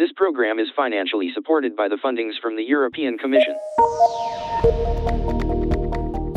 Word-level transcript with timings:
This 0.00 0.12
program 0.16 0.58
is 0.58 0.68
financially 0.74 1.30
supported 1.34 1.76
by 1.76 1.86
the 1.88 1.96
fundings 1.96 2.40
from 2.40 2.56
the 2.56 2.62
European 2.62 3.18
Commission. 3.18 3.54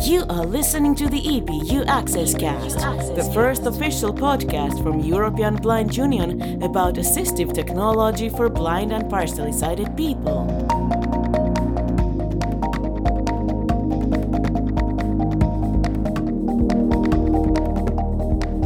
You 0.03 0.25
are 0.29 0.45
listening 0.45 0.95
to 0.95 1.07
the 1.07 1.21
EBU 1.21 1.87
Access 1.87 2.35
Cast, 2.35 2.79
the 3.15 3.31
first 3.33 3.65
official 3.65 4.13
podcast 4.13 4.83
from 4.83 4.99
European 4.99 5.55
Blind 5.55 5.95
Union 5.95 6.61
about 6.61 6.95
assistive 6.95 7.53
technology 7.53 8.27
for 8.27 8.49
blind 8.49 8.91
and 8.91 9.09
partially 9.09 9.53
sighted 9.53 9.95
people. 9.95 10.41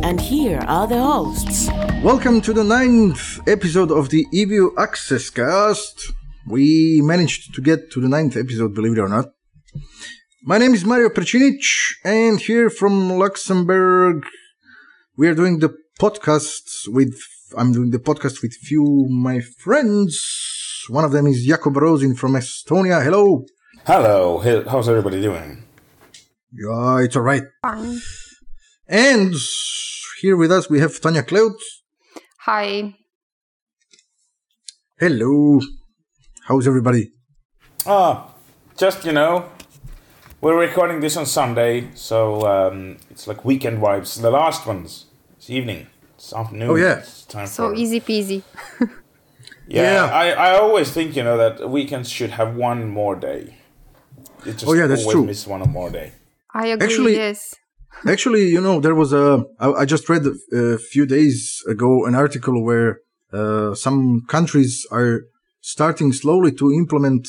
And 0.04 0.20
here 0.20 0.62
are 0.62 0.88
the 0.88 0.98
hosts. 0.98 1.70
Welcome 2.04 2.42
to 2.42 2.54
the 2.54 2.64
ninth 2.64 3.40
episode 3.48 3.92
of 3.92 4.10
the 4.10 4.26
EBU 4.34 4.78
Access 4.78 5.30
Cast. 5.30 6.14
We 6.48 7.02
managed 7.04 7.54
to 7.56 7.62
get 7.62 7.92
to 7.92 8.00
the 8.02 8.08
ninth 8.08 8.38
episode, 8.38 8.74
believe 8.76 8.94
it 8.94 9.00
or 9.02 9.10
not. 9.10 9.34
My 10.44 10.58
name 10.58 10.74
is 10.74 10.86
Mario 10.86 11.10
Percinic, 11.10 11.60
and 12.06 12.40
here 12.40 12.70
from 12.70 13.10
Luxembourg, 13.18 14.24
we 15.18 15.28
are 15.28 15.36
doing 15.36 15.60
the 15.60 15.76
podcast 16.00 16.88
with. 16.88 17.14
I'm 17.58 17.72
doing 17.74 17.90
the 17.92 18.00
podcast 18.00 18.42
with 18.42 18.54
few 18.54 19.08
my 19.10 19.40
friends. 19.40 20.22
One 20.90 21.04
of 21.06 21.12
them 21.12 21.28
is 21.28 21.46
Jakob 21.46 21.76
Rosin 21.78 22.16
from 22.16 22.34
Estonia. 22.34 23.04
Hello. 23.04 23.46
Hello, 23.86 24.40
Hey, 24.40 24.64
how's 24.64 24.88
everybody 24.90 25.22
doing? 25.22 25.64
Yeah, 26.54 27.00
it's 27.00 27.16
alright. 27.16 27.44
Fine. 27.62 28.00
And 28.88 29.34
here 30.22 30.36
with 30.38 30.52
us 30.52 30.70
we 30.70 30.80
have 30.80 31.00
Tanya 31.02 31.24
Clout. 31.24 31.56
Hi. 32.48 32.94
Hello. 35.00 35.60
How's 36.46 36.66
everybody? 36.68 37.12
Ah, 37.86 38.34
just 38.78 39.04
you 39.06 39.12
know, 39.12 39.50
we're 40.40 40.58
recording 40.58 41.02
this 41.02 41.18
on 41.18 41.26
Sunday, 41.26 41.90
so 41.94 42.48
um, 42.48 42.98
it's 43.12 43.28
like 43.28 43.44
weekend 43.44 43.80
vibes. 43.82 44.22
The 44.22 44.32
last 44.32 44.66
ones, 44.66 45.08
it's 45.36 45.50
evening, 45.50 45.88
it's 46.16 46.34
afternoon. 46.34 46.70
Oh, 46.70 46.76
yeah. 46.76 47.00
it's 47.00 47.26
time 47.26 47.48
So 47.48 47.70
for 47.70 47.76
easy 47.76 48.00
peasy. 48.00 48.44
Yeah, 49.70 50.06
Yeah. 50.06 50.06
I, 50.14 50.30
I 50.30 50.58
always 50.60 50.92
think 50.92 51.18
you 51.18 51.24
know 51.26 51.38
that 51.38 51.70
weekends 51.70 52.08
should 52.10 52.30
have 52.32 52.56
one 52.56 52.88
more 52.88 53.18
day. 53.18 53.58
It 54.46 54.54
just 54.54 54.66
Oh, 54.66 54.72
yeah, 54.72 54.88
that's 54.88 55.02
always 55.02 55.14
true. 55.16 55.26
miss 55.26 55.46
one 55.46 55.60
more 55.70 55.90
day. 55.90 56.14
I 56.54 56.68
agree. 56.68 56.88
Actually- 56.88 57.16
yes. 57.18 57.54
Actually, 58.06 58.48
you 58.50 58.62
know, 58.62 58.80
there 58.80 58.96
was 58.96 59.14
a. 59.14 59.44
I, 59.60 59.72
I 59.72 59.86
just 59.86 60.10
read 60.10 60.24
a 60.54 60.78
few 60.78 61.06
days 61.06 61.64
ago 61.68 62.06
an 62.06 62.16
article 62.16 62.64
where 62.64 63.00
uh, 63.34 63.74
some 63.76 64.26
countries 64.28 64.86
are 64.92 65.22
starting 65.62 66.14
slowly 66.14 66.52
to 66.54 66.72
implement 66.72 67.28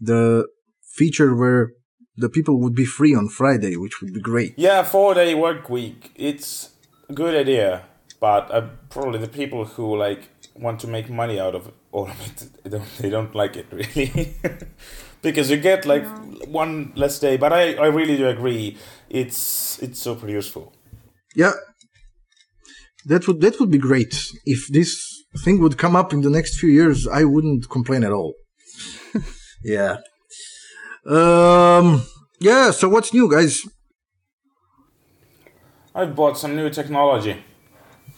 the 0.00 0.46
feature 0.82 1.34
where 1.34 1.72
the 2.16 2.28
people 2.28 2.60
would 2.60 2.74
be 2.74 2.84
free 2.84 3.14
on 3.14 3.28
Friday, 3.28 3.76
which 3.76 4.00
would 4.00 4.14
be 4.14 4.20
great. 4.20 4.54
Yeah, 4.56 4.82
four 4.82 5.14
day 5.14 5.34
work 5.34 5.68
week. 5.68 6.12
It's 6.14 6.70
a 7.08 7.12
good 7.12 7.34
idea, 7.34 7.84
but 8.20 8.50
uh, 8.50 8.68
probably 8.88 9.18
the 9.18 9.28
people 9.28 9.64
who 9.64 9.96
like 9.96 10.30
want 10.54 10.80
to 10.80 10.86
make 10.86 11.10
money 11.10 11.40
out 11.40 11.54
of 11.54 11.72
all 11.90 12.08
of 12.08 12.20
it, 12.26 12.48
they 12.62 12.70
don't, 12.70 12.96
they 12.98 13.10
don't 13.10 13.34
like 13.34 13.56
it 13.56 13.66
really, 13.72 14.34
because 15.22 15.50
you 15.50 15.56
get 15.56 15.84
like 15.84 16.04
one 16.46 16.92
less 16.94 17.18
day. 17.18 17.36
But 17.36 17.52
I, 17.52 17.74
I 17.74 17.86
really 17.86 18.16
do 18.16 18.28
agree. 18.28 18.76
It's 19.14 19.80
it's 19.80 20.00
super 20.00 20.28
useful. 20.28 20.72
Yeah, 21.36 21.52
that 23.06 23.28
would 23.28 23.40
that 23.42 23.60
would 23.60 23.70
be 23.70 23.78
great 23.78 24.14
if 24.44 24.66
this 24.68 24.90
thing 25.44 25.60
would 25.60 25.78
come 25.78 25.94
up 25.94 26.12
in 26.12 26.20
the 26.22 26.30
next 26.30 26.58
few 26.58 26.70
years. 26.70 27.06
I 27.06 27.22
wouldn't 27.22 27.70
complain 27.70 28.02
at 28.02 28.10
all. 28.10 28.34
yeah. 29.64 29.98
Um. 31.06 32.02
Yeah. 32.40 32.72
So 32.72 32.88
what's 32.88 33.14
new, 33.14 33.30
guys? 33.30 33.62
I've 35.94 36.16
bought 36.16 36.36
some 36.36 36.56
new 36.56 36.68
technology. 36.68 37.36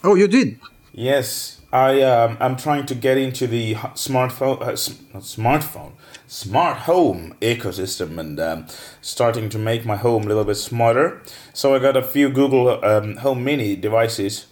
Oh, 0.03 0.15
you 0.15 0.28
did. 0.28 0.59
Yes, 0.92 1.60
I 1.76 2.00
um, 2.00 2.38
I'm 2.41 2.56
trying 2.56 2.87
to 2.87 2.94
get 2.94 3.19
into 3.19 3.47
the 3.47 3.75
smartphone, 3.75 4.62
uh, 4.62 4.72
smartphone, 5.20 5.92
smart 6.26 6.78
home 6.78 7.37
ecosystem, 7.42 8.19
and 8.19 8.41
um, 8.41 8.66
starting 9.03 9.50
to 9.50 9.59
make 9.59 9.84
my 9.84 9.97
home 9.97 10.22
a 10.22 10.26
little 10.28 10.44
bit 10.44 10.54
smarter. 10.54 11.20
So 11.53 11.75
I 11.75 11.78
got 11.78 11.94
a 11.94 12.03
few 12.03 12.31
Google 12.31 12.82
um, 12.82 13.16
Home 13.16 13.44
Mini 13.44 13.76
devices. 13.76 14.47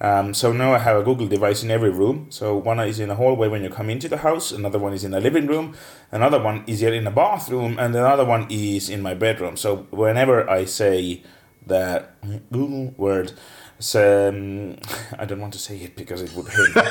Um, 0.00 0.32
so 0.32 0.54
now 0.54 0.72
I 0.72 0.78
have 0.78 0.96
a 0.96 1.02
Google 1.02 1.26
device 1.26 1.62
in 1.62 1.70
every 1.70 1.90
room. 1.90 2.28
So 2.30 2.56
one 2.56 2.80
is 2.80 2.98
in 2.98 3.10
the 3.10 3.16
hallway 3.16 3.48
when 3.48 3.62
you 3.62 3.68
come 3.68 3.90
into 3.90 4.08
the 4.08 4.16
house, 4.16 4.50
another 4.50 4.78
one 4.78 4.94
is 4.94 5.04
in 5.04 5.10
the 5.10 5.20
living 5.20 5.46
room, 5.46 5.76
another 6.10 6.42
one 6.42 6.64
is 6.66 6.80
here 6.80 6.94
in 6.94 7.04
the 7.04 7.10
bathroom, 7.10 7.78
and 7.78 7.94
another 7.94 8.24
one 8.24 8.46
is 8.48 8.88
in 8.88 9.02
my 9.02 9.12
bedroom. 9.12 9.58
So 9.58 9.86
whenever 9.90 10.48
I 10.48 10.64
say 10.64 11.22
that 11.66 12.16
Google 12.50 12.94
word. 12.96 13.32
So, 13.80 14.28
um, 14.28 14.76
I 15.18 15.24
don't 15.24 15.40
want 15.40 15.54
to 15.54 15.58
say 15.58 15.78
it 15.78 15.96
because 15.96 16.20
it 16.20 16.34
would 16.34 16.48
hurt. 16.48 16.76
me. 16.76 16.82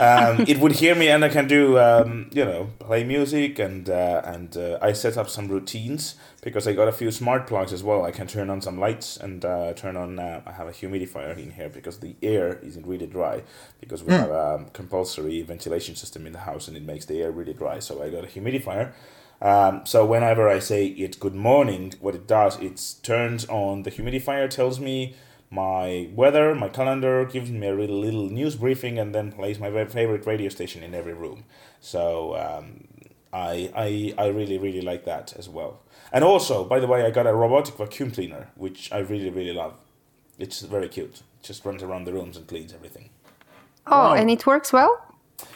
um, 0.00 0.44
it 0.46 0.58
would 0.58 0.72
hear 0.72 0.94
me, 0.94 1.08
and 1.08 1.24
I 1.24 1.30
can 1.30 1.48
do, 1.48 1.78
um, 1.78 2.28
you 2.32 2.44
know, 2.44 2.68
play 2.78 3.02
music, 3.02 3.58
and 3.58 3.88
uh, 3.88 4.20
and 4.24 4.54
uh, 4.56 4.78
I 4.82 4.92
set 4.92 5.16
up 5.16 5.30
some 5.30 5.48
routines 5.48 6.16
because 6.42 6.68
I 6.68 6.74
got 6.74 6.86
a 6.86 6.92
few 6.92 7.10
smart 7.10 7.46
plugs 7.46 7.72
as 7.72 7.82
well. 7.82 8.04
I 8.04 8.10
can 8.10 8.26
turn 8.26 8.50
on 8.50 8.60
some 8.60 8.78
lights 8.78 9.16
and 9.16 9.42
uh, 9.42 9.72
turn 9.72 9.96
on. 9.96 10.18
Uh, 10.18 10.42
I 10.46 10.52
have 10.52 10.68
a 10.68 10.72
humidifier 10.72 11.36
in 11.38 11.50
here 11.52 11.70
because 11.70 11.98
the 11.98 12.14
air 12.22 12.58
isn't 12.62 12.86
really 12.86 13.06
dry 13.06 13.42
because 13.80 14.04
we 14.04 14.12
have 14.12 14.30
a 14.30 14.66
compulsory 14.74 15.40
ventilation 15.40 15.96
system 15.96 16.26
in 16.26 16.34
the 16.34 16.40
house, 16.40 16.68
and 16.68 16.76
it 16.76 16.82
makes 16.84 17.06
the 17.06 17.22
air 17.22 17.32
really 17.32 17.54
dry. 17.54 17.78
So 17.78 18.02
I 18.02 18.10
got 18.10 18.22
a 18.22 18.28
humidifier. 18.28 18.92
Um, 19.40 19.84
so 19.84 20.04
whenever 20.06 20.48
I 20.48 20.58
say 20.58 20.86
it 20.86 21.18
good 21.18 21.34
morning, 21.34 21.94
what 22.00 22.14
it 22.14 22.26
does, 22.26 22.58
it 22.60 22.96
turns 23.02 23.46
on 23.46 23.82
the 23.82 23.90
humidifier, 23.90 24.48
tells 24.48 24.78
me 24.78 25.16
my 25.54 26.08
weather, 26.14 26.54
my 26.54 26.68
calendar, 26.68 27.24
gives 27.24 27.50
me 27.50 27.66
a 27.68 27.74
little, 27.74 28.00
little 28.00 28.28
news 28.28 28.56
briefing, 28.56 28.98
and 28.98 29.14
then 29.14 29.32
plays 29.32 29.58
my 29.58 29.70
favorite 29.84 30.26
radio 30.26 30.48
station 30.48 30.82
in 30.82 30.94
every 30.94 31.14
room. 31.14 31.44
So 31.80 32.36
um, 32.36 32.88
I, 33.32 33.70
I 33.74 34.14
I 34.24 34.26
really 34.38 34.58
really 34.58 34.80
like 34.90 35.04
that 35.04 35.34
as 35.38 35.48
well. 35.48 35.80
And 36.12 36.22
also, 36.24 36.64
by 36.64 36.78
the 36.80 36.86
way, 36.86 37.04
I 37.06 37.10
got 37.10 37.26
a 37.26 37.34
robotic 37.34 37.76
vacuum 37.76 38.10
cleaner, 38.10 38.48
which 38.56 38.92
I 38.92 38.98
really 38.98 39.30
really 39.30 39.52
love. 39.52 39.74
It's 40.38 40.60
very 40.62 40.88
cute. 40.88 41.22
It 41.40 41.42
just 41.42 41.64
runs 41.64 41.82
around 41.82 42.04
the 42.04 42.12
rooms 42.12 42.36
and 42.36 42.46
cleans 42.46 42.72
everything. 42.72 43.10
Oh, 43.86 44.12
and 44.12 44.30
it 44.30 44.46
works 44.46 44.72
well? 44.72 44.92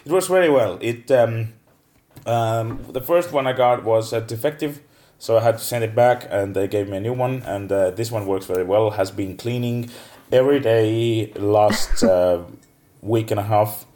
It 0.04 0.12
works 0.12 0.26
very 0.26 0.50
well. 0.50 0.78
It 0.80 1.10
um, 1.10 1.54
um, 2.26 2.84
the 2.90 3.00
first 3.00 3.32
one 3.32 3.46
I 3.46 3.52
got 3.52 3.84
was 3.84 4.12
a 4.12 4.20
defective, 4.20 4.80
so 5.18 5.36
I 5.36 5.40
had 5.40 5.58
to 5.58 5.64
send 5.64 5.84
it 5.84 5.94
back, 5.94 6.26
and 6.30 6.54
they 6.54 6.68
gave 6.68 6.88
me 6.88 6.96
a 6.96 7.00
new 7.00 7.12
one. 7.12 7.42
And 7.44 7.70
uh, 7.72 7.90
this 7.90 8.10
one 8.10 8.26
works 8.26 8.46
very 8.46 8.64
well. 8.64 8.90
Has 8.90 9.10
been 9.10 9.36
cleaning 9.36 9.90
every 10.32 10.60
day 10.60 11.32
last 11.34 12.02
uh, 12.14 12.42
week 13.02 13.30
and 13.30 13.40
a 13.40 13.44
half, 13.44 13.86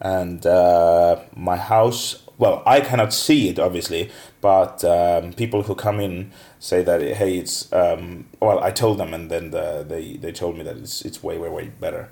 and 0.00 0.44
uh, 0.46 1.20
my 1.34 1.56
house. 1.56 2.22
Well, 2.38 2.62
I 2.64 2.80
cannot 2.80 3.12
see 3.12 3.48
it 3.48 3.58
obviously, 3.58 4.12
but 4.40 4.84
um, 4.84 5.32
people 5.32 5.64
who 5.64 5.74
come 5.74 5.98
in 5.98 6.30
say 6.60 6.84
that 6.84 7.00
hey, 7.00 7.38
it's 7.38 7.72
um, 7.72 8.26
well. 8.40 8.60
I 8.62 8.70
told 8.70 8.98
them, 8.98 9.12
and 9.12 9.28
then 9.28 9.50
the, 9.50 9.84
they 9.88 10.12
they 10.18 10.30
told 10.30 10.56
me 10.56 10.62
that 10.62 10.76
it's 10.76 11.02
it's 11.04 11.20
way 11.20 11.36
way 11.36 11.48
way 11.48 11.72
better. 11.80 12.10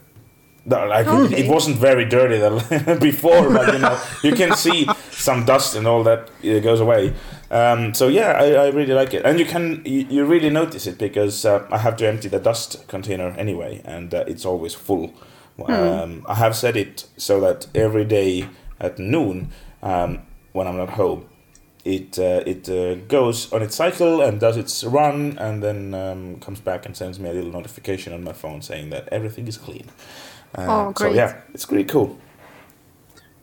No, 0.64 0.84
like 0.84 1.06
Okay. 1.06 1.44
it 1.44 1.48
wasn't 1.48 1.76
very 1.76 2.04
dirty 2.06 2.38
before, 2.98 3.48
but 3.50 3.72
you 3.72 3.78
know 3.78 3.96
you 4.24 4.32
can 4.34 4.56
see 4.56 4.88
some 5.12 5.44
dust 5.44 5.76
and 5.76 5.86
all 5.86 6.02
that 6.02 6.28
it 6.42 6.60
goes 6.64 6.80
away. 6.80 7.14
Um, 7.50 7.94
so 7.94 8.08
yeah, 8.08 8.32
I, 8.32 8.66
I 8.66 8.68
really 8.70 8.92
like 8.94 9.14
it, 9.14 9.24
and 9.24 9.38
you 9.38 9.46
can 9.46 9.82
you, 9.84 10.06
you 10.10 10.24
really 10.24 10.50
notice 10.50 10.86
it 10.86 10.98
because 10.98 11.44
uh, 11.44 11.66
I 11.70 11.78
have 11.78 11.96
to 11.98 12.06
empty 12.08 12.28
the 12.28 12.40
dust 12.40 12.86
container 12.88 13.28
anyway, 13.38 13.82
and 13.84 14.12
uh, 14.14 14.24
it's 14.26 14.44
always 14.44 14.74
full. 14.74 15.12
Um, 15.68 16.24
I 16.28 16.34
have 16.34 16.54
set 16.54 16.76
it 16.76 17.06
so 17.16 17.40
that 17.40 17.66
every 17.74 18.04
day 18.04 18.48
at 18.78 18.98
noon, 18.98 19.50
um, 19.82 20.18
when 20.52 20.66
I'm 20.66 20.76
not 20.76 20.90
home, 20.90 21.24
it 21.84 22.18
uh, 22.18 22.42
it 22.44 22.68
uh, 22.68 22.96
goes 23.08 23.50
on 23.52 23.62
its 23.62 23.76
cycle 23.76 24.20
and 24.20 24.40
does 24.40 24.56
its 24.56 24.82
run, 24.84 25.38
and 25.38 25.62
then 25.62 25.94
um, 25.94 26.40
comes 26.40 26.60
back 26.60 26.84
and 26.84 26.96
sends 26.96 27.18
me 27.20 27.30
a 27.30 27.32
little 27.32 27.52
notification 27.52 28.12
on 28.12 28.24
my 28.24 28.32
phone 28.32 28.60
saying 28.60 28.90
that 28.90 29.08
everything 29.12 29.46
is 29.48 29.56
clean. 29.56 29.86
Uh, 30.58 30.66
Oh, 30.68 30.92
So 30.96 31.06
yeah, 31.14 31.40
it's 31.54 31.64
pretty 31.64 31.84
cool. 31.84 32.18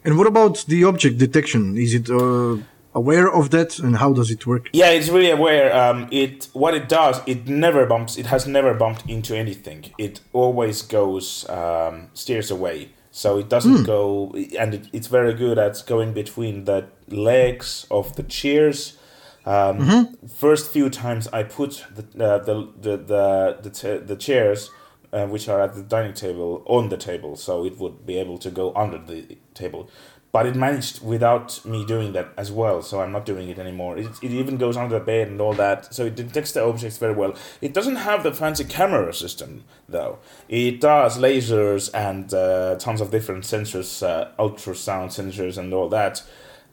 And 0.06 0.18
what 0.18 0.28
about 0.28 0.66
the 0.68 0.84
object 0.84 1.18
detection? 1.18 1.78
Is 1.78 1.94
it 1.94 2.10
uh, 2.10 2.58
aware 2.96 3.32
of 3.32 3.50
that, 3.52 3.80
and 3.80 3.98
how 3.98 4.14
does 4.14 4.30
it 4.32 4.46
work? 4.46 4.70
Yeah, 4.74 4.90
it's 4.90 5.10
really 5.10 5.32
aware. 5.32 5.76
Um, 5.76 6.08
it 6.12 6.50
what 6.54 6.74
it 6.74 6.88
does, 6.90 7.22
it 7.26 7.48
never 7.48 7.86
bumps. 7.86 8.18
It 8.18 8.28
has 8.28 8.48
never 8.48 8.74
bumped 8.74 9.10
into 9.10 9.36
anything. 9.36 9.86
It 9.98 10.22
always 10.34 10.82
goes 10.82 11.48
um, 11.50 12.10
steers 12.14 12.52
away. 12.52 12.90
So 13.16 13.38
it 13.38 13.48
doesn't 13.48 13.84
go, 13.84 14.34
and 14.58 14.74
it, 14.74 14.88
it's 14.92 15.06
very 15.06 15.36
good 15.36 15.60
at 15.60 15.84
going 15.86 16.14
between 16.14 16.66
the 16.66 16.88
legs 17.10 17.86
of 17.92 18.16
the 18.16 18.24
chairs. 18.24 18.98
Um, 19.46 20.18
First 20.36 20.72
few 20.72 20.90
times 20.90 21.28
I 21.28 21.44
put 21.44 21.86
the 21.94 22.04
uh, 22.26 22.40
the 22.40 22.70
the 22.82 22.98
the 22.98 23.58
the, 23.62 23.70
ta- 23.70 24.04
the 24.04 24.16
chairs, 24.16 24.72
uh, 25.12 25.28
which 25.28 25.48
are 25.48 25.62
at 25.62 25.76
the 25.76 25.84
dining 25.84 26.14
table, 26.16 26.64
on 26.66 26.90
the 26.90 26.98
table, 26.98 27.36
so 27.36 27.66
it 27.66 27.78
would 27.78 28.04
be 28.06 28.18
able 28.18 28.40
to 28.40 28.50
go 28.50 28.74
under 28.74 28.98
the 28.98 29.38
table. 29.54 29.90
But 30.34 30.48
it 30.48 30.56
managed 30.56 31.06
without 31.06 31.64
me 31.64 31.86
doing 31.86 32.12
that 32.14 32.30
as 32.36 32.52
well. 32.52 32.82
So 32.82 33.02
I'm 33.02 33.12
not 33.12 33.24
doing 33.24 33.50
it 33.50 33.60
anymore. 33.60 34.00
It, 34.00 34.08
it 34.24 34.32
even 34.32 34.58
goes 34.58 34.76
under 34.76 34.98
the 34.98 35.06
bed 35.06 35.28
and 35.28 35.40
all 35.40 35.54
that. 35.54 35.94
So 35.94 36.08
it 36.08 36.16
detects 36.16 36.54
the 36.54 36.66
objects 36.66 36.98
very 36.98 37.14
well. 37.14 37.36
It 37.62 37.72
doesn't 37.72 37.98
have 37.98 38.24
the 38.24 38.34
fancy 38.34 38.64
camera 38.64 39.14
system 39.14 39.64
though. 39.88 40.18
It 40.50 40.82
does 40.82 41.20
lasers 41.20 41.92
and 41.94 42.34
uh, 42.34 42.78
tons 42.80 43.00
of 43.00 43.12
different 43.12 43.44
sensors, 43.44 44.02
uh, 44.02 44.32
ultrasound 44.40 45.10
sensors 45.10 45.60
and 45.60 45.72
all 45.72 45.88
that. 45.90 46.24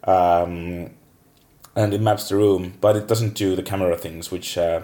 Um, 0.05 0.93
and 1.77 1.93
it 1.93 2.01
maps 2.01 2.31
the 2.31 2.37
room, 2.37 2.79
but 2.81 2.97
it 2.97 3.07
doesn't 3.07 3.35
do 3.35 3.55
the 3.55 3.63
camera 3.63 3.97
things, 3.97 4.31
which 4.31 4.57
uh, 4.57 4.81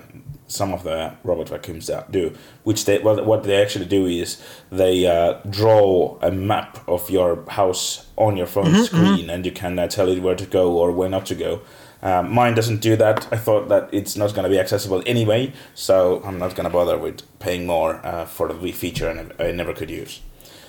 some 0.49 0.73
of 0.73 0.83
the 0.85 1.15
robot 1.25 1.49
vacuums 1.49 1.87
that 1.87 2.11
do. 2.13 2.33
Which 2.65 2.85
they 2.85 2.99
well, 2.99 3.25
what 3.25 3.43
they 3.43 3.61
actually 3.61 3.87
do 3.87 4.07
is 4.07 4.43
they 4.71 5.07
uh, 5.07 5.41
draw 5.49 6.19
a 6.23 6.31
map 6.31 6.87
of 6.89 7.11
your 7.11 7.45
house 7.51 8.07
on 8.17 8.37
your 8.37 8.47
phone 8.47 8.85
screen, 8.85 9.31
and 9.31 9.45
you 9.45 9.53
can 9.53 9.79
uh, 9.79 9.87
tell 9.89 10.09
it 10.09 10.21
where 10.21 10.37
to 10.37 10.47
go 10.47 10.77
or 10.79 10.93
where 10.93 11.09
not 11.09 11.27
to 11.27 11.35
go. 11.35 11.61
Um, 12.03 12.33
mine 12.33 12.55
doesn't 12.55 12.81
do 12.81 12.95
that. 12.97 13.27
I 13.33 13.37
thought 13.37 13.69
that 13.69 13.89
it's 13.91 14.17
not 14.17 14.35
going 14.35 14.45
to 14.45 14.51
be 14.51 14.59
accessible 14.59 15.03
anyway, 15.07 15.53
so 15.75 16.23
I'm 16.25 16.39
not 16.39 16.55
going 16.55 16.65
to 16.65 16.71
bother 16.71 16.99
with 16.99 17.23
paying 17.39 17.67
more 17.67 18.05
uh, 18.07 18.27
for 18.27 18.53
the 18.53 18.73
feature, 18.73 19.09
and 19.09 19.33
I 19.39 19.51
never 19.53 19.73
could 19.73 19.91
use. 19.91 20.21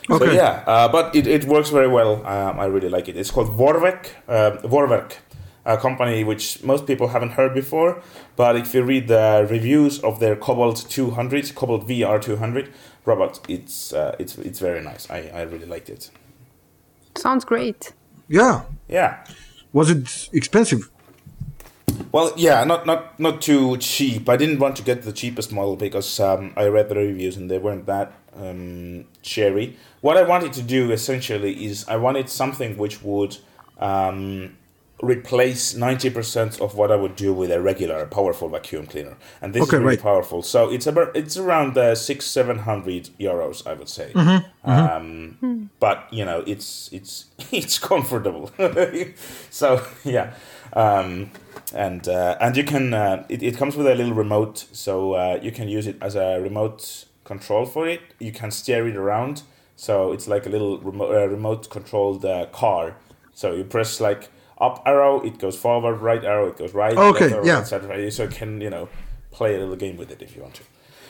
Okay. 0.09 0.25
So 0.25 0.31
yeah, 0.31 0.63
uh, 0.65 0.87
but 0.87 1.15
it, 1.15 1.27
it 1.27 1.45
works 1.45 1.69
very 1.69 1.87
well. 1.87 2.25
Um, 2.25 2.59
I 2.59 2.65
really 2.65 2.89
like 2.89 3.09
it. 3.09 3.17
It's 3.17 3.29
called 3.29 3.49
Vorwerk, 3.49 4.07
uh, 4.27 4.57
Vorwerk, 4.63 5.17
a 5.67 5.77
company 5.77 6.23
which 6.23 6.63
most 6.63 6.87
people 6.87 7.09
haven't 7.09 7.31
heard 7.31 7.53
before. 7.53 8.01
But 8.35 8.55
if 8.55 8.73
you 8.73 8.83
read 8.83 9.07
the 9.07 9.45
reviews 9.49 9.99
of 9.99 10.19
their 10.19 10.35
Kobold 10.35 10.77
200, 10.89 11.53
Kobold 11.53 11.87
VR 11.87 12.19
200 12.21 12.73
robot, 13.05 13.39
it's 13.47 13.93
uh, 13.93 14.15
it's 14.17 14.37
it's 14.37 14.59
very 14.59 14.81
nice. 14.81 15.09
I, 15.11 15.29
I 15.33 15.41
really 15.41 15.67
liked 15.67 15.89
it. 15.89 16.09
Sounds 17.15 17.43
great. 17.45 17.93
Yeah. 18.29 18.63
Yeah. 18.87 19.25
Was 19.73 19.89
it 19.89 20.29
expensive? 20.33 20.89
Well, 22.11 22.31
yeah, 22.37 22.63
not 22.63 22.85
not 22.85 23.19
not 23.19 23.41
too 23.41 23.77
cheap. 23.77 24.29
I 24.29 24.37
didn't 24.37 24.59
want 24.59 24.77
to 24.77 24.83
get 24.83 25.01
the 25.01 25.11
cheapest 25.11 25.51
model 25.51 25.75
because 25.75 26.19
um, 26.19 26.53
I 26.55 26.67
read 26.67 26.87
the 26.89 26.95
reviews 26.95 27.35
and 27.35 27.51
they 27.51 27.57
weren't 27.57 27.85
that 27.87 28.13
um, 28.35 29.05
cherry. 29.21 29.75
What 29.99 30.15
I 30.15 30.23
wanted 30.23 30.53
to 30.53 30.61
do 30.61 30.91
essentially 30.91 31.65
is 31.65 31.85
I 31.87 31.97
wanted 31.97 32.29
something 32.29 32.77
which 32.77 33.03
would 33.03 33.37
um, 33.79 34.55
replace 35.01 35.75
ninety 35.75 36.09
percent 36.09 36.59
of 36.59 36.75
what 36.75 36.91
I 36.91 36.95
would 36.95 37.15
do 37.15 37.33
with 37.33 37.51
a 37.51 37.61
regular 37.61 38.05
powerful 38.07 38.49
vacuum 38.49 38.87
cleaner, 38.87 39.15
and 39.41 39.53
this 39.53 39.63
Okay, 39.63 39.77
is 39.77 39.83
really 39.83 39.95
right. 39.95 40.01
powerful. 40.01 40.41
So 40.41 40.69
it's 40.71 40.87
about 40.87 41.15
it's 41.15 41.37
around 41.37 41.77
uh, 41.77 41.95
six 41.95 42.25
seven 42.25 42.59
hundred 42.59 43.09
euros, 43.19 43.65
I 43.67 43.73
would 43.73 43.89
say. 43.89 44.11
Mm-hmm, 44.13 44.69
Um, 44.69 45.69
but 45.79 46.07
you 46.11 46.25
know, 46.25 46.43
it's 46.47 46.89
it's 46.91 47.25
it's 47.51 47.79
comfortable. 47.79 48.51
so 49.49 49.81
yeah. 50.03 50.33
Um, 50.73 51.31
and 51.73 52.07
uh, 52.07 52.37
and 52.39 52.55
you 52.57 52.63
can 52.63 52.93
uh, 52.93 53.25
it, 53.29 53.41
it 53.43 53.57
comes 53.57 53.75
with 53.75 53.87
a 53.87 53.95
little 53.95 54.13
remote 54.13 54.65
so 54.71 55.13
uh, 55.13 55.39
you 55.41 55.51
can 55.51 55.67
use 55.67 55.87
it 55.87 55.97
as 56.01 56.15
a 56.15 56.39
remote 56.41 57.05
control 57.23 57.65
for 57.65 57.87
it 57.87 58.01
you 58.19 58.31
can 58.31 58.51
steer 58.51 58.87
it 58.87 58.95
around 58.95 59.41
so 59.75 60.11
it's 60.13 60.27
like 60.27 60.45
a 60.45 60.49
little 60.49 60.77
remote, 60.79 61.13
uh, 61.13 61.27
remote 61.27 61.69
controlled 61.69 62.23
uh, 62.25 62.45
car 62.47 62.95
so 63.33 63.53
you 63.53 63.63
press 63.63 63.99
like 63.99 64.29
up 64.59 64.81
arrow 64.85 65.21
it 65.25 65.37
goes 65.39 65.57
forward 65.57 65.95
right 66.01 66.23
arrow 66.23 66.47
it 66.47 66.57
goes 66.57 66.73
right 66.73 66.97
Okay, 66.97 67.25
left 67.25 67.33
arrow, 67.35 67.45
yeah. 67.45 67.59
etc 67.59 68.11
so 68.11 68.23
you 68.23 68.29
can 68.29 68.61
you 68.61 68.69
know 68.69 68.87
play 69.31 69.55
a 69.55 69.59
little 69.59 69.75
game 69.75 69.97
with 69.97 70.11
it 70.11 70.21
if 70.21 70.35
you 70.35 70.41
want 70.41 70.55
to 70.55 70.63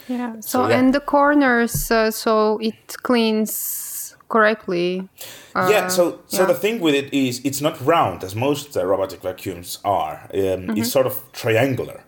Yeah. 0.10 0.34
So, 0.40 0.42
So, 0.42 0.68
yeah. 0.70 0.78
and 0.80 0.94
the 0.94 1.00
corners, 1.02 1.92
uh, 1.92 2.12
so 2.12 2.58
it 2.62 2.96
cleans 3.04 4.16
correctly. 4.30 5.08
Uh, 5.56 5.70
yeah 5.72 5.88
so 5.90 6.20
so 6.28 6.42
yeah. 6.42 6.48
the 6.54 6.60
thing 6.64 6.82
with 6.82 6.96
it 6.96 7.14
is 7.14 7.40
it's 7.44 7.62
not 7.62 7.76
round 7.86 8.24
as 8.24 8.34
most 8.36 8.78
uh, 8.78 8.82
robotic 8.86 9.22
vacuums 9.22 9.80
are 9.84 10.16
um, 10.34 10.40
Mm-hmm. 10.40 10.78
it's 10.78 10.92
sort 10.92 11.06
of 11.08 11.14
triangular 11.32 12.00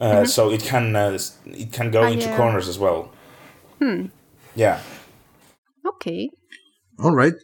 uh, 0.00 0.24
so 0.24 0.50
it 0.52 0.62
can 0.70 0.96
uh, 0.96 1.18
it 1.46 1.72
can 1.72 1.90
go 1.90 2.00
Ah, 2.02 2.12
into 2.12 2.26
yeah. 2.26 2.36
corners 2.36 2.68
as 2.68 2.78
well 2.78 3.10
Hmm. 3.80 4.06
yeah 4.56 4.78
Okay. 5.86 6.30
All 6.98 7.14
right. 7.22 7.34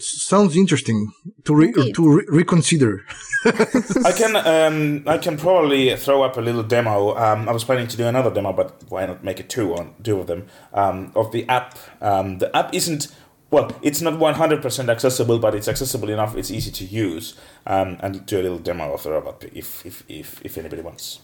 S- 0.00 0.22
Sounds 0.22 0.56
interesting 0.56 1.12
to 1.44 1.54
re- 1.54 1.92
to 1.92 2.16
re- 2.16 2.24
reconsider. 2.28 3.04
I 3.44 4.12
can 4.12 4.34
um, 4.36 5.04
I 5.06 5.18
can 5.18 5.36
probably 5.36 5.94
throw 5.96 6.22
up 6.22 6.36
a 6.36 6.40
little 6.40 6.62
demo. 6.64 7.16
Um, 7.16 7.48
I 7.48 7.52
was 7.52 7.64
planning 7.64 7.86
to 7.88 7.96
do 7.96 8.06
another 8.06 8.30
demo, 8.30 8.52
but 8.52 8.82
why 8.88 9.06
not 9.06 9.22
make 9.24 9.38
it 9.40 9.48
two 9.48 9.74
on 9.74 9.94
two 10.02 10.18
of 10.20 10.26
them 10.26 10.46
um, 10.74 11.12
of 11.14 11.30
the 11.32 11.48
app. 11.48 11.78
Um, 12.00 12.38
the 12.38 12.54
app 12.56 12.74
isn't 12.74 13.08
well, 13.50 13.70
it's 13.82 14.00
not 14.00 14.18
one 14.18 14.34
hundred 14.34 14.62
percent 14.62 14.88
accessible, 14.88 15.38
but 15.38 15.54
it's 15.54 15.68
accessible 15.68 16.08
enough. 16.10 16.36
It's 16.36 16.50
easy 16.50 16.70
to 16.72 16.84
use, 16.84 17.34
um, 17.66 17.98
and 18.00 18.24
do 18.26 18.40
a 18.40 18.42
little 18.42 18.58
demo 18.58 18.92
of 18.94 19.02
the 19.04 19.10
robot 19.12 19.44
if 19.52 19.84
if 19.86 20.02
if, 20.08 20.40
if 20.44 20.58
anybody 20.58 20.82
wants. 20.82 21.20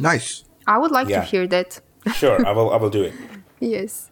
Nice. 0.00 0.44
I 0.66 0.78
would 0.78 0.90
like 0.90 1.08
Yeah. 1.08 1.20
to 1.20 1.26
hear 1.26 1.46
that. 1.48 1.80
Sure, 2.14 2.44
I 2.46 2.52
will 2.56 2.70
I 2.72 2.76
will 2.76 2.90
do 2.90 3.02
it. 3.04 3.14
Yes. 3.60 4.10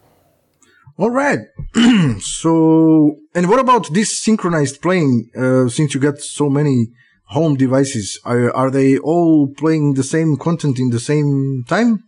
All 1.03 1.11
right. 1.11 1.41
so, 2.21 3.17
and 3.35 3.49
what 3.49 3.59
about 3.59 3.93
this 3.93 4.23
synchronized 4.23 4.81
playing? 4.81 5.31
Uh, 5.37 5.67
since 5.67 5.95
you 5.95 6.01
got 6.01 6.21
so 6.21 6.49
many 6.49 6.93
home 7.25 7.57
devices, 7.57 8.21
are, 8.25 8.55
are 8.55 8.71
they 8.71 8.99
all 8.99 9.49
playing 9.49 9.95
the 9.95 10.05
same 10.05 10.37
content 10.37 10.79
in 10.79 10.91
the 10.91 11.01
same 11.01 11.65
time? 11.67 12.05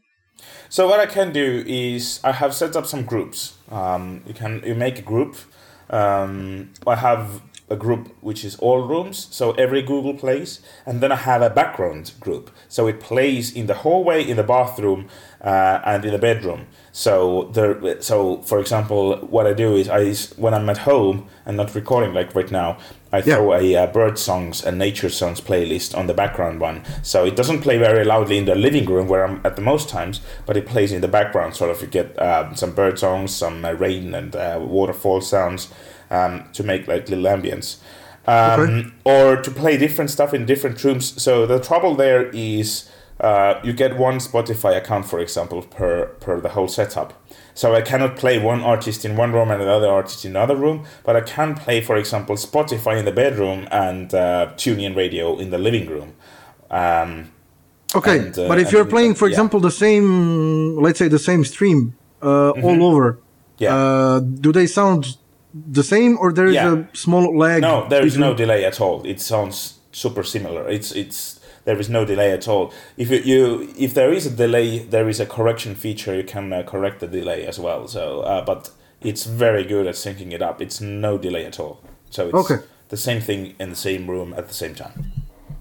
So 0.69 0.87
what 0.87 1.01
I 1.01 1.07
can 1.07 1.33
do 1.33 1.65
is 1.67 2.21
I 2.23 2.31
have 2.31 2.55
set 2.55 2.77
up 2.77 2.87
some 2.87 3.03
groups. 3.03 3.55
Um, 3.69 4.23
you 4.29 4.33
can 4.33 4.63
you 4.65 4.77
make 4.77 5.01
a 5.01 5.03
group. 5.03 5.39
Um, 5.91 6.71
I 6.87 6.95
have 6.95 7.43
a 7.71 7.77
group 7.77 8.15
which 8.21 8.45
is 8.45 8.57
all 8.57 8.87
rooms, 8.87 9.27
so 9.31 9.53
every 9.53 9.81
Google 9.83 10.15
plays, 10.15 10.61
and 10.85 11.01
then 11.01 11.11
I 11.11 11.17
have 11.17 11.41
a 11.41 11.49
background 11.49 12.13
group, 12.21 12.51
so 12.69 12.87
it 12.87 13.01
plays 13.01 13.53
in 13.53 13.67
the 13.67 13.75
hallway, 13.75 14.23
in 14.23 14.37
the 14.37 14.43
bathroom, 14.43 15.09
uh, 15.43 15.81
and 15.85 16.05
in 16.05 16.13
the 16.13 16.19
bedroom. 16.19 16.67
So 16.93 17.51
there, 17.55 18.01
so 18.03 18.43
for 18.43 18.61
example, 18.61 19.17
what 19.31 19.47
I 19.47 19.55
do 19.55 19.77
is 19.77 19.89
I 19.89 20.13
when 20.41 20.53
I'm 20.55 20.69
at 20.69 20.79
home 20.79 21.27
and 21.47 21.57
not 21.57 21.75
recording 21.75 22.13
like 22.15 22.35
right 22.35 22.51
now, 22.51 22.77
I 23.13 23.19
Yeah. 23.19 23.37
throw 23.37 23.55
a 23.55 23.77
uh, 23.77 23.87
bird 23.87 24.19
songs 24.19 24.65
and 24.65 24.79
nature 24.79 25.09
songs 25.11 25.41
playlist 25.41 25.97
on 25.97 26.07
the 26.07 26.15
background 26.15 26.61
one. 26.61 26.83
So 27.03 27.25
it 27.25 27.37
doesn't 27.37 27.63
play 27.63 27.79
very 27.79 28.05
loudly 28.05 28.39
in 28.39 28.45
the 28.45 28.55
living 28.55 28.87
room 28.87 29.09
where 29.09 29.25
I'm 29.25 29.41
at 29.45 29.57
the 29.57 29.63
most 29.63 29.89
times, 29.89 30.21
but 30.47 30.57
it 30.57 30.67
plays 30.67 30.93
in 30.93 31.01
the 31.01 31.09
background. 31.09 31.55
Sort 31.57 31.71
of, 31.71 31.81
you 31.81 31.89
get 31.89 32.21
um, 32.21 32.55
some 32.57 32.73
bird 32.73 32.99
songs, 32.99 33.35
some 33.35 33.65
uh, 33.65 33.73
rain 33.73 34.15
and 34.15 34.35
uh, 34.37 34.59
waterfall 34.61 35.21
sounds 35.21 35.69
um, 36.15 36.33
to 36.53 36.63
make 36.63 36.83
like 36.93 37.09
little 37.13 37.25
ambience. 37.37 37.69
Um, 38.27 38.61
Okay. 38.61 38.91
Or 39.05 39.43
to 39.43 39.51
play 39.51 39.77
different 39.77 40.11
stuff 40.11 40.33
in 40.35 40.47
different 40.47 40.83
rooms. 40.85 41.05
So 41.23 41.33
the 41.47 41.59
trouble 41.69 41.95
there 42.05 42.23
is 42.33 42.89
uh, 43.21 43.53
you 43.67 43.73
get 43.73 43.91
one 44.09 44.19
Spotify 44.19 44.73
account, 44.77 45.05
for 45.13 45.21
example, 45.21 45.59
per 45.77 46.07
per 46.25 46.41
the 46.41 46.49
whole 46.57 46.69
setup. 46.69 47.11
So 47.55 47.67
I 47.81 47.83
cannot 47.83 48.17
play 48.17 48.37
one 48.53 48.61
artist 48.75 49.05
in 49.05 49.17
one 49.17 49.33
room 49.37 49.51
and 49.51 49.63
another 49.63 49.89
artist 49.89 50.25
in 50.25 50.31
another 50.37 50.57
room, 50.57 50.79
but 51.07 51.15
I 51.15 51.21
can 51.21 51.55
play, 51.55 51.81
for 51.89 51.97
example, 51.97 52.35
Spotify 52.37 52.99
in 52.99 53.05
the 53.05 53.13
bedroom 53.13 53.69
and 53.71 54.13
uh, 54.13 54.21
TuneIn 54.57 54.97
Radio 54.97 55.39
in 55.39 55.51
the 55.51 55.59
living 55.59 55.87
room. 55.95 56.11
Um, 56.71 57.31
Okay, 57.97 58.19
And, 58.19 58.37
uh, 58.39 58.49
but 58.49 58.59
if 58.59 58.73
you're 58.73 58.85
playing, 58.97 59.15
for 59.15 59.27
yeah. 59.29 59.35
example, 59.35 59.61
the 59.61 59.71
same, 59.71 60.07
let's 60.83 60.99
say 60.99 61.07
the 61.09 61.19
same 61.31 61.45
stream 61.45 61.95
uh, 62.23 62.51
all 62.67 62.83
over, 62.91 63.07
Mm-hmm. 63.13 63.65
Yeah. 63.65 63.77
uh, 63.77 64.19
do 64.45 64.51
they 64.53 64.67
sound 64.67 65.17
the 65.55 65.83
same 65.83 66.17
or 66.21 66.33
there 66.33 66.47
is 66.47 66.55
Yeah. 66.55 66.75
a 66.75 66.97
small 66.97 67.37
lag? 67.39 67.63
No, 67.63 67.87
there 67.89 68.05
is 68.07 68.17
no 68.17 68.31
between- 68.33 68.49
delay 68.49 68.65
at 68.65 68.81
all. 68.81 69.03
It 69.07 69.21
sounds 69.21 69.79
super 69.93 70.23
similar. 70.25 70.69
It's 70.69 70.93
it's 70.93 71.41
there 71.65 71.79
is 71.81 71.89
no 71.89 72.05
delay 72.05 72.33
at 72.33 72.47
all. 72.49 72.73
If 72.97 73.11
you, 73.11 73.19
you 73.25 73.69
if 73.79 73.95
there 73.95 74.13
is 74.13 74.27
a 74.27 74.31
delay, 74.31 74.79
there 74.91 75.09
is 75.09 75.21
a 75.21 75.27
correction 75.27 75.75
feature. 75.75 76.15
You 76.15 76.25
can 76.25 76.53
uh, 76.53 76.63
correct 76.63 76.99
the 77.01 77.07
delay 77.07 77.47
as 77.47 77.59
well. 77.59 77.87
So, 77.89 78.21
uh, 78.21 78.45
but 78.45 78.71
it's 79.01 79.25
very 79.25 79.65
good 79.65 79.87
at 79.87 79.95
syncing 79.95 80.33
it 80.33 80.43
up. 80.43 80.61
It's 80.61 80.81
no 80.81 81.19
delay 81.19 81.47
at 81.47 81.59
all. 81.61 81.79
So 82.11 82.27
it's 82.29 82.35
Okay. 82.51 82.63
the 82.89 82.97
same 82.97 83.21
thing 83.21 83.55
in 83.59 83.71
the 83.71 83.77
same 83.77 84.11
room 84.11 84.35
at 84.37 84.47
the 84.49 84.55
same 84.55 84.75
time. 84.75 84.93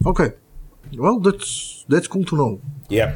Okay, 0.06 0.32
well 0.98 1.20
that's 1.20 1.86
that's 1.88 2.08
cool 2.08 2.26
to 2.26 2.36
know. 2.36 2.60
Yeah. 2.90 3.12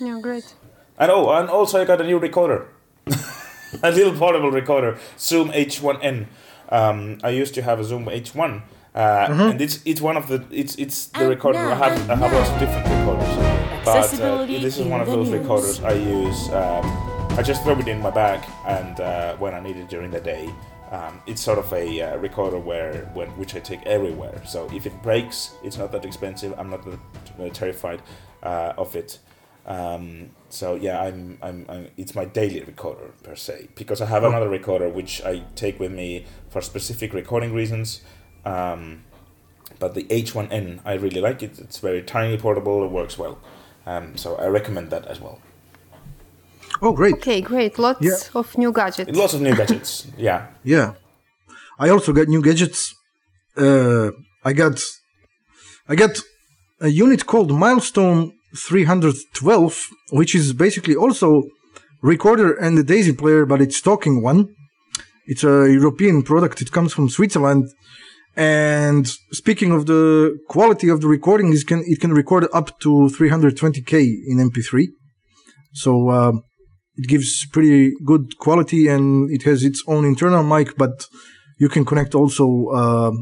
Yeah, 0.00 0.20
great. 0.20 0.54
And 0.98 1.10
oh, 1.10 1.30
and 1.30 1.48
also 1.48 1.80
I 1.80 1.84
got 1.86 2.00
a 2.00 2.04
new 2.04 2.18
recorder, 2.18 2.66
a 3.82 3.90
little 3.90 4.14
portable 4.14 4.50
recorder, 4.50 4.98
Zoom 5.18 5.50
H1n. 5.50 6.26
Um, 6.70 7.18
I 7.22 7.30
used 7.30 7.54
to 7.54 7.62
have 7.62 7.80
a 7.80 7.84
Zoom 7.84 8.06
H1, 8.06 8.62
uh, 8.94 9.26
and 9.30 9.60
it's 9.60 9.80
it's 9.84 10.00
one 10.00 10.16
of 10.16 10.28
the 10.28 10.44
it's 10.50 10.74
it's 10.76 11.06
the 11.06 11.20
And 11.20 11.28
recorder. 11.30 11.58
I 11.58 11.74
have 11.74 12.10
I 12.10 12.14
have 12.14 12.32
lots 12.32 12.50
of 12.50 12.58
different 12.58 12.86
recorders, 12.88 13.84
but 13.84 14.20
uh, 14.20 14.46
this 14.46 14.78
is 14.78 14.86
one 14.86 15.00
of 15.00 15.06
those 15.06 15.30
news. 15.30 15.40
recorders 15.40 15.80
I 15.82 15.92
use. 15.92 16.48
Um, 16.50 16.84
I 17.38 17.42
just 17.42 17.62
throw 17.62 17.78
it 17.78 17.88
in 17.88 18.00
my 18.00 18.10
bag, 18.10 18.40
and 18.66 19.00
uh, 19.00 19.36
when 19.36 19.54
I 19.54 19.60
need 19.60 19.76
it 19.76 19.88
during 19.88 20.10
the 20.10 20.20
day. 20.20 20.52
Um, 20.90 21.20
it's 21.26 21.42
sort 21.42 21.58
of 21.58 21.70
a 21.74 22.00
uh, 22.00 22.16
recorder 22.16 22.58
where, 22.58 23.10
when, 23.12 23.28
which 23.36 23.54
I 23.54 23.60
take 23.60 23.84
everywhere. 23.84 24.40
So 24.46 24.70
if 24.72 24.86
it 24.86 25.02
breaks, 25.02 25.52
it's 25.62 25.76
not 25.76 25.92
that 25.92 26.06
expensive. 26.06 26.54
I'm 26.58 26.70
not 26.70 26.82
that, 26.86 26.98
uh, 27.38 27.48
terrified 27.50 28.00
uh, 28.42 28.72
of 28.78 28.96
it. 28.96 29.18
Um, 29.66 30.30
so 30.50 30.74
yeah, 30.74 31.00
I'm, 31.02 31.38
I'm, 31.42 31.66
I'm, 31.68 31.88
it's 31.96 32.14
my 32.14 32.24
daily 32.24 32.60
recorder 32.62 33.10
per 33.22 33.34
se 33.34 33.68
because 33.74 34.00
I 34.00 34.06
have 34.06 34.24
another 34.24 34.48
recorder 34.48 34.88
which 34.88 35.22
I 35.24 35.42
take 35.54 35.78
with 35.78 35.92
me 35.92 36.24
for 36.50 36.60
specific 36.62 37.12
recording 37.12 37.52
reasons. 37.54 38.00
Um, 38.44 39.04
but 39.78 39.94
the 39.94 40.04
H1N, 40.04 40.80
I 40.84 40.94
really 40.94 41.20
like 41.20 41.42
it. 41.42 41.58
It's 41.58 41.78
very 41.78 42.02
tiny, 42.02 42.36
portable, 42.38 42.84
it 42.84 42.90
works 42.90 43.18
well. 43.18 43.38
Um, 43.86 44.16
so 44.16 44.36
I 44.36 44.46
recommend 44.46 44.90
that 44.90 45.06
as 45.06 45.20
well. 45.20 45.40
Oh, 46.82 46.92
great. 46.92 47.14
Okay, 47.14 47.40
great. 47.40 47.78
Lots 47.78 48.00
Yeah. 48.02 48.16
of 48.34 48.56
new 48.56 48.72
gadgets. 48.72 49.16
Lots 49.16 49.34
of 49.34 49.40
new 49.40 49.54
gadgets. 49.54 50.06
Yeah. 50.16 50.48
Yeah. 50.64 50.94
I 51.78 51.88
also 51.90 52.12
got 52.12 52.28
new 52.28 52.42
gadgets. 52.42 52.94
Uh, 53.56 54.10
I 54.44 54.52
got, 54.52 54.80
I 55.88 55.94
got 55.96 56.18
a 56.80 56.88
unit 56.88 57.26
called 57.26 57.50
Milestone 57.50 58.32
312, 58.56 59.88
which 60.10 60.34
is 60.34 60.52
basically 60.52 60.96
also 60.96 61.44
recorder 62.02 62.54
and 62.54 62.78
a 62.78 62.82
Daisy 62.82 63.12
player, 63.12 63.44
but 63.44 63.60
it's 63.60 63.80
talking 63.80 64.22
one. 64.22 64.54
It's 65.26 65.44
a 65.44 65.70
European 65.70 66.22
product. 66.22 66.62
It 66.62 66.72
comes 66.72 66.92
from 66.92 67.08
Switzerland. 67.08 67.68
And 68.36 69.06
speaking 69.32 69.72
of 69.72 69.86
the 69.86 70.38
quality 70.48 70.88
of 70.88 71.00
the 71.00 71.08
recording, 71.08 71.52
it 71.52 71.66
can 71.66 71.82
it 71.86 72.00
can 72.00 72.12
record 72.12 72.46
up 72.54 72.78
to 72.80 73.10
320k 73.12 73.92
in 74.28 74.38
MP3. 74.38 74.86
So 75.74 76.08
uh, 76.08 76.32
it 76.96 77.08
gives 77.08 77.46
pretty 77.46 77.92
good 78.04 78.38
quality, 78.38 78.86
and 78.86 79.30
it 79.30 79.42
has 79.42 79.64
its 79.64 79.82
own 79.88 80.04
internal 80.04 80.44
mic. 80.44 80.76
But 80.76 81.06
you 81.58 81.68
can 81.68 81.84
connect 81.84 82.14
also 82.14 82.68
uh, 82.68 83.12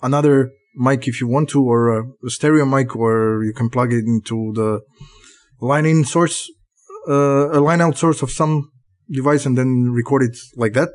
another 0.00 0.52
mic 0.74 1.06
if 1.08 1.20
you 1.20 1.28
want 1.28 1.48
to, 1.50 1.62
or 1.62 1.98
a, 1.98 2.30
stereo 2.30 2.64
mic, 2.64 2.96
or 2.96 3.44
you 3.44 3.52
can 3.52 3.68
plug 3.68 3.92
it 3.92 4.04
into 4.04 4.52
the 4.54 4.80
line-in 5.60 6.04
source, 6.04 6.50
uh, 7.08 7.50
a 7.50 7.60
line-out 7.60 7.96
source 7.96 8.22
of 8.22 8.30
some 8.30 8.70
device, 9.10 9.46
and 9.46 9.56
then 9.56 9.92
record 9.92 10.22
it 10.22 10.36
like 10.56 10.72
that. 10.72 10.88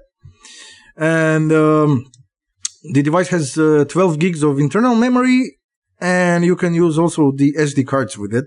And 0.98 1.52
um, 1.52 2.06
the 2.94 3.04
device 3.04 3.30
has 3.30 3.58
uh, 3.58 3.86
12 3.88 4.20
gigs 4.20 4.44
of 4.44 4.60
internal 4.60 4.96
memory, 4.96 5.58
and 6.00 6.44
you 6.44 6.56
can 6.56 6.74
use 6.74 6.98
also 6.98 7.32
the 7.36 7.54
SD 7.54 7.88
cards 7.88 8.18
with 8.18 8.34
it. 8.34 8.46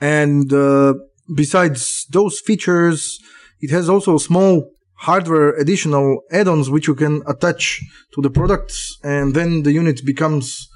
And 0.00 0.52
uh, 0.52 0.94
besides 1.34 2.06
those 2.10 2.40
features, 2.40 3.18
it 3.60 3.70
has 3.70 3.88
also 3.88 4.16
a 4.16 4.20
small 4.20 4.70
hardware 4.98 5.50
additional 5.54 6.22
add-ons 6.30 6.70
which 6.70 6.88
you 6.88 6.94
can 6.94 7.22
attach 7.26 7.80
to 8.14 8.22
the 8.22 8.30
products, 8.30 8.98
and 9.02 9.34
then 9.34 9.62
the 9.62 9.72
unit 9.72 10.04
becomes 10.04 10.68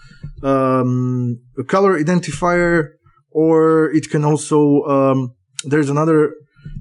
um, 0.43 1.41
a 1.59 1.65
color 1.65 1.99
identifier, 2.03 2.89
or 3.31 3.91
it 3.91 4.11
can 4.11 4.25
also 4.25 4.83
um, 4.83 5.35
there's 5.65 5.91
another 5.91 6.35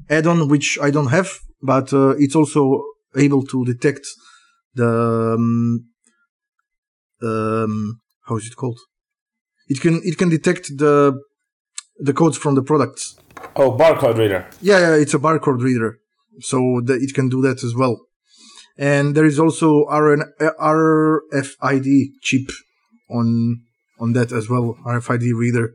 add-on 0.09 0.47
which 0.47 0.77
I 0.81 0.91
don't 0.91 1.07
have, 1.07 1.39
but 1.61 1.91
uh, 1.93 2.09
it's 2.17 2.35
also 2.35 2.83
able 3.15 3.43
to 3.47 3.65
detect 3.65 4.05
the 4.75 5.35
um, 5.35 5.85
um, 7.23 8.01
how 8.27 8.37
is 8.37 8.47
it 8.47 8.55
called? 8.55 8.79
It 9.67 9.81
can 9.81 10.01
it 10.03 10.17
can 10.17 10.29
detect 10.29 10.77
the 10.77 11.19
the 11.97 12.13
codes 12.13 12.37
from 12.37 12.55
the 12.55 12.63
products. 12.63 13.15
Oh, 13.55 13.71
barcode 13.71 14.17
reader. 14.17 14.47
Yeah, 14.61 14.79
yeah, 14.79 14.95
it's 14.95 15.13
a 15.13 15.19
barcode 15.19 15.61
reader, 15.61 15.99
so 16.41 16.81
that 16.85 17.01
it 17.01 17.13
can 17.13 17.29
do 17.29 17.41
that 17.41 17.63
as 17.63 17.73
well. 17.75 17.99
And 18.77 19.15
there 19.15 19.25
is 19.25 19.39
also 19.39 19.85
RFID 19.85 20.29
chip 22.21 22.49
on 23.09 23.61
on 23.99 24.13
that 24.13 24.31
as 24.31 24.49
well, 24.49 24.77
RFID 24.85 25.33
reader. 25.37 25.73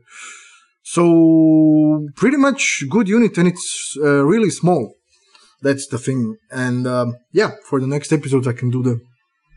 So 0.83 2.07
pretty 2.15 2.37
much 2.37 2.83
good 2.89 3.07
unit, 3.07 3.37
and 3.37 3.47
it's 3.47 3.95
uh, 4.01 4.25
really 4.25 4.49
small. 4.49 4.93
That's 5.61 5.87
the 5.87 5.97
thing. 5.97 6.37
And 6.51 6.87
um, 6.87 7.15
yeah, 7.31 7.51
for 7.65 7.79
the 7.79 7.87
next 7.87 8.11
episodes, 8.11 8.47
I 8.47 8.53
can 8.53 8.69
do 8.69 8.83
the 8.83 8.99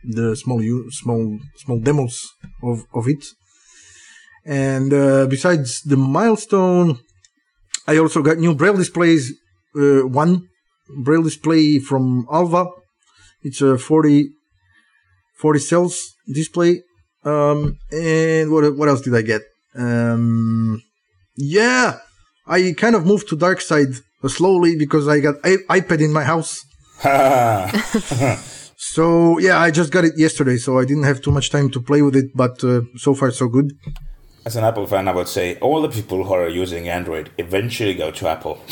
the 0.03 0.35
small 0.35 0.61
small 0.89 1.39
small 1.57 1.79
demos 1.79 2.33
of 2.63 2.85
of 2.93 3.07
it. 3.07 3.25
And 4.45 4.91
uh, 4.93 5.27
besides 5.27 5.81
the 5.83 5.97
milestone, 5.97 6.99
I 7.87 7.97
also 7.97 8.21
got 8.21 8.37
new 8.37 8.55
braille 8.55 8.77
displays. 8.77 9.33
Uh, 9.75 10.07
one 10.07 10.47
braille 10.97 11.23
display 11.23 11.79
from 11.79 12.27
Alva. 12.31 12.67
It's 13.43 13.61
a 13.61 13.77
40, 13.77 14.29
40 15.37 15.59
cells 15.59 16.13
display. 16.31 16.83
Um, 17.23 17.77
and 17.91 18.51
what 18.51 18.75
what 18.75 18.89
else 18.89 19.01
did 19.01 19.15
I 19.15 19.21
get? 19.21 19.41
Um, 19.75 20.81
yeah, 21.37 21.99
I 22.47 22.73
kind 22.77 22.95
of 22.95 23.05
moved 23.05 23.29
to 23.29 23.35
dark 23.35 23.61
side 23.61 23.93
slowly 24.27 24.75
because 24.75 25.07
I 25.07 25.19
got 25.19 25.35
I- 25.43 25.79
iPad 25.79 26.01
in 26.01 26.13
my 26.13 26.23
house. 26.23 26.65
So 28.83 29.37
yeah, 29.37 29.59
I 29.59 29.69
just 29.69 29.91
got 29.91 30.05
it 30.05 30.17
yesterday, 30.17 30.57
so 30.57 30.79
I 30.79 30.85
didn't 30.85 31.03
have 31.03 31.21
too 31.21 31.31
much 31.31 31.51
time 31.51 31.69
to 31.69 31.79
play 31.79 32.01
with 32.01 32.15
it. 32.15 32.35
But 32.35 32.63
uh, 32.63 32.81
so 32.97 33.13
far, 33.13 33.29
so 33.29 33.47
good. 33.47 33.73
As 34.43 34.55
an 34.55 34.63
Apple 34.63 34.87
fan, 34.87 35.07
I 35.07 35.13
would 35.13 35.27
say 35.27 35.55
all 35.59 35.83
the 35.83 35.89
people 35.89 36.23
who 36.23 36.33
are 36.33 36.49
using 36.49 36.89
Android 36.89 37.29
eventually 37.37 37.93
go 37.93 38.09
to 38.09 38.27
Apple. 38.27 38.59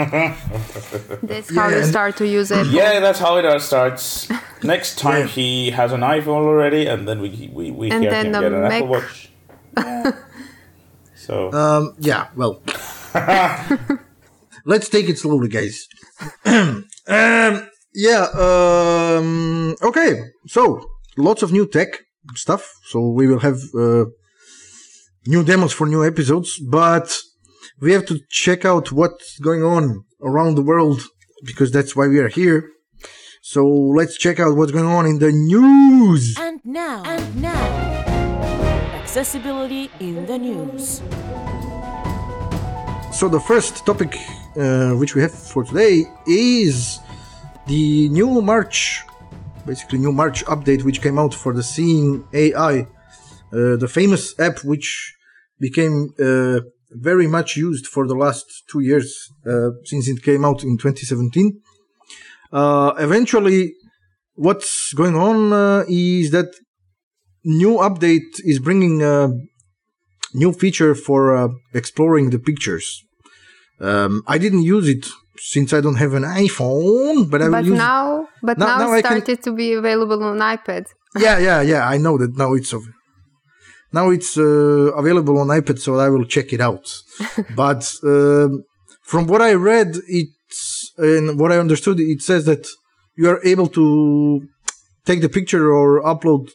That's 1.22 1.54
how 1.54 1.68
Yeah, 1.68 1.76
you 1.78 1.84
start 1.84 2.16
to 2.16 2.26
use 2.26 2.50
it. 2.50 2.66
yeah, 2.68 3.00
that's 3.00 3.18
how 3.18 3.36
it 3.38 3.44
all 3.44 3.60
starts. 3.60 4.28
Next 4.62 4.98
time 5.04 5.20
Yeah. 5.26 5.26
he 5.26 5.70
has 5.70 5.92
an 5.92 6.00
iPhone 6.00 6.46
already, 6.46 6.86
and 6.86 7.06
then 7.08 7.20
we 7.20 7.50
we, 7.52 7.70
we 7.70 7.90
And 7.90 8.02
hear 8.02 8.10
then 8.10 8.26
him 8.26 8.34
a 8.34 8.40
get 8.40 8.52
an 8.52 8.64
Apple 8.64 8.88
Watch. 8.88 9.30
Yeah. 9.76 10.12
so 11.16 11.52
Um, 11.60 11.94
yeah, 11.98 12.28
well, 12.36 12.62
let's 14.64 14.88
take 14.88 15.08
it 15.08 15.18
slowly, 15.18 15.48
guys. 15.48 15.86
um, 16.44 16.84
yeah. 17.94 18.26
Um, 18.46 19.76
okay. 19.82 20.10
So 20.46 20.62
lots 21.16 21.42
of 21.42 21.52
new 21.52 21.66
tech 21.66 21.88
stuff. 22.34 22.62
So 22.90 23.10
we 23.10 23.26
will 23.26 23.40
have 23.40 23.58
uh, 23.74 24.04
new 25.26 25.42
demos 25.44 25.72
for 25.72 25.86
new 25.86 26.04
episodes, 26.04 26.58
but 26.58 27.08
we 27.80 27.92
have 27.92 28.04
to 28.06 28.20
check 28.28 28.64
out 28.64 28.92
what's 28.92 29.38
going 29.38 29.62
on 29.62 30.04
around 30.22 30.54
the 30.54 30.62
world 30.62 31.00
because 31.44 31.72
that's 31.72 31.96
why 31.96 32.06
we 32.06 32.18
are 32.18 32.28
here. 32.28 32.70
So 33.42 33.66
let's 33.66 34.18
check 34.18 34.38
out 34.38 34.54
what's 34.56 34.70
going 34.70 34.84
on 34.84 35.06
in 35.06 35.18
the 35.18 35.32
news. 35.32 36.36
And 36.38 36.60
now, 36.62 37.02
and 37.04 37.42
now, 37.42 37.62
accessibility 39.00 39.90
in 39.98 40.26
the 40.26 40.38
news. 40.38 41.02
So 43.12 43.28
the 43.28 43.40
first 43.40 43.86
topic 43.86 44.14
uh, 44.56 44.92
which 44.92 45.14
we 45.14 45.22
have 45.22 45.32
for 45.32 45.64
today 45.64 46.04
is 46.26 46.98
the 47.66 48.10
new 48.10 48.42
March, 48.42 49.02
basically 49.66 49.98
new 49.98 50.12
March 50.12 50.44
update 50.44 50.84
which 50.84 51.00
came 51.00 51.18
out 51.18 51.32
for 51.32 51.54
the 51.54 51.62
Seeing 51.62 52.28
AI, 52.34 52.80
uh, 52.80 52.86
the 53.52 53.88
famous 53.88 54.38
app 54.38 54.62
which 54.64 55.16
became 55.58 56.10
uh, 56.20 56.60
very 56.92 57.26
much 57.26 57.56
used 57.56 57.86
for 57.86 58.06
the 58.06 58.14
last 58.14 58.46
two 58.70 58.80
years 58.80 59.14
uh, 59.46 59.70
since 59.84 60.08
it 60.08 60.22
came 60.22 60.44
out 60.44 60.62
in 60.64 60.76
2017. 60.76 61.60
Uh, 62.52 62.92
eventually, 62.98 63.74
what's 64.34 64.92
going 64.94 65.14
on 65.16 65.52
uh, 65.52 65.84
is 65.88 66.30
that 66.32 66.48
new 67.44 67.76
update 67.78 68.32
is 68.44 68.58
bringing 68.58 69.02
a 69.02 69.28
new 70.34 70.52
feature 70.52 70.94
for 70.94 71.36
uh, 71.36 71.48
exploring 71.74 72.30
the 72.30 72.38
pictures. 72.38 73.02
Um, 73.80 74.22
I 74.26 74.38
didn't 74.38 74.62
use 74.62 74.88
it 74.88 75.06
since 75.38 75.72
I 75.72 75.80
don't 75.80 75.96
have 75.96 76.12
an 76.12 76.24
iPhone, 76.24 77.30
but 77.30 77.40
I 77.40 77.44
will 77.46 77.52
But 77.52 77.64
use. 77.64 77.78
now, 77.78 78.28
but 78.42 78.58
Now- 78.58 78.66
now, 78.66 78.78
now 78.78 78.92
it 78.92 78.98
I 78.98 79.02
can- 79.02 79.22
started 79.22 79.42
to 79.44 79.52
be 79.52 79.72
available 79.72 80.22
on 80.22 80.38
iPad. 80.38 80.84
yeah, 81.18 81.38
yeah, 81.38 81.60
yeah. 81.62 81.88
I 81.88 81.96
know 81.96 82.18
that 82.18 82.36
now 82.36 82.52
it's 82.54 82.74
av- 82.74 82.88
now 83.92 84.10
it's 84.10 84.38
uh, 84.38 84.92
available 84.96 85.38
on 85.38 85.48
iPad, 85.48 85.78
so 85.78 85.98
I 85.98 86.08
will 86.08 86.24
check 86.24 86.52
it 86.52 86.60
out. 86.60 86.86
but 87.56 87.92
um, 88.04 88.64
from 89.02 89.26
what 89.26 89.42
I 89.42 89.54
read, 89.54 89.96
it's 90.06 90.92
and 90.96 91.38
what 91.38 91.52
I 91.52 91.58
understood, 91.58 91.98
it 92.00 92.22
says 92.22 92.44
that 92.44 92.66
you 93.16 93.28
are 93.28 93.40
able 93.44 93.68
to 93.68 94.46
take 95.04 95.20
the 95.20 95.28
picture 95.28 95.72
or 95.72 96.02
upload 96.02 96.50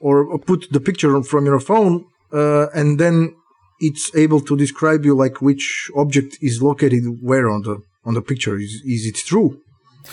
or 0.00 0.38
put 0.38 0.66
the 0.70 0.80
picture 0.80 1.22
from 1.22 1.46
your 1.46 1.60
phone, 1.60 2.04
uh, 2.32 2.66
and 2.74 2.98
then 2.98 3.34
it's 3.80 4.14
able 4.14 4.40
to 4.40 4.56
describe 4.56 5.04
you 5.04 5.14
like 5.14 5.40
which 5.40 5.90
object 5.96 6.38
is 6.40 6.62
located 6.62 7.04
where 7.20 7.48
on 7.48 7.62
the 7.62 7.82
on 8.04 8.14
the 8.14 8.22
picture. 8.22 8.56
Is 8.58 8.82
is 8.84 9.06
it 9.06 9.16
true? 9.16 9.60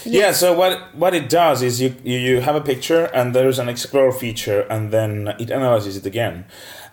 Yeah, 0.06 0.32
so 0.32 0.54
what 0.54 0.96
what 0.96 1.14
it 1.14 1.30
does 1.30 1.62
is 1.62 1.82
you, 1.82 1.96
you 2.04 2.42
have 2.42 2.56
a 2.56 2.62
picture 2.62 3.06
and 3.14 3.34
there's 3.34 3.60
an 3.60 3.70
explore 3.70 4.12
feature 4.12 4.62
and 4.62 4.92
then 4.92 5.36
it 5.40 5.52
analyzes 5.52 5.98
it 5.98 6.06
again. 6.06 6.46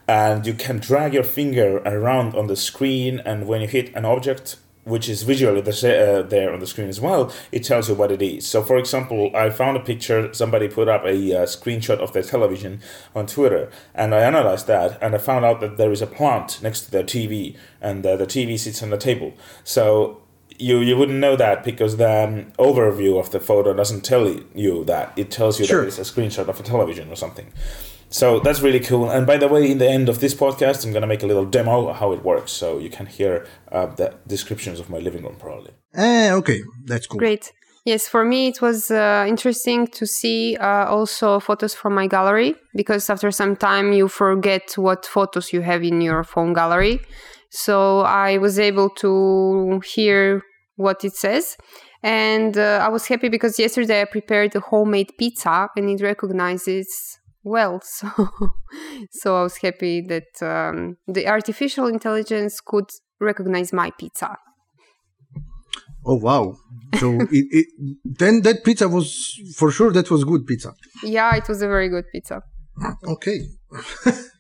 And 0.07 0.47
you 0.47 0.55
can 0.55 0.79
drag 0.79 1.15
your 1.15 1.25
finger 1.25 1.79
around 1.79 2.35
on 2.35 2.47
the 2.47 2.57
screen 2.57 3.21
and 3.21 3.47
when 3.47 3.63
you 3.63 3.69
hit 3.69 3.95
an 3.95 4.05
object 4.05 4.57
which 4.85 5.09
is 5.09 5.23
visually 5.23 5.61
uh, 5.61 6.23
there 6.23 6.53
on 6.53 6.61
the 6.61 6.67
screen 6.67 6.89
as 6.89 7.01
well, 7.01 7.33
it 7.51 7.65
tells 7.65 7.89
you 7.89 7.95
what 7.95 8.13
it 8.13 8.23
is. 8.23 8.47
So, 8.47 8.63
for 8.63 8.77
example, 8.77 9.35
I 9.35 9.51
found 9.51 9.77
a 9.77 9.81
picture, 9.81 10.33
somebody 10.33 10.69
put 10.69 10.89
up 10.89 11.05
a 11.05 11.09
uh, 11.15 11.47
screenshot 11.47 11.99
of 11.99 12.13
their 12.13 12.23
television 12.23 12.81
on 13.15 13.27
Twitter, 13.27 13.71
and 13.95 14.15
I 14.15 14.21
analyzed 14.21 14.67
that, 14.67 14.99
and 15.03 15.15
I 15.15 15.19
found 15.19 15.45
out 15.45 15.61
that 15.61 15.77
there 15.79 15.93
is 15.93 16.03
a 16.03 16.07
plant 16.07 16.63
next 16.63 16.83
to 16.83 16.91
their 16.91 17.03
TV, 17.03 17.57
and 17.81 18.05
uh, 18.05 18.17
the 18.17 18.27
TV 18.27 18.59
sits 18.59 18.83
on 18.83 18.91
the 18.91 18.99
table. 18.99 19.33
So, 19.65 20.21
you 20.59 20.79
you 20.81 20.97
wouldn't 20.97 21.19
know 21.19 21.37
that 21.37 21.65
because 21.65 21.97
the 21.97 22.25
um, 22.25 22.53
overview 22.59 23.19
of 23.19 23.31
the 23.31 23.41
photo 23.41 23.73
doesn't 23.75 24.03
tell 24.03 24.27
you 24.55 24.85
that. 24.85 25.13
It 25.17 25.31
tells 25.31 25.59
you 25.59 25.67
Sure. 25.67 25.81
that 25.83 25.89
it's 25.89 25.99
a 25.99 26.03
screenshot 26.13 26.49
of 26.49 26.61
a 26.61 26.63
television 26.63 27.11
or 27.11 27.17
something. 27.17 27.53
So 28.11 28.39
that's 28.39 28.61
really 28.61 28.81
cool. 28.81 29.11
And 29.11 29.27
by 29.27 29.37
the 29.39 29.49
way, 29.49 29.69
in 29.71 29.79
the 29.79 29.89
end 29.91 30.09
of 30.09 30.21
this 30.21 30.35
podcast, 30.35 30.85
I'm 30.85 30.93
gonna 30.93 31.07
make 31.07 31.23
a 31.23 31.27
little 31.27 31.45
demo 31.45 31.89
of 31.89 31.97
how 31.97 32.13
it 32.13 32.23
works, 32.25 32.53
so 32.53 32.79
you 32.79 32.91
can 32.91 33.07
hear 33.07 33.47
uh, 33.73 33.87
the 33.87 34.15
descriptions 34.27 34.79
of 34.81 34.89
my 34.89 34.99
living 34.99 35.25
room 35.25 35.37
probably. 35.39 35.73
Eh, 35.95 36.33
okay, 36.33 36.61
that's 36.87 37.07
cool. 37.07 37.19
Great. 37.19 37.53
Yes, 37.87 38.09
for 38.09 38.25
me 38.25 38.49
it 38.49 38.63
was 38.63 38.91
uh, 38.91 39.27
interesting 39.29 39.87
to 39.89 40.07
see 40.07 40.57
uh, 40.57 40.87
also 40.87 41.39
photos 41.39 41.75
from 41.75 41.95
my 41.95 42.07
gallery 42.07 42.55
because 42.75 43.11
after 43.11 43.31
some 43.31 43.57
time 43.57 43.93
you 43.93 44.09
forget 44.09 44.73
what 44.77 45.05
photos 45.05 45.53
you 45.53 45.61
have 45.61 45.83
in 45.83 46.01
your 46.01 46.25
phone 46.25 46.55
gallery. 46.55 47.01
So 47.55 48.01
I 48.01 48.39
was 48.39 48.59
able 48.59 48.91
to 48.91 49.81
hear 49.95 50.43
what 50.75 51.05
it 51.05 51.15
says. 51.15 51.57
And 52.03 52.59
uh, 52.59 52.81
I 52.83 52.89
was 52.89 53.07
happy 53.07 53.29
because 53.29 53.59
yesterday 53.61 54.03
I 54.03 54.07
prepared 54.07 54.57
a 54.57 54.61
homemade 54.61 55.13
pizza 55.17 55.69
and 55.77 55.89
it 55.89 56.03
recognizes 56.03 56.89
well. 57.45 57.81
So, 57.93 58.09
so 59.13 59.37
I 59.37 59.43
was 59.45 59.57
happy 59.59 60.01
that 60.09 60.43
um, 60.43 60.97
the 61.07 61.29
artificial 61.29 61.87
intelligence 61.87 62.61
could 62.61 62.91
recognize 63.21 63.73
my 63.73 63.93
pizza. 63.99 64.37
Oh 66.05 66.17
wow! 66.17 66.57
So 66.99 67.13
it, 67.31 67.47
it 67.59 67.67
then 68.05 68.43
that 68.43 68.65
pizza 68.65 68.89
was 68.89 69.41
for 69.57 69.71
sure 69.71 69.93
that 69.93 70.11
was 70.11 70.25
good 70.25 70.45
pizza. 70.45 70.75
Yeah, 71.05 71.37
it 71.37 71.49
was 71.49 71.63
a 71.63 71.69
very 71.69 71.89
good 71.89 72.05
pizza. 72.13 72.43
Okay. 73.07 73.47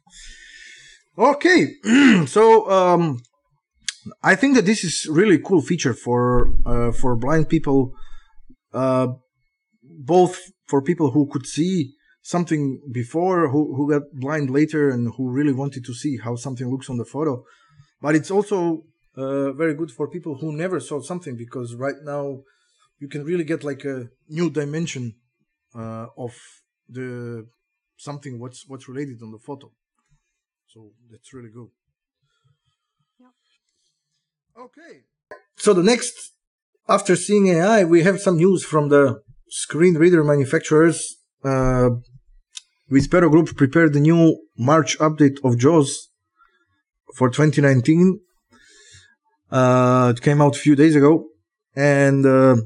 okay. 1.19 1.75
so 2.27 2.71
um 2.71 3.21
I 4.23 4.35
think 4.35 4.55
that 4.57 4.67
this 4.67 4.85
is 4.85 5.07
really 5.09 5.39
cool 5.39 5.63
feature 5.63 5.95
for 5.95 6.49
uh, 6.67 6.93
for 6.93 7.17
blind 7.17 7.49
people 7.49 7.95
uh 8.73 9.09
both 9.83 10.39
for 10.67 10.83
people 10.83 11.11
who 11.11 11.27
could 11.33 11.47
see 11.47 11.95
something 12.23 12.81
before 12.93 13.49
who 13.49 13.75
who 13.77 13.91
got 13.91 14.03
blind 14.13 14.51
later 14.51 14.91
and 14.91 15.13
who 15.17 15.31
really 15.31 15.53
wanted 15.53 15.85
to 15.85 15.95
see 15.95 16.19
how 16.19 16.37
something 16.37 16.71
looks 16.71 16.89
on 16.91 16.97
the 16.97 17.05
photo 17.05 17.43
but 18.01 18.15
it's 18.15 18.31
also 18.31 18.85
uh, 19.17 19.53
very 19.53 19.75
good 19.75 19.91
for 19.91 20.09
people 20.09 20.35
who 20.37 20.53
never 20.53 20.81
saw 20.81 21.01
something 21.01 21.37
because 21.37 21.75
right 21.75 22.01
now 22.03 22.41
you 22.99 23.09
can 23.09 23.25
really 23.25 23.45
get 23.45 23.65
like 23.65 23.85
a 23.85 24.09
new 24.29 24.51
dimension 24.51 25.15
uh, 25.75 26.07
of 26.17 26.33
the 26.89 27.47
something 27.97 28.39
what's 28.39 28.69
what's 28.69 28.89
related 28.89 29.23
on 29.23 29.31
the 29.31 29.39
photo. 29.39 29.71
So 30.75 30.91
that's 31.09 31.33
really 31.33 31.51
good. 31.51 31.69
Okay. 34.59 35.03
So 35.55 35.73
the 35.73 35.85
next, 35.85 36.33
after 36.89 37.15
seeing 37.15 37.47
AI, 37.47 37.85
we 37.85 38.03
have 38.03 38.21
some 38.21 38.39
news 38.39 38.65
from 38.65 38.89
the 38.89 39.23
screen 39.49 39.95
reader 39.95 40.25
manufacturers. 40.25 41.17
Uh, 41.45 41.91
Vispero 42.91 43.31
Group 43.31 43.57
prepared 43.57 43.93
the 43.93 44.01
new 44.01 44.37
March 44.59 44.99
update 44.99 45.39
of 45.45 45.59
JAWS 45.59 46.09
for 47.15 47.31
2019. 47.31 48.19
Uh, 49.53 50.13
it 50.17 50.23
came 50.23 50.43
out 50.43 50.57
a 50.57 50.59
few 50.59 50.75
days 50.75 50.97
ago, 50.97 51.29
and 51.77 52.27
uh, 52.27 52.57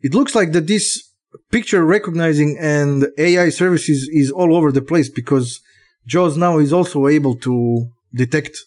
it 0.00 0.14
looks 0.14 0.34
like 0.34 0.52
that 0.52 0.66
this 0.66 1.12
picture 1.50 1.84
recognizing 1.84 2.56
and 2.58 3.08
AI 3.18 3.50
services 3.50 4.08
is 4.10 4.30
all 4.30 4.54
over 4.56 4.72
the 4.72 4.80
place 4.80 5.10
because 5.10 5.60
JAWS 6.08 6.36
now 6.36 6.58
is 6.58 6.72
also 6.72 7.06
able 7.06 7.36
to 7.36 7.88
detect 8.14 8.58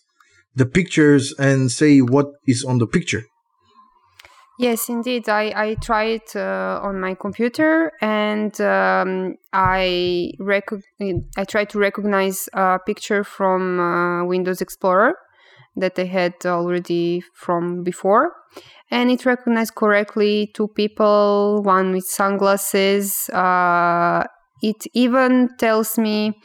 the 0.56 0.66
pictures 0.66 1.34
and 1.40 1.72
say 1.72 2.00
what 2.00 2.28
is 2.46 2.64
on 2.64 2.78
the 2.78 2.88
picture. 2.88 3.24
Yes, 4.60 4.90
indeed. 4.90 5.28
I, 5.28 5.52
I 5.56 5.76
tried 5.82 6.36
uh, 6.36 6.80
on 6.84 7.00
my 7.00 7.16
computer 7.16 7.92
and 8.00 8.60
um, 8.62 9.36
I 9.52 10.34
rec- 10.40 10.70
I 11.36 11.46
tried 11.46 11.72
to 11.72 11.80
recognize 11.80 12.48
a 12.54 12.78
picture 12.86 13.24
from 13.24 13.80
uh, 13.80 14.24
Windows 14.26 14.62
Explorer 14.62 15.16
that 15.78 15.98
I 15.98 16.04
had 16.04 16.36
already 16.46 17.24
from 17.34 17.84
before. 17.84 18.34
And 18.92 19.10
it 19.10 19.26
recognized 19.26 19.74
correctly 19.74 20.52
two 20.54 20.68
people, 20.68 21.64
one 21.64 21.94
with 21.94 22.06
sunglasses. 22.06 23.30
Uh, 23.30 24.26
it 24.62 24.86
even 24.94 25.50
tells 25.58 25.98
me 25.98 26.40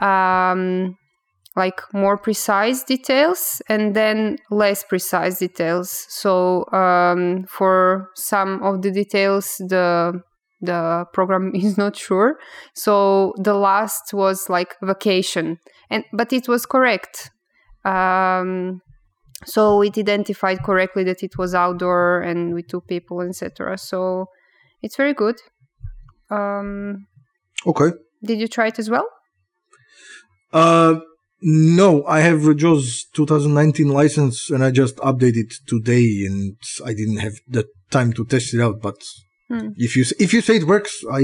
um, 0.00 0.96
like 1.56 1.80
more 1.94 2.18
precise 2.18 2.82
details 2.84 3.62
and 3.68 3.94
then 3.96 4.36
less 4.50 4.84
precise 4.84 5.38
details. 5.38 6.06
So 6.08 6.66
um, 6.72 7.44
for 7.48 8.10
some 8.14 8.62
of 8.62 8.82
the 8.82 8.90
details, 8.90 9.56
the 9.58 10.20
the 10.60 11.04
program 11.12 11.52
is 11.54 11.76
not 11.78 11.96
sure. 11.96 12.38
So 12.74 13.34
the 13.38 13.54
last 13.54 14.12
was 14.12 14.48
like 14.48 14.76
vacation, 14.82 15.58
and 15.90 16.04
but 16.12 16.32
it 16.32 16.48
was 16.48 16.66
correct. 16.66 17.30
Um, 17.84 18.82
so 19.44 19.82
it 19.82 19.96
identified 19.98 20.62
correctly 20.62 21.04
that 21.04 21.22
it 21.22 21.36
was 21.38 21.54
outdoor 21.54 22.20
and 22.20 22.54
with 22.54 22.68
two 22.68 22.80
people, 22.80 23.20
etc. 23.20 23.78
So 23.78 24.26
it's 24.82 24.96
very 24.96 25.14
good. 25.14 25.36
Um, 26.30 27.06
Okay. 27.66 27.92
did 28.24 28.40
you 28.40 28.48
try 28.48 28.68
it 28.68 28.78
as 28.78 28.90
well? 28.90 29.06
Uh, 30.56 31.00
no, 31.42 32.02
I 32.06 32.20
have 32.20 32.46
a 32.46 32.54
JAWS 32.54 33.06
2019 33.14 33.88
license 33.88 34.48
and 34.50 34.64
I 34.64 34.70
just 34.70 34.96
updated 35.10 35.50
today 35.66 36.24
and 36.26 36.56
I 36.84 36.94
didn't 36.94 37.18
have 37.18 37.34
the 37.46 37.64
time 37.90 38.10
to 38.14 38.24
test 38.24 38.54
it 38.54 38.60
out. 38.66 38.80
But 38.80 38.96
Hmm. 39.50 39.68
if 39.76 39.90
you 39.96 40.04
if 40.18 40.32
you 40.34 40.40
say 40.40 40.56
it 40.56 40.66
works, 40.74 40.92
I 41.20 41.22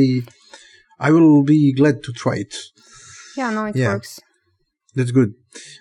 I 1.06 1.08
will 1.16 1.42
be 1.54 1.72
glad 1.80 1.96
to 2.04 2.12
try 2.22 2.36
it. 2.44 2.54
Yeah, 3.38 3.50
no, 3.56 3.62
it 3.70 3.76
Yeah. 3.76 3.94
works. 3.94 4.20
That's 4.96 5.12
good. 5.18 5.30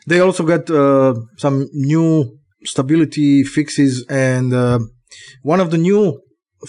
They 0.08 0.20
also 0.22 0.44
got 0.54 0.64
uh, 0.70 1.14
some 1.44 1.58
new 1.74 2.08
stability 2.64 3.44
fixes, 3.44 3.94
and 4.10 4.54
uh, 4.54 4.80
one 5.44 5.60
of 5.64 5.70
the 5.74 5.78
new 5.90 6.02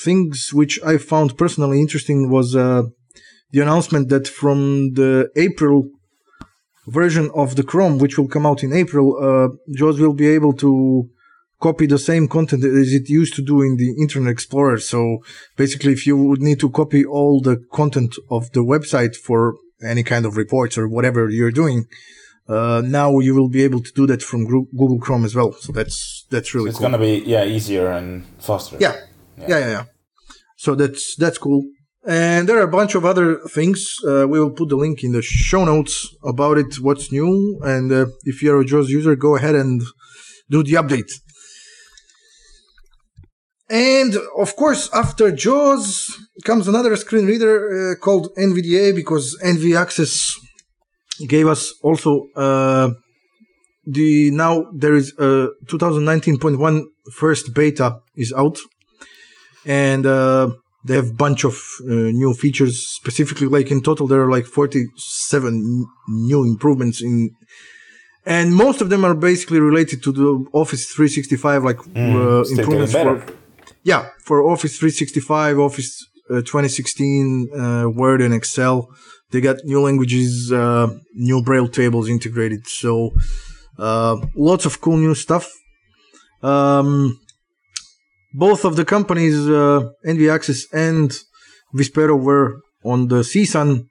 things 0.06 0.36
which 0.52 0.74
I 0.92 0.94
found 0.98 1.38
personally 1.42 1.78
interesting 1.80 2.18
was 2.36 2.48
uh, 2.56 2.82
the 3.52 3.60
announcement 3.60 4.08
that 4.12 4.26
from 4.40 4.58
the 5.00 5.12
April 5.46 5.76
version 6.86 7.30
of 7.34 7.56
the 7.56 7.62
Chrome, 7.62 7.98
which 7.98 8.18
will 8.18 8.28
come 8.28 8.46
out 8.46 8.62
in 8.62 8.72
April, 8.72 9.16
uh, 9.20 9.48
JAWS 9.74 10.00
will 10.00 10.14
be 10.14 10.28
able 10.28 10.52
to 10.54 11.08
copy 11.60 11.86
the 11.86 11.98
same 11.98 12.26
content 12.26 12.64
as 12.64 12.92
it 12.92 13.08
used 13.08 13.34
to 13.34 13.42
do 13.42 13.62
in 13.62 13.76
the 13.76 13.94
Internet 14.00 14.32
Explorer. 14.32 14.78
So 14.78 15.18
basically, 15.56 15.92
if 15.92 16.06
you 16.06 16.16
would 16.16 16.40
need 16.42 16.58
to 16.60 16.70
copy 16.70 17.04
all 17.04 17.40
the 17.40 17.56
content 17.72 18.16
of 18.30 18.50
the 18.52 18.60
website 18.60 19.14
for 19.14 19.54
any 19.84 20.02
kind 20.02 20.26
of 20.26 20.36
reports 20.36 20.76
or 20.76 20.88
whatever 20.88 21.28
you're 21.28 21.52
doing, 21.52 21.86
uh, 22.48 22.82
now 22.84 23.20
you 23.20 23.34
will 23.34 23.48
be 23.48 23.62
able 23.62 23.80
to 23.80 23.92
do 23.94 24.06
that 24.08 24.22
from 24.22 24.46
Google 24.46 24.98
Chrome 24.98 25.24
as 25.24 25.34
well. 25.34 25.52
So 25.52 25.72
that's 25.72 26.26
that's 26.30 26.52
really 26.54 26.70
It's 26.70 26.78
cool. 26.78 26.88
gonna 26.88 26.98
be 26.98 27.22
yeah 27.24 27.44
easier 27.44 27.92
and 27.92 28.24
faster. 28.40 28.76
Yeah. 28.80 28.96
yeah, 29.38 29.46
yeah, 29.48 29.70
yeah. 29.70 29.84
So 30.56 30.74
that's 30.74 31.14
that's 31.16 31.38
cool. 31.38 31.62
And 32.04 32.48
there 32.48 32.58
are 32.58 32.62
a 32.64 32.76
bunch 32.78 32.94
of 32.96 33.04
other 33.04 33.38
things. 33.48 33.96
Uh, 34.04 34.26
we 34.26 34.40
will 34.40 34.50
put 34.50 34.68
the 34.68 34.76
link 34.76 35.04
in 35.04 35.12
the 35.12 35.22
show 35.22 35.64
notes 35.64 36.14
about 36.24 36.58
it. 36.58 36.80
What's 36.80 37.12
new? 37.12 37.60
And 37.62 37.92
uh, 37.92 38.06
if 38.24 38.42
you're 38.42 38.60
a 38.60 38.64
JAWS 38.64 38.90
user, 38.90 39.14
go 39.14 39.36
ahead 39.36 39.54
and 39.54 39.82
do 40.50 40.64
the 40.64 40.72
update. 40.72 41.10
And 43.70 44.16
of 44.36 44.56
course, 44.56 44.90
after 44.92 45.30
JAWS 45.30 46.18
comes 46.44 46.66
another 46.66 46.96
screen 46.96 47.26
reader 47.26 47.92
uh, 47.92 47.94
called 48.04 48.34
NVDA 48.36 48.94
because 48.94 49.38
NV 49.44 49.78
Access 49.78 50.34
gave 51.28 51.46
us 51.46 51.72
also 51.82 52.26
uh, 52.34 52.90
the 53.86 54.30
now 54.32 54.66
there 54.74 54.94
is 54.94 55.12
a 55.18 55.48
2019.1 55.66 56.82
first 57.12 57.54
beta 57.54 58.00
is 58.16 58.32
out 58.36 58.58
and 59.64 60.06
uh, 60.06 60.50
they 60.84 60.94
have 60.94 61.16
bunch 61.16 61.44
of 61.44 61.54
uh, 61.82 61.92
new 61.92 62.34
features. 62.34 62.86
Specifically 62.86 63.46
like 63.46 63.70
in 63.70 63.82
total 63.82 64.06
there 64.06 64.22
are 64.22 64.30
like 64.30 64.46
47 64.46 65.86
new 66.08 66.44
improvements 66.44 67.02
in 67.02 67.34
and 68.24 68.54
most 68.54 68.80
of 68.80 68.88
them 68.88 69.04
are 69.04 69.14
basically 69.14 69.58
related 69.60 70.02
to 70.04 70.12
the 70.12 70.46
office 70.52 70.86
365 70.92 71.64
like 71.64 71.78
uh, 71.78 71.82
Mm, 71.82 72.42
getting 72.44 72.58
improvements 72.58 72.92
for 72.92 73.34
yeah 73.82 74.08
for 74.20 74.42
office 74.48 74.78
365 74.78 75.58
office 75.58 76.06
uh, 76.30 76.40
2016 76.40 77.50
uh, 77.52 77.88
word 77.90 78.20
and 78.20 78.32
excel. 78.34 78.88
They 79.30 79.40
got 79.40 79.56
new 79.64 79.80
languages 79.80 80.52
uh, 80.52 80.88
new 81.14 81.42
braille 81.42 81.68
tables 81.68 82.08
integrated. 82.08 82.66
So 82.66 83.12
uh, 83.78 84.16
lots 84.36 84.66
of 84.66 84.80
cool 84.80 84.96
new 84.98 85.14
stuff. 85.14 85.50
Um, 86.42 87.18
both 88.34 88.64
of 88.64 88.76
the 88.76 88.84
companies 88.84 89.36
uh, 89.48 89.80
nv 90.06 90.32
access 90.32 90.66
and 90.72 91.18
vispero 91.74 92.16
were 92.20 92.60
on 92.84 93.08
the 93.08 93.22
csun 93.22 93.86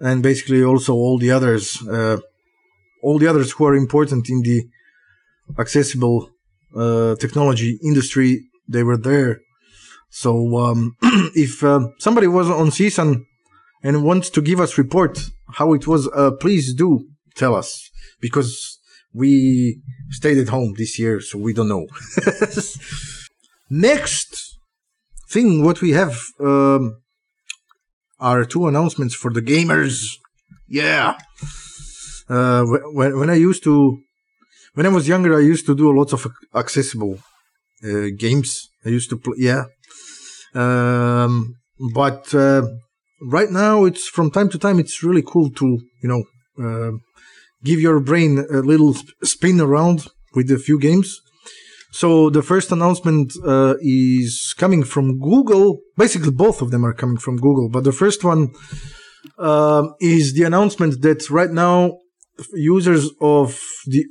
and 0.00 0.22
basically 0.22 0.62
also 0.62 0.92
all 0.94 1.18
the 1.18 1.30
others 1.30 1.64
uh, 1.88 2.18
all 3.02 3.18
the 3.18 3.26
others 3.26 3.52
who 3.52 3.64
are 3.64 3.76
important 3.76 4.28
in 4.28 4.42
the 4.42 4.64
accessible 5.58 6.30
uh, 6.74 7.14
technology 7.16 7.78
industry 7.82 8.42
they 8.68 8.82
were 8.82 8.96
there. 8.96 9.40
So 10.10 10.58
um, 10.58 10.96
if 11.34 11.62
uh, 11.62 11.88
somebody 11.98 12.26
was 12.26 12.48
on 12.50 12.68
CSUN 12.68 13.24
and 13.82 14.04
wants 14.04 14.30
to 14.30 14.42
give 14.42 14.60
us 14.60 14.78
report 14.78 15.18
how 15.54 15.72
it 15.72 15.86
was, 15.86 16.08
uh, 16.08 16.32
please 16.32 16.74
do 16.74 17.06
tell 17.34 17.54
us 17.54 17.90
because 18.20 18.78
we 19.12 19.80
stayed 20.10 20.38
at 20.38 20.48
home 20.48 20.74
this 20.76 20.98
year, 20.98 21.20
so 21.20 21.38
we 21.38 21.52
don't 21.52 21.68
know. 21.68 21.86
Next 23.68 24.58
thing, 25.28 25.64
what 25.64 25.80
we 25.80 25.90
have 25.90 26.16
um, 26.40 27.00
are 28.20 28.44
two 28.44 28.66
announcements 28.68 29.14
for 29.14 29.32
the 29.32 29.42
gamers. 29.42 30.18
Yeah. 30.68 31.18
Uh, 32.28 32.64
when 32.64 33.18
when 33.18 33.30
I 33.30 33.34
used 33.34 33.62
to, 33.64 33.98
when 34.74 34.86
I 34.86 34.88
was 34.88 35.08
younger, 35.08 35.36
I 35.36 35.40
used 35.40 35.66
to 35.66 35.74
do 35.74 35.90
a 35.90 35.96
lots 35.98 36.12
of 36.12 36.26
accessible 36.54 37.18
uh, 37.84 38.08
games. 38.16 38.68
I 38.84 38.90
used 38.90 39.10
to 39.10 39.16
play, 39.16 39.36
yeah. 39.38 39.64
Um, 40.54 41.56
but 41.94 42.34
uh, 42.34 42.62
right 43.20 43.50
now, 43.50 43.84
it's 43.84 44.08
from 44.08 44.30
time 44.30 44.48
to 44.50 44.58
time, 44.58 44.78
it's 44.78 45.02
really 45.02 45.22
cool 45.22 45.50
to 45.50 45.66
you 46.02 46.08
know 46.08 46.24
uh, 46.64 46.92
give 47.62 47.80
your 47.80 48.00
brain 48.00 48.38
a 48.38 48.60
little 48.60 48.94
spin 49.22 49.60
around 49.60 50.06
with 50.34 50.50
a 50.50 50.58
few 50.58 50.78
games. 50.80 51.20
So 52.00 52.28
the 52.28 52.42
first 52.42 52.70
announcement 52.72 53.32
uh, 53.42 53.76
is 53.80 54.54
coming 54.58 54.84
from 54.84 55.18
Google. 55.18 55.80
Basically, 55.96 56.30
both 56.30 56.60
of 56.60 56.70
them 56.70 56.84
are 56.84 56.92
coming 56.92 57.16
from 57.16 57.36
Google, 57.38 57.70
but 57.70 57.84
the 57.84 57.98
first 58.02 58.22
one 58.22 58.52
uh, 59.38 59.84
is 59.98 60.34
the 60.34 60.42
announcement 60.42 61.00
that 61.00 61.30
right 61.30 61.50
now 61.50 61.96
users 62.52 63.08
of 63.22 63.58
the 63.86 64.04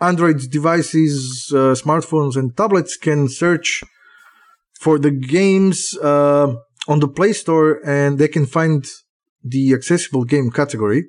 Android 0.00 0.40
devices, 0.50 1.52
uh, 1.52 1.74
smartphones, 1.84 2.34
and 2.34 2.56
tablets 2.56 2.96
can 2.96 3.28
search 3.28 3.80
for 4.80 4.98
the 4.98 5.12
games 5.12 5.96
uh, 6.02 6.48
on 6.88 6.98
the 6.98 7.06
Play 7.06 7.32
Store, 7.32 7.78
and 7.86 8.18
they 8.18 8.26
can 8.26 8.44
find 8.44 8.84
the 9.44 9.72
accessible 9.72 10.24
game 10.24 10.50
category. 10.50 11.04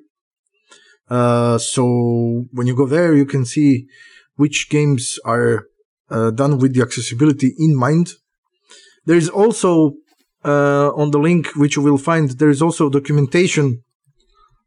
Uh, 1.10 1.58
so 1.58 2.44
when 2.52 2.68
you 2.68 2.76
go 2.76 2.86
there, 2.86 3.12
you 3.12 3.26
can 3.26 3.44
see 3.44 3.88
which 4.36 4.70
games 4.70 5.18
are 5.24 5.66
done 6.30 6.58
with 6.58 6.74
the 6.74 6.82
accessibility 6.82 7.54
in 7.58 7.76
mind. 7.76 8.06
There 9.06 9.16
is 9.16 9.28
also 9.28 9.94
uh, 10.44 10.90
on 10.94 11.10
the 11.10 11.18
link 11.18 11.54
which 11.56 11.76
you 11.76 11.82
will 11.82 11.98
find 11.98 12.30
there 12.30 12.50
is 12.50 12.62
also 12.62 12.88
documentation 12.88 13.82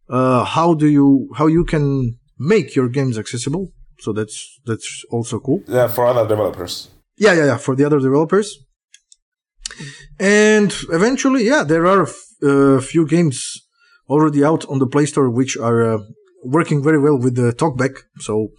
uh, 0.10 0.44
how 0.44 0.74
do 0.74 0.88
you 0.88 1.30
how 1.38 1.48
you 1.48 1.64
can 1.66 2.18
make 2.38 2.76
your 2.76 2.90
games 2.90 3.18
accessible. 3.18 3.72
So 4.00 4.14
that's 4.14 4.60
that's 4.66 5.06
also 5.10 5.40
cool. 5.40 5.62
Yeah, 5.68 5.88
for 5.88 6.06
other 6.06 6.28
developers. 6.28 6.90
Yeah, 7.18 7.34
yeah, 7.34 7.46
yeah, 7.46 7.58
for 7.58 7.76
the 7.76 7.86
other 7.86 8.00
developers. 8.00 8.58
And 10.20 10.74
eventually, 10.92 11.46
yeah, 11.46 11.64
there 11.64 11.86
are 11.86 12.08
a 12.44 12.78
uh, 12.78 12.82
few 12.82 13.08
games 13.08 13.62
already 14.10 14.44
out 14.44 14.66
on 14.70 14.80
the 14.80 14.88
Play 14.88 15.06
Store 15.06 15.30
which 15.30 15.58
are 15.58 15.96
uh, 15.96 15.98
working 16.44 16.84
very 16.84 17.00
well 17.00 17.18
with 17.18 17.36
the 17.36 17.52
TalkBack. 17.54 18.04
So 18.20 18.50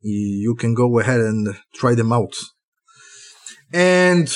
you 0.00 0.54
can 0.54 0.74
go 0.74 0.98
ahead 0.98 1.20
and 1.20 1.56
try 1.74 1.94
them 1.94 2.12
out. 2.12 2.34
And 3.72 4.28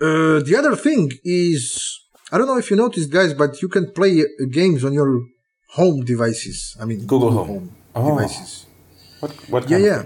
uh, 0.00 0.40
the 0.40 0.54
other 0.58 0.76
thing 0.76 1.12
is, 1.24 2.00
I 2.32 2.38
don't 2.38 2.46
know 2.46 2.58
if 2.58 2.70
you 2.70 2.76
noticed, 2.76 3.10
guys, 3.10 3.34
but 3.34 3.62
you 3.62 3.68
can 3.68 3.92
play 3.92 4.20
uh, 4.20 4.46
games 4.50 4.84
on 4.84 4.92
your 4.92 5.20
home 5.70 6.04
devices. 6.04 6.76
I 6.80 6.84
mean, 6.84 7.06
Google 7.06 7.32
Home, 7.32 7.46
home 7.46 7.76
oh. 7.94 8.18
devices. 8.18 8.66
What? 9.20 9.32
What? 9.48 9.70
yeah, 9.70 9.78
yeah. 9.78 10.02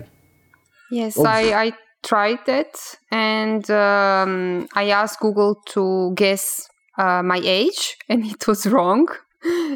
Yes, 0.90 1.18
oh. 1.18 1.24
I, 1.26 1.64
I 1.64 1.72
tried 2.02 2.48
it, 2.48 2.78
and 3.10 3.70
um, 3.70 4.68
I 4.74 4.90
asked 4.90 5.20
Google 5.20 5.56
to 5.68 6.12
guess 6.14 6.68
uh, 6.98 7.22
my 7.22 7.40
age, 7.42 7.96
and 8.08 8.24
it 8.32 8.46
was 8.46 8.66
wrong. 8.66 9.08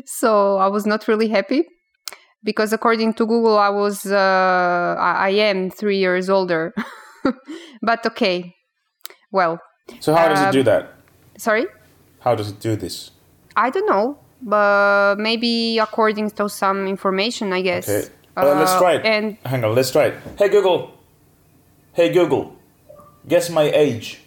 so 0.05 0.57
I 0.59 0.67
was 0.67 0.87
not 0.87 1.07
really 1.09 1.29
happy 1.29 1.65
because 2.45 2.73
according 2.73 3.15
to 3.15 3.27
Google, 3.27 3.59
I 3.59 3.69
was 3.69 4.07
uh, 4.07 4.97
I 4.99 5.31
am 5.31 5.71
three 5.71 5.99
years 5.99 6.29
older. 6.29 6.75
but 7.83 8.05
okay, 8.07 8.55
well. 9.31 9.59
So 10.01 10.15
how 10.15 10.29
does 10.29 10.41
it 10.41 10.53
do 10.53 10.61
um, 10.61 10.65
that? 10.67 10.95
Sorry. 11.39 11.67
How 12.21 12.35
does 12.35 12.51
it 12.51 12.61
do 12.61 12.77
this? 12.77 13.11
I 13.57 13.71
don't 13.71 13.89
know, 13.89 14.19
but 14.41 15.17
maybe 15.19 15.79
according 15.79 16.31
to 16.33 16.49
some 16.49 16.87
information, 16.87 17.53
I 17.53 17.63
guess. 17.63 17.89
Okay. 17.89 18.09
Uh, 18.37 18.55
let's 18.59 18.77
try 18.77 18.95
it. 18.95 19.05
And 19.05 19.37
hang 19.45 19.65
on, 19.65 19.75
let's 19.75 19.91
try 19.91 20.07
it. 20.07 20.15
Hey 20.39 20.49
Google. 20.49 20.93
Hey 21.93 22.13
Google. 22.13 22.57
Guess 23.29 23.51
my 23.51 23.65
age. 23.65 24.21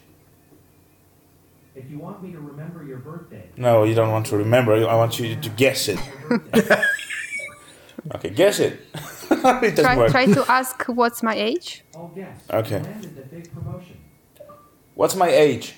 If 1.74 1.90
you 1.90 2.00
want 2.00 2.24
me 2.24 2.32
to 2.32 2.40
remember 2.40 2.84
your 2.84 3.00
birthday. 3.00 3.50
No, 3.58 3.84
you 3.84 3.96
don't 3.96 4.12
want 4.12 4.28
to 4.28 4.38
remember. 4.38 4.74
I 4.88 4.96
want 4.96 5.20
you 5.20 5.36
to 5.36 5.50
guess 5.50 5.90
it. 5.90 6.00
Okay, 8.14 8.30
guess 8.30 8.60
it. 8.60 8.80
it 9.32 9.76
try, 9.76 9.98
work. 9.98 10.12
try 10.12 10.28
to 10.28 10.46
ask 10.52 10.84
what's 10.86 11.24
my 11.24 11.34
age. 11.34 11.84
Oh, 11.96 12.12
guess. 12.14 12.40
Okay. 12.52 12.80
Landed 12.80 13.16
the 13.16 13.24
big 13.24 13.52
promotion. 13.52 13.98
What's 14.94 15.16
my 15.16 15.30
age? 15.30 15.76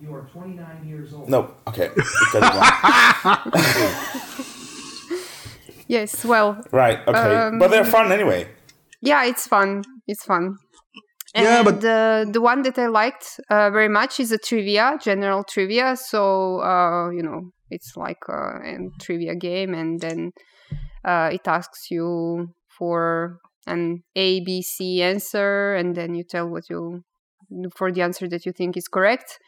You 0.00 0.14
are 0.14 0.22
29 0.22 0.88
years 0.88 1.12
old. 1.12 1.28
No. 1.28 1.54
Okay. 1.68 1.90
yes. 5.88 6.24
Well. 6.24 6.64
Right. 6.72 7.06
Okay. 7.06 7.18
Um, 7.18 7.58
but 7.58 7.70
they're 7.70 7.84
fun 7.84 8.10
anyway. 8.10 8.48
Yeah, 9.02 9.26
it's 9.26 9.46
fun. 9.46 9.84
It's 10.06 10.24
fun. 10.24 10.56
And 11.34 11.44
yeah, 11.44 11.62
but 11.62 11.80
the 11.80 12.28
the 12.30 12.40
one 12.40 12.62
that 12.62 12.78
I 12.78 12.86
liked 12.86 13.40
uh, 13.50 13.70
very 13.70 13.88
much 13.88 14.18
is 14.18 14.32
a 14.32 14.38
trivia, 14.38 14.98
general 15.00 15.44
trivia. 15.44 15.96
So 15.96 16.60
uh, 16.60 17.10
you 17.10 17.22
know, 17.22 17.52
it's 17.70 17.96
like 17.96 18.18
a, 18.28 18.58
a 18.64 18.76
trivia 19.00 19.36
game, 19.36 19.72
and 19.74 20.00
then 20.00 20.32
uh, 21.04 21.30
it 21.32 21.46
asks 21.46 21.90
you 21.90 22.48
for 22.78 23.38
an 23.66 24.02
A, 24.16 24.40
B, 24.40 24.60
C 24.62 25.02
answer, 25.02 25.74
and 25.74 25.94
then 25.94 26.14
you 26.14 26.24
tell 26.24 26.48
what 26.48 26.68
you 26.68 27.04
for 27.76 27.92
the 27.92 28.02
answer 28.02 28.28
that 28.28 28.44
you 28.44 28.52
think 28.52 28.76
is 28.76 28.88
correct. 28.88 29.38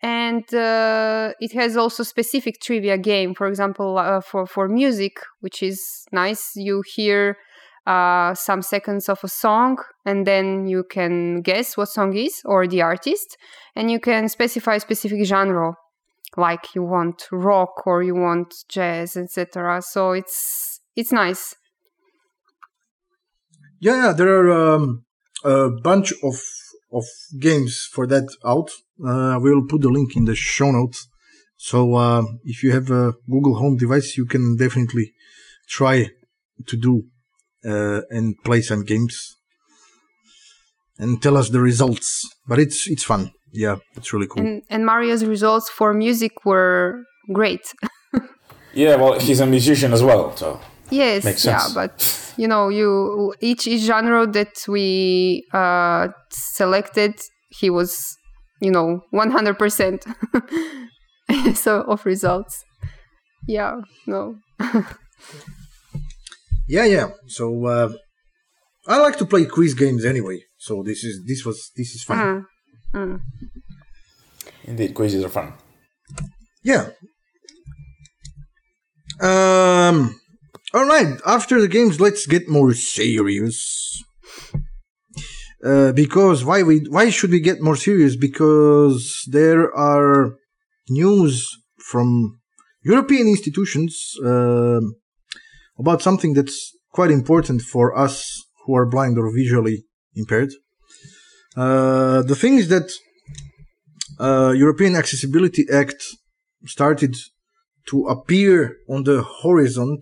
And 0.00 0.52
uh, 0.52 1.32
it 1.40 1.52
has 1.52 1.76
also 1.76 2.02
specific 2.02 2.60
trivia 2.60 2.98
game. 2.98 3.34
For 3.34 3.46
example, 3.46 3.98
uh, 3.98 4.20
for 4.20 4.46
for 4.46 4.68
music, 4.68 5.14
which 5.40 5.62
is 5.62 5.80
nice. 6.12 6.52
You 6.54 6.82
hear 6.94 7.36
uh, 7.86 8.34
some 8.34 8.62
seconds 8.62 9.08
of 9.08 9.18
a 9.24 9.28
song, 9.28 9.78
and 10.04 10.26
then 10.26 10.66
you 10.66 10.84
can 10.84 11.42
guess 11.42 11.76
what 11.76 11.88
song 11.88 12.16
is 12.16 12.40
or 12.44 12.66
the 12.66 12.82
artist, 12.82 13.36
and 13.74 13.90
you 13.90 14.00
can 14.00 14.28
specify 14.28 14.76
a 14.76 14.80
specific 14.80 15.24
genre 15.24 15.74
like 16.36 16.74
you 16.74 16.82
want 16.82 17.28
rock 17.30 17.86
or 17.86 18.02
you 18.02 18.14
want 18.14 18.54
jazz 18.66 19.18
etc 19.18 19.82
so 19.82 20.12
it's 20.12 20.80
it's 20.96 21.12
nice. 21.12 21.54
Yeah, 23.80 23.96
yeah 23.96 24.12
there 24.12 24.28
are 24.28 24.74
um, 24.74 25.04
a 25.44 25.70
bunch 25.82 26.12
of 26.22 26.36
of 26.92 27.04
games 27.40 27.88
for 27.90 28.06
that 28.06 28.28
out. 28.44 28.70
Uh, 29.02 29.38
we'll 29.40 29.66
put 29.66 29.80
the 29.80 29.88
link 29.88 30.14
in 30.14 30.26
the 30.26 30.34
show 30.34 30.70
notes. 30.70 31.08
So 31.56 31.94
uh, 31.94 32.22
if 32.44 32.62
you 32.62 32.72
have 32.72 32.90
a 32.90 33.14
google 33.30 33.56
home 33.56 33.76
device 33.76 34.16
you 34.16 34.26
can 34.26 34.56
definitely 34.56 35.12
try 35.68 36.08
to 36.66 36.76
do 36.76 37.04
and 37.64 38.36
play 38.44 38.60
some 38.60 38.84
games 38.84 39.36
and 40.98 41.22
tell 41.22 41.36
us 41.36 41.48
the 41.50 41.60
results 41.60 42.28
but 42.46 42.58
it's 42.58 42.88
it's 42.88 43.04
fun 43.04 43.32
yeah, 43.52 43.76
it's 43.96 44.12
really 44.12 44.26
cool. 44.26 44.42
And, 44.42 44.62
and 44.70 44.86
Mario's 44.86 45.24
results 45.24 45.68
for 45.68 45.92
music 45.92 46.44
were 46.44 47.04
great. 47.32 47.74
yeah, 48.72 48.96
well, 48.96 49.20
he's 49.20 49.40
a 49.40 49.46
musician 49.46 49.92
as 49.92 50.02
well, 50.02 50.34
so 50.36 50.58
yes, 50.90 51.24
makes 51.24 51.42
sense. 51.42 51.68
yeah, 51.68 51.74
but 51.74 52.34
you 52.38 52.48
know, 52.48 52.70
you 52.70 53.34
each 53.40 53.66
each 53.66 53.82
genre 53.82 54.26
that 54.26 54.64
we 54.66 55.44
uh, 55.52 56.08
selected, 56.30 57.14
he 57.50 57.68
was, 57.68 58.16
you 58.60 58.70
know, 58.70 59.02
one 59.10 59.30
hundred 59.30 59.58
percent. 59.58 60.04
So 61.54 61.80
of 61.82 62.04
results, 62.04 62.62
yeah, 63.48 63.80
no. 64.06 64.36
yeah, 66.72 66.86
yeah. 66.86 67.08
So 67.26 67.44
uh, 67.66 67.88
I 68.86 68.96
like 68.98 69.18
to 69.18 69.26
play 69.26 69.44
quiz 69.44 69.74
games 69.74 70.04
anyway. 70.04 70.38
So 70.56 70.82
this 70.82 71.04
is 71.04 71.14
this 71.26 71.44
was 71.44 71.70
this 71.76 71.90
is 71.94 72.02
fun. 72.02 72.18
Uh-huh. 72.18 72.98
Mm. 72.98 73.20
Indeed, 74.64 74.94
quizzes 74.94 75.24
are 75.24 75.34
fun. 75.38 75.52
Yeah. 76.64 76.84
Um. 79.20 80.18
All 80.72 80.86
right. 80.86 81.20
After 81.26 81.60
the 81.60 81.68
games, 81.68 82.00
let's 82.00 82.26
get 82.26 82.48
more 82.48 82.72
serious. 82.72 83.58
Uh, 85.62 85.92
because 85.92 86.42
why 86.44 86.62
we 86.62 86.76
why 86.88 87.10
should 87.10 87.30
we 87.30 87.40
get 87.40 87.60
more 87.60 87.76
serious? 87.76 88.16
Because 88.16 89.24
there 89.30 89.64
are 89.76 90.36
news 90.88 91.46
from 91.90 92.40
European 92.82 93.28
institutions 93.28 94.14
uh, 94.24 94.80
about 95.78 96.02
something 96.02 96.34
that's 96.34 96.72
quite 96.92 97.10
important 97.10 97.62
for 97.62 97.96
us 97.96 98.42
who 98.64 98.74
are 98.76 98.86
blind 98.86 99.18
or 99.18 99.32
visually 99.34 99.84
impaired. 100.14 100.52
Uh, 101.56 102.22
the 102.22 102.36
thing 102.36 102.54
is 102.58 102.68
that 102.68 102.90
uh, 104.20 104.52
European 104.56 104.96
Accessibility 104.96 105.66
Act 105.72 106.02
started 106.66 107.16
to 107.88 108.06
appear 108.06 108.76
on 108.88 109.04
the 109.04 109.24
horizon. 109.42 110.00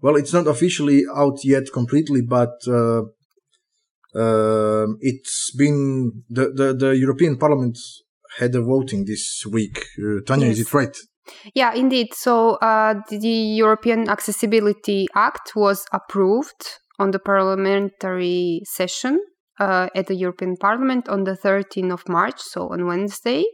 Well, 0.00 0.16
it's 0.16 0.32
not 0.32 0.46
officially 0.46 1.04
out 1.14 1.38
yet 1.44 1.72
completely, 1.72 2.20
but 2.22 2.54
uh, 2.68 3.02
uh, 4.14 4.86
it's 5.00 5.54
been 5.56 6.24
the, 6.28 6.50
the, 6.52 6.74
the 6.74 6.96
European 6.96 7.38
Parliament 7.38 7.78
had 8.38 8.54
a 8.54 8.62
voting 8.62 9.04
this 9.04 9.44
week. 9.50 9.86
Uh, 9.98 10.20
Tanya, 10.26 10.48
Yes. 10.48 10.58
is 10.58 10.66
it 10.66 10.74
right? 10.74 10.96
Yeah, 11.54 11.74
indeed. 11.74 12.14
So 12.14 12.56
uh, 12.56 12.94
the 13.08 13.28
European 13.28 14.08
Accessibility 14.08 15.06
Act 15.14 15.54
was 15.54 15.84
approved 15.92 16.78
on 16.98 17.10
the 17.10 17.18
parliamentary 17.18 18.62
session 18.64 19.20
uh, 19.60 19.88
at 19.94 20.06
the 20.06 20.14
European 20.14 20.56
Parliament 20.56 21.08
on 21.08 21.24
the 21.24 21.36
13th 21.36 21.92
of 21.92 22.08
March, 22.08 22.40
so 22.40 22.72
on 22.72 22.86
Wednesday. 22.86 23.44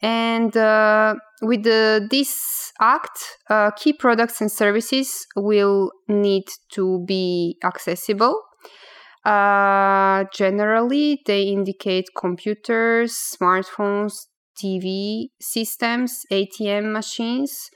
And 0.00 0.56
uh, 0.56 1.16
with 1.42 1.64
the, 1.64 2.06
this 2.08 2.72
act, 2.80 3.18
uh, 3.50 3.72
key 3.72 3.92
products 3.92 4.40
and 4.40 4.50
services 4.50 5.26
will 5.34 5.90
need 6.06 6.44
to 6.74 7.04
be 7.06 7.56
accessible. 7.64 8.40
Uh, 9.24 10.24
generally, 10.32 11.20
they 11.26 11.42
indicate 11.42 12.06
computers, 12.16 13.12
smartphones, 13.12 14.26
TV 14.62 15.28
systems, 15.40 16.22
ATM 16.30 16.92
machines, 16.92 17.70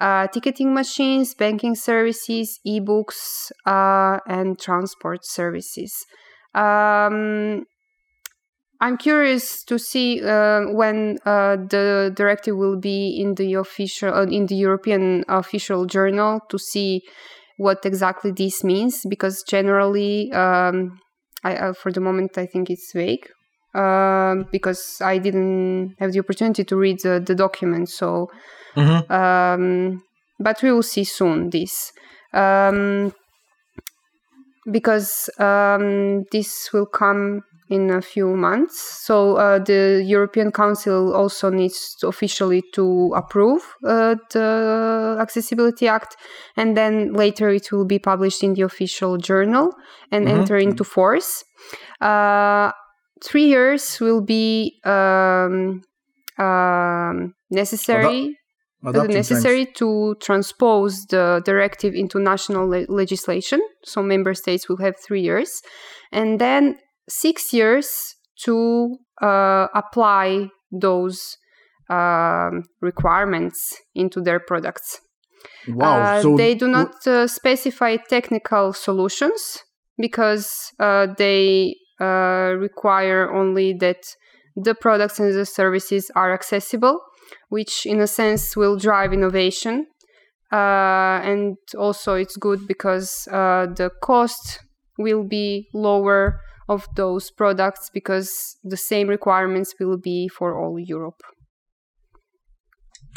uh, 0.00 0.26
ticketing 0.28 0.74
machines, 0.74 1.34
banking 1.34 1.74
services, 1.74 2.60
ebooks, 2.66 3.50
uh, 3.64 4.18
and 4.28 4.58
transport 4.58 5.20
services. 5.24 5.92
Um, 6.54 7.64
I'm 8.80 8.98
curious 8.98 9.64
to 9.64 9.78
see 9.78 10.22
uh, 10.22 10.66
when 10.72 11.18
uh, 11.24 11.56
the 11.56 12.12
directive 12.14 12.56
will 12.56 12.78
be 12.78 13.18
in 13.18 13.34
the 13.34 13.54
official 13.54 14.12
uh, 14.12 14.26
in 14.26 14.46
the 14.46 14.54
European 14.54 15.24
official 15.28 15.86
journal 15.86 16.40
to 16.50 16.58
see 16.58 17.00
what 17.56 17.86
exactly 17.86 18.32
this 18.32 18.62
means 18.62 19.00
because 19.08 19.42
generally 19.48 20.30
um, 20.32 20.98
I, 21.42 21.56
uh, 21.56 21.72
for 21.72 21.90
the 21.90 22.00
moment 22.00 22.36
I 22.36 22.44
think 22.44 22.68
it's 22.68 22.92
vague 22.94 23.26
um, 23.74 24.46
because 24.52 25.00
I 25.02 25.18
didn't 25.18 25.96
have 25.98 26.12
the 26.12 26.20
opportunity 26.20 26.64
to 26.64 26.76
read 26.76 27.00
the, 27.02 27.20
the 27.24 27.34
document 27.34 27.88
so 27.88 28.28
Mm-hmm. 28.76 29.10
um, 29.10 30.02
but 30.38 30.62
we 30.62 30.70
will 30.70 30.82
see 30.82 31.04
soon 31.04 31.48
this 31.48 31.92
um, 32.34 33.10
because 34.70 35.30
um, 35.38 36.24
this 36.30 36.70
will 36.74 36.86
come 36.86 37.42
in 37.68 37.90
a 37.90 38.00
few 38.00 38.36
months 38.36 38.78
so 39.04 39.36
uh, 39.36 39.58
the 39.58 40.02
european 40.06 40.52
council 40.52 41.12
also 41.14 41.50
needs 41.50 41.96
to 41.98 42.06
officially 42.06 42.62
to 42.72 43.12
approve 43.16 43.62
uh, 43.84 44.14
the 44.32 45.16
accessibility 45.20 45.88
act 45.88 46.16
and 46.56 46.76
then 46.76 47.12
later 47.12 47.48
it 47.48 47.72
will 47.72 47.84
be 47.84 47.98
published 47.98 48.44
in 48.44 48.54
the 48.54 48.62
official 48.62 49.16
journal 49.16 49.72
and 50.12 50.26
Mhm. 50.26 50.38
enter 50.38 50.56
into 50.56 50.84
force 50.84 51.42
uh, 52.00 52.70
three 53.24 53.46
years 53.46 53.98
will 54.00 54.20
be 54.20 54.78
um, 54.84 55.82
um, 56.38 57.34
necessary 57.50 58.36
uh, 58.84 58.90
Adapting 58.90 59.14
times. 59.14 59.30
necessary 59.30 59.66
to 59.76 60.14
transpose 60.20 61.06
the 61.06 61.42
directive 61.44 61.94
into 61.94 62.20
national 62.20 62.68
le- 62.68 62.86
legislation. 62.88 63.60
So 63.84 64.02
member 64.02 64.34
states 64.34 64.68
will 64.68 64.76
have 64.78 64.94
three 65.04 65.22
years, 65.22 65.62
and 66.12 66.40
then 66.40 66.78
six 67.08 67.52
years 67.52 68.14
to 68.44 68.96
uh, 69.22 69.68
apply 69.74 70.50
those 70.70 71.36
um, 71.88 72.64
requirements 72.80 73.74
into 73.94 74.20
their 74.20 74.40
products. 74.40 75.00
Wow. 75.68 76.02
Uh, 76.02 76.22
so 76.22 76.36
they 76.36 76.54
do 76.54 76.68
not 76.68 77.06
uh, 77.06 77.26
specify 77.26 77.96
technical 77.96 78.72
solutions 78.72 79.62
because 79.98 80.72
uh, 80.78 81.08
they 81.16 81.76
uh, 82.00 82.54
require 82.58 83.32
only 83.32 83.72
that 83.74 84.04
the 84.54 84.74
products 84.74 85.18
and 85.18 85.34
the 85.34 85.46
services 85.46 86.10
are 86.14 86.32
accessible, 86.32 87.00
which 87.48 87.86
in 87.86 88.00
a 88.00 88.06
sense 88.06 88.56
will 88.56 88.76
drive 88.76 89.12
innovation. 89.12 89.86
Uh, 90.52 91.20
and 91.24 91.56
also, 91.76 92.14
it's 92.14 92.36
good 92.36 92.66
because 92.66 93.28
uh, 93.32 93.66
the 93.66 93.90
cost 94.02 94.60
will 94.98 95.24
be 95.24 95.68
lower 95.74 96.40
of 96.68 96.86
those 96.96 97.30
products 97.30 97.90
because 97.92 98.56
the 98.64 98.76
same 98.76 99.08
requirements 99.08 99.74
will 99.78 99.98
be 99.98 100.28
for 100.28 100.58
all 100.58 100.78
Europe. 100.78 101.20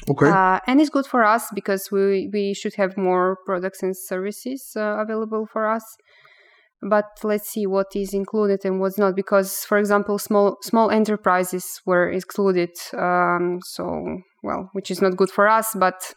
Okay. 0.09 0.29
Uh, 0.29 0.59
and 0.65 0.79
it's 0.79 0.89
good 0.89 1.05
for 1.05 1.23
us 1.23 1.47
because 1.53 1.89
we, 1.91 2.29
we 2.31 2.53
should 2.53 2.75
have 2.75 2.97
more 2.97 3.37
products 3.45 3.83
and 3.83 3.95
services 3.95 4.71
uh, 4.75 4.97
available 4.99 5.45
for 5.51 5.67
us. 5.67 5.83
But 6.81 7.05
let's 7.23 7.49
see 7.49 7.67
what 7.67 7.87
is 7.95 8.13
included 8.13 8.61
and 8.63 8.79
what's 8.79 8.97
not. 8.97 9.15
Because, 9.15 9.65
for 9.65 9.77
example, 9.77 10.17
small 10.17 10.57
small 10.61 10.89
enterprises 10.91 11.81
were 11.85 12.09
excluded. 12.09 12.69
Um, 12.97 13.59
so, 13.65 13.83
well, 14.43 14.69
which 14.73 14.89
is 14.89 15.01
not 15.01 15.17
good 15.17 15.29
for 15.29 15.47
us. 15.49 15.75
But 15.75 16.13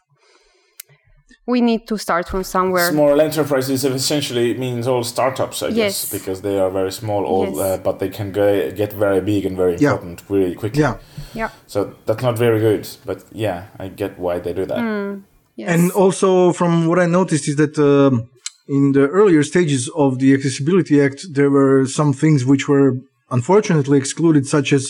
we 1.46 1.60
need 1.60 1.88
to 1.88 1.96
start 1.98 2.28
from 2.28 2.44
somewhere. 2.44 2.90
Small 2.90 3.20
enterprises 3.20 3.84
essentially 3.84 4.54
means 4.54 4.86
all 4.86 5.02
startups, 5.02 5.62
I 5.62 5.68
Yes. 5.68 5.76
guess, 5.76 6.10
because 6.12 6.42
they 6.42 6.58
are 6.60 6.70
very 6.70 6.92
small, 6.92 7.24
all, 7.24 7.46
Yes. 7.48 7.58
uh, 7.58 7.78
but 7.82 7.98
they 7.98 8.08
can 8.10 8.30
go, 8.32 8.70
get 8.70 8.92
very 8.92 9.20
big 9.20 9.44
and 9.46 9.56
very 9.56 9.76
Yeah. 9.78 9.92
important 9.92 10.22
really 10.28 10.54
quickly. 10.54 10.82
yeah. 10.82 10.98
yeah. 11.34 11.48
So 11.66 11.94
that's 12.06 12.22
not 12.22 12.38
very 12.38 12.60
good, 12.60 12.86
but 13.04 13.24
yeah, 13.32 13.64
I 13.78 13.88
get 13.88 14.18
why 14.18 14.38
they 14.38 14.52
do 14.52 14.66
that. 14.66 14.78
Mm, 14.78 15.22
yes. 15.56 15.68
And 15.70 15.90
also, 15.92 16.52
from 16.52 16.86
what 16.86 16.98
I 17.00 17.06
noticed, 17.06 17.48
is 17.48 17.56
that 17.56 17.76
um, 17.78 18.28
in 18.76 18.92
the 18.92 19.06
earlier 19.18 19.42
stages 19.42 19.82
of 20.04 20.10
the 20.18 20.32
Accessibility 20.36 20.96
Act, 21.06 21.20
there 21.38 21.50
were 21.50 21.84
some 21.98 22.12
things 22.22 22.40
which 22.50 22.64
were 22.72 22.90
unfortunately 23.36 23.98
excluded, 23.98 24.44
such 24.46 24.72
as 24.72 24.84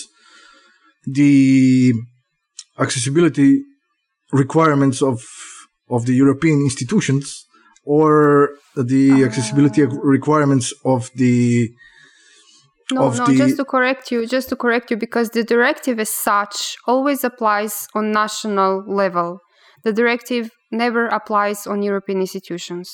the 1.18 1.92
accessibility 2.78 3.50
requirements 4.44 4.98
of 5.10 5.18
of 5.96 6.00
the 6.08 6.16
European 6.22 6.58
institutions 6.68 7.24
or 7.96 8.04
the 8.92 9.04
ah. 9.12 9.26
accessibility 9.28 9.82
requirements 10.16 10.66
of 10.94 11.00
the 11.22 11.36
No, 12.92 13.00
of 13.06 13.12
no, 13.18 13.26
the- 13.26 13.40
just 13.44 13.56
to 13.60 13.66
correct 13.74 14.04
you, 14.12 14.18
just 14.36 14.48
to 14.52 14.56
correct 14.64 14.86
you, 14.90 14.96
because 15.06 15.28
the 15.38 15.44
directive 15.54 15.96
as 16.06 16.12
such 16.30 16.56
always 16.92 17.20
applies 17.30 17.74
on 17.96 18.04
national 18.22 18.72
level. 19.02 19.30
The 19.86 19.92
directive 20.00 20.44
never 20.70 21.02
applies 21.18 21.60
on 21.72 21.76
European 21.90 22.18
institutions. 22.26 22.88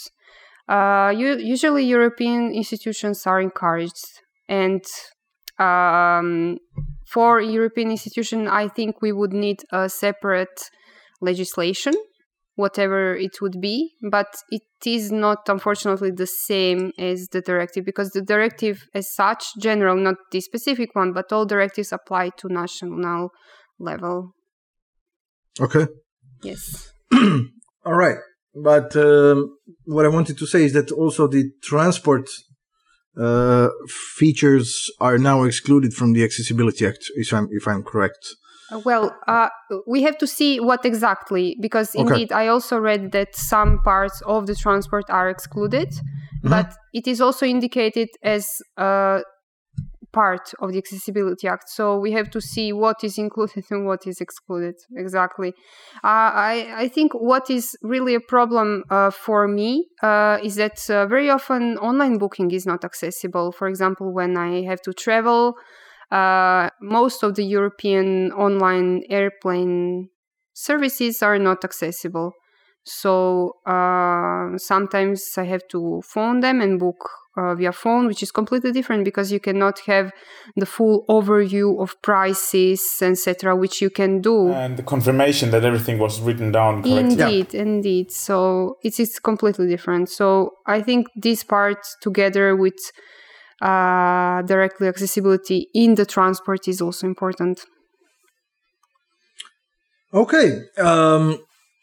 Uh, 0.68 1.12
u- 1.16 1.38
usually, 1.38 1.85
European 1.85 2.52
institutions 2.52 3.26
are 3.26 3.40
encouraged, 3.40 4.20
and 4.48 4.85
um, 5.59 6.59
for 7.07 7.40
European 7.40 7.90
institution, 7.90 8.48
I 8.48 8.68
think 8.68 9.00
we 9.00 9.12
would 9.12 9.33
need 9.33 9.62
a 9.72 9.88
separate 9.88 10.70
legislation, 11.20 11.94
whatever 12.54 13.16
it 13.16 13.40
would 13.40 13.61
be. 13.61 13.94
But 14.11 14.35
it 14.50 14.62
is 14.85 15.11
not, 15.11 15.48
unfortunately, 15.48 16.11
the 16.11 16.26
same 16.26 16.92
as 16.98 17.28
the 17.28 17.40
directive 17.40 17.85
because 17.85 18.11
the 18.11 18.22
directive, 18.22 18.85
as 18.94 19.12
such, 19.14 19.44
general, 19.61 19.96
not 19.96 20.16
the 20.33 20.40
specific 20.40 20.94
one, 20.94 21.12
but 21.12 21.33
all 21.33 21.46
directives 21.46 21.92
apply 21.92 22.31
to 22.38 22.48
national 22.48 23.31
level. 23.78 24.33
okay. 25.61 25.87
Yes. 26.42 26.92
All 27.85 27.94
right. 27.94 28.18
But 28.54 28.96
um, 28.96 29.56
what 29.84 30.04
I 30.04 30.08
wanted 30.08 30.38
to 30.38 30.46
say 30.46 30.64
is 30.64 30.72
that 30.72 30.90
also 30.90 31.26
the 31.28 31.50
transport 31.62 32.28
uh, 33.18 33.68
features 34.16 34.90
are 35.00 35.18
now 35.18 35.42
excluded 35.44 35.92
from 35.92 36.12
the 36.12 36.24
Accessibility 36.24 36.87
Act, 36.87 37.04
if 37.16 37.32
I'm 37.32 37.48
if 37.50 37.66
I'm 37.66 37.82
correct. 37.82 38.24
Uh, 38.70 38.80
Well, 38.84 39.16
uh, 39.26 39.48
we 39.87 40.02
have 40.02 40.18
to 40.18 40.26
see 40.26 40.61
what 40.61 40.84
exactly, 40.84 41.56
because 41.61 41.94
Okay. 41.94 42.00
indeed, 42.02 42.32
I 42.32 42.48
also 42.48 42.78
read 42.78 43.12
that 43.12 43.34
some 43.34 43.80
parts 43.82 44.22
of 44.26 44.46
the 44.46 44.54
transport 44.54 45.04
are 45.08 45.28
excluded, 45.28 45.88
but 46.42 46.74
it 46.92 47.06
is 47.06 47.20
also 47.20 47.46
indicated 47.46 48.08
as 48.22 48.46
a 48.76 49.22
part 50.20 50.46
of 50.62 50.66
the 50.72 50.78
Accessibility 50.85 51.46
Act. 51.54 51.66
So 51.78 51.85
we 52.04 52.11
have 52.18 52.28
to 52.37 52.40
see 52.52 52.68
what 52.72 52.98
is 53.09 53.14
included 53.26 53.64
and 53.72 53.87
what 53.90 54.02
is 54.11 54.18
excluded 54.26 54.76
exactly. 55.04 55.50
Uh, 56.11 56.31
I, 56.52 56.54
I 56.85 56.87
think 56.94 57.12
what 57.33 57.44
is 57.59 57.64
really 57.83 58.14
a 58.16 58.24
problem 58.35 58.68
uh, 58.90 59.11
for 59.11 59.40
me 59.59 59.70
uh, 60.02 60.38
is 60.48 60.54
that 60.62 60.78
uh, 60.90 61.07
very 61.07 61.28
often 61.31 61.62
online 61.78 62.18
booking 62.18 62.50
is 62.59 62.64
not 62.72 62.85
accessible. 62.85 63.46
For 63.52 63.66
example, 63.72 64.07
when 64.18 64.37
I 64.37 64.50
have 64.70 64.81
to 64.87 64.92
travel, 64.92 65.54
uh, 66.11 66.70
most 66.81 67.18
of 67.22 67.31
the 67.38 67.44
European 67.59 68.33
online 68.33 68.90
airplane 69.18 70.09
services 70.54 71.22
are 71.22 71.38
not 71.38 71.64
accessible. 71.68 72.33
So 72.88 73.57
uh, 73.66 74.57
sometimes 74.57 75.35
I 75.37 75.44
have 75.44 75.68
to 75.68 76.03
phone 76.05 76.40
them 76.40 76.61
and 76.61 76.79
book 76.79 77.11
uh, 77.37 77.55
via 77.55 77.72
phone, 77.72 78.07
which 78.07 78.22
is 78.22 78.33
completely 78.33 78.72
different 78.72 79.05
because 79.05 79.31
you 79.31 79.40
cannot 79.40 79.79
have 79.81 80.11
the 80.57 80.66
full 80.66 81.05
overview 81.09 81.81
of 81.83 82.01
prices, 82.03 82.83
etc., 83.03 83.55
which 83.55 83.83
you 83.83 83.90
can 83.90 84.20
do. 84.20 84.53
And 84.53 84.77
the 84.77 84.83
confirmation 84.83 85.51
that 85.51 85.64
everything 85.64 85.98
was 85.98 86.20
written 86.20 86.51
down 86.51 86.83
correctly. 86.83 86.98
Indeed, 86.98 87.55
indeed. 87.55 88.11
So 88.11 88.77
it's 88.83 88.98
it's 88.98 89.18
completely 89.18 89.68
different. 89.68 90.09
So 90.09 90.53
I 90.66 90.81
think 90.81 91.09
this 91.14 91.44
part 91.44 91.87
together 92.01 92.57
with 92.57 92.79
uh, 93.61 94.42
directly 94.42 94.88
accessibility 94.88 95.68
in 95.74 95.94
the 95.94 96.07
transport 96.07 96.66
is 96.68 96.81
also 96.81 97.07
important. 97.07 97.66
Okay, 100.14 100.62
um, 100.79 101.38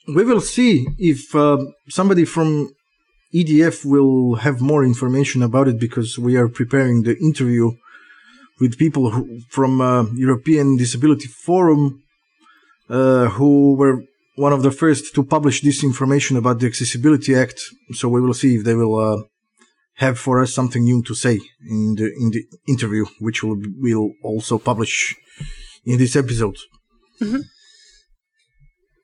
we 0.08 0.24
will 0.24 0.42
see 0.42 0.88
if 0.98 1.34
uh, 1.36 1.58
somebody 1.90 2.26
from 2.26 2.70
EDF 3.34 3.84
will 3.86 4.36
have 4.36 4.62
more 4.62 4.84
information 4.84 5.42
about 5.42 5.68
it 5.68 5.80
because 5.80 6.18
we 6.18 6.38
are 6.38 6.48
preparing 6.48 7.04
the 7.04 7.18
interview 7.18 7.72
with 8.60 8.78
people 8.78 9.10
who, 9.10 9.42
from 9.50 9.82
uh, 9.82 10.06
European 10.14 10.78
Disability 10.78 11.28
Forum 11.28 12.02
uh, 12.90 13.28
who 13.30 13.76
were 13.76 14.04
one 14.36 14.54
of 14.54 14.64
the 14.64 14.72
first 14.72 15.16
to 15.16 15.24
publish 15.24 15.62
this 15.62 15.84
information 15.84 16.38
about 16.38 16.60
the 16.60 16.68
Accessibility 16.68 17.36
Act. 17.36 17.60
So 17.94 18.10
we 18.10 18.22
will 18.22 18.34
see 18.34 18.56
if 18.56 18.64
they 18.64 18.76
will 18.76 18.96
uh, 18.96 19.24
have 19.96 20.20
for 20.20 20.42
us 20.42 20.54
something 20.54 20.84
new 20.84 21.02
to 21.04 21.16
say 21.16 21.40
in 21.68 21.96
the 21.96 22.14
in 22.20 22.32
the 22.32 22.44
interview, 22.68 23.06
which 23.20 23.44
will 23.44 23.62
will 23.80 24.12
also 24.24 24.58
publish 24.60 25.16
in 25.86 25.98
this 25.98 26.16
episode. 26.16 26.58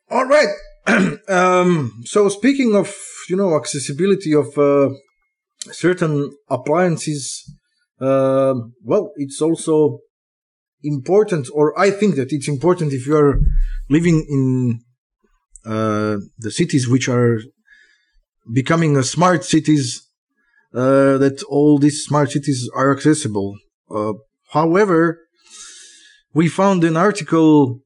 All 0.10 0.26
right. 0.26 0.50
um, 1.28 2.02
so 2.06 2.30
speaking 2.30 2.76
of 2.76 2.94
you 3.30 3.36
know 3.36 3.56
accessibility 3.56 4.34
of 4.34 4.58
uh, 4.58 4.90
certain 5.72 6.32
appliances, 6.50 7.44
uh, 8.00 8.56
well, 8.84 9.12
it's 9.18 9.42
also 9.42 10.00
important, 10.84 11.48
or 11.54 11.78
I 11.80 11.92
think 11.92 12.16
that 12.16 12.32
it's 12.32 12.48
important 12.48 12.94
if 12.94 13.06
you 13.06 13.16
are 13.16 13.40
living 13.90 14.26
in 14.28 14.82
uh, 15.66 16.18
the 16.40 16.52
cities 16.52 16.88
which 16.90 17.08
are 17.08 17.40
becoming 18.52 19.00
smart 19.04 19.44
cities, 19.44 20.02
uh, 20.74 21.18
that 21.18 21.44
all 21.48 21.78
these 21.78 22.04
smart 22.04 22.32
cities 22.32 22.70
are 22.74 22.92
accessible. 22.92 23.56
Uh, 23.90 24.14
however, 24.52 25.20
we 26.34 26.48
found 26.48 26.84
an 26.84 26.98
article 26.98 27.82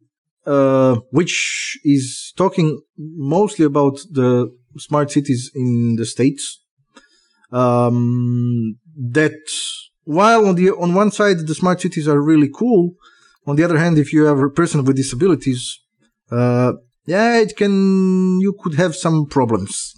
uh, 0.45 0.97
which 1.11 1.79
is 1.83 2.33
talking 2.35 2.81
mostly 2.97 3.65
about 3.65 3.99
the 4.11 4.51
smart 4.77 5.11
cities 5.11 5.51
in 5.55 5.95
the 5.95 6.05
states. 6.05 6.61
Um, 7.51 8.77
that 8.97 9.39
while 10.03 10.45
on 10.47 10.55
the 10.55 10.71
on 10.71 10.93
one 10.93 11.11
side 11.11 11.47
the 11.47 11.55
smart 11.55 11.81
cities 11.81 12.07
are 12.07 12.21
really 12.21 12.49
cool, 12.53 12.95
on 13.47 13.55
the 13.55 13.63
other 13.63 13.77
hand, 13.77 13.97
if 13.97 14.11
you 14.11 14.25
have 14.25 14.39
a 14.39 14.49
person 14.49 14.83
with 14.83 14.95
disabilities, 14.95 15.79
uh, 16.31 16.73
yeah, 17.05 17.37
it 17.39 17.55
can 17.55 18.39
you 18.41 18.55
could 18.59 18.75
have 18.75 18.95
some 18.95 19.27
problems 19.27 19.93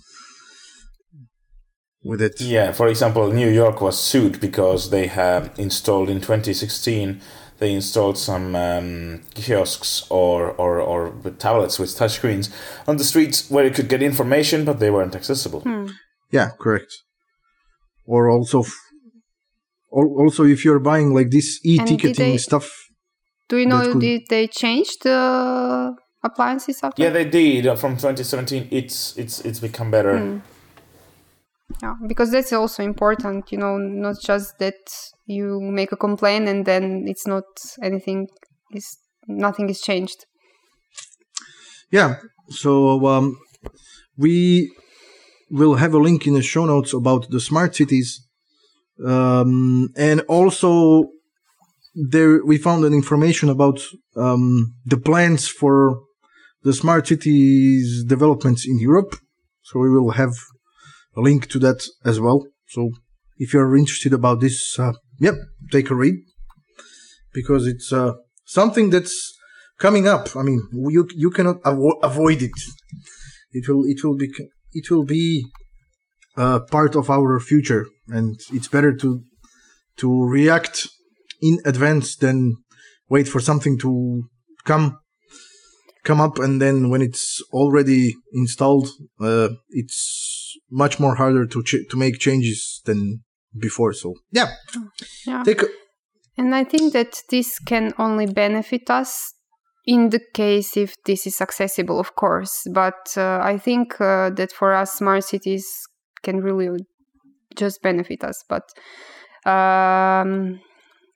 with 2.04 2.22
it. 2.22 2.42
Yeah, 2.42 2.72
for 2.72 2.88
example, 2.88 3.32
New 3.32 3.50
York 3.50 3.82
was 3.82 4.00
sued 4.00 4.40
because 4.40 4.90
they 4.90 5.08
have 5.08 5.52
installed 5.58 6.10
in 6.10 6.18
2016 6.22 7.22
they 7.60 7.74
installed 7.74 8.18
some 8.18 8.56
um, 8.56 9.22
kiosks 9.34 10.06
or, 10.10 10.52
or, 10.52 10.80
or 10.80 11.14
tablets 11.40 11.80
with 11.80 11.90
touchscreens 11.90 12.50
on 12.88 12.98
the 12.98 13.04
streets 13.04 13.50
where 13.50 13.66
you 13.66 13.72
could 13.72 13.90
get 13.90 14.02
information, 14.04 14.64
but 14.66 14.80
they 14.80 14.92
weren't 14.92 15.16
accessible. 15.16 15.64
Yeah, 16.32 16.50
correct. 16.60 16.94
Or 18.06 18.30
also, 18.30 18.62
f- 18.62 18.74
al- 19.92 20.16
also 20.20 20.44
if 20.46 20.64
you're 20.64 20.80
buying 20.80 21.14
like 21.14 21.30
this 21.32 21.60
e-ticketing 21.64 22.32
they- 22.34 22.38
stuff. 22.38 22.70
Do 23.50 23.58
you 23.58 23.66
know 23.66 23.92
could- 23.94 24.02
did 24.02 24.22
they 24.30 24.48
change 24.48 24.98
the 25.04 25.96
appliances 26.24 26.80
after? 26.84 27.02
Yeah, 27.02 27.12
they 27.12 27.24
did. 27.26 27.66
Uh, 27.66 27.76
From 27.76 27.94
2017, 27.96 28.68
it's 28.72 29.18
it's 29.18 29.40
it's 29.46 29.60
become 29.60 29.90
better. 29.90 30.42
Yeah, 31.82 31.96
because 32.08 32.32
that's 32.32 32.54
also 32.54 32.82
important, 32.82 33.52
you 33.52 33.58
know, 33.58 33.78
not 33.78 34.16
just 34.22 34.58
that 34.60 34.76
you 35.26 35.60
make 35.62 35.92
a 35.92 35.98
complaint 35.98 36.48
and 36.48 36.66
then 36.66 37.04
it's 37.08 37.28
not 37.28 37.44
anything 37.84 38.28
is 38.74 38.98
nothing 39.28 39.70
is 39.70 39.82
changed. 39.82 40.26
Yeah. 41.92 42.16
So 42.50 43.06
um, 43.06 43.38
we 44.18 44.72
will 45.50 45.76
have 45.76 45.94
a 45.94 46.00
link 46.00 46.26
in 46.26 46.34
the 46.34 46.42
show 46.42 46.66
notes 46.66 46.94
about 46.94 47.30
the 47.30 47.40
smart 47.40 47.76
cities, 47.76 48.26
um, 49.06 49.90
and 49.98 50.22
also 50.22 51.10
there 51.96 52.44
we 52.46 52.58
found 52.58 52.86
an 52.86 52.94
information 52.94 53.50
about 53.50 53.82
um, 54.16 54.74
the 54.86 54.98
plans 54.98 55.48
for 55.48 56.02
the 56.64 56.74
smart 56.74 57.08
cities 57.08 58.04
developments 58.06 58.66
in 58.66 58.80
Europe. 58.80 59.16
So 59.64 59.80
we 59.80 59.90
will 59.90 60.12
have 60.12 60.34
link 61.22 61.48
to 61.50 61.60
that 61.60 61.86
as 62.06 62.20
well. 62.20 62.46
So 62.68 62.92
if 63.38 63.54
you're 63.54 63.78
interested 63.78 64.14
about 64.14 64.42
this, 64.42 64.78
uh, 64.80 64.94
yep, 65.20 65.36
take 65.72 65.90
a 65.90 65.96
read 65.96 66.16
because 67.34 67.68
it's 67.68 67.92
uh, 67.94 68.14
something 68.46 68.90
that's 68.90 69.34
coming 69.80 70.08
up. 70.08 70.36
I 70.36 70.44
mean, 70.44 70.62
you 70.72 71.08
you 71.16 71.30
cannot 71.32 71.62
avo- 71.62 72.00
avoid 72.04 72.42
it. 72.42 72.58
It 73.52 73.68
will 73.68 73.84
it 73.86 74.04
will 74.04 74.18
be 74.18 74.30
it 74.74 74.92
will 74.92 75.06
be 75.06 75.46
uh, 76.36 76.60
part 76.72 76.96
of 76.96 77.10
our 77.10 77.40
future, 77.40 77.86
and 78.08 78.40
it's 78.54 78.68
better 78.68 78.96
to 78.96 79.22
to 79.98 80.26
react 80.26 80.88
in 81.42 81.60
advance 81.66 82.16
than 82.16 82.56
wait 83.10 83.28
for 83.28 83.40
something 83.40 83.78
to 83.80 84.24
come 84.66 85.00
come 86.04 86.22
up, 86.22 86.40
and 86.40 86.62
then 86.62 86.90
when 86.90 87.02
it's 87.02 87.42
already 87.52 88.16
installed, 88.34 88.88
uh, 89.20 89.50
it's 89.70 90.47
much 90.70 91.00
more 91.00 91.16
harder 91.16 91.46
to 91.46 91.64
ch- 91.64 91.88
to 91.90 91.98
make 91.98 92.20
changes 92.20 92.82
than 92.86 93.24
before. 93.60 93.94
So 93.94 94.14
yeah, 94.32 94.50
Yeah. 95.26 95.44
take 95.44 95.64
a, 95.64 95.68
And 96.38 96.54
I 96.54 96.64
think 96.64 96.94
that 96.94 97.24
this 97.30 97.60
can 97.60 97.94
only 97.98 98.26
benefit 98.28 98.90
us 98.90 99.34
in 99.86 100.10
the 100.10 100.20
case 100.34 100.78
if 100.78 100.94
this 101.06 101.26
is 101.26 101.42
accessible, 101.42 102.00
of 102.00 102.14
course. 102.16 102.68
But 102.72 103.18
uh, 103.18 103.40
I 103.42 103.58
think 103.58 104.00
uh, 104.02 104.30
that 104.36 104.52
for 104.52 104.74
us, 104.74 104.94
smart 104.94 105.24
cities 105.24 105.66
can 106.24 106.42
really 106.42 106.86
just 107.56 107.82
benefit 107.82 108.24
us. 108.24 108.44
But 108.50 108.64
um, 109.46 110.60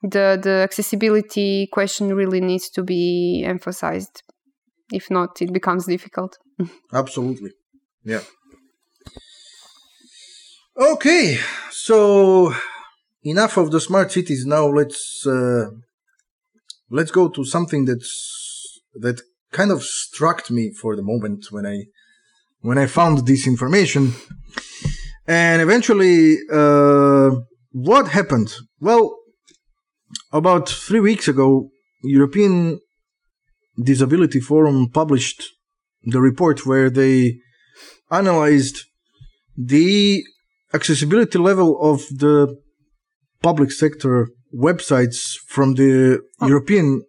the 0.02 0.40
the 0.42 0.62
accessibility 0.64 1.68
question 1.72 2.16
really 2.16 2.42
needs 2.42 2.70
to 2.72 2.84
be 2.84 3.44
emphasized. 3.46 4.24
If 4.92 5.10
not, 5.10 5.42
it 5.42 5.54
becomes 5.54 5.86
difficult. 5.86 6.38
Absolutely. 6.94 7.52
Yeah. 8.04 8.22
Okay, 10.78 11.38
so 11.70 12.54
enough 13.24 13.58
of 13.58 13.72
the 13.72 13.82
smart 13.82 14.10
cities. 14.10 14.46
Now 14.46 14.68
let's 14.68 15.28
uh, 15.28 15.66
let's 16.90 17.12
go 17.12 17.28
to 17.28 17.44
something 17.44 17.84
that's 17.84 18.80
that 18.96 19.22
kind 19.52 19.72
of 19.72 19.84
struck 19.84 20.50
me 20.50 20.72
for 20.72 20.96
the 20.96 21.04
moment 21.04 21.48
when 21.52 21.66
I 21.66 21.88
when 22.62 22.78
I 22.78 22.86
found 22.86 23.28
this 23.28 23.48
information, 23.48 24.14
and 25.28 25.62
eventually, 25.62 26.38
uh, 26.50 27.32
what 27.74 28.08
happened? 28.08 28.54
Well, 28.80 29.18
about 30.32 30.70
three 30.70 31.02
weeks 31.02 31.28
ago, 31.28 31.70
European 32.02 32.80
Disability 33.84 34.40
Forum 34.40 34.90
published 34.90 35.44
the 36.04 36.22
report 36.22 36.66
where 36.66 36.90
they 36.90 37.40
analyzed 38.10 38.86
the 39.58 40.24
accessibility 40.74 41.38
level 41.38 41.78
of 41.82 42.00
the 42.10 42.56
public 43.42 43.72
sector 43.72 44.28
websites 44.54 45.36
from 45.48 45.74
the 45.76 46.20
European 46.42 47.02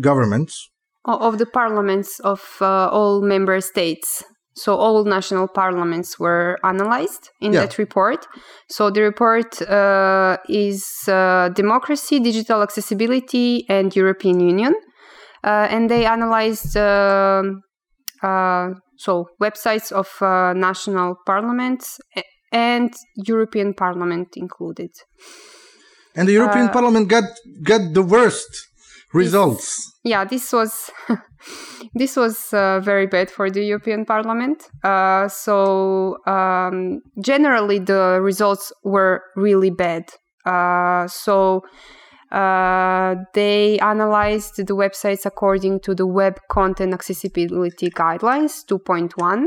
governments. 0.00 0.68
O- 1.04 1.18
of 1.28 1.38
the 1.38 1.46
parliaments 1.46 2.20
of 2.20 2.40
uh, 2.60 2.88
all 2.90 3.22
member 3.22 3.60
states. 3.60 4.24
So 4.54 4.74
all 4.74 5.04
national 5.04 5.48
parliaments 5.48 6.18
were 6.18 6.56
analyzed 6.64 7.28
in 7.40 7.52
Yeah. 7.52 7.60
that 7.66 7.76
report. 7.78 8.26
So 8.70 8.90
the 8.90 9.02
report 9.02 9.60
uh, 9.62 10.38
is 10.48 10.82
uh, 11.08 11.50
democracy, 11.50 12.18
digital 12.20 12.62
accessibility, 12.62 13.66
and 13.68 13.94
European 13.94 14.40
Union, 14.40 14.74
uh, 15.44 15.68
and 15.74 15.90
they 15.90 16.06
analyzed 16.06 16.74
um 16.76 17.60
uh, 18.22 18.68
so 18.96 19.26
websites 19.46 19.92
of 19.92 20.08
uh, 20.22 20.54
national 20.54 21.16
parliaments 21.26 22.00
a- 22.16 22.24
and 22.52 22.92
European 23.14 23.74
Parliament 23.74 24.36
included. 24.36 24.90
And 26.14 26.28
the 26.28 26.32
European 26.32 26.68
Parliament 26.70 27.08
got 27.08 27.24
got 27.62 27.92
the 27.92 28.02
worst 28.02 28.68
results. 29.12 29.92
yeah, 30.04 30.24
this 30.24 30.52
was 30.52 30.90
this 31.94 32.16
was 32.16 32.52
uh, 32.52 32.80
very 32.80 33.06
bad 33.06 33.30
for 33.30 33.50
the 33.50 33.62
European 33.64 34.04
Parliament. 34.04 34.68
Uh, 34.82 35.28
so 35.28 36.18
um, 36.26 37.00
generally, 37.20 37.78
the 37.78 38.20
results 38.22 38.72
were 38.84 39.22
really 39.36 39.70
bad. 39.70 40.04
Uh, 40.44 41.08
so 41.08 41.62
uh, 42.30 43.16
they 43.34 43.78
analyzed 43.78 44.56
the 44.56 44.74
websites 44.74 45.26
according 45.26 45.80
to 45.80 45.94
the 45.94 46.06
Web 46.06 46.38
Content 46.48 46.94
Accessibility 46.94 47.90
Guidelines 47.90 48.64
2.1, 48.66 49.46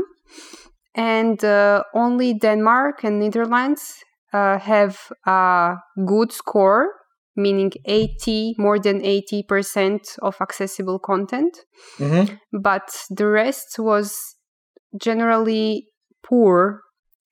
and 0.94 1.44
uh, 1.44 1.82
only 1.94 2.34
Denmark 2.34 3.04
and 3.04 3.20
Netherlands 3.20 4.04
uh, 4.32 4.58
have 4.58 4.98
a 5.26 5.76
good 6.06 6.32
score 6.32 6.88
meaning 7.36 7.72
80 7.84 8.54
more 8.58 8.78
than 8.78 9.00
80% 9.00 10.18
of 10.22 10.36
accessible 10.40 10.98
content 10.98 11.56
Mm-hmm. 11.98 12.34
but 12.60 12.88
the 13.10 13.26
rest 13.26 13.78
was 13.78 14.14
generally 15.00 15.86
poor 16.22 16.82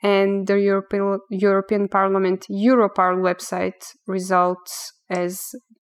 and 0.02 0.46
the 0.46 0.60
european 0.60 1.18
european 1.30 1.88
parliament 1.88 2.46
europarl 2.50 3.18
website 3.20 3.94
results 4.06 4.92
as 5.10 5.40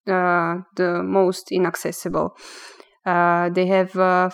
uh, 0.06 0.56
the 0.76 1.02
most 1.02 1.52
inaccessible 1.52 2.36
uh, 3.06 3.48
they 3.50 3.66
have 3.66 3.96
uh, 3.96 4.28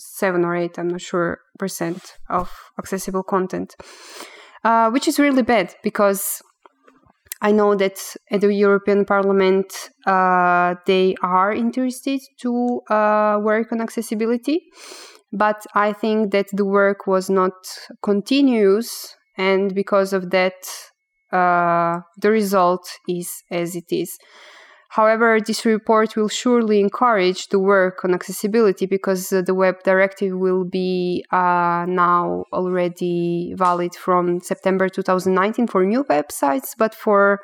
55.7 0.00 0.44
or 0.44 0.56
8 0.56 0.78
i'm 0.78 0.88
not 0.88 1.00
sure 1.00 1.40
percent 1.58 2.18
of 2.28 2.50
accessible 2.78 3.22
content 3.22 3.74
uh, 4.64 4.90
which 4.90 5.08
is 5.08 5.18
really 5.18 5.42
bad 5.42 5.74
because 5.82 6.42
I 7.42 7.52
know 7.52 7.74
that 7.74 7.98
at 8.30 8.42
the 8.42 8.52
European 8.52 9.04
Parliament 9.04 9.72
uh, 10.06 10.74
they 10.86 11.14
are 11.22 11.52
interested 11.52 12.20
to 12.42 12.80
uh, 12.90 13.38
work 13.40 13.72
on 13.72 13.80
accessibility, 13.80 14.60
but 15.32 15.64
I 15.74 15.94
think 15.94 16.32
that 16.32 16.48
the 16.52 16.66
work 16.66 17.06
was 17.06 17.30
not 17.30 17.52
continuous, 18.02 19.16
and 19.38 19.74
because 19.74 20.12
of 20.12 20.30
that, 20.30 20.52
uh, 21.32 22.00
the 22.18 22.30
result 22.30 22.86
is 23.08 23.42
as 23.50 23.74
it 23.74 23.90
is. 23.90 24.18
However, 24.90 25.38
this 25.40 25.64
report 25.64 26.16
will 26.16 26.28
surely 26.28 26.80
encourage 26.80 27.48
the 27.48 27.60
work 27.60 28.04
on 28.04 28.12
accessibility 28.12 28.86
because 28.86 29.32
uh, 29.32 29.40
the 29.40 29.54
web 29.54 29.76
directive 29.84 30.36
will 30.36 30.64
be 30.64 31.24
uh, 31.30 31.86
now 31.86 32.44
already 32.52 33.54
valid 33.56 33.94
from 33.94 34.40
September 34.40 34.88
2019 34.88 35.68
for 35.68 35.84
new 35.86 36.02
websites, 36.04 36.70
but 36.76 36.92
for 36.92 37.38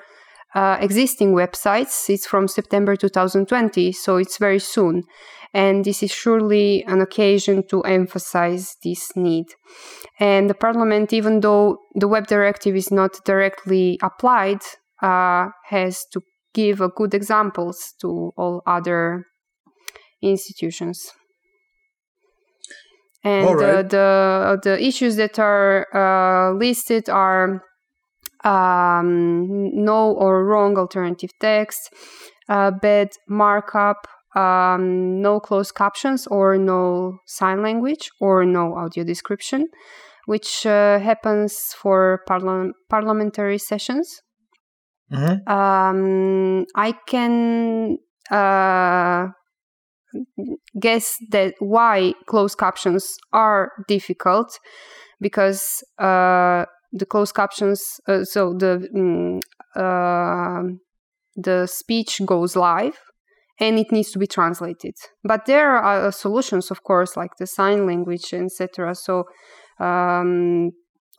uh, 0.56 0.76
existing 0.80 1.34
websites, 1.34 2.10
it's 2.10 2.26
from 2.26 2.48
September 2.48 2.96
2020, 2.96 3.92
so 3.92 4.16
it's 4.16 4.38
very 4.38 4.58
soon. 4.58 5.04
And 5.54 5.84
this 5.84 6.02
is 6.02 6.10
surely 6.10 6.82
an 6.88 7.00
occasion 7.00 7.62
to 7.68 7.82
emphasize 7.82 8.74
this 8.82 9.14
need. 9.14 9.46
And 10.18 10.50
the 10.50 10.54
Parliament, 10.54 11.12
even 11.12 11.40
though 11.40 11.78
the 11.94 12.08
web 12.08 12.26
directive 12.26 12.74
is 12.74 12.90
not 12.90 13.24
directly 13.24 14.00
applied, 14.02 14.62
uh, 15.00 15.50
has 15.68 16.04
to 16.12 16.20
give 16.56 16.80
uh, 16.80 16.88
good 16.96 17.14
examples 17.14 17.94
to 18.00 18.32
all 18.36 18.62
other 18.66 19.26
institutions. 20.22 21.12
And 23.22 23.46
All 23.46 23.62
uh, 23.62 23.82
the 23.82 24.60
the 24.62 24.74
issues 24.80 25.16
that 25.16 25.38
are 25.38 25.86
uh, 25.92 26.52
listed 26.56 27.08
are 27.08 27.62
um, 28.44 29.70
no 29.84 30.12
or 30.12 30.44
wrong 30.44 30.78
alternative 30.78 31.30
text, 31.40 31.92
uh, 32.48 32.70
bad 32.70 33.08
markup, 33.28 34.06
um, 34.36 35.20
no 35.20 35.40
closed 35.40 35.74
captions 35.74 36.26
or 36.28 36.56
no 36.56 37.18
sign 37.26 37.62
language 37.62 38.10
or 38.20 38.44
no 38.44 38.76
audio 38.76 39.02
description, 39.04 39.66
which 40.26 40.64
uh, 40.64 41.00
happens 41.00 41.74
for 41.76 42.20
parla- 42.28 42.72
parliamentary 42.88 43.58
sessions 43.58 44.22
Mm-hmm. 45.12 45.48
um, 45.48 46.66
I 46.74 46.92
can 47.06 47.98
uh, 48.28 49.28
guess 50.80 51.16
that 51.30 51.54
why 51.60 52.14
closed 52.26 52.58
captions 52.58 53.16
are 53.32 53.70
difficult 53.86 54.58
because 55.20 55.84
uh, 55.98 56.64
the 56.92 57.06
closed 57.08 57.34
captions, 57.34 58.00
uh, 58.08 58.24
so 58.24 58.52
the 58.52 58.88
mm, 58.94 59.40
uh, 59.76 60.62
the 61.36 61.66
speech 61.66 62.20
goes 62.24 62.56
live 62.56 62.98
and 63.60 63.78
it 63.78 63.92
needs 63.92 64.10
to 64.12 64.18
be 64.18 64.26
translated. 64.26 64.94
But 65.22 65.46
there 65.46 65.76
are 65.76 66.06
uh, 66.06 66.10
solutions, 66.10 66.70
of 66.70 66.82
course, 66.82 67.16
like 67.16 67.30
the 67.38 67.46
sign 67.46 67.86
language, 67.86 68.32
etc. 68.32 68.94
So, 68.94 69.24
um, 69.78 70.70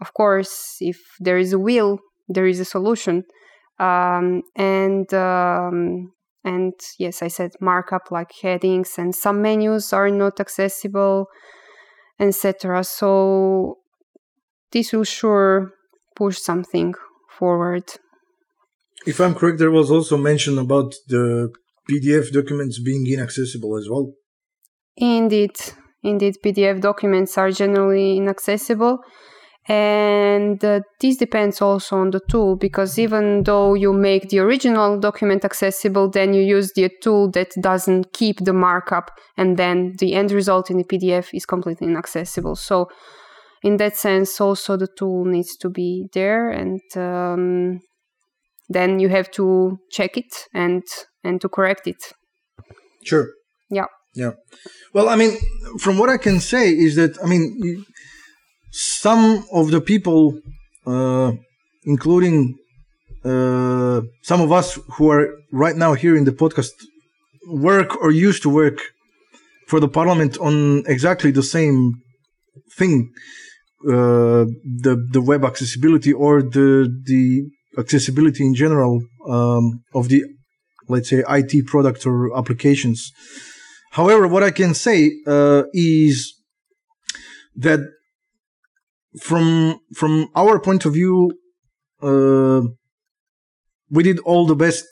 of 0.01 0.13
course, 0.13 0.77
if 0.79 0.97
there 1.19 1.37
is 1.37 1.53
a 1.53 1.59
will, 1.59 1.99
there 2.27 2.45
is 2.45 2.59
a 2.59 2.65
solution 2.65 3.23
um, 3.79 4.43
and 4.55 5.11
um, 5.13 6.11
and 6.43 6.73
yes, 6.97 7.21
I 7.21 7.27
said 7.27 7.51
markup 7.59 8.11
like 8.11 8.31
headings, 8.41 8.97
and 8.97 9.15
some 9.15 9.41
menus 9.41 9.93
are 9.93 10.09
not 10.09 10.39
accessible, 10.39 11.27
etc. 12.19 12.83
So 12.83 13.77
this 14.71 14.93
will 14.93 15.03
sure 15.03 15.71
push 16.15 16.37
something 16.37 16.93
forward. 17.37 17.83
If 19.05 19.19
I'm 19.19 19.35
correct, 19.35 19.59
there 19.59 19.71
was 19.71 19.91
also 19.91 20.17
mention 20.17 20.57
about 20.57 20.95
the 21.07 21.51
PDF 21.89 22.31
documents 22.31 22.79
being 22.79 23.05
inaccessible 23.07 23.77
as 23.77 23.87
well. 23.89 24.13
Indeed, 24.97 25.55
indeed, 26.03 26.35
PDF 26.43 26.81
documents 26.81 27.37
are 27.37 27.51
generally 27.51 28.17
inaccessible. 28.17 28.99
And 29.69 30.63
uh, 30.63 30.79
this 31.01 31.17
depends 31.17 31.61
also 31.61 31.97
on 31.97 32.11
the 32.11 32.21
tool 32.29 32.55
because 32.55 32.97
even 32.97 33.43
though 33.43 33.73
you 33.73 33.91
make 33.91 34.29
the 34.29 34.39
original 34.39 34.97
document 34.97 35.43
accessible, 35.43 36.09
then 36.09 36.33
you 36.33 36.41
use 36.41 36.71
the 36.73 36.89
tool 37.01 37.29
that 37.31 37.51
doesn't 37.59 38.13
keep 38.13 38.45
the 38.45 38.53
markup, 38.53 39.11
and 39.35 39.57
then 39.57 39.95
the 39.99 40.13
end 40.13 40.31
result 40.31 40.71
in 40.71 40.77
the 40.77 40.85
PDF 40.85 41.33
is 41.33 41.45
completely 41.45 41.87
inaccessible. 41.87 42.55
So, 42.55 42.87
in 43.61 43.75
that 43.77 43.97
sense, 43.97 44.39
also 44.39 44.77
the 44.77 44.87
tool 44.97 45.25
needs 45.25 45.57
to 45.57 45.69
be 45.69 46.07
there, 46.13 46.49
and 46.49 46.79
um, 46.95 47.81
then 48.69 48.99
you 48.99 49.09
have 49.09 49.29
to 49.31 49.79
check 49.91 50.15
it 50.15 50.33
and 50.53 50.83
and 51.25 51.41
to 51.41 51.49
correct 51.49 51.87
it. 51.87 52.13
Sure. 53.03 53.27
Yeah. 53.69 53.87
Yeah. 54.15 54.31
Well, 54.93 55.09
I 55.09 55.15
mean, 55.17 55.37
from 55.79 55.97
what 55.97 56.09
I 56.09 56.17
can 56.17 56.39
say 56.39 56.71
is 56.71 56.95
that, 56.95 57.17
I 57.23 57.27
mean, 57.27 57.55
you- 57.61 57.83
some 58.77 59.43
of 59.51 59.71
the 59.71 59.81
people, 59.81 60.39
uh, 60.85 61.31
including 61.83 62.55
uh, 63.25 64.01
some 64.21 64.41
of 64.41 64.51
us 64.51 64.77
who 64.93 65.09
are 65.09 65.33
right 65.51 65.75
now 65.75 65.93
here 65.93 66.15
in 66.15 66.25
the 66.25 66.31
podcast, 66.31 66.73
work 67.47 67.95
or 68.01 68.11
used 68.11 68.43
to 68.43 68.49
work 68.49 68.79
for 69.67 69.79
the 69.79 69.87
parliament 69.87 70.37
on 70.37 70.83
exactly 70.85 71.31
the 71.31 71.43
same 71.43 72.01
thing 72.77 73.11
uh, 73.85 74.45
the 74.83 75.07
the 75.11 75.21
web 75.21 75.43
accessibility 75.45 76.13
or 76.13 76.41
the 76.41 76.87
the 77.05 77.49
accessibility 77.77 78.43
in 78.45 78.53
general 78.55 79.01
um, 79.27 79.83
of 79.93 80.09
the 80.09 80.23
let's 80.87 81.09
say 81.09 81.23
IT 81.29 81.67
products 81.67 82.05
or 82.05 82.37
applications. 82.37 83.11
However, 83.91 84.27
what 84.27 84.43
I 84.43 84.51
can 84.51 84.73
say 84.73 85.11
uh, 85.25 85.63
is 85.73 86.33
that 87.55 87.79
from 89.19 89.79
from 89.95 90.29
our 90.35 90.59
point 90.59 90.85
of 90.85 90.93
view, 90.93 91.31
uh, 92.01 92.61
we 93.89 94.03
did 94.03 94.19
all 94.19 94.45
the 94.45 94.55
best 94.55 94.85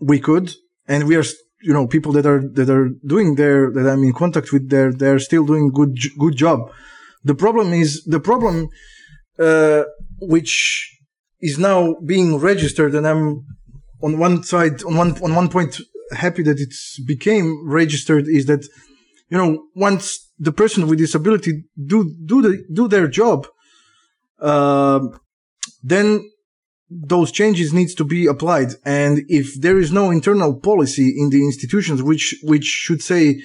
we 0.00 0.20
could, 0.20 0.52
and 0.86 1.06
we 1.06 1.16
are 1.16 1.24
you 1.62 1.72
know 1.72 1.86
people 1.86 2.12
that 2.12 2.26
are 2.26 2.42
that 2.52 2.70
are 2.70 2.90
doing 3.06 3.36
their 3.36 3.70
that 3.70 3.88
I'm 3.88 4.04
in 4.04 4.12
contact 4.12 4.52
with. 4.52 4.70
They're 4.70 4.92
they're 4.92 5.18
still 5.18 5.44
doing 5.44 5.70
good 5.70 5.96
good 6.18 6.36
job. 6.36 6.70
The 7.24 7.34
problem 7.34 7.72
is 7.72 8.04
the 8.04 8.20
problem 8.20 8.68
uh, 9.38 9.84
which 10.20 10.90
is 11.40 11.58
now 11.58 11.96
being 12.06 12.36
registered, 12.38 12.94
and 12.94 13.06
I'm 13.06 13.44
on 14.02 14.18
one 14.18 14.42
side 14.42 14.82
on 14.84 14.96
one 14.96 15.12
on 15.22 15.34
one 15.34 15.48
point 15.48 15.80
happy 16.12 16.42
that 16.42 16.60
it's 16.60 17.00
became 17.06 17.68
registered 17.68 18.28
is 18.28 18.46
that 18.46 18.66
you 19.30 19.38
know 19.38 19.64
once 19.74 20.23
the 20.38 20.52
person 20.52 20.86
with 20.88 20.98
disability 20.98 21.64
do 21.86 22.12
do 22.24 22.42
the 22.42 22.64
do 22.72 22.88
their 22.88 23.08
job 23.08 23.46
um 24.40 25.18
then 25.82 26.28
those 26.90 27.32
changes 27.32 27.72
needs 27.72 27.94
to 27.94 28.04
be 28.04 28.26
applied. 28.26 28.74
And 28.84 29.22
if 29.28 29.60
there 29.60 29.78
is 29.78 29.90
no 29.90 30.10
internal 30.10 30.60
policy 30.60 31.14
in 31.18 31.30
the 31.30 31.44
institutions 31.44 32.02
which 32.02 32.36
which 32.42 32.64
should 32.64 33.02
say 33.02 33.40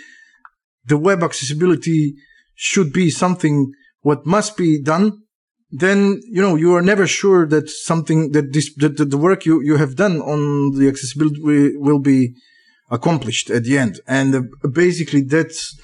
the 0.86 0.98
web 0.98 1.24
accessibility 1.24 2.16
should 2.56 2.92
be 2.92 3.10
something 3.10 3.72
what 4.02 4.26
must 4.26 4.58
be 4.58 4.82
done 4.82 5.24
then 5.72 6.20
you 6.26 6.42
know 6.42 6.56
you 6.56 6.74
are 6.76 6.82
never 6.82 7.06
sure 7.06 7.46
that 7.48 7.70
something 7.70 8.32
that 8.32 8.54
this 8.54 8.74
that 8.76 8.98
the, 8.98 9.18
work 9.18 9.46
you 9.46 9.62
you 9.62 9.78
have 9.78 9.96
done 9.96 10.20
on 10.22 10.72
the 10.78 10.88
accessibility 10.88 11.40
will, 11.42 11.72
will 11.76 12.00
be 12.00 12.34
accomplished 12.90 13.50
at 13.52 13.64
the 13.66 13.78
end, 13.78 14.00
and 14.08 14.34
uh, 14.34 14.42
basically 14.74 15.22
that's 15.22 15.80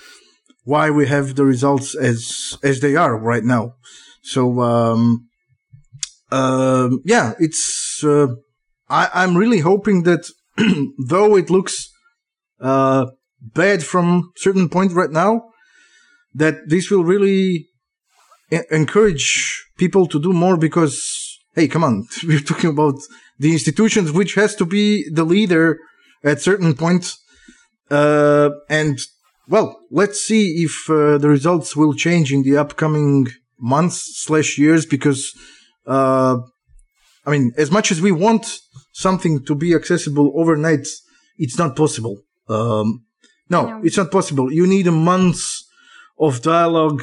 why 0.65 0.89
we 0.89 1.07
have 1.07 1.35
the 1.35 1.45
results 1.45 1.95
as 1.95 2.57
as 2.63 2.81
they 2.81 2.95
are 2.95 3.17
right 3.17 3.43
now. 3.43 3.75
So 4.21 4.59
um, 4.59 5.29
um 6.31 7.01
yeah, 7.05 7.33
it's 7.39 8.03
uh, 8.03 8.27
I, 8.89 9.09
I'm 9.13 9.37
really 9.37 9.59
hoping 9.59 10.03
that 10.03 10.25
though 11.07 11.37
it 11.37 11.49
looks 11.49 11.89
uh, 12.59 13.05
bad 13.41 13.83
from 13.83 14.31
certain 14.35 14.67
point 14.69 14.91
right 14.91 15.11
now, 15.11 15.49
that 16.33 16.55
this 16.67 16.89
will 16.89 17.03
really 17.03 17.67
encourage 18.71 19.65
people 19.77 20.07
to 20.07 20.19
do 20.19 20.33
more 20.33 20.57
because 20.57 20.95
hey, 21.55 21.67
come 21.67 21.83
on, 21.83 22.05
we're 22.27 22.39
talking 22.39 22.71
about 22.71 22.95
the 23.39 23.53
institutions 23.53 24.11
which 24.11 24.35
has 24.35 24.55
to 24.55 24.65
be 24.65 25.09
the 25.09 25.23
leader 25.23 25.79
at 26.23 26.41
certain 26.41 26.73
points, 26.73 27.19
uh, 27.91 28.49
and 28.69 28.99
well, 29.47 29.79
let's 29.91 30.19
see 30.21 30.63
if 30.63 30.89
uh, 30.89 31.17
the 31.17 31.29
results 31.29 31.75
will 31.75 31.93
change 31.93 32.31
in 32.33 32.43
the 32.43 32.57
upcoming 32.57 33.27
months 33.59 33.97
slash 34.25 34.57
years 34.57 34.85
because. 34.85 35.33
Uh, 35.87 36.37
I 37.27 37.31
mean, 37.31 37.53
as 37.57 37.71
much 37.71 37.91
as 37.91 38.01
we 38.01 38.11
want 38.11 38.45
something 38.93 39.43
to 39.45 39.55
be 39.55 39.73
accessible 39.73 40.31
overnight, 40.35 40.85
it's 41.39 41.57
not 41.57 41.75
possible. 41.75 42.17
Um, 42.47 43.03
no, 43.49 43.61
No. 43.65 43.81
it's 43.83 43.97
not 43.97 44.11
possible. 44.11 44.51
You 44.53 44.67
need 44.67 44.85
a 44.87 44.91
month 44.91 45.39
of 46.19 46.41
dialogue 46.43 47.01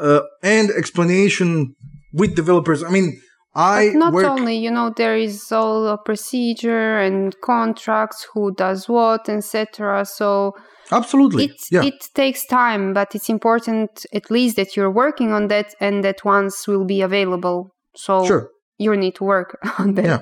uh, 0.00 0.20
and 0.42 0.70
explanation 0.70 1.74
with 2.14 2.34
developers. 2.34 2.82
I 2.82 2.88
mean, 2.88 3.20
I 3.54 3.90
But 3.92 3.98
not 3.98 4.12
work. 4.14 4.24
only, 4.24 4.56
you 4.56 4.70
know, 4.70 4.88
there 4.96 5.16
is 5.18 5.52
all 5.52 5.86
a 5.86 5.98
procedure 5.98 6.98
and 6.98 7.38
contracts, 7.42 8.26
who 8.32 8.54
does 8.54 8.88
what, 8.88 9.28
etc. 9.28 10.06
So 10.06 10.54
Absolutely. 10.92 11.44
it 11.44 11.60
yeah. 11.70 11.82
it 11.84 12.08
takes 12.14 12.46
time, 12.46 12.92
but 12.92 13.14
it's 13.14 13.28
important 13.28 14.04
at 14.12 14.30
least 14.30 14.56
that 14.56 14.76
you're 14.76 14.90
working 14.90 15.32
on 15.32 15.48
that 15.48 15.74
and 15.80 16.04
that 16.04 16.24
once 16.24 16.68
will 16.68 16.84
be 16.84 17.00
available. 17.02 17.70
So 17.96 18.24
Sure. 18.24 18.50
you 18.78 18.94
need 18.96 19.14
to 19.16 19.24
work 19.24 19.58
on 19.78 19.94
that. 19.94 20.04
Yeah. 20.04 20.20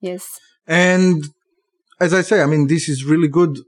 Yes. 0.00 0.38
And 0.66 1.24
as 2.00 2.12
I 2.12 2.22
say, 2.22 2.42
I 2.42 2.46
mean, 2.46 2.66
this 2.66 2.88
is 2.88 3.04
really 3.04 3.28
good 3.28 3.58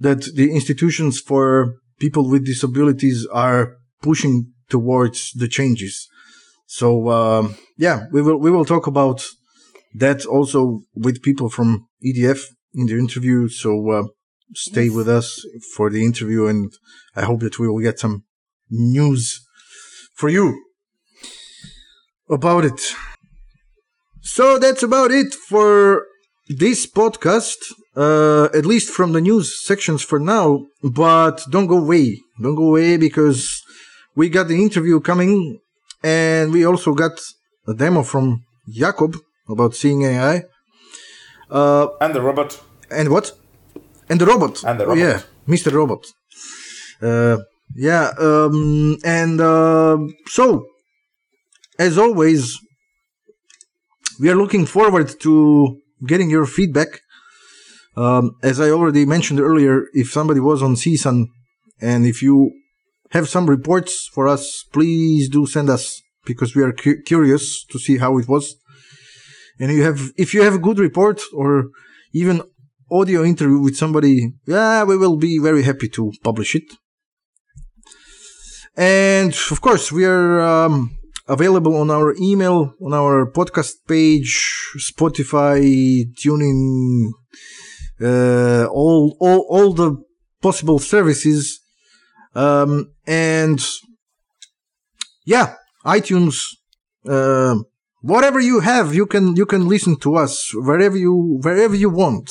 that 0.00 0.22
the 0.34 0.52
institutions 0.52 1.20
for 1.20 1.74
people 1.98 2.28
with 2.28 2.44
disabilities 2.44 3.26
are 3.32 3.76
pushing 4.02 4.52
towards 4.68 5.32
the 5.32 5.48
changes. 5.48 6.08
So, 6.66 7.10
um, 7.10 7.56
yeah, 7.76 8.06
we 8.12 8.22
will, 8.22 8.38
we 8.38 8.50
will 8.50 8.64
talk 8.64 8.86
about 8.86 9.24
that 9.94 10.26
also 10.26 10.80
with 10.94 11.22
people 11.22 11.48
from 11.48 11.86
EDF 12.04 12.40
in 12.74 12.86
the 12.86 12.98
interview. 12.98 13.48
So, 13.48 13.90
uh, 13.90 14.04
stay 14.54 14.88
with 14.90 15.08
us 15.08 15.44
for 15.74 15.90
the 15.90 16.04
interview 16.04 16.46
and 16.46 16.72
I 17.16 17.22
hope 17.24 17.40
that 17.40 17.58
we 17.58 17.68
will 17.68 17.80
get 17.80 17.98
some 17.98 18.24
news 18.70 19.40
for 20.14 20.28
you 20.28 20.60
about 22.30 22.64
it. 22.64 22.80
So 24.20 24.58
that's 24.58 24.82
about 24.82 25.10
it 25.10 25.34
for 25.34 26.06
this 26.48 26.86
podcast, 26.86 27.56
uh, 27.96 28.44
at 28.56 28.64
least 28.66 28.90
from 28.90 29.12
the 29.12 29.20
news 29.20 29.64
sections 29.64 30.02
for 30.02 30.18
now. 30.18 30.66
But 30.82 31.42
don't 31.50 31.66
go 31.66 31.78
away. 31.78 32.20
Don't 32.42 32.54
go 32.54 32.68
away 32.68 32.96
because 32.96 33.62
we 34.16 34.28
got 34.28 34.48
the 34.48 34.60
interview 34.62 35.00
coming 35.00 35.60
and 36.02 36.52
we 36.52 36.64
also 36.66 36.94
got 36.94 37.20
a 37.66 37.74
demo 37.74 38.02
from 38.02 38.44
Jakob 38.68 39.16
about 39.48 39.74
seeing 39.74 40.02
AI. 40.02 40.44
Uh, 41.50 41.88
And 42.00 42.14
the 42.14 42.20
robot. 42.22 42.60
and 42.90 43.08
what? 43.10 43.32
And 44.08 44.20
the 44.20 44.26
robot. 44.26 44.62
And 44.64 44.80
the 44.80 44.86
Oh, 44.86 44.94
yeah. 44.94 45.22
Mr. 45.48 45.72
Robot. 45.72 46.06
Uh, 47.02 47.38
yeah, 47.76 48.12
um, 48.18 48.96
and 49.04 49.40
uh, 49.40 49.98
so, 50.26 50.66
as 51.78 51.98
always, 51.98 52.58
we 54.20 54.30
are 54.30 54.36
looking 54.36 54.64
forward 54.66 55.08
to 55.20 55.78
getting 56.06 56.30
your 56.30 56.46
feedback. 56.46 57.00
Um, 57.96 58.32
as 58.42 58.60
I 58.60 58.70
already 58.70 59.04
mentioned 59.06 59.40
earlier, 59.40 59.86
if 59.92 60.10
somebody 60.10 60.40
was 60.40 60.62
on 60.62 60.74
CSUN 60.74 61.26
and 61.80 62.06
if 62.06 62.22
you 62.22 62.52
have 63.10 63.28
some 63.28 63.46
reports 63.48 64.08
for 64.12 64.28
us, 64.28 64.64
please 64.72 65.28
do 65.28 65.46
send 65.46 65.68
us 65.70 66.00
because 66.24 66.54
we 66.56 66.62
are 66.62 66.72
cu- 66.72 67.02
curious 67.02 67.64
to 67.70 67.78
see 67.78 67.98
how 67.98 68.18
it 68.18 68.28
was. 68.28 68.56
And 69.60 69.70
you 69.72 69.82
have, 69.82 70.10
if 70.16 70.34
you 70.34 70.42
have 70.42 70.54
a 70.54 70.58
good 70.58 70.78
report 70.78 71.20
or 71.32 71.70
even 72.12 72.42
audio 72.90 73.24
interview 73.24 73.58
with 73.58 73.76
somebody, 73.76 74.32
yeah, 74.46 74.84
we 74.84 74.96
will 74.96 75.16
be 75.16 75.38
very 75.38 75.62
happy 75.62 75.88
to 75.88 76.12
publish 76.22 76.54
it. 76.54 76.64
And 78.76 79.32
of 79.50 79.60
course, 79.60 79.92
we 79.92 80.04
are 80.04 80.40
um, 80.40 80.96
available 81.28 81.76
on 81.76 81.90
our 81.90 82.14
email, 82.20 82.74
on 82.84 82.92
our 82.92 83.30
podcast 83.30 83.74
page, 83.86 84.72
Spotify, 84.78 86.04
TuneIn, 86.14 87.10
uh, 88.00 88.66
all, 88.66 89.16
all, 89.20 89.46
all 89.48 89.72
the 89.72 90.02
possible 90.42 90.78
services. 90.78 91.60
Um, 92.34 92.92
and 93.06 93.64
yeah, 95.24 95.54
iTunes, 95.84 96.42
uh, 97.08 97.56
whatever 98.04 98.38
you 98.38 98.60
have, 98.60 98.94
you 98.94 99.06
can, 99.06 99.34
you 99.34 99.46
can 99.46 99.66
listen 99.66 99.96
to 99.96 100.14
us 100.16 100.52
wherever 100.54 100.96
you, 100.96 101.40
wherever 101.42 101.74
you 101.74 101.88
want. 101.88 102.30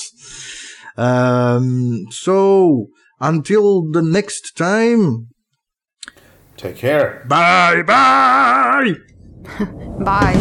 Um, 0.98 2.06
so 2.12 2.88
until 3.20 3.90
the 3.92 4.02
next 4.04 4.56
time, 4.56 5.30
Take 6.58 6.78
care. 6.78 7.26
bye 7.28 7.82
bye! 7.82 8.94
Bye. 10.00 10.36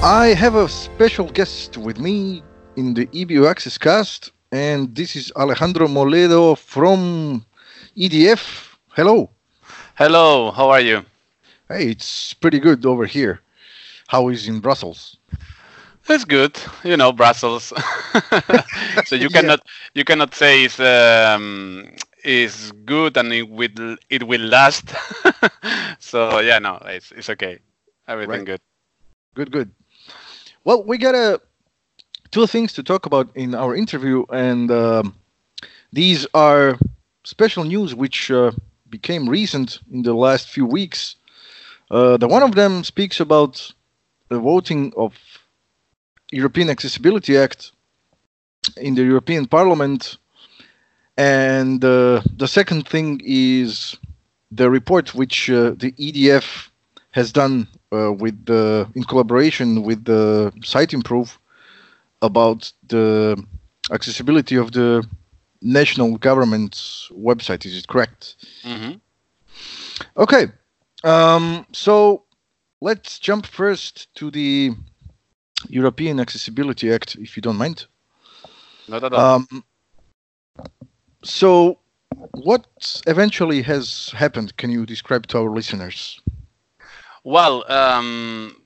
I 0.00 0.34
have 0.36 0.54
a 0.54 0.68
special 0.68 1.26
guest 1.30 1.76
with 1.76 1.98
me 1.98 2.42
in 2.76 2.94
the 2.94 3.06
EBU 3.06 3.48
Access 3.50 3.78
cast, 3.78 4.32
and 4.52 4.94
this 4.94 5.16
is 5.16 5.32
Alejandro 5.34 5.88
Moledo 5.88 6.56
from 6.56 7.44
EDF. 7.96 8.76
Hello. 8.90 9.30
Hello, 9.98 10.50
how 10.52 10.70
are 10.70 10.80
you? 10.80 11.04
Hey, 11.68 11.90
it's 11.90 12.34
pretty 12.34 12.58
good 12.60 12.84
over 12.86 13.06
here. 13.06 13.40
How 14.08 14.28
is 14.28 14.48
in 14.48 14.60
Brussels? 14.60 15.18
It's 16.08 16.24
good, 16.24 16.58
you 16.84 16.96
know, 16.96 17.12
Brussels. 17.12 17.72
so 19.04 19.14
you 19.16 19.30
Yeah. 19.34 19.52
cannot 19.52 19.60
you 19.94 20.04
cannot 20.04 20.34
say 20.34 20.64
it's 20.64 20.80
um, 20.80 21.90
is 22.24 22.72
good 22.84 23.16
and 23.16 23.32
it 23.32 23.48
will 23.48 23.96
it 24.10 24.22
will 24.26 24.40
last. 24.42 24.94
so 25.98 26.40
yeah, 26.40 26.58
no, 26.58 26.78
it's 26.86 27.12
it's 27.12 27.28
okay. 27.30 27.58
Everything 28.08 28.44
Right. 28.44 28.44
good. 28.44 28.60
Good, 29.34 29.50
good. 29.52 29.70
Well, 30.64 30.84
we 30.84 30.98
got 30.98 31.14
a 31.14 31.40
two 32.30 32.46
things 32.46 32.72
to 32.74 32.82
talk 32.82 33.06
about 33.06 33.34
in 33.36 33.54
our 33.54 33.74
interview, 33.74 34.24
and 34.30 34.70
um, 34.70 35.14
these 35.92 36.26
are 36.34 36.78
special 37.24 37.64
news 37.64 37.94
which 37.94 38.30
uh, 38.30 38.52
became 38.90 39.28
recent 39.28 39.80
in 39.92 40.02
the 40.02 40.14
last 40.14 40.48
few 40.48 40.66
weeks. 40.66 41.16
Uh, 41.90 42.16
the 42.16 42.28
one 42.28 42.42
of 42.42 42.54
them 42.54 42.84
speaks 42.84 43.20
about 43.20 43.72
the 44.28 44.38
voting 44.38 44.92
of 44.96 45.14
European 46.30 46.68
Accessibility 46.68 47.36
Act 47.36 47.72
in 48.76 48.94
the 48.94 49.02
European 49.02 49.46
Parliament, 49.46 50.18
and 51.16 51.82
uh, 51.84 52.20
the 52.36 52.46
second 52.46 52.86
thing 52.86 53.20
is 53.24 53.96
the 54.50 54.68
report 54.70 55.14
which 55.14 55.50
uh, 55.50 55.70
the 55.70 55.92
EDF 55.92 56.68
has 57.12 57.32
done 57.32 57.66
uh, 57.92 58.12
with 58.12 58.44
the 58.44 58.88
in 58.94 59.04
collaboration 59.04 59.82
with 59.82 60.04
the 60.04 60.52
Siteimprove 60.60 61.38
about 62.22 62.72
the 62.88 63.42
accessibility 63.90 64.56
of 64.56 64.72
the 64.72 65.06
national 65.60 66.16
government's 66.18 67.10
website 67.12 67.66
is 67.66 67.76
it 67.76 67.88
correct? 67.88 68.36
Hmm 68.62 68.94
okay 70.16 70.46
um, 71.04 71.66
so 71.72 72.24
let's 72.80 73.18
jump 73.18 73.46
first 73.46 74.12
to 74.14 74.30
the 74.30 74.72
european 75.68 76.20
accessibility 76.20 76.92
act 76.92 77.16
if 77.16 77.36
you 77.36 77.42
don't 77.42 77.56
mind. 77.56 77.86
Not 78.88 79.04
at 79.04 79.12
all. 79.12 79.20
um, 79.20 79.64
so 81.22 81.78
what 82.32 83.02
eventually 83.06 83.62
has 83.62 84.10
happened? 84.16 84.56
Can 84.56 84.70
you 84.70 84.86
describe 84.86 85.26
to 85.28 85.38
our 85.38 85.50
listeners? 85.50 86.20
Well, 87.24 87.70
um, 87.70 88.62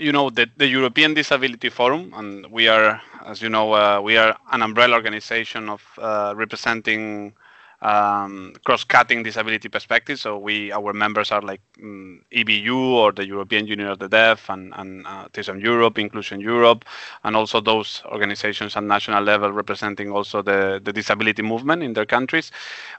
you 0.00 0.12
know, 0.12 0.30
the, 0.30 0.48
the 0.56 0.66
European 0.66 1.14
Disability 1.14 1.68
Forum, 1.68 2.12
and 2.16 2.46
we 2.50 2.68
are, 2.68 3.00
as 3.26 3.42
you 3.42 3.48
know, 3.50 3.72
uh, 3.74 4.00
we 4.00 4.16
are 4.16 4.36
an 4.50 4.62
umbrella 4.62 4.96
organization 4.96 5.68
of 5.68 5.82
uh, 5.98 6.32
representing 6.36 7.34
um, 7.82 8.52
cross-cutting 8.64 9.22
disability 9.22 9.68
perspective. 9.68 10.18
So 10.18 10.38
we 10.38 10.72
our 10.72 10.92
members 10.92 11.32
are 11.32 11.40
like 11.40 11.60
um, 11.82 12.22
EBU 12.32 12.76
or 12.76 13.12
the 13.12 13.26
European 13.26 13.66
Union 13.66 13.88
of 13.88 13.98
the 13.98 14.08
Deaf 14.08 14.48
and, 14.50 14.72
and 14.76 15.06
uh, 15.06 15.26
Europe, 15.56 15.98
Inclusion 15.98 16.40
Europe, 16.40 16.84
and 17.24 17.36
also 17.36 17.60
those 17.60 18.02
organizations 18.06 18.76
at 18.76 18.84
national 18.84 19.22
level 19.22 19.52
representing 19.52 20.10
also 20.10 20.42
the, 20.42 20.80
the 20.84 20.92
disability 20.92 21.42
movement 21.42 21.82
in 21.82 21.92
their 21.94 22.06
countries. 22.06 22.50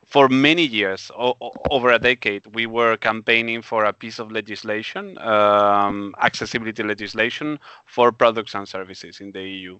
For 0.06 0.28
many 0.30 0.64
years, 0.66 1.12
o- 1.16 1.38
over 1.70 1.92
a 1.92 2.00
decade, 2.00 2.46
we 2.48 2.66
were 2.66 2.98
campaigning 2.98 3.62
for 3.62 3.86
a 3.86 3.94
piece 3.94 4.20
of 4.20 4.32
legislation, 4.32 5.18
um, 5.20 6.16
accessibility 6.22 6.84
legislation 6.84 7.60
for 7.86 8.12
products 8.12 8.56
and 8.56 8.68
services 8.68 9.20
in 9.22 9.32
the 9.32 9.42
EU. 9.44 9.80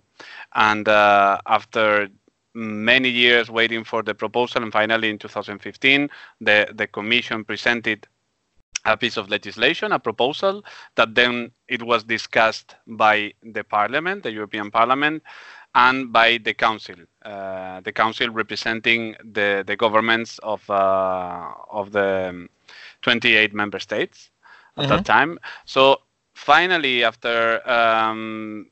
And 0.54 0.88
uh, 0.88 1.40
after 1.48 2.10
many 2.54 3.10
years 3.10 3.50
waiting 3.50 3.84
for 3.84 4.04
the 4.04 4.14
proposal, 4.14 4.64
and 4.64 4.72
finally 4.72 5.10
in 5.10 5.18
2015, 5.18 6.10
the, 6.42 6.68
the 6.74 6.88
Commission 6.88 7.44
presented 7.44 8.08
a 8.86 8.98
piece 8.98 9.18
of 9.18 9.30
legislation, 9.30 9.92
a 9.92 10.00
proposal 10.00 10.64
that 10.96 11.14
then 11.14 11.52
it 11.68 11.84
was 11.84 12.04
discussed 12.04 12.76
by 12.88 13.32
the 13.44 13.64
Parliament, 13.64 14.24
the 14.24 14.32
European 14.32 14.72
Parliament, 14.72 15.24
and 15.76 16.12
by 16.12 16.38
the 16.38 16.54
Council, 16.54 16.96
uh, 17.24 17.80
the 17.82 17.92
Council 17.92 18.30
representing 18.30 19.16
the, 19.24 19.64
the 19.66 19.76
governments 19.76 20.40
of 20.40 20.68
uh, 20.70 21.52
of 21.70 21.92
the 21.92 22.48
28 23.02 23.54
member 23.54 23.80
states 23.80 24.32
at 24.78 24.90
that 24.90 25.06
time. 25.06 25.40
So 25.66 26.02
finally, 26.34 27.04
after 27.04 27.68
um, 27.70 28.68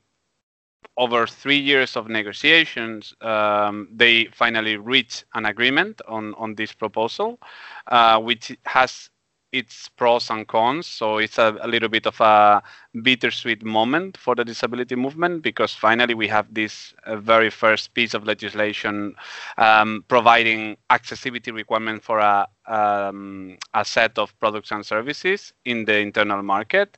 over 1.00 1.26
three 1.26 1.58
years 1.58 1.96
of 1.96 2.08
negotiations, 2.08 3.14
um, 3.22 3.88
they 3.90 4.26
finally 4.26 4.76
reached 4.76 5.24
an 5.34 5.46
agreement 5.46 6.02
on, 6.06 6.34
on 6.34 6.54
this 6.54 6.74
proposal, 6.74 7.38
uh, 7.86 8.20
which 8.20 8.56
has 8.66 9.08
its 9.52 9.88
pros 9.88 10.30
and 10.30 10.46
cons. 10.46 10.86
So 10.86 11.18
it's 11.18 11.38
a, 11.38 11.56
a, 11.60 11.68
little 11.68 11.88
bit 11.88 12.06
of 12.06 12.20
a 12.20 12.62
bittersweet 13.02 13.64
moment 13.64 14.16
for 14.16 14.34
the 14.34 14.44
disability 14.44 14.94
movement 14.94 15.42
because 15.42 15.74
finally 15.74 16.14
we 16.14 16.28
have 16.28 16.52
this 16.52 16.94
uh, 17.04 17.16
very 17.16 17.50
first 17.50 17.94
piece 17.94 18.14
of 18.14 18.26
legislation 18.26 19.14
um, 19.58 20.04
providing 20.08 20.76
accessibility 20.90 21.50
requirement 21.50 22.02
for 22.02 22.18
a, 22.18 22.46
um, 22.66 23.56
a 23.74 23.84
set 23.84 24.18
of 24.18 24.38
products 24.38 24.70
and 24.70 24.84
services 24.86 25.52
in 25.64 25.84
the 25.84 25.98
internal 25.98 26.42
market, 26.42 26.96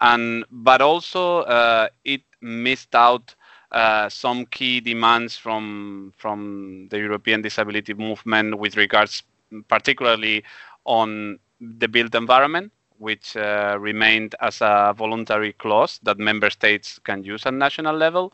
and 0.00 0.44
but 0.50 0.82
also 0.82 1.40
uh, 1.42 1.88
it 2.04 2.22
missed 2.40 2.94
out. 2.94 3.34
Uh, 3.72 4.08
some 4.08 4.44
key 4.46 4.80
demands 4.80 5.36
from 5.36 6.12
from 6.16 6.88
the 6.90 6.98
European 6.98 7.40
disability 7.40 7.94
movement 7.94 8.58
with 8.58 8.76
regards 8.76 9.22
particularly 9.68 10.44
on 10.84 11.38
the 11.60 11.88
built 11.88 12.14
environment, 12.14 12.70
which 12.98 13.36
uh, 13.36 13.76
remained 13.80 14.34
as 14.40 14.60
a 14.60 14.94
voluntary 14.96 15.52
clause 15.54 15.98
that 16.02 16.18
member 16.18 16.50
states 16.50 16.98
can 16.98 17.24
use 17.24 17.46
at 17.46 17.54
national 17.54 17.96
level, 17.96 18.32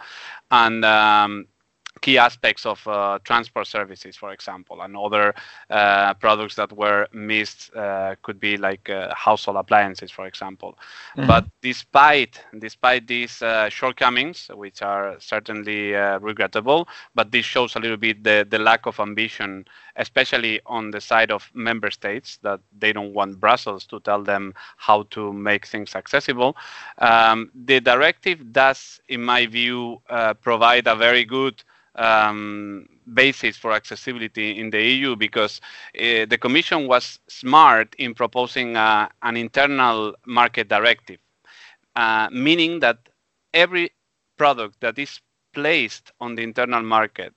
and 0.51 0.85
um, 0.85 1.47
key 1.99 2.19
aspects 2.19 2.67
of 2.67 2.87
uh, 2.87 3.19
transport 3.25 3.67
services, 3.67 4.17
for 4.17 4.33
example, 4.33 4.83
and 4.83 4.97
other 4.97 5.35
uh, 5.71 6.15
products 6.15 6.55
that 6.57 6.73
were 6.73 7.07
missed 7.13 7.75
uh, 7.75 8.15
could 8.23 8.41
be 8.41 8.57
like 8.57 8.89
uh, 8.91 9.13
household 9.15 9.57
appliances, 9.57 10.11
for 10.11 10.27
example. 10.27 10.79
Mm-hmm. 11.17 11.27
But 11.27 11.45
despite 11.63 12.45
despite 12.59 13.07
these 13.07 13.43
uh, 13.43 13.69
shortcomings, 13.69 14.51
which 14.55 14.83
are 14.83 15.17
certainly 15.19 15.95
uh, 15.97 16.19
regrettable, 16.21 16.89
but 17.15 17.33
this 17.33 17.45
shows 17.45 17.77
a 17.77 17.81
little 17.81 17.97
bit 17.97 18.25
the, 18.25 18.47
the 18.49 18.59
lack 18.59 18.87
of 18.87 19.01
ambition, 19.01 19.65
especially 19.97 20.61
on 20.67 20.91
the 20.91 21.01
side 21.01 21.31
of 21.31 21.51
member 21.55 21.91
states, 21.91 22.39
that 22.43 22.61
they 22.79 22.93
don't 22.93 23.13
want 23.13 23.41
Brussels 23.41 23.85
to 23.87 24.01
tell 24.01 24.23
them 24.23 24.55
how 24.77 25.03
to 25.11 25.33
make 25.33 25.67
things 25.67 25.95
accessible. 25.95 26.57
Um, 26.99 27.51
the 27.55 27.81
directive 27.81 28.53
does, 28.53 29.01
in 29.09 29.23
my 29.25 29.47
view, 29.47 30.01
provide 30.41 30.87
a 30.87 30.97
very 30.97 31.25
good 31.25 31.63
um, 31.99 32.87
basis 33.13 33.57
for 33.57 33.73
accessibility 33.73 34.59
in 34.59 34.71
the 34.71 34.83
EU 34.83 35.17
because 35.17 35.61
uh, 35.97 36.25
the 36.27 36.39
Commission 36.41 36.87
was 36.87 37.19
smart 37.29 37.95
in 37.99 38.15
proposing 38.15 38.77
uh, 38.77 39.09
an 39.23 39.37
internal 39.37 40.15
market 40.27 40.69
directive, 40.69 41.19
uh, 41.97 42.29
meaning 42.33 42.81
that 42.81 42.99
every 43.53 43.91
product 44.37 44.81
that 44.81 44.99
is 44.99 45.21
placed 45.53 46.13
on 46.21 46.35
the 46.35 46.43
internal 46.43 46.83
market, 46.83 47.35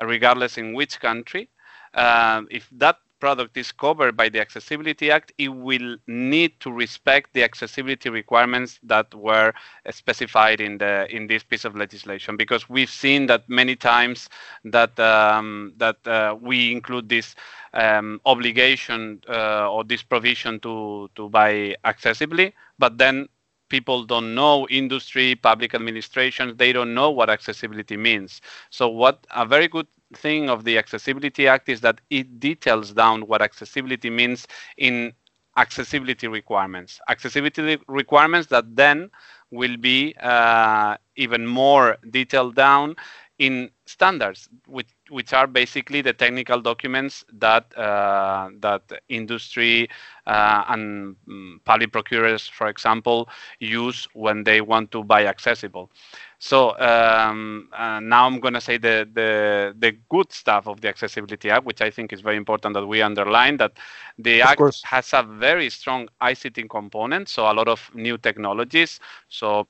regardless 0.00 0.56
in 0.56 0.72
which 0.72 0.98
country, 1.00 1.48
if 1.94 2.68
that 2.72 2.96
product 3.20 3.56
is 3.56 3.72
covered 3.72 4.16
by 4.16 4.28
the 4.28 4.40
Accessibility 4.40 5.10
Act, 5.10 5.32
it 5.38 5.48
will 5.48 5.96
need 6.06 6.58
to 6.60 6.72
respect 6.72 7.34
the 7.34 7.44
accessibility 7.44 8.08
requirements 8.10 8.80
that 8.82 9.14
were 9.14 9.52
specified 9.90 10.60
in 10.60 10.78
the 10.78 11.06
in 11.14 11.26
this 11.28 11.42
piece 11.44 11.64
of 11.64 11.76
legislation. 11.76 12.36
Because 12.36 12.68
we've 12.68 12.90
seen 12.90 13.26
that 13.26 13.48
many 13.48 13.76
times 13.76 14.28
that 14.64 14.98
um, 14.98 15.72
that 15.76 16.06
uh, 16.06 16.36
we 16.40 16.72
include 16.72 17.08
this 17.08 17.34
um, 17.74 18.20
obligation 18.26 19.20
uh, 19.28 19.70
or 19.70 19.84
this 19.84 20.02
provision 20.02 20.60
to 20.60 21.08
to 21.16 21.28
buy 21.28 21.76
accessibly, 21.84 22.52
but 22.78 22.98
then 22.98 23.28
people 23.68 24.04
don't 24.04 24.34
know 24.34 24.66
industry 24.68 25.34
public 25.36 25.74
administration 25.74 26.54
they 26.58 26.72
don't 26.72 26.92
know 26.92 27.10
what 27.10 27.30
accessibility 27.30 27.96
means 27.96 28.40
so 28.70 28.88
what 28.88 29.26
a 29.34 29.46
very 29.46 29.68
good 29.68 29.86
thing 30.14 30.48
of 30.50 30.64
the 30.64 30.78
Accessibility 30.78 31.46
Act 31.48 31.68
is 31.68 31.80
that 31.80 32.00
it 32.10 32.40
details 32.40 32.92
down 32.92 33.22
what 33.26 33.42
accessibility 33.42 34.10
means 34.10 34.46
in 34.76 35.12
accessibility 35.56 36.28
requirements. 36.28 37.00
Accessibility 37.08 37.78
requirements 37.88 38.48
that 38.48 38.76
then 38.76 39.10
will 39.50 39.76
be 39.76 40.14
uh, 40.20 40.96
even 41.16 41.46
more 41.46 41.96
detailed 42.10 42.54
down 42.54 42.96
in 43.40 43.70
standards, 43.86 44.48
which 44.68 44.90
which 45.10 45.32
are 45.34 45.48
basically 45.48 46.02
the 46.02 46.12
technical 46.12 46.60
documents 46.60 47.24
that 47.32 47.76
uh, 47.76 48.50
that 48.60 48.82
industry 49.08 49.88
uh, 50.26 50.64
and 50.68 51.16
um, 51.28 51.60
public 51.64 51.92
procurers, 51.92 52.46
for 52.48 52.68
example, 52.68 53.28
use 53.58 54.08
when 54.14 54.44
they 54.44 54.60
want 54.60 54.92
to 54.92 55.04
buy 55.04 55.26
accessible. 55.26 55.90
So 56.38 56.78
um, 56.78 57.68
uh, 57.72 58.00
now 58.00 58.26
I'm 58.26 58.40
going 58.40 58.54
to 58.54 58.60
say 58.60 58.78
the, 58.78 59.08
the 59.12 59.74
the 59.78 59.92
good 60.10 60.32
stuff 60.32 60.66
of 60.68 60.80
the 60.80 60.88
Accessibility 60.88 61.50
Act, 61.50 61.64
which 61.64 61.82
I 61.82 61.90
think 61.90 62.12
is 62.12 62.20
very 62.20 62.36
important 62.36 62.74
that 62.74 62.86
we 62.86 63.02
underline 63.02 63.56
that 63.58 63.72
the 64.18 64.42
Of 64.42 64.54
Act 64.54 64.62
course. 64.62 64.84
has 64.84 65.12
a 65.14 65.22
very 65.22 65.70
strong 65.70 66.08
ICT 66.20 66.68
component, 66.68 67.28
so 67.28 67.50
a 67.50 67.54
lot 67.54 67.68
of 67.68 67.90
new 67.94 68.18
technologies. 68.18 69.00
So 69.28 69.68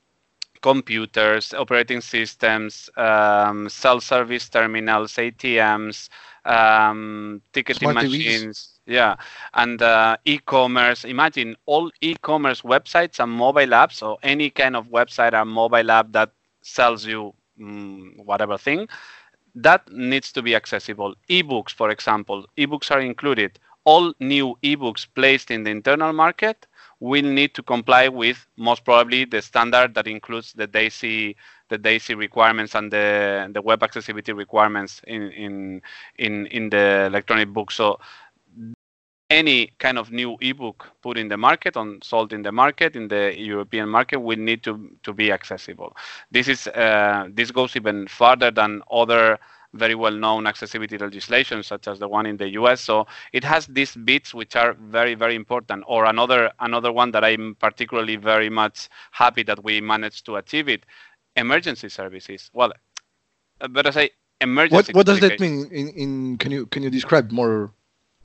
computers, 0.62 1.52
operating 1.54 2.00
systems, 2.00 2.90
um, 2.96 3.68
self-service 3.68 4.48
terminals, 4.48 5.18
ATMs, 5.18 6.08
um, 6.44 7.40
ticketing 7.52 7.92
Smart 7.92 7.98
TVs. 7.98 8.48
machines. 8.48 8.80
Yeah, 8.86 9.16
and 9.54 9.80
uh, 9.82 10.16
e-commerce. 10.24 11.04
Imagine 11.04 11.56
all 11.66 11.90
e-commerce 12.00 12.62
websites 12.62 13.20
and 13.22 13.30
mobile 13.32 13.68
apps, 13.82 14.02
or 14.02 14.18
any 14.22 14.50
kind 14.50 14.76
of 14.76 14.86
website 14.88 15.32
or 15.32 15.44
mobile 15.44 15.90
app 15.90 16.12
that 16.12 16.32
sells 16.62 17.06
you 17.06 17.34
mm, 17.60 18.24
whatever 18.24 18.56
thing. 18.58 18.88
That 19.54 19.90
needs 19.92 20.32
to 20.32 20.42
be 20.42 20.54
accessible. 20.54 21.14
Ebooks, 21.28 21.70
for 21.72 21.90
example, 21.90 22.46
ebooks 22.56 22.90
are 22.90 23.00
included. 23.00 23.58
All 23.84 24.12
new 24.20 24.56
ebooks 24.62 25.06
placed 25.14 25.50
in 25.50 25.64
the 25.64 25.70
internal 25.70 26.12
market 26.12 26.66
will 27.00 27.24
need 27.24 27.54
to 27.54 27.62
comply 27.62 28.08
with 28.08 28.46
most 28.56 28.84
probably 28.84 29.24
the 29.24 29.40
standard 29.42 29.94
that 29.94 30.06
includes 30.06 30.52
the 30.52 30.66
DAISY 30.66 31.36
the 31.70 31.78
DAISY 31.78 32.14
requirements 32.14 32.74
and 32.74 32.92
the 32.92 33.50
the 33.52 33.62
web 33.62 33.82
accessibility 33.82 34.32
requirements 34.32 35.00
in 35.06 35.30
in 35.32 35.82
in, 36.18 36.46
in 36.46 36.70
the 36.70 37.06
electronic 37.06 37.48
book. 37.48 37.70
So 37.72 37.98
any 39.30 39.70
kind 39.78 39.96
of 39.96 40.10
new 40.10 40.36
ebook 40.40 40.90
put 41.02 41.16
in 41.16 41.28
the 41.28 41.36
market 41.36 41.76
on 41.76 42.00
sold 42.02 42.32
in 42.32 42.42
the 42.42 42.52
market 42.52 42.96
in 42.96 43.06
the 43.08 43.32
European 43.38 43.88
market 43.88 44.18
will 44.18 44.38
need 44.38 44.62
to 44.64 44.90
to 45.02 45.12
be 45.12 45.32
accessible. 45.32 45.96
This 46.30 46.48
is 46.48 46.66
uh, 46.66 47.28
this 47.32 47.50
goes 47.50 47.76
even 47.76 48.08
further 48.08 48.50
than 48.50 48.82
other 48.90 49.38
very 49.74 49.94
well 49.94 50.12
known 50.12 50.46
accessibility 50.46 50.98
legislation 50.98 51.62
such 51.62 51.86
as 51.86 51.98
the 51.98 52.08
one 52.08 52.26
in 52.26 52.36
the 52.36 52.48
US 52.50 52.80
so 52.80 53.06
it 53.32 53.44
has 53.44 53.66
these 53.66 53.94
bits 53.94 54.34
which 54.34 54.56
are 54.56 54.74
very 54.74 55.14
very 55.14 55.34
important 55.34 55.84
or 55.86 56.04
another 56.06 56.50
another 56.60 56.92
one 56.92 57.10
that 57.12 57.24
I'm 57.24 57.54
particularly 57.56 58.16
very 58.16 58.50
much 58.50 58.88
happy 59.12 59.42
that 59.44 59.62
we 59.62 59.80
managed 59.80 60.26
to 60.26 60.36
achieve 60.36 60.68
it 60.68 60.84
emergency 61.36 61.88
services 61.88 62.50
well 62.52 62.72
uh, 63.60 63.68
better 63.68 63.92
say 63.92 64.10
emergency 64.40 64.92
What 64.92 64.96
what 64.96 65.06
does 65.06 65.20
that 65.20 65.38
mean? 65.40 65.66
In, 65.70 65.88
in 65.88 66.38
can 66.38 66.50
you 66.50 66.66
can 66.66 66.82
you 66.82 66.90
describe 66.90 67.30
more? 67.30 67.72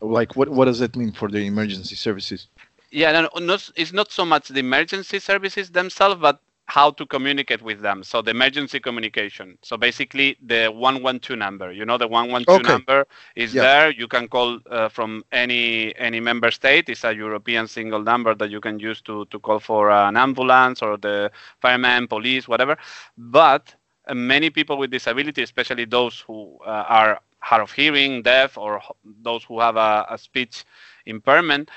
Like 0.02 0.36
what 0.36 0.50
what 0.50 0.66
does 0.66 0.80
that 0.80 0.96
mean 0.96 1.12
for 1.12 1.30
the 1.30 1.40
emergency 1.46 1.96
services? 1.96 2.48
yeah 2.92 3.12
no, 3.12 3.30
no, 3.40 3.58
it's 3.76 3.94
not 3.94 4.12
so 4.12 4.26
much 4.26 4.48
the 4.48 4.60
emergency 4.60 5.20
services 5.20 5.72
themselves 5.72 6.20
but 6.22 6.40
how 6.66 6.92
to 6.92 7.06
communicate 7.06 7.62
with 7.62 7.82
them. 7.82 8.04
So 8.04 8.22
the 8.22 8.32
emergency 8.32 8.80
communication. 8.80 9.58
So 9.62 9.78
basically 9.78 10.38
the 10.46 10.68
112 10.68 11.38
number. 11.38 11.72
You 11.72 11.86
know 11.86 11.98
the 11.98 12.08
112 12.08 12.48
Okay. 12.48 12.80
number 12.86 13.06
is 13.36 13.56
Yeah. 13.56 13.66
there. 13.66 13.90
You 13.92 14.08
can 14.08 14.28
call 14.28 14.60
uh, 14.70 14.90
from 14.90 15.24
any 15.32 15.96
any 15.98 16.20
member 16.20 16.52
state. 16.52 16.90
It's 16.90 17.04
a 17.04 17.14
European 17.16 17.68
single 17.68 18.02
number 18.04 18.34
that 18.36 18.50
you 18.50 18.60
can 18.62 18.80
use 18.80 19.02
to 19.02 19.26
to 19.26 19.40
call 19.40 19.60
for 19.60 19.90
an 19.92 20.18
ambulance 20.18 20.82
or 20.82 20.98
the 20.98 21.32
fireman, 21.62 22.08
police, 22.08 22.48
whatever. 22.48 22.78
But 23.18 23.76
uh, 24.08 24.14
many 24.14 24.50
people 24.50 24.78
with 24.78 24.92
disability, 24.92 25.42
especially 25.44 25.86
those 25.86 26.20
who 26.22 26.58
uh, 26.66 26.86
are 26.88 27.20
hard 27.40 27.62
of 27.62 27.72
hearing, 27.72 28.22
deaf, 28.24 28.58
or 28.58 28.82
those 29.04 29.44
who 29.44 29.60
have 29.60 29.76
a, 29.78 30.06
a 30.10 30.18
speech 30.18 30.64
impairment, 31.06 31.70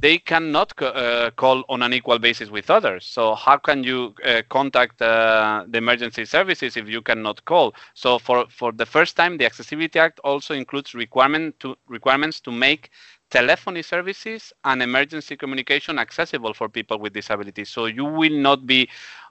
they 0.00 0.18
cannot 0.18 0.74
co- 0.76 0.86
uh, 0.88 1.30
call 1.30 1.64
on 1.68 1.82
an 1.82 1.92
equal 1.92 2.18
basis 2.18 2.50
with 2.50 2.70
others. 2.70 3.04
So 3.04 3.34
how 3.34 3.56
can 3.56 3.82
you 3.84 4.14
uh, 4.24 4.42
contact 4.48 5.00
uh, 5.00 5.64
the 5.68 5.78
emergency 5.78 6.24
services 6.24 6.76
if 6.76 6.88
you 6.88 7.00
cannot 7.02 7.44
call? 7.44 7.74
So 7.94 8.18
for, 8.18 8.46
for 8.48 8.72
the 8.72 8.86
first 8.86 9.16
time, 9.16 9.36
the 9.38 9.46
Accessibility 9.46 9.98
Act 9.98 10.20
also 10.24 10.54
includes 10.54 10.94
requirement 10.94 11.58
to, 11.60 11.76
requirements 11.88 12.40
to 12.40 12.52
make 12.52 12.90
telephony 13.30 13.82
services 13.82 14.52
and 14.64 14.82
emergency 14.82 15.36
communication 15.36 15.98
accessible 15.98 16.52
for 16.54 16.68
people 16.68 16.98
with 16.98 17.12
disabilities. 17.12 17.68
So 17.70 17.86
you 17.86 18.04
will 18.04 18.36
not 18.38 18.66
be 18.66 18.88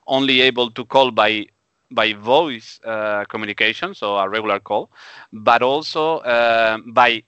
only 0.08 0.42
able 0.42 0.72
to 0.72 0.86
call 0.86 1.12
by 1.12 1.46
by 1.92 2.14
voice 2.14 2.80
uh, 2.86 3.26
communication, 3.30 3.94
so 3.94 4.16
a 4.18 4.28
regular 4.28 4.60
call, 4.60 4.92
but 5.32 5.62
also 5.62 6.18
uh, 6.20 6.78
by 6.88 7.24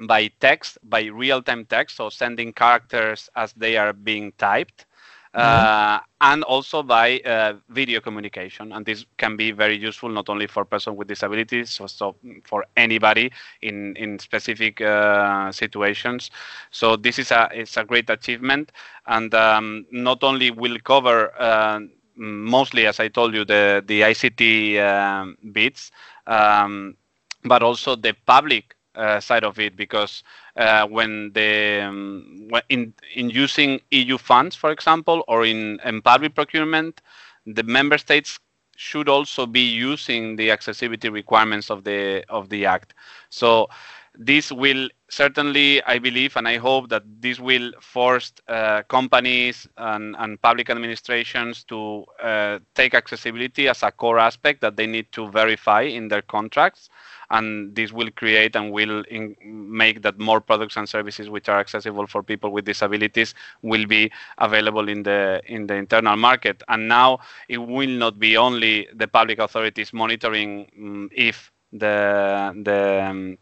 by 0.00 0.28
text, 0.40 0.78
by 0.82 1.04
real-time 1.04 1.64
text, 1.66 1.96
so 1.96 2.08
sending 2.08 2.52
characters 2.52 3.28
as 3.36 3.52
they 3.54 3.76
are 3.76 3.92
being 3.92 4.32
typed, 4.38 4.86
uh, 5.34 5.98
and 6.20 6.42
also 6.44 6.82
by 6.82 7.18
uh, 7.20 7.54
video 7.68 8.00
communication. 8.00 8.72
And 8.72 8.84
this 8.84 9.04
can 9.18 9.36
be 9.36 9.50
very 9.52 9.76
useful 9.76 10.08
not 10.08 10.28
only 10.28 10.46
for 10.46 10.64
person 10.64 10.96
with 10.96 11.08
disabilities, 11.08 11.70
so, 11.70 11.86
so 11.86 12.16
for 12.44 12.64
anybody 12.76 13.30
in 13.62 13.96
in 13.96 14.18
specific 14.18 14.80
uh, 14.80 15.52
situations. 15.52 16.30
So 16.70 16.96
this 16.96 17.18
is 17.18 17.30
a 17.30 17.48
it's 17.52 17.76
a 17.76 17.84
great 17.84 18.08
achievement, 18.10 18.72
and 19.06 19.32
um, 19.34 19.86
not 19.90 20.22
only 20.22 20.50
will 20.50 20.78
cover. 20.80 21.32
Uh, 21.38 21.80
mostly, 22.16 22.86
as 22.86 23.00
I 23.00 23.08
told 23.08 23.34
you, 23.34 23.44
the 23.44 23.82
the 23.86 24.02
ICT 24.02 24.78
um, 24.78 25.36
bits, 25.52 25.90
um, 26.26 26.96
but 27.44 27.62
also 27.62 27.96
the 27.96 28.14
public 28.26 28.74
uh, 28.94 29.20
side 29.20 29.44
of 29.44 29.58
it 29.58 29.76
because 29.76 30.22
uh, 30.56 30.86
when 30.86 31.32
the 31.32 31.80
um, 31.82 32.48
in 32.68 32.92
in 33.14 33.30
using 33.30 33.80
EU 33.90 34.18
funds, 34.18 34.56
for 34.56 34.70
example, 34.70 35.24
or 35.28 35.44
in, 35.44 35.78
in 35.84 36.02
public 36.02 36.34
procurement, 36.34 37.00
the 37.46 37.62
member 37.62 37.98
states 37.98 38.38
should 38.76 39.08
also 39.08 39.46
be 39.46 39.60
using 39.60 40.36
the 40.36 40.50
accessibility 40.50 41.08
requirements 41.08 41.70
of 41.70 41.84
the 41.84 42.24
of 42.28 42.48
the 42.48 42.64
act. 42.66 42.94
So 43.28 43.68
this 44.14 44.50
will 44.50 44.88
certainly, 45.08 45.82
I 45.84 45.98
believe, 45.98 46.36
and 46.36 46.46
I 46.48 46.56
hope 46.56 46.88
that 46.90 47.02
this 47.20 47.38
will 47.38 47.72
force 47.80 48.32
uh, 48.48 48.82
companies 48.88 49.68
and, 49.76 50.16
and 50.18 50.40
public 50.42 50.68
administrations 50.70 51.64
to 51.64 52.04
uh, 52.22 52.58
take 52.74 52.94
accessibility 52.94 53.68
as 53.68 53.82
a 53.82 53.90
core 53.92 54.18
aspect 54.18 54.60
that 54.62 54.76
they 54.76 54.86
need 54.86 55.10
to 55.12 55.30
verify 55.30 55.82
in 55.82 56.08
their 56.08 56.22
contracts. 56.22 56.88
And 57.30 57.74
this 57.74 57.92
will 57.92 58.10
create 58.10 58.56
and 58.56 58.72
will 58.72 59.02
in, 59.10 59.36
make 59.44 60.02
that 60.02 60.18
more 60.18 60.40
products 60.40 60.76
and 60.76 60.88
services 60.88 61.30
which 61.30 61.48
are 61.48 61.60
accessible 61.60 62.06
for 62.06 62.22
people 62.22 62.50
with 62.52 62.64
disabilities 62.64 63.34
will 63.62 63.86
be 63.86 64.10
available 64.38 64.88
in 64.88 65.02
the 65.02 65.40
in 65.46 65.66
the 65.66 65.74
internal 65.74 66.16
market. 66.16 66.62
And 66.68 66.88
now 66.88 67.20
it 67.48 67.58
will 67.58 67.88
not 67.90 68.18
be 68.18 68.36
only 68.36 68.88
the 68.94 69.08
public 69.08 69.38
authorities 69.38 69.92
monitoring 69.92 70.70
um, 70.78 71.10
if 71.14 71.52
the 71.72 72.52
the 72.64 73.04
um, 73.08 73.38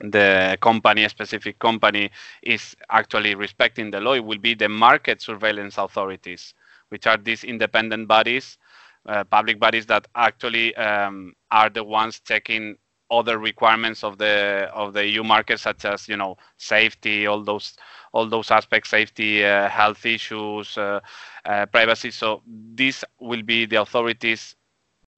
the 0.00 0.58
company, 0.60 1.04
a 1.04 1.08
specific 1.08 1.58
company, 1.58 2.10
is 2.42 2.76
actually 2.90 3.34
respecting 3.34 3.90
the 3.90 4.00
law. 4.00 4.12
It 4.14 4.24
will 4.24 4.38
be 4.38 4.54
the 4.54 4.68
market 4.68 5.22
surveillance 5.22 5.78
authorities, 5.78 6.54
which 6.90 7.06
are 7.06 7.16
these 7.16 7.44
independent 7.44 8.06
bodies, 8.08 8.58
uh, 9.06 9.24
public 9.24 9.58
bodies 9.58 9.86
that 9.86 10.06
actually 10.14 10.74
um, 10.76 11.34
are 11.50 11.70
the 11.70 11.82
ones 11.84 12.20
checking 12.20 12.76
other 13.10 13.38
requirements 13.38 14.02
of 14.04 14.18
the 14.18 14.68
of 14.74 14.92
the 14.94 15.06
EU 15.06 15.22
market, 15.24 15.60
such 15.60 15.84
as 15.84 16.08
you 16.08 16.16
know 16.16 16.36
safety, 16.58 17.26
all 17.26 17.42
those 17.42 17.76
all 18.12 18.26
those 18.28 18.50
aspects, 18.50 18.90
safety, 18.90 19.44
uh, 19.44 19.68
health 19.68 20.04
issues, 20.06 20.76
uh, 20.78 21.00
uh, 21.44 21.66
privacy. 21.66 22.10
So 22.10 22.42
these 22.74 23.04
will 23.20 23.42
be 23.42 23.66
the 23.66 23.76
authorities 23.76 24.56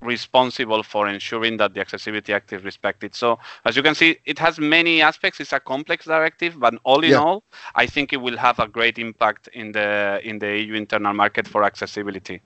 responsible 0.00 0.82
for 0.82 1.08
ensuring 1.08 1.56
that 1.58 1.74
the 1.74 1.80
accessibility 1.80 2.32
act 2.32 2.52
is 2.52 2.62
respected 2.62 3.14
so 3.14 3.36
as 3.64 3.76
you 3.76 3.82
can 3.82 3.94
see 3.94 4.16
it 4.26 4.38
has 4.38 4.58
many 4.60 5.02
aspects 5.02 5.40
it's 5.40 5.52
a 5.52 5.58
complex 5.58 6.04
directive 6.04 6.58
but 6.60 6.74
all 6.84 7.02
in 7.02 7.14
Yeah. 7.14 7.18
all 7.18 7.42
i 7.74 7.84
think 7.84 8.12
it 8.12 8.18
will 8.18 8.36
have 8.36 8.60
a 8.60 8.68
great 8.68 8.98
impact 8.98 9.48
in 9.54 9.72
the 9.72 10.20
in 10.22 10.38
the 10.38 10.58
eu 10.60 10.74
internal 10.74 11.12
market 11.12 11.48
for 11.48 11.64
accessibility 11.64 12.40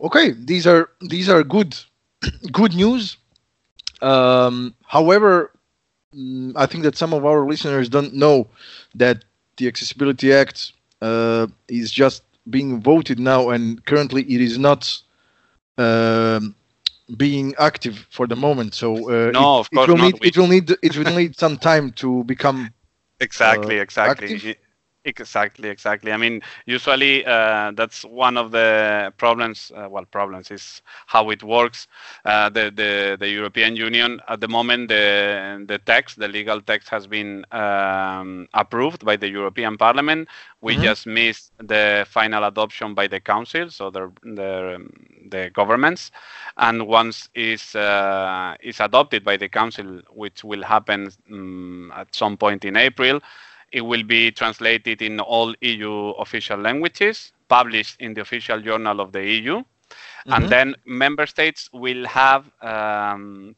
Okay, 0.00 0.32
these 0.32 0.66
are 0.66 0.90
these 1.00 1.28
are 1.28 1.42
good 1.42 1.76
good 2.52 2.74
news. 2.74 3.16
Um, 4.02 4.74
however, 4.86 5.50
mm, 6.14 6.52
I 6.56 6.66
think 6.66 6.84
that 6.84 6.96
some 6.96 7.12
of 7.14 7.24
our 7.24 7.46
listeners 7.46 7.88
don't 7.88 8.14
know 8.14 8.48
that 8.94 9.24
the 9.56 9.68
Accessibility 9.68 10.32
Act 10.32 10.72
uh, 11.00 11.46
is 11.68 11.90
just 11.90 12.22
being 12.48 12.80
voted 12.80 13.18
now, 13.18 13.50
and 13.50 13.84
currently 13.84 14.22
it 14.22 14.40
is 14.40 14.58
not 14.58 15.00
um, 15.78 16.54
being 17.16 17.54
active 17.58 18.06
for 18.10 18.26
the 18.26 18.36
moment. 18.36 18.74
So 18.74 19.10
uh, 19.10 19.32
No, 19.32 19.44
it, 19.44 19.50
of 19.60 19.70
course 19.72 19.82
it 19.82 19.86
will 19.88 19.96
not. 19.96 19.98
need 19.98 20.20
We- 20.20 20.30
it 20.30 20.36
will 20.36 20.48
need 20.48 20.70
it 20.82 20.96
will 20.96 21.16
need 21.16 21.38
some 21.38 21.56
time 21.58 21.92
to 22.02 22.24
become 22.24 22.72
exactly 23.20 23.76
uh, 23.76 23.76
exactly 23.78 24.30
active? 24.30 24.54
Exactly 25.04 25.68
exactly. 25.70 26.12
I 26.12 26.18
mean 26.18 26.42
usually 26.66 27.24
uh, 27.24 27.72
that's 27.74 28.04
one 28.04 28.36
of 28.36 28.50
the 28.50 29.12
problems 29.16 29.72
uh, 29.74 29.88
well 29.88 30.04
problems 30.04 30.50
is 30.50 30.82
how 31.06 31.30
it 31.30 31.42
works. 31.42 31.88
Uh, 32.24 32.50
the, 32.50 32.70
the 32.74 33.16
the 33.18 33.28
european 33.28 33.76
union 33.76 34.20
at 34.28 34.40
the 34.40 34.48
moment 34.48 34.88
the 34.88 35.64
the 35.66 35.78
text 35.78 36.18
the 36.18 36.28
legal 36.28 36.60
text 36.60 36.90
has 36.90 37.06
been 37.06 37.46
um, 37.50 38.46
approved 38.52 39.04
by 39.04 39.16
the 39.16 39.28
european 39.28 39.78
parliament. 39.78 40.28
We 40.60 40.76
Mhm. 40.76 40.82
just 40.82 41.06
missed 41.06 41.52
the 41.58 42.04
final 42.08 42.44
adoption 42.44 42.94
by 42.94 43.06
the 43.06 43.20
council 43.20 43.70
so 43.70 43.90
the 43.90 44.12
the, 44.22 44.74
um, 44.76 44.90
the 45.30 45.50
governments. 45.54 46.10
And 46.58 46.86
once 46.86 47.28
is 47.34 47.74
uh, 47.74 48.54
is 48.60 48.80
adopted 48.80 49.24
by 49.24 49.36
the 49.38 49.48
council 49.48 50.02
which 50.10 50.44
will 50.44 50.62
happen 50.64 51.08
um, 51.30 51.90
at 51.96 52.14
some 52.14 52.36
point 52.36 52.64
in 52.64 52.76
april 52.76 53.20
it 53.72 53.82
will 53.82 54.02
be 54.02 54.30
translated 54.30 55.02
in 55.02 55.20
all 55.20 55.54
EU 55.60 56.10
official 56.18 56.58
languages, 56.58 57.32
published 57.48 57.96
in 58.00 58.14
the 58.14 58.20
official 58.20 58.60
journal 58.60 59.00
of 59.00 59.12
the 59.12 59.22
EU, 59.24 59.62
Mhm. 60.26 60.36
and 60.36 60.48
then 60.48 60.74
member 60.84 61.26
states 61.26 61.68
will 61.72 62.06
have 62.06 62.50
um, 62.62 63.56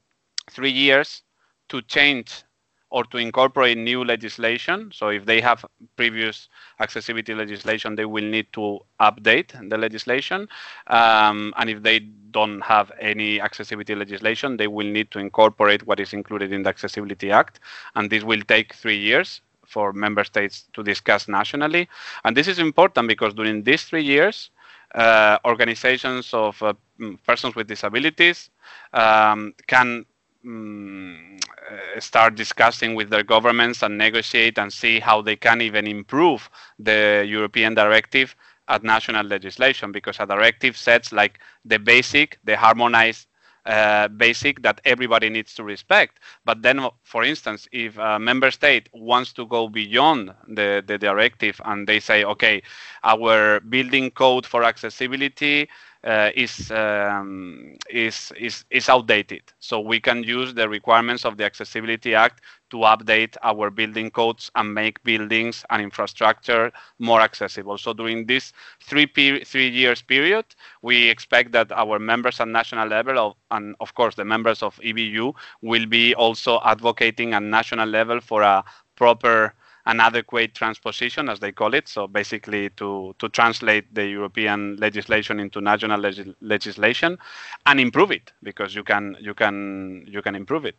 three 0.50 0.70
years 0.70 1.22
to 1.68 1.82
change 1.82 2.42
or 2.90 3.04
to 3.04 3.16
incorporate 3.16 3.78
new 3.78 4.04
legislation. 4.04 4.90
So 4.92 5.08
if 5.08 5.24
they 5.24 5.40
have 5.40 5.64
previous 5.96 6.48
accessibility 6.78 7.34
legislation, 7.34 7.94
they 7.94 8.04
will 8.04 8.24
need 8.24 8.52
to 8.52 8.80
update 9.00 9.48
the 9.70 9.78
legislation. 9.78 10.46
Um, 10.88 11.54
and 11.56 11.70
if 11.70 11.82
they 11.82 12.00
don't 12.00 12.60
have 12.60 12.92
any 13.00 13.40
accessibility 13.40 13.94
legislation, 13.94 14.58
they 14.58 14.66
will 14.66 14.86
need 14.86 15.10
to 15.12 15.18
incorporate 15.18 15.86
what 15.86 16.00
is 16.00 16.12
included 16.12 16.52
in 16.52 16.62
the 16.64 16.68
Accessibility 16.68 17.30
Act. 17.30 17.60
And 17.94 18.10
this 18.10 18.24
will 18.24 18.42
take 18.42 18.74
three 18.74 18.98
years 18.98 19.40
for 19.72 19.92
member 19.92 20.24
states 20.24 20.64
to 20.74 20.82
discuss 20.82 21.28
nationally. 21.28 21.88
And 22.24 22.36
this 22.36 22.48
is 22.48 22.58
important 22.58 23.08
because 23.08 23.34
during 23.34 23.62
these 23.64 23.84
three 23.84 24.04
years, 24.04 24.50
uh, 24.94 25.38
organizations 25.44 26.34
of 26.34 26.62
uh, 26.62 26.74
mm, 27.00 27.18
persons 27.24 27.54
with 27.56 27.66
disabilities 27.66 28.50
um, 28.92 29.54
can 29.66 30.04
uh, 30.44 32.00
start 32.00 32.34
discussing 32.34 32.94
with 32.94 33.10
their 33.10 33.22
governments 33.22 33.82
and 33.82 33.96
negotiate 33.96 34.58
and 34.58 34.72
see 34.72 35.00
how 35.00 35.22
they 35.22 35.36
can 35.36 35.60
even 35.62 35.86
improve 35.86 36.50
the 36.78 37.24
European 37.26 37.74
directive 37.74 38.36
at 38.68 38.82
national 38.82 39.24
legislation 39.26 39.92
because 39.92 40.18
a 40.20 40.26
directive 40.26 40.76
sets 40.76 41.12
like 41.12 41.40
the 41.64 41.78
basic, 41.78 42.38
the 42.44 42.56
harmonized 42.56 43.26
uh, 43.66 44.08
basic 44.08 44.62
that 44.62 44.80
everybody 44.84 45.28
needs 45.28 45.54
to 45.54 45.64
respect. 45.64 46.20
But 46.44 46.62
then, 46.62 46.88
for 47.02 47.22
instance, 47.24 47.68
if 47.72 47.96
a 47.98 48.18
member 48.18 48.50
state 48.50 48.88
wants 48.92 49.32
to 49.34 49.46
go 49.46 49.68
beyond 49.68 50.34
the, 50.48 50.82
the 50.86 50.98
directive 50.98 51.60
and 51.64 51.86
they 51.86 52.00
say, 52.00 52.24
okay, 52.24 52.62
our 53.04 53.60
building 53.60 54.10
code 54.10 54.46
for 54.46 54.64
accessibility 54.64 55.68
uh, 56.04 56.30
is, 56.34 56.70
um, 56.72 57.76
is 57.90 58.32
is 58.36 58.64
is 58.70 58.88
outdated. 58.88 59.42
So 59.60 59.80
we 59.80 60.00
can 60.00 60.22
use 60.22 60.54
the 60.54 60.68
requirements 60.68 61.24
of 61.24 61.36
the 61.36 61.44
Accessibility 61.44 62.14
Act 62.14 62.40
to 62.70 62.78
update 62.78 63.36
our 63.42 63.70
building 63.70 64.10
codes 64.10 64.50
and 64.56 64.74
make 64.74 65.02
buildings 65.04 65.64
and 65.70 65.82
infrastructure 65.82 66.72
more 66.98 67.20
accessible. 67.20 67.78
So 67.78 67.92
during 67.92 68.26
this 68.26 68.52
three 68.80 69.06
three 69.44 69.68
years 69.68 70.02
period, 70.02 70.46
we 70.82 71.08
expect 71.08 71.52
that 71.52 71.70
our 71.72 71.98
members 71.98 72.40
at 72.40 72.48
national 72.48 72.88
level, 72.88 73.18
of, 73.18 73.34
and 73.50 73.76
of 73.80 73.94
course 73.94 74.14
the 74.14 74.24
members 74.24 74.62
of 74.62 74.76
EBU, 74.82 75.34
will 75.60 75.86
be 75.86 76.14
also 76.14 76.60
advocating 76.64 77.34
at 77.34 77.42
national 77.42 77.88
level 77.88 78.20
for 78.20 78.42
a 78.42 78.64
proper 78.96 79.54
an 79.86 80.00
adequate 80.00 80.54
transposition, 80.54 81.28
as 81.28 81.40
they 81.40 81.52
call 81.52 81.74
it. 81.74 81.88
So 81.88 82.06
basically, 82.06 82.70
to 82.70 83.14
to 83.18 83.28
translate 83.28 83.94
the 83.94 84.06
European 84.06 84.76
legislation 84.76 85.40
into 85.40 85.60
national 85.60 86.00
legis- 86.00 86.34
legislation 86.40 87.18
and 87.66 87.80
improve 87.80 88.10
it, 88.10 88.32
because 88.42 88.74
you 88.74 88.84
can 88.84 89.16
you 89.20 89.34
can 89.34 90.04
you 90.06 90.22
can 90.22 90.34
improve 90.34 90.64
it. 90.64 90.76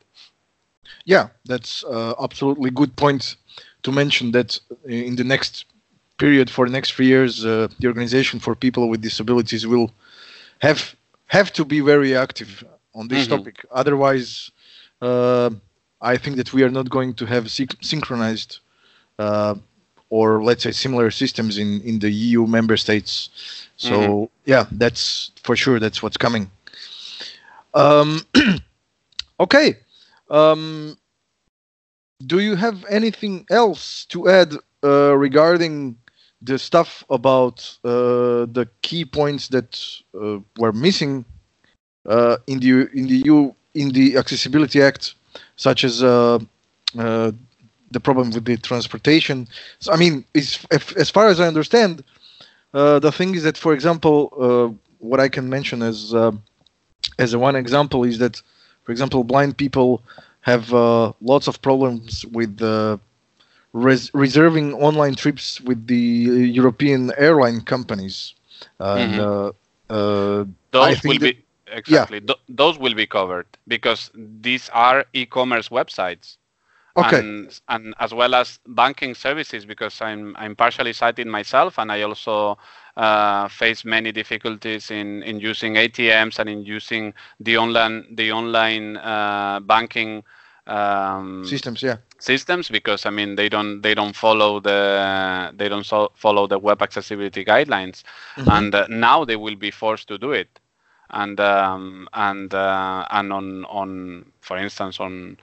Yeah, 1.06 1.30
that's 1.46 1.84
uh, 1.84 2.14
absolutely 2.22 2.70
good 2.72 2.96
point 2.96 3.36
to 3.84 3.92
mention 3.92 4.32
that 4.32 4.60
in 4.86 5.16
the 5.16 5.24
next 5.24 5.66
period 6.18 6.50
for 6.50 6.66
the 6.66 6.72
next 6.72 6.94
three 6.94 7.08
years, 7.08 7.46
uh, 7.46 7.68
the 7.80 7.88
organization 7.88 8.40
for 8.40 8.56
people 8.56 8.90
with 8.90 9.02
disabilities 9.02 9.66
will 9.68 9.92
have 10.60 10.96
have 11.28 11.52
to 11.54 11.66
be 11.66 11.80
very 11.82 12.16
active 12.16 12.64
on 12.94 13.08
this 13.08 13.26
Mhm. 13.26 13.30
topic. 13.30 13.66
Otherwise, 13.72 14.52
uh, 15.02 15.50
I 16.02 16.18
think 16.18 16.38
that 16.38 16.54
we 16.54 16.64
are 16.64 16.70
not 16.72 16.90
going 16.90 17.14
to 17.16 17.26
have 17.26 17.50
syn- 17.50 17.80
synchronized 17.82 18.60
or 20.10 20.44
let's 20.44 20.64
say 20.64 20.72
similar 20.72 21.12
systems 21.12 21.58
in 21.58 21.82
in 21.82 22.00
the 22.00 22.12
EU 22.12 22.48
member 22.48 22.78
states. 22.78 23.30
So 23.78 23.90
Mhm. 23.90 24.30
yeah, 24.46 24.66
that's 24.72 25.32
for 25.44 25.56
sure. 25.56 25.80
That's 25.80 26.04
what's 26.04 26.18
coming. 26.18 26.50
Um, 27.74 28.22
okay. 29.40 29.78
Um, 30.30 30.98
do 32.26 32.40
you 32.40 32.56
have 32.56 32.86
anything 32.90 33.46
else 33.50 34.06
to 34.06 34.30
add 34.30 34.54
uh, 34.84 35.16
regarding 35.18 35.98
the 36.42 36.58
stuff 36.60 37.04
about 37.10 37.78
uh, 37.84 38.46
the 38.52 38.68
key 38.82 39.06
points 39.06 39.48
that 39.50 39.80
uh, 40.20 40.40
were 40.58 40.74
missing 40.74 41.26
uh, 42.08 42.38
in 42.48 42.60
the 42.60 42.90
in 42.94 43.08
the 43.08 43.18
EU 43.26 43.54
in 43.74 43.90
the 43.92 44.18
Accessibility 44.18 44.82
Act, 44.82 45.16
such 45.56 45.84
as 45.84 46.04
uh, 46.04 46.40
uh, 47.00 47.32
the 47.94 48.00
problem 48.00 48.32
with 48.32 48.46
the 48.46 48.58
transportation? 48.58 49.48
So, 49.80 49.94
I 49.94 49.98
mean, 49.98 50.26
if, 50.34 50.66
as 50.98 51.10
far 51.10 51.28
as 51.28 51.40
I 51.40 51.48
understand, 51.48 52.04
uh, 52.74 53.00
the 53.00 53.12
thing 53.12 53.36
is 53.36 53.44
that, 53.44 53.58
for 53.58 53.74
example, 53.74 54.18
uh, 54.40 54.76
what 55.00 55.20
I 55.20 55.30
can 55.30 55.50
mention 55.50 55.82
as 55.84 56.14
uh, 56.14 56.32
as 57.20 57.36
one 57.36 57.56
example 57.56 58.04
is 58.04 58.20
that, 58.20 58.42
for 58.84 58.92
example, 58.92 59.24
blind 59.24 59.58
people 59.58 60.04
have 60.42 60.74
uh, 60.74 61.14
lots 61.22 61.48
of 61.48 61.62
problems 61.62 62.26
with 62.26 62.62
uh, 62.62 62.98
res- 63.74 64.12
reserving 64.14 64.74
online 64.74 65.16
trips 65.16 65.62
with 65.62 65.88
the 65.88 65.96
European 65.96 67.12
airline 67.18 67.62
companies. 67.62 68.34
And 68.80 69.20
uh, 69.20 69.52
uh, 69.90 70.46
Those 70.72 71.04
will 71.04 71.20
be 71.20 71.46
exactly 71.68 72.20
th- 72.22 72.40
those 72.50 72.78
will 72.78 72.94
be 72.94 73.06
covered 73.08 73.48
because 73.68 74.12
these 74.16 74.70
are 74.70 75.06
e-commerce 75.14 75.70
websites. 75.70 76.38
Okay, 76.96 77.22
and, 77.22 77.60
and 77.68 77.94
as 78.00 78.14
well 78.14 78.34
as 78.36 78.60
banking 78.68 79.14
services 79.16 79.66
because 79.66 80.02
I'm 80.02 80.36
I'm 80.38 80.56
partially 80.56 80.94
sighted 80.94 81.28
myself 81.28 81.78
and 81.78 81.92
I 81.92 82.02
also 82.04 82.58
uh, 82.96 83.48
face 83.48 83.84
many 83.86 84.12
difficulties 84.12 84.92
in, 84.92 85.24
in 85.24 85.40
using 85.40 85.78
ATMs 85.78 86.40
and 86.40 86.50
in 86.50 86.64
using 86.64 87.14
the 87.40 87.58
online 87.58 88.06
the 88.16 88.32
online 88.32 88.98
uh, 88.98 89.60
banking 89.62 90.24
um, 90.68 91.64
systems, 91.64 91.82
yeah. 91.84 91.98
systems 92.20 92.70
because 92.70 93.06
I 93.06 93.10
mean 93.10 93.36
they 93.36 93.50
don't 93.50 93.82
they 93.82 93.94
don't 93.94 94.16
follow 94.16 94.60
the 94.60 95.52
they 95.56 95.68
don't 95.70 95.86
so, 95.86 96.12
follow 96.16 96.48
the 96.48 96.58
web 96.60 96.82
accessibility 96.82 97.44
guidelines 97.46 98.04
Mhm. 98.38 98.48
and 98.48 98.74
uh, 98.74 98.86
now 98.90 99.24
they 99.26 99.36
will 99.36 99.56
be 99.56 99.72
forced 99.72 100.08
to 100.10 100.18
do 100.18 100.32
it 100.32 100.60
and 101.10 101.40
um, 101.40 102.08
and 102.14 102.54
uh, 102.54 103.06
and 103.12 103.32
on 103.34 103.66
on 103.66 104.32
for 104.42 104.58
instance 104.58 105.00
on 105.00 105.38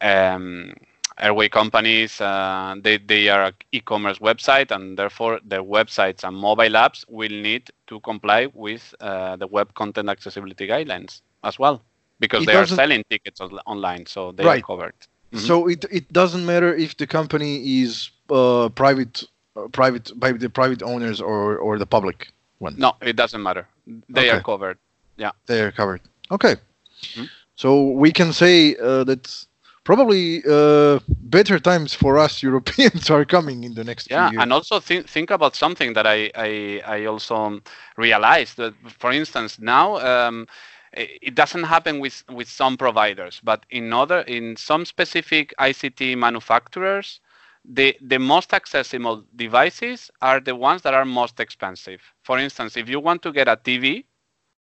um, 0.00 0.72
airway 1.18 1.48
companies 1.48 2.20
uh, 2.20 2.74
they 2.82 2.96
they 2.98 3.28
are 3.28 3.44
an 3.44 3.54
e-commerce 3.72 4.18
website 4.18 4.70
and 4.70 4.98
therefore 4.98 5.40
their 5.44 5.62
websites 5.62 6.24
and 6.26 6.36
mobile 6.36 6.74
apps 6.84 7.04
will 7.08 7.30
need 7.48 7.70
to 7.86 8.00
comply 8.00 8.46
with 8.54 8.94
uh, 9.00 9.36
the 9.36 9.46
web 9.46 9.74
content 9.74 10.08
accessibility 10.08 10.66
guidelines 10.66 11.22
as 11.44 11.58
well 11.58 11.82
because 12.20 12.44
It 12.44 12.46
they 12.46 12.56
are 12.56 12.66
selling 12.66 13.02
tickets 13.10 13.40
online 13.66 14.06
so 14.06 14.32
they 14.32 14.46
Right. 14.46 14.56
are 14.56 14.58
covered 14.58 14.94
Mhm. 15.32 15.54
So 15.54 15.68
it 15.68 15.84
it 15.90 16.12
doesn't 16.12 16.44
matter 16.46 16.74
if 16.74 16.96
the 16.96 17.06
company 17.06 17.80
is 17.82 18.10
uh, 18.30 18.68
private, 18.70 19.24
uh, 19.56 19.68
private 19.68 20.12
by 20.18 20.32
the 20.32 20.48
private 20.48 20.82
owners 20.82 21.20
or 21.20 21.56
or 21.58 21.78
the 21.78 21.86
public 21.86 22.32
one. 22.58 22.76
No, 22.76 22.94
it 23.00 23.16
doesn't 23.16 23.42
matter. 23.42 23.68
They 24.08 24.30
are 24.30 24.40
covered. 24.40 24.78
Yeah, 25.16 25.32
they 25.46 25.60
are 25.60 25.70
covered. 25.72 26.00
Okay, 26.30 26.56
Mhm. 27.16 27.28
so 27.54 27.90
we 27.90 28.12
can 28.12 28.32
say 28.32 28.76
uh, 28.76 29.04
that 29.04 29.44
probably 29.84 30.42
uh, 30.48 30.98
better 31.08 31.58
times 31.58 31.94
for 31.94 32.18
us 32.18 32.42
Europeans 32.48 33.10
are 33.10 33.24
coming 33.24 33.64
in 33.64 33.74
the 33.74 33.84
next 33.84 34.08
few 34.12 34.28
Yeah, 34.28 34.32
and 34.36 34.52
also 34.52 34.80
think 34.80 35.08
think 35.08 35.30
about 35.30 35.54
something 35.56 35.94
that 35.94 36.06
I 36.06 36.30
I, 36.34 36.82
I 36.86 37.04
also 37.06 37.60
realized 37.96 38.56
that, 38.58 38.74
for 38.88 39.12
instance, 39.12 39.58
now 39.58 39.96
um, 39.98 40.46
it 40.92 41.34
doesn't 41.34 41.64
happen 41.64 42.00
with 42.00 42.24
with 42.28 42.48
some 42.48 42.76
providers, 42.76 43.40
but 43.42 43.64
in 43.70 43.92
other 43.92 44.20
in 44.22 44.56
some 44.56 44.84
specific 44.84 45.54
ICT 45.58 46.16
manufacturers, 46.16 47.20
the 47.64 47.96
the 48.00 48.18
most 48.18 48.52
accessible 48.54 49.24
devices 49.36 50.10
are 50.20 50.40
the 50.40 50.54
ones 50.56 50.82
that 50.82 50.94
are 50.94 51.04
most 51.04 51.40
expensive. 51.40 52.00
For 52.22 52.38
instance, 52.38 52.76
if 52.76 52.88
you 52.88 53.00
want 53.00 53.22
to 53.22 53.32
get 53.32 53.48
a 53.48 53.56
TV, 53.56 54.04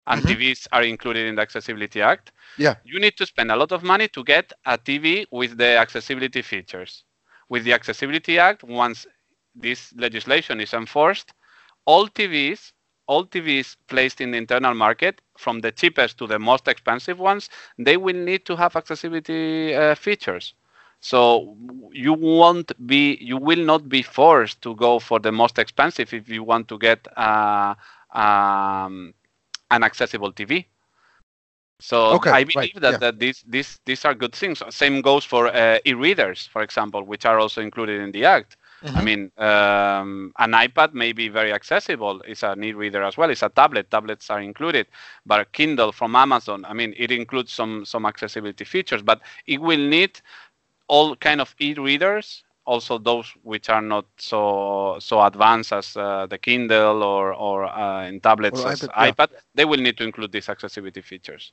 and 0.08 0.24
Mhm. 0.24 0.26
TVs 0.26 0.68
are 0.72 0.82
included 0.82 1.26
in 1.26 1.36
the 1.36 1.42
Accessibility 1.42 2.02
Act, 2.02 2.32
Yeah. 2.56 2.76
you 2.84 3.00
need 3.00 3.16
to 3.18 3.26
spend 3.26 3.50
a 3.52 3.56
lot 3.56 3.72
of 3.72 3.82
money 3.84 4.08
to 4.08 4.24
get 4.24 4.52
a 4.66 4.78
TV 4.78 5.26
with 5.30 5.58
the 5.58 5.76
accessibility 5.78 6.42
features. 6.42 7.04
With 7.48 7.64
the 7.64 7.72
Accessibility 7.74 8.38
Act, 8.38 8.64
once 8.64 9.06
this 9.54 9.94
legislation 9.96 10.60
is 10.60 10.74
enforced, 10.74 11.32
all 11.86 12.08
TVs, 12.08 12.72
all 13.06 13.24
TVs 13.24 13.76
placed 13.88 14.20
in 14.20 14.32
the 14.32 14.38
internal 14.38 14.74
market, 14.74 15.20
from 15.38 15.60
the 15.60 15.72
cheapest 15.72 16.18
to 16.18 16.26
the 16.26 16.38
most 16.38 16.68
expensive 16.68 17.18
ones, 17.18 17.50
they 17.78 17.96
will 17.96 18.16
need 18.16 18.44
to 18.46 18.56
have 18.56 18.76
accessibility 18.76 19.74
uh, 19.74 19.94
features. 19.94 20.54
So 21.00 21.56
you 21.92 22.12
won't 22.14 22.72
be, 22.86 23.16
you 23.20 23.36
will 23.36 23.64
not 23.64 23.88
be 23.88 24.02
forced 24.02 24.62
to 24.62 24.74
go 24.76 24.98
for 24.98 25.18
the 25.20 25.32
most 25.32 25.58
expensive 25.58 26.12
if 26.12 26.28
you 26.28 26.42
want 26.44 26.68
to 26.68 26.78
get 26.78 27.06
uh, 27.16 27.74
um, 28.12 29.14
an 29.70 29.82
accessible 29.84 30.32
TV. 30.32 30.68
So 31.80 32.20
Okay, 32.20 32.32
I 32.32 32.44
right, 32.54 32.72
believe 32.72 32.80
that, 32.80 32.98
yeah. 32.98 33.00
that 33.00 33.18
these, 33.18 33.44
these, 33.46 33.80
these 33.84 34.04
are 34.04 34.14
good 34.14 34.34
things. 34.34 34.62
Same 34.70 35.00
goes 35.00 35.24
for 35.24 35.48
uh, 35.48 35.78
e-readers, 35.84 36.46
for 36.46 36.62
example, 36.62 37.02
which 37.04 37.24
are 37.24 37.38
also 37.38 37.60
included 37.60 38.00
in 38.00 38.12
the 38.12 38.24
Act. 38.24 38.56
I 38.94 39.00
Mhm. 39.00 39.02
mean, 39.02 39.30
um, 39.38 40.32
an 40.38 40.52
iPad 40.52 40.94
may 40.94 41.12
be 41.12 41.28
very 41.28 41.52
accessible. 41.52 42.20
It's 42.26 42.42
an 42.42 42.62
e-reader 42.64 43.02
as 43.02 43.16
well. 43.16 43.30
It's 43.30 43.42
a 43.42 43.48
tablet. 43.48 43.90
Tablets 43.90 44.30
are 44.30 44.40
included. 44.40 44.86
But 45.26 45.52
Kindle 45.52 45.92
from 45.92 46.14
Amazon, 46.16 46.64
I 46.66 46.72
mean, 46.74 46.94
it 46.96 47.10
includes 47.10 47.52
some 47.52 47.84
some 47.84 48.06
accessibility 48.06 48.64
features, 48.64 49.02
but 49.02 49.20
it 49.46 49.60
will 49.60 49.78
need 49.96 50.20
all 50.88 51.16
kind 51.16 51.40
of 51.40 51.54
e-readers, 51.60 52.44
also 52.72 52.98
those 52.98 53.26
which 53.42 53.66
are 53.70 53.80
not 53.94 54.06
so 54.18 54.40
so 55.00 55.22
advanced 55.30 55.72
as 55.72 55.96
uh, 55.96 56.26
the 56.32 56.38
Kindle 56.46 57.02
or 57.02 57.32
or 57.32 57.64
uh, 57.64 58.06
in 58.08 58.20
tablets 58.20 58.60
Or 58.60 58.72
as 58.72 58.82
iPad, 58.82 58.88
yeah. 58.88 59.10
iPad. 59.10 59.28
They 59.54 59.64
will 59.64 59.82
need 59.86 59.96
to 59.98 60.04
include 60.04 60.32
these 60.32 60.48
accessibility 60.54 61.02
features. 61.02 61.52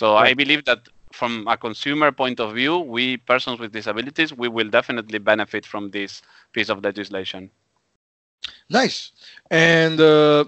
So 0.00 0.06
I 0.16 0.34
believe 0.34 0.64
that 0.70 0.80
from 1.12 1.48
a 1.48 1.56
consumer 1.56 2.12
point 2.12 2.38
of 2.38 2.54
view, 2.54 2.78
we 2.78 3.16
persons 3.16 3.58
with 3.58 3.72
disabilities, 3.72 4.32
we 4.32 4.48
will 4.48 4.70
definitely 4.70 5.18
benefit 5.18 5.66
from 5.66 5.90
this 5.90 6.22
piece 6.52 6.70
of 6.70 6.84
legislation. 6.84 7.50
Nice. 8.68 9.12
And 9.50 10.00
uh, 10.00 10.44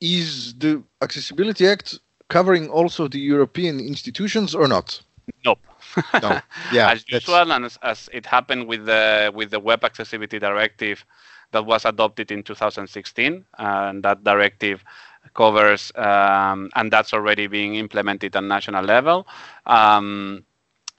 is 0.00 0.54
the 0.54 0.82
Accessibility 1.00 1.66
Act 1.68 2.00
covering 2.28 2.68
also 2.68 3.08
the 3.08 3.20
European 3.20 3.78
institutions 3.80 4.54
or 4.54 4.66
not? 4.66 5.00
Nope. 5.44 5.60
No. 6.22 6.40
Yeah. 6.72 6.90
as 6.92 7.04
that's- 7.04 7.26
usual, 7.28 7.52
and 7.52 7.64
as, 7.64 7.78
as 7.82 8.08
it 8.12 8.26
happened 8.26 8.66
with 8.68 8.86
the 8.86 9.30
with 9.34 9.50
the 9.50 9.60
Web 9.60 9.84
Accessibility 9.84 10.38
Directive 10.38 11.04
that 11.52 11.64
was 11.64 11.84
adopted 11.84 12.30
in 12.30 12.42
2016, 12.42 13.44
and 13.58 14.02
that 14.02 14.22
directive 14.24 14.84
covers, 15.34 15.92
um, 15.96 16.70
and 16.74 16.90
that's 16.92 17.12
already 17.14 17.46
being 17.46 17.74
implemented 17.76 18.36
at 18.36 18.42
national 18.44 18.84
level. 18.84 19.26
Um, 19.66 20.44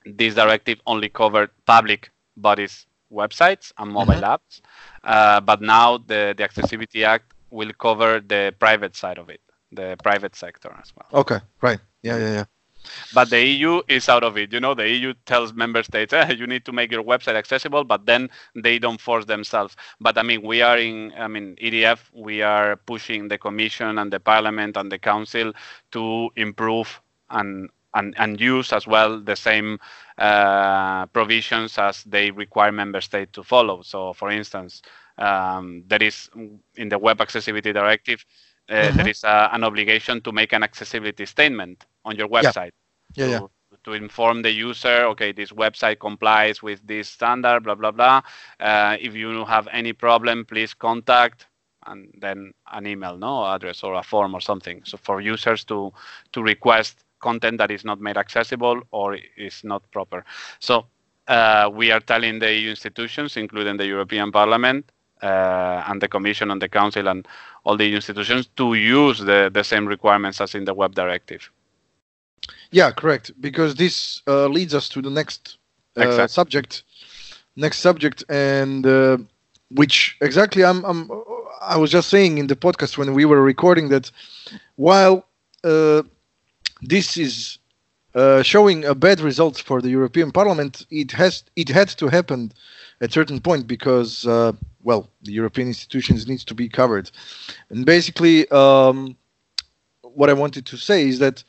this 0.05 0.33
directive 0.35 0.79
only 0.85 1.09
covered 1.09 1.49
public 1.65 2.09
bodies 2.37 2.87
websites 3.11 3.71
and 3.77 3.91
mobile 3.91 4.21
apps, 4.21 4.61
uh, 5.03 5.39
but 5.41 5.61
now 5.61 5.97
the, 5.97 6.33
the 6.37 6.43
Accessibility 6.43 7.03
Act 7.05 7.33
will 7.51 7.71
cover 7.73 8.19
the 8.19 8.53
private 8.59 8.95
side 8.95 9.17
of 9.19 9.29
it. 9.29 9.41
the 9.71 9.95
private 10.01 10.35
sector 10.35 10.71
as 10.81 10.91
well. 10.95 11.21
Okay, 11.21 11.39
right. 11.61 11.79
Yeah, 12.01 12.17
yeah, 12.17 12.33
yeah. 12.33 12.45
But 13.13 13.29
the 13.29 13.43
EU 13.43 13.81
is 13.87 14.09
out 14.09 14.23
of 14.23 14.37
it. 14.37 14.53
You 14.53 14.59
know, 14.59 14.73
the 14.73 14.87
EU 14.87 15.13
tells 15.25 15.53
member 15.53 15.83
states, 15.83 16.13
eh, 16.13 16.31
you 16.33 16.47
need 16.47 16.65
to 16.65 16.71
make 16.71 16.91
your 16.91 17.03
website 17.03 17.35
accessible, 17.35 17.83
but 17.83 18.05
then 18.05 18.29
they 18.55 18.79
don't 18.79 18.99
force 19.01 19.25
themselves. 19.25 19.75
But 19.99 20.17
I 20.17 20.23
mean, 20.23 20.41
we 20.41 20.61
are 20.61 20.77
in, 20.77 21.13
I 21.17 21.27
mean, 21.27 21.55
EDF, 21.61 21.99
we 22.13 22.41
are 22.41 22.75
pushing 22.77 23.27
the 23.27 23.37
Commission 23.37 23.97
and 23.97 24.11
the 24.11 24.19
Parliament 24.19 24.77
and 24.77 24.91
the 24.91 24.99
Council 24.99 25.53
to 25.91 26.29
improve 26.35 27.01
and 27.29 27.69
and, 27.95 28.13
and 28.19 28.39
use 28.39 28.71
as 28.71 28.85
well 28.85 29.19
the 29.19 29.35
same 29.35 29.79
uh, 30.19 31.05
provisions 31.07 31.77
as 31.77 32.03
they 32.03 32.29
require 32.31 32.71
member 32.71 33.01
states 33.01 33.31
to 33.33 33.43
follow. 33.43 33.81
So, 33.81 34.13
for 34.13 34.29
instance, 34.29 34.83
um, 35.17 35.83
there 35.87 36.01
is 36.03 36.29
in 36.75 36.89
the 36.89 36.99
Web 36.99 37.19
Accessibility 37.19 37.73
Directive, 37.73 38.23
uh, 38.69 38.73
mm-hmm. 38.73 38.97
there 38.97 39.07
is 39.07 39.23
a, 39.23 39.49
an 39.53 39.63
obligation 39.63 40.21
to 40.21 40.31
make 40.31 40.53
an 40.53 40.63
accessibility 40.63 41.25
statement 41.25 41.85
on 42.05 42.15
your 42.15 42.27
website. 42.27 42.71
Yeah, 43.15 43.25
yeah. 43.25 43.39
To, 43.39 43.49
yeah. 43.71 43.77
to 43.83 43.93
inform 43.93 44.41
the 44.41 44.51
user, 44.51 45.05
okay, 45.07 45.31
this 45.31 45.51
website 45.51 45.99
complies 45.99 46.61
with 46.61 46.85
this 46.85 47.09
standard, 47.09 47.63
blah 47.63 47.75
blah 47.75 47.91
blah. 47.91 48.21
Uh, 48.59 48.97
if 48.99 49.13
you 49.15 49.45
have 49.45 49.67
any 49.71 49.93
problem, 49.93 50.45
please 50.45 50.73
contact 50.73 51.47
and 51.87 52.13
then 52.19 52.51
an 52.73 52.85
email 52.85 53.17
no 53.17 53.45
address 53.45 53.83
or 53.83 53.93
a 53.95 54.03
form 54.03 54.35
or 54.35 54.41
something 54.41 54.81
so 54.83 54.97
for 54.97 55.21
users 55.21 55.63
to 55.63 55.91
to 56.33 56.43
request 56.43 57.05
content 57.19 57.57
that 57.57 57.71
is 57.71 57.85
not 57.85 57.99
made 57.99 58.17
accessible 58.17 58.81
or 58.91 59.17
is 59.37 59.63
not 59.63 59.83
proper. 59.91 60.25
So 60.59 60.85
uh, 61.27 61.69
we 61.71 61.91
are 61.91 61.99
telling 61.99 62.39
the 62.39 62.53
EU 62.53 62.69
institutions, 62.71 63.37
including 63.37 63.77
the 63.77 63.85
European 63.85 64.31
Parliament 64.31 64.91
uh, 65.21 65.83
and 65.87 66.01
the 66.01 66.07
Commission 66.07 66.51
and 66.51 66.61
the 66.61 66.69
Council 66.69 67.07
and 67.07 67.27
all 67.63 67.77
the 67.77 67.93
institutions, 67.93 68.47
to 68.55 68.73
use 68.73 69.19
the, 69.19 69.49
the 69.53 69.63
same 69.63 69.85
requirements 69.85 70.41
as 70.41 70.55
in 70.55 70.65
the 70.65 70.73
Web 70.73 70.95
Directive. 70.95 71.49
Yeah, 72.71 72.91
correct. 72.91 73.31
Because 73.39 73.75
this 73.75 74.21
uh, 74.27 74.47
leads 74.47 74.73
us 74.73 74.89
to 74.89 75.01
the 75.01 75.09
next 75.09 75.57
uh, 75.97 76.01
exactly. 76.01 76.27
subject. 76.27 76.83
Next 77.55 77.79
subject, 77.79 78.23
and 78.29 78.85
uh, 78.85 79.17
which 79.71 80.17
exactly 80.21 80.63
I'm, 80.63 80.85
I'm 80.85 81.11
I 81.61 81.75
was 81.75 81.91
just 81.91 82.09
saying 82.09 82.37
in 82.37 82.47
the 82.47 82.55
podcast 82.55 82.97
when 82.97 83.13
we 83.13 83.25
were 83.25 83.41
recording 83.41 83.89
that 83.89 84.09
while 84.77 85.25
uh, 85.63 86.03
this 86.81 87.17
is 87.17 87.57
uh, 88.15 88.41
showing 88.43 88.85
a 88.85 88.95
bad 88.95 89.19
results 89.19 89.59
for 89.59 89.81
the 89.81 89.89
European 89.89 90.31
Parliament. 90.31 90.85
It 90.89 91.11
has 91.11 91.43
it 91.55 91.69
had 91.69 91.89
to 91.89 92.07
happen 92.07 92.51
at 93.01 93.11
certain 93.11 93.39
point 93.39 93.67
because 93.67 94.25
uh, 94.25 94.53
well 94.83 95.09
the 95.21 95.31
European 95.31 95.67
institutions 95.67 96.27
needs 96.27 96.43
to 96.45 96.55
be 96.55 96.69
covered, 96.69 97.11
and 97.69 97.85
basically 97.85 98.47
um, 98.49 99.15
what 100.01 100.29
I 100.29 100.33
wanted 100.33 100.65
to 100.67 100.77
say 100.77 101.07
is 101.07 101.19
that 101.19 101.43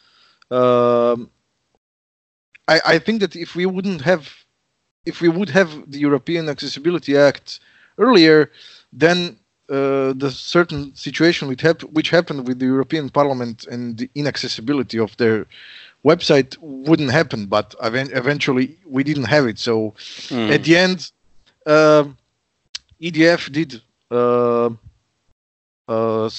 um, 0.50 1.30
I, 2.68 2.80
I 2.86 2.98
think 2.98 3.20
that 3.20 3.36
if 3.36 3.54
we 3.54 3.66
wouldn't 3.66 4.02
have 4.02 4.40
if 5.06 5.20
we 5.20 5.28
would 5.28 5.50
have 5.50 5.90
the 5.90 5.98
European 5.98 6.48
Accessibility 6.48 7.16
Act 7.16 7.60
earlier, 7.98 8.50
then 8.92 9.38
uh, 9.70 10.12
the 10.16 10.30
certain 10.30 10.94
situation 10.94 11.48
which, 11.48 11.62
hap- 11.62 11.82
which 11.82 12.10
happened 12.10 12.46
with 12.46 12.58
the 12.58 12.66
European 12.66 13.08
Parliament 13.08 13.66
and 13.70 13.98
the 13.98 14.10
inaccessibility 14.14 14.98
of 14.98 15.16
their 15.16 15.46
website 16.04 16.56
wouldn't 16.60 17.10
happen. 17.10 17.46
But 17.46 17.74
eventually, 17.82 18.76
we 18.86 19.04
didn't 19.04 19.24
have 19.24 19.46
it. 19.46 19.58
So 19.58 19.94
mm. 20.28 20.50
at 20.50 20.64
the 20.64 20.76
end, 20.76 21.10
uh, 21.66 22.00
um, 22.00 22.18
EDF 23.00 23.50
did 23.52 23.80
uh, 24.10 24.70
uh, 25.88 26.30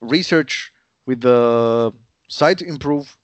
research 0.00 0.72
with 1.06 1.20
the 1.20 1.92
Siteimprove. 2.30 3.16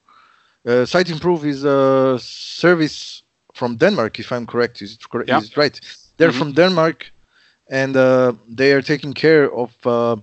Uh, 0.65 0.85
Siteimprove 0.85 1.43
is 1.45 1.63
a 1.63 2.17
service 2.19 3.23
from 3.53 3.77
Denmark, 3.77 4.19
if 4.19 4.31
I'm 4.31 4.45
correct. 4.45 4.81
Is 4.81 4.93
it 4.93 5.09
correct? 5.09 5.29
Yeah. 5.29 5.39
Is 5.39 5.49
it 5.49 5.57
right? 5.57 5.79
They're 6.17 6.29
mm-hmm. 6.29 6.39
from 6.39 6.53
Denmark 6.53 7.11
and 7.69 7.95
uh, 7.97 8.33
they 8.47 8.73
are 8.73 8.81
taking 8.81 9.13
care 9.13 9.51
of 9.51 9.71
uh, 9.85 10.17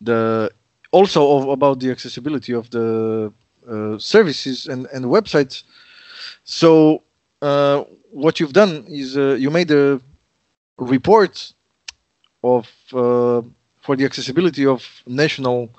the 0.00 0.50
also 0.90 1.36
of, 1.36 1.48
about 1.48 1.80
the 1.80 1.90
accessibility 1.90 2.52
of 2.52 2.70
the 2.70 3.32
uh, 3.68 3.98
services 3.98 4.66
and, 4.66 4.86
and 4.86 5.04
websites. 5.06 5.62
So 6.44 7.02
uh, 7.42 7.84
what 8.10 8.40
you've 8.40 8.54
done 8.54 8.84
is 8.88 9.16
uh, 9.16 9.36
you 9.38 9.50
made 9.50 9.70
a 9.70 10.00
report 10.78 11.52
of 12.42 12.68
uh, 12.92 13.42
for 13.82 13.96
the 13.96 14.04
accessibility 14.04 14.64
of 14.66 14.86
national 15.06 15.70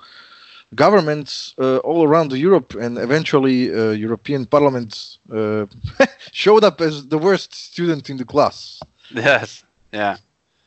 governments 0.74 1.54
all 1.58 2.04
around 2.04 2.32
Europe, 2.32 2.74
and 2.74 2.96
eventually 2.98 3.66
European 3.98 4.46
Parliament 4.46 5.18
showed 6.32 6.62
up 6.62 6.80
as 6.80 7.08
the 7.08 7.18
worst 7.18 7.52
student 7.54 8.08
in 8.08 8.16
the 8.16 8.24
class. 8.24 8.80
Yes. 9.12 9.64
Yeah. 9.92 10.16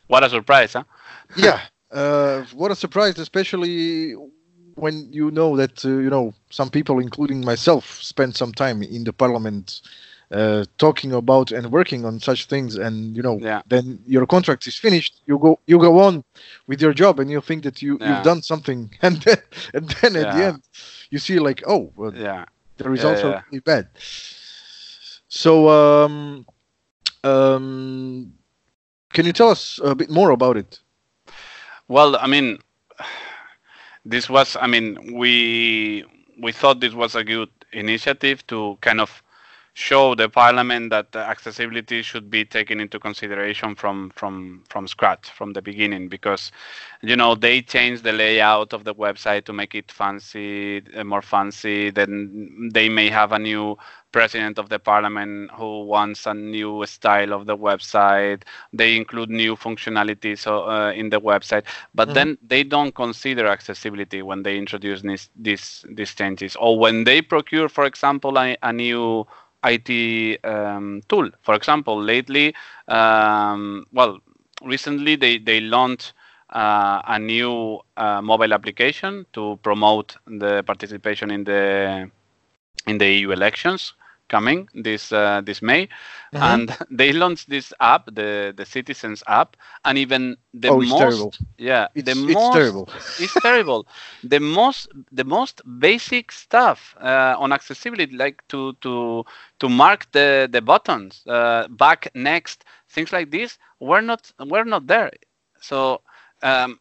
What 0.08 0.24
a 0.24 0.30
surprise, 0.30 0.74
huh? 0.74 0.84
yeah, 1.36 1.62
uh, 1.92 2.44
what 2.54 2.72
a 2.72 2.76
surprise, 2.76 3.18
especially 3.18 4.14
when 4.76 5.12
you 5.12 5.32
know 5.32 5.56
that 5.56 5.86
uh, 5.86 5.90
you 5.90 6.10
know 6.10 6.34
some 6.50 6.70
people, 6.70 7.00
including 7.00 7.44
myself, 7.46 8.02
spent 8.02 8.36
some 8.36 8.52
time 8.52 8.84
in 8.84 9.04
the 9.04 9.14
parliament 9.14 9.82
uh, 10.34 10.66
talking 10.78 11.14
about 11.14 11.52
and 11.52 11.72
working 11.72 12.06
on 12.06 12.20
such 12.20 12.46
things, 12.46 12.76
and 12.76 13.16
you 13.16 13.22
know, 13.22 13.38
yeah. 13.40 13.62
then 13.68 14.00
your 14.06 14.26
contract 14.26 14.68
is 14.68 14.76
finished. 14.76 15.22
You 15.28 15.38
go, 15.38 15.60
you 15.68 15.78
go 15.80 16.00
on 16.00 16.24
with 16.68 16.82
your 16.82 16.94
job, 16.94 17.20
and 17.20 17.30
you 17.30 17.40
think 17.40 17.64
that 17.64 17.82
you 17.82 17.98
yeah. 18.02 18.16
you've 18.16 18.26
done 18.26 18.42
something, 18.42 18.92
and 19.02 19.22
then 19.22 19.38
and 19.74 19.90
then 20.02 20.16
at 20.16 20.36
the 20.36 20.44
end, 20.46 20.64
you 21.10 21.20
see 21.20 21.40
like, 21.40 21.64
oh, 21.68 21.92
well, 21.96 22.14
yeah, 22.14 22.46
the 22.78 22.90
results 22.90 23.22
are 23.22 23.46
really 23.50 23.60
bad. 23.60 23.88
So 25.28 25.70
um, 25.70 26.46
um, 27.24 28.34
can 29.14 29.26
you 29.26 29.34
tell 29.34 29.50
us 29.50 29.80
a 29.84 29.96
bit 29.96 30.10
more 30.10 30.32
about 30.32 30.58
it? 30.58 30.80
Well, 31.88 32.18
I 32.18 32.28
mean, 32.28 32.60
this 34.06 34.30
was, 34.30 34.58
I 34.60 34.68
mean, 34.68 35.16
we 35.16 36.06
we 36.40 36.52
thought 36.52 36.80
this 36.80 36.94
was 36.94 37.16
a 37.16 37.24
good 37.24 37.50
initiative 37.72 38.46
to 38.48 38.78
kind 38.82 39.00
of 39.02 39.22
show 39.74 40.13
the 40.13 40.30
parliament 40.30 40.91
that 40.91 41.15
accessibility 41.15 42.03
should 42.03 42.30
be 42.30 42.45
taken 42.45 42.80
into 42.80 42.99
consideration 42.99 43.76
from 43.76 44.11
from 44.11 44.63
from 44.69 44.88
scratch 44.88 45.30
from 45.32 45.53
the 45.53 45.61
beginning 45.61 46.07
because 46.07 46.51
you 47.01 47.15
know 47.15 47.34
they 47.34 47.61
changed 47.61 48.03
the 48.03 48.13
layout 48.13 48.71
of 48.71 48.84
the 48.84 48.93
website 48.93 49.45
to 49.45 49.53
make 49.53 49.74
it 49.74 49.91
fancy 49.91 50.84
uh, 50.95 51.03
more 51.03 51.24
fancy 51.24 51.89
then 51.89 52.69
they 52.71 52.88
may 52.88 53.09
have 53.09 53.32
a 53.32 53.39
new 53.39 53.76
president 54.13 54.57
of 54.57 54.69
the 54.69 54.80
parliament 54.80 55.51
who 55.51 55.84
wants 55.84 56.26
a 56.26 56.34
new 56.34 56.86
style 56.86 57.34
of 57.34 57.45
the 57.47 57.57
website. 57.57 58.43
They 58.71 58.95
include 58.95 59.30
new 59.30 59.57
functionalities 59.57 60.47
uh, 60.47 60.93
in 60.93 61.09
the 61.09 61.19
website. 61.19 61.65
But 61.93 62.09
mm-hmm. 62.09 62.13
then 62.13 62.38
they 62.47 62.63
don't 62.63 62.95
consider 62.95 63.47
accessibility 63.47 64.21
when 64.21 64.43
they 64.43 64.57
introduce 64.57 65.01
these 65.01 65.30
these 65.36 65.86
these 65.89 66.13
changes. 66.13 66.55
Or 66.55 66.80
when 66.80 67.03
they 67.03 67.21
procure 67.21 67.67
for 67.67 67.84
example 67.84 68.38
a, 68.38 68.55
a 68.61 68.71
new 68.71 69.28
IT 69.64 70.43
um, 70.43 71.01
tool. 71.07 71.30
For 71.41 71.55
example, 71.55 72.01
lately, 72.01 72.53
um, 72.88 73.86
well, 73.91 74.20
recently 74.64 75.16
they, 75.16 75.38
they 75.38 75.59
launched 75.59 76.14
uh, 76.49 77.01
a 77.05 77.20
new 77.20 77.80
uh, 77.97 78.22
mobile 78.22 78.53
application 78.53 79.26
to 79.34 79.59
promote 79.64 80.16
the 80.28 80.64
participation 80.64 81.32
in 81.32 81.43
the 81.43 82.09
in 82.86 82.97
the 82.97 83.09
EU 83.09 83.32
elections 83.32 83.93
coming 84.36 84.60
this 84.88 85.04
uh, 85.12 85.42
this 85.48 85.62
May, 85.62 85.84
mm-hmm. 85.86 86.44
and 86.52 86.66
they 87.00 87.12
launched 87.22 87.50
this 87.50 87.68
app, 87.80 88.04
the 88.20 88.54
the 88.60 88.66
Citizens 88.66 89.24
app, 89.28 89.50
and 89.86 89.98
even 89.98 90.22
the 90.64 90.70
oh, 90.70 90.80
most 90.82 90.98
terrible. 91.04 91.34
yeah, 91.70 91.86
it's, 91.96 92.06
the 92.06 92.18
it's 92.18 92.34
most 92.38 92.54
terrible. 92.58 92.86
it's 93.24 93.38
terrible. 93.48 93.82
The 94.24 94.40
most 94.40 94.82
the 95.12 95.28
most 95.38 95.62
basic 95.88 96.32
stuff 96.32 96.96
uh, 97.12 97.36
on 97.44 97.52
accessibility, 97.52 98.16
like 98.26 98.38
to 98.54 98.74
to 98.86 99.24
to 99.60 99.70
mark 99.70 100.12
the 100.18 100.50
the 100.56 100.62
buttons, 100.62 101.22
uh, 101.28 101.68
back, 101.70 102.10
next, 102.16 102.66
things 102.90 103.12
like 103.18 103.30
this, 103.38 103.60
were 103.80 104.02
not 104.02 104.22
were 104.52 104.66
not 104.66 104.88
there. 104.88 105.12
So. 105.62 106.02
Um, 106.52 106.80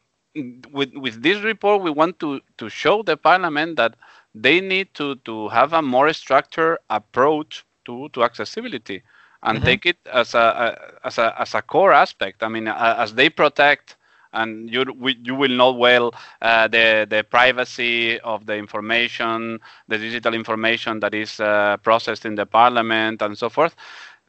with 0.73 0.93
with 0.95 1.23
this 1.23 1.39
report, 1.45 1.83
we 1.83 1.91
want 1.91 2.19
to 2.21 2.41
to 2.57 2.69
show 2.69 3.03
the 3.03 3.17
parliament 3.17 3.77
that 3.77 3.95
they 4.35 4.61
need 4.61 4.95
to, 4.95 5.17
to 5.17 5.49
have 5.49 5.73
a 5.73 5.83
more 5.83 6.13
structured 6.13 6.79
approach 6.91 7.65
to, 7.85 8.09
to 8.11 8.25
accessibility 8.25 9.03
and 9.43 9.59
mm-hmm. 9.59 9.67
take 9.67 9.87
it 9.87 9.99
as 10.13 10.35
a, 10.35 10.79
as 11.05 11.19
a 11.19 11.35
as 11.41 11.55
a 11.55 11.63
core 11.63 11.93
aspect. 11.93 12.43
I 12.43 12.49
mean, 12.49 12.69
as 12.69 13.15
they 13.15 13.29
protect 13.29 13.97
and 14.33 14.71
you 14.71 14.85
you 15.23 15.35
will 15.35 15.51
know 15.51 15.73
well 15.73 16.15
uh, 16.41 16.69
the 16.69 17.07
the 17.09 17.25
privacy 17.25 18.19
of 18.21 18.47
the 18.47 18.57
information, 18.57 19.61
the 19.89 19.99
digital 19.99 20.35
information 20.35 21.01
that 21.01 21.15
is 21.15 21.41
uh, 21.41 21.77
processed 21.79 22.25
in 22.25 22.35
the 22.35 22.47
parliament 22.47 23.23
and 23.23 23.37
so 23.37 23.49
forth. 23.49 23.75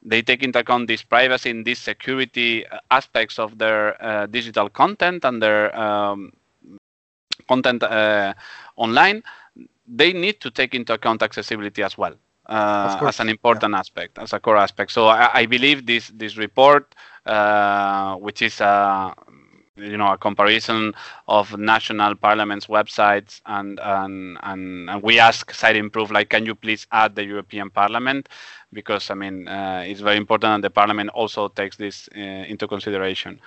They 0.06 0.22
take 0.22 0.43
into 0.43 0.60
account 0.60 0.88
this 0.88 1.01
privacy 1.01 1.49
and 1.49 1.66
these 1.66 1.80
security 1.80 2.66
aspects 2.91 3.39
of 3.39 3.58
their 3.58 4.01
uh, 4.04 4.26
digital 4.26 4.70
content 4.70 5.24
and 5.24 5.41
their 5.41 5.74
um, 5.80 6.34
content 7.47 7.84
uh, 7.84 8.34
online, 8.76 9.24
they 9.88 10.14
need 10.14 10.40
to 10.42 10.52
take 10.52 10.74
into 10.74 10.94
account 10.94 11.22
accessibility 11.22 11.84
as 11.84 11.98
well. 11.98 12.16
Uh, 12.46 13.00
as 13.08 13.22
an 13.22 13.30
important 13.30 13.72
yeah. 13.72 13.80
aspect, 13.80 14.20
as 14.20 14.34
a 14.34 14.40
core 14.40 14.58
aspect. 14.58 14.92
So 14.92 15.08
I, 15.08 15.30
I 15.34 15.46
believe 15.46 15.86
this 15.86 16.12
this 16.14 16.36
report, 16.36 16.94
uh, 17.26 18.16
which 18.16 18.42
is 18.42 18.60
a 18.60 19.14
you 19.76 19.98
know 19.98 20.12
a 20.12 20.18
comparison 20.18 20.94
of 21.28 21.58
national 21.58 22.16
parliaments 22.16 22.68
websites 22.68 23.42
and 23.46 23.80
and 23.82 24.38
and, 24.44 24.90
and 24.90 25.02
we 25.02 25.20
ask 25.20 25.52
Siteimprove 25.52 26.12
like 26.12 26.30
can 26.30 26.46
you 26.46 26.54
please 26.54 26.86
add 26.92 27.16
the 27.16 27.26
european 27.26 27.70
parliament 27.72 28.30
because 28.74 29.10
I 29.12 29.16
mean 29.16 29.48
uh, 29.48 29.84
it's 29.86 30.02
very 30.02 30.18
important, 30.18 30.54
and 30.56 30.64
the 30.64 30.70
Parliament 30.70 31.10
also 31.12 31.48
takes 31.50 31.78
this 31.78 32.10
uh, 32.16 32.20
into 32.20 32.68
consideration. 32.68 33.40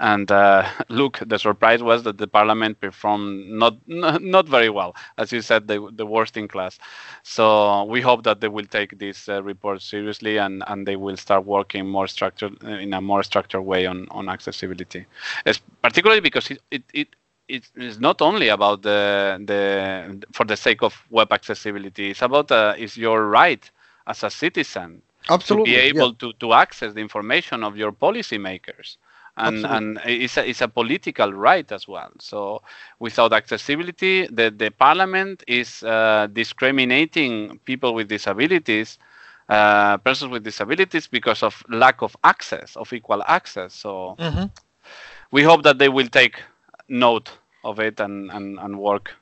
And 0.00 0.30
uh, 0.30 0.68
look, 0.88 1.18
the 1.26 1.38
surprise 1.38 1.82
was 1.82 2.02
that 2.04 2.18
the 2.18 2.28
Parliament 2.28 2.80
performed 2.80 3.48
not 3.48 3.76
not 3.86 4.48
very 4.48 4.70
well, 4.70 4.94
as 5.18 5.32
you 5.32 5.40
said, 5.42 5.68
the 5.68 5.88
the 5.92 6.06
worst 6.06 6.36
in 6.36 6.48
class. 6.48 6.78
So 7.22 7.84
we 7.84 8.00
hope 8.00 8.22
that 8.24 8.40
they 8.40 8.48
will 8.48 8.66
take 8.66 8.98
this 8.98 9.28
uh, 9.28 9.42
report 9.42 9.82
seriously 9.82 10.38
and 10.38 10.62
and 10.66 10.86
they 10.86 10.96
will 10.96 11.16
start 11.16 11.44
working 11.44 11.88
more 11.88 12.06
structured 12.06 12.62
in 12.64 12.92
a 12.94 13.00
more 13.00 13.22
structured 13.22 13.62
way 13.64 13.86
on 13.86 14.06
on 14.10 14.28
accessibility, 14.28 15.06
it's 15.46 15.60
particularly 15.82 16.20
because 16.20 16.50
it 16.50 16.60
it, 16.70 16.82
it 16.92 17.08
it 17.48 17.70
is 17.76 17.98
not 18.00 18.20
only 18.22 18.48
about 18.48 18.82
the 18.82 19.40
the 19.44 20.22
for 20.32 20.44
the 20.44 20.56
sake 20.56 20.82
of 20.82 20.94
web 21.10 21.32
accessibility. 21.32 22.10
It's 22.10 22.22
about 22.22 22.50
uh, 22.50 22.74
is 22.78 22.96
your 22.96 23.26
right 23.28 23.70
as 24.06 24.22
a 24.22 24.30
citizen 24.30 25.02
Absolutely, 25.30 25.72
to 25.72 25.76
be 25.76 25.82
able 25.82 26.08
yeah. 26.08 26.18
to, 26.18 26.32
to 26.34 26.52
access 26.52 26.94
the 26.94 27.00
information 27.00 27.64
of 27.64 27.76
your 27.76 27.92
policymakers. 27.92 28.96
And, 29.36 29.66
and 29.66 30.00
it's, 30.04 30.36
a, 30.36 30.48
it's 30.48 30.60
a 30.60 30.68
political 30.68 31.32
right 31.32 31.70
as 31.72 31.88
well. 31.88 32.12
So 32.20 32.62
without 33.00 33.32
accessibility, 33.32 34.28
the, 34.28 34.54
the 34.56 34.70
parliament 34.70 35.42
is 35.48 35.82
uh, 35.82 36.28
discriminating 36.32 37.58
people 37.64 37.94
with 37.94 38.06
disabilities, 38.06 38.96
uh, 39.48 39.96
persons 39.98 40.30
with 40.30 40.44
disabilities, 40.44 41.08
because 41.08 41.42
of 41.42 41.64
lack 41.68 42.00
of 42.00 42.16
access, 42.22 42.76
of 42.76 42.92
equal 42.92 43.24
access. 43.26 43.74
So 43.74 44.14
mm-hmm. 44.20 44.44
we 45.32 45.42
hope 45.42 45.64
that 45.64 45.78
they 45.78 45.88
will 45.88 46.06
take 46.06 46.40
note 46.88 47.32
of 47.64 47.80
it 47.80 47.98
and, 47.98 48.30
and, 48.30 48.60
and 48.60 48.78
work 48.78 49.14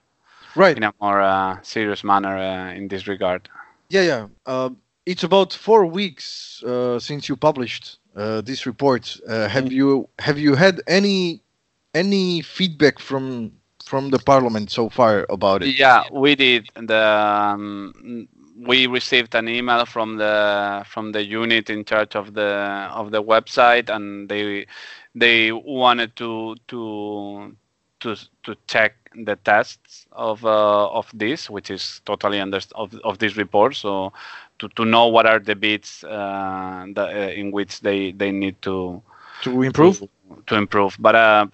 right. 0.57 0.77
in 0.77 0.83
a 0.83 0.93
more 1.01 1.23
uh, 1.23 1.57
serious 1.63 2.05
manner 2.05 2.37
uh, 2.37 2.75
in 2.75 2.89
this 2.89 3.09
regard. 3.09 3.49
Yeah, 3.93 4.03
yeah. 4.03 4.27
Uh, 4.47 4.71
it's 5.05 5.23
about 5.23 5.53
four 5.53 5.85
weeks 5.85 6.63
uh, 6.63 6.99
since 6.99 7.29
you 7.29 7.37
published 7.37 7.99
uh, 8.17 8.41
this 8.41 8.65
report. 8.65 9.21
Uh, 9.29 9.49
have 9.49 9.65
mm. 9.65 9.73
you 9.73 10.09
have 10.19 10.39
you 10.39 10.55
had 10.55 10.81
any 10.87 11.43
any 11.93 12.41
feedback 12.41 12.99
from 12.99 13.53
from 13.85 14.09
the 14.09 14.19
parliament 14.19 14.71
so 14.71 14.89
far 14.89 15.27
about 15.29 15.63
it? 15.63 15.79
Yeah, 15.79 16.05
we 16.11 16.35
did. 16.35 16.71
The 16.75 17.05
um, 17.05 18.29
we 18.57 18.87
received 18.87 19.35
an 19.35 19.47
email 19.47 19.85
from 19.85 20.17
the 20.17 20.85
from 20.89 21.13
the 21.13 21.23
unit 21.23 21.69
in 21.69 21.85
charge 21.85 22.17
of 22.17 22.33
the 22.33 22.89
of 22.95 23.11
the 23.11 23.23
website, 23.23 23.91
and 23.95 24.27
they 24.27 24.67
they 25.15 25.53
wanted 25.53 26.17
to 26.17 26.57
to 26.69 27.55
to 28.01 28.17
to 28.45 28.57
check 28.67 29.02
the 29.15 29.37
tests 29.37 30.07
of 30.13 30.45
uh, 30.45 30.89
of 30.89 31.11
this, 31.15 31.51
which 31.51 31.71
is 31.71 32.01
totally 32.05 32.41
under 32.41 32.61
of, 32.75 32.95
of 33.05 33.19
this 33.19 33.37
report. 33.37 33.77
So 33.77 34.13
to, 34.59 34.69
to 34.69 34.85
know 34.85 35.09
what 35.09 35.27
are 35.27 35.39
the 35.39 35.55
bits 35.55 36.05
uh, 36.05 36.87
the, 36.95 37.03
uh, 37.03 37.31
in 37.31 37.51
which 37.51 37.81
they, 37.81 38.13
they 38.13 38.31
need 38.31 38.61
to 38.63 39.03
to 39.43 39.63
improve 39.63 39.99
to, 39.99 40.09
to 40.47 40.55
improve. 40.55 40.97
But 40.99 41.15
uh, 41.15 41.47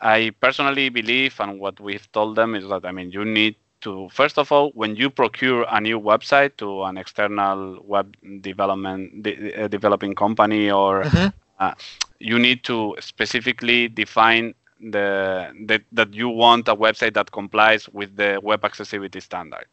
I 0.00 0.32
personally 0.40 0.88
believe, 0.88 1.38
and 1.40 1.60
what 1.60 1.78
we've 1.80 2.10
told 2.12 2.36
them 2.36 2.54
is 2.54 2.68
that 2.68 2.84
I 2.84 2.92
mean 2.92 3.10
you 3.10 3.24
need 3.24 3.56
to 3.82 4.08
first 4.10 4.38
of 4.38 4.52
all 4.52 4.70
when 4.74 4.94
you 4.96 5.08
procure 5.08 5.64
a 5.70 5.80
new 5.80 5.98
website 5.98 6.56
to 6.58 6.82
an 6.84 6.98
external 6.98 7.82
web 7.84 8.14
development 8.40 9.22
de- 9.22 9.54
uh, 9.54 9.68
developing 9.68 10.14
company 10.14 10.70
or 10.70 11.04
mm-hmm. 11.04 11.28
uh, 11.58 11.72
you 12.18 12.38
need 12.38 12.62
to 12.64 12.94
specifically 13.00 13.88
define 13.88 14.54
the 14.80 15.52
that, 15.66 15.82
that 15.92 16.14
you 16.14 16.28
want 16.28 16.68
a 16.68 16.76
website 16.76 17.14
that 17.14 17.30
complies 17.30 17.88
with 17.88 18.16
the 18.16 18.40
web 18.42 18.64
accessibility 18.64 19.20
standard. 19.20 19.66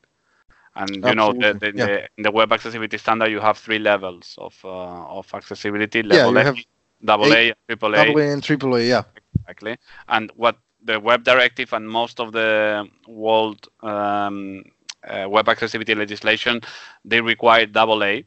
And 0.75 0.95
you 0.95 1.15
know 1.15 1.33
the, 1.33 1.53
the, 1.53 1.73
yeah. 1.75 1.85
the, 1.85 2.23
the 2.23 2.31
web 2.31 2.51
accessibility 2.51 2.97
standard 2.97 3.31
you 3.31 3.39
have 3.39 3.57
three 3.57 3.79
levels 3.79 4.35
of 4.37 4.55
uh, 4.63 4.67
of 4.67 5.33
accessibility 5.33 6.03
level 6.03 6.35
yeah, 6.35 6.51
A, 6.51 6.55
double 7.03 7.33
A, 7.33 7.53
triple 7.67 7.95
A, 7.95 8.05
double 8.05 8.19
A 8.19 8.31
and 8.31 8.43
triple 8.43 8.75
A 8.75 8.83
yeah. 8.83 9.03
Exactly. 9.39 9.77
And 10.07 10.31
what 10.35 10.57
the 10.83 10.99
web 10.99 11.23
directive 11.23 11.73
and 11.73 11.89
most 11.89 12.19
of 12.19 12.31
the 12.31 12.87
world 13.07 13.67
um, 13.81 14.63
uh, 15.07 15.25
web 15.27 15.49
accessibility 15.49 15.95
legislation 15.95 16.61
they 17.05 17.21
require 17.21 17.65
double 17.65 18.03
A 18.03 18.23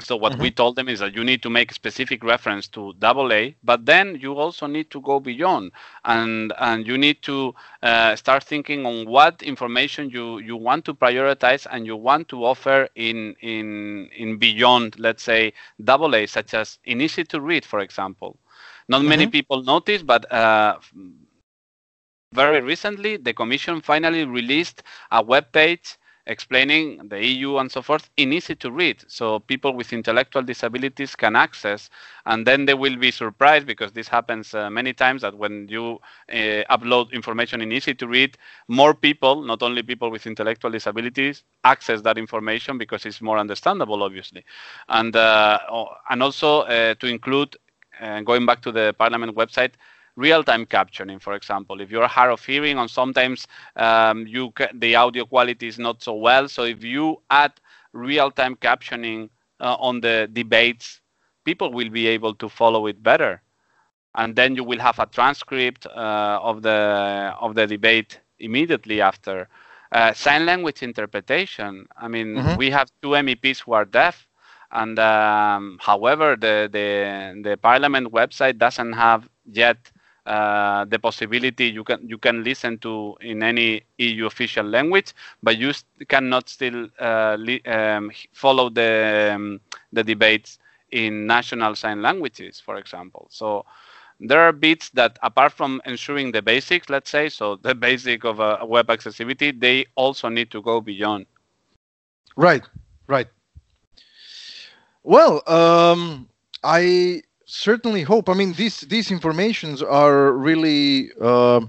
so 0.00 0.14
what 0.14 0.32
mm-hmm. 0.32 0.42
we 0.42 0.50
told 0.50 0.76
them 0.76 0.88
is 0.88 1.00
that 1.00 1.14
you 1.14 1.24
need 1.24 1.42
to 1.42 1.48
make 1.48 1.72
specific 1.72 2.22
reference 2.22 2.68
to 2.68 2.92
AA, 3.02 3.52
but 3.64 3.86
then 3.86 4.16
you 4.20 4.34
also 4.34 4.66
need 4.66 4.90
to 4.90 5.00
go 5.00 5.20
beyond, 5.20 5.72
and 6.04 6.52
and 6.58 6.86
you 6.86 6.98
need 6.98 7.22
to 7.22 7.54
uh, 7.82 8.14
start 8.14 8.44
thinking 8.44 8.84
on 8.84 9.06
what 9.06 9.42
information 9.42 10.10
you 10.10 10.38
you 10.38 10.56
want 10.56 10.84
to 10.84 10.94
prioritize 10.94 11.66
and 11.70 11.86
you 11.86 11.96
want 11.96 12.28
to 12.28 12.44
offer 12.44 12.88
in 12.94 13.34
in 13.40 14.08
in 14.14 14.36
beyond, 14.36 14.98
let's 14.98 15.22
say 15.22 15.54
AA, 15.88 16.26
such 16.26 16.52
as 16.52 16.78
in 16.84 17.00
easy 17.00 17.24
to 17.24 17.40
read, 17.40 17.64
for 17.64 17.80
example. 17.80 18.38
Not 18.88 19.00
mm-hmm. 19.00 19.08
many 19.08 19.26
people 19.28 19.62
notice, 19.62 20.02
but 20.02 20.30
uh, 20.30 20.78
very 22.34 22.60
recently 22.60 23.16
the 23.16 23.32
Commission 23.32 23.80
finally 23.80 24.24
released 24.26 24.82
a 25.10 25.22
web 25.22 25.50
page 25.52 25.96
explaining 26.26 27.08
the 27.08 27.24
EU 27.24 27.58
and 27.58 27.70
so 27.70 27.80
forth 27.80 28.10
in 28.16 28.32
easy 28.32 28.54
to 28.56 28.70
read. 28.70 29.04
So 29.08 29.38
people 29.40 29.74
with 29.74 29.92
intellectual 29.92 30.42
disabilities 30.42 31.14
can 31.14 31.36
access, 31.36 31.88
and 32.24 32.46
then 32.46 32.66
they 32.66 32.74
will 32.74 32.96
be 32.96 33.10
surprised 33.10 33.66
because 33.66 33.92
this 33.92 34.08
happens 34.08 34.54
uh, 34.54 34.68
many 34.70 34.92
times 34.92 35.22
that 35.22 35.36
when 35.36 35.68
you 35.68 36.00
uh, 36.32 36.64
upload 36.70 37.12
information 37.12 37.60
in 37.60 37.72
easy 37.72 37.94
to 37.94 38.08
read, 38.08 38.36
more 38.68 38.94
people, 38.94 39.42
not 39.42 39.62
only 39.62 39.82
people 39.82 40.10
with 40.10 40.26
intellectual 40.26 40.70
disabilities, 40.70 41.44
access 41.64 42.02
that 42.02 42.18
information 42.18 42.78
because 42.78 43.06
it's 43.06 43.20
more 43.20 43.38
understandable, 43.38 44.02
obviously. 44.02 44.44
And, 44.88 45.14
uh, 45.14 45.58
and 46.10 46.22
also 46.22 46.60
uh, 46.62 46.94
to 46.96 47.06
include, 47.06 47.56
uh, 48.00 48.20
going 48.22 48.46
back 48.46 48.62
to 48.62 48.72
the 48.72 48.94
Parliament 48.98 49.36
website, 49.36 49.72
real-time 50.16 50.66
captioning, 50.66 51.20
for 51.20 51.34
example. 51.34 51.80
If 51.80 51.90
you're 51.90 52.06
hard 52.08 52.32
of 52.32 52.44
hearing, 52.44 52.78
and 52.78 52.90
sometimes 52.90 53.46
um, 53.76 54.26
you 54.26 54.52
the 54.74 54.96
audio 54.96 55.24
quality 55.26 55.68
is 55.68 55.78
not 55.78 56.02
so 56.02 56.14
well. 56.14 56.48
So 56.48 56.64
if 56.64 56.82
you 56.82 57.20
add 57.30 57.52
real-time 57.92 58.56
captioning 58.56 59.28
uh, 59.60 59.76
on 59.78 60.00
the 60.00 60.28
debates, 60.32 61.00
people 61.44 61.72
will 61.72 61.90
be 61.90 62.06
able 62.08 62.34
to 62.34 62.48
follow 62.48 62.86
it 62.86 63.02
better, 63.02 63.42
and 64.14 64.34
then 64.36 64.56
you 64.56 64.64
will 64.64 64.80
have 64.80 64.98
a 64.98 65.06
transcript 65.06 65.86
uh, 65.86 66.40
of 66.42 66.62
the 66.62 67.34
of 67.40 67.54
the 67.54 67.66
debate 67.66 68.20
immediately 68.38 69.00
after. 69.00 69.48
Uh, 69.92 70.12
sign 70.12 70.44
language 70.44 70.82
interpretation. 70.82 71.86
I 71.96 72.08
mean, 72.08 72.34
mm-hmm. 72.34 72.56
we 72.56 72.70
have 72.70 72.90
two 73.02 73.10
MEPs 73.10 73.60
who 73.60 73.72
are 73.72 73.84
deaf, 73.84 74.26
and 74.72 74.98
um, 74.98 75.78
however, 75.80 76.36
the, 76.36 76.68
the 76.72 77.40
the 77.48 77.56
Parliament 77.56 78.12
website 78.12 78.58
doesn't 78.58 78.92
have 78.94 79.28
yet 79.44 79.78
uh, 80.26 80.84
the 80.86 80.98
possibility 80.98 81.66
you 81.66 81.84
can 81.84 82.06
you 82.08 82.18
can 82.18 82.44
listen 82.44 82.78
to 82.78 83.16
in 83.20 83.42
any 83.42 83.82
EU 83.98 84.26
official 84.26 84.66
language, 84.66 85.12
but 85.42 85.56
you 85.58 85.72
st- 85.72 86.08
cannot 86.08 86.48
still 86.48 86.88
uh, 86.98 87.36
um, 87.66 88.10
follow 88.32 88.68
the 88.70 89.32
um, 89.34 89.60
the 89.92 90.04
debates 90.04 90.58
in 90.90 91.26
national 91.26 91.74
sign 91.76 92.02
languages, 92.02 92.60
for 92.60 92.76
example. 92.76 93.26
So 93.30 93.64
there 94.20 94.40
are 94.40 94.52
bits 94.52 94.90
that, 94.90 95.18
apart 95.22 95.52
from 95.52 95.80
ensuring 95.84 96.32
the 96.32 96.42
basics, 96.42 96.88
let's 96.90 97.10
say, 97.10 97.28
so 97.28 97.56
the 97.56 97.74
basic 97.88 98.24
of 98.24 98.40
uh, 98.40 98.58
web 98.66 98.90
accessibility, 98.90 99.52
they 99.52 99.86
also 99.96 100.28
need 100.28 100.50
to 100.52 100.62
go 100.62 100.80
beyond. 100.80 101.26
Right, 102.36 102.64
right. 103.06 103.28
Well, 105.02 105.42
um, 105.48 106.28
I 106.62 107.22
certainly 107.46 108.02
hope. 108.02 108.28
I 108.28 108.34
mean, 108.34 108.52
these 108.52 108.80
these 108.82 109.10
informations 109.10 109.82
are 109.82 110.32
really, 110.32 111.10
uh, 111.20 111.60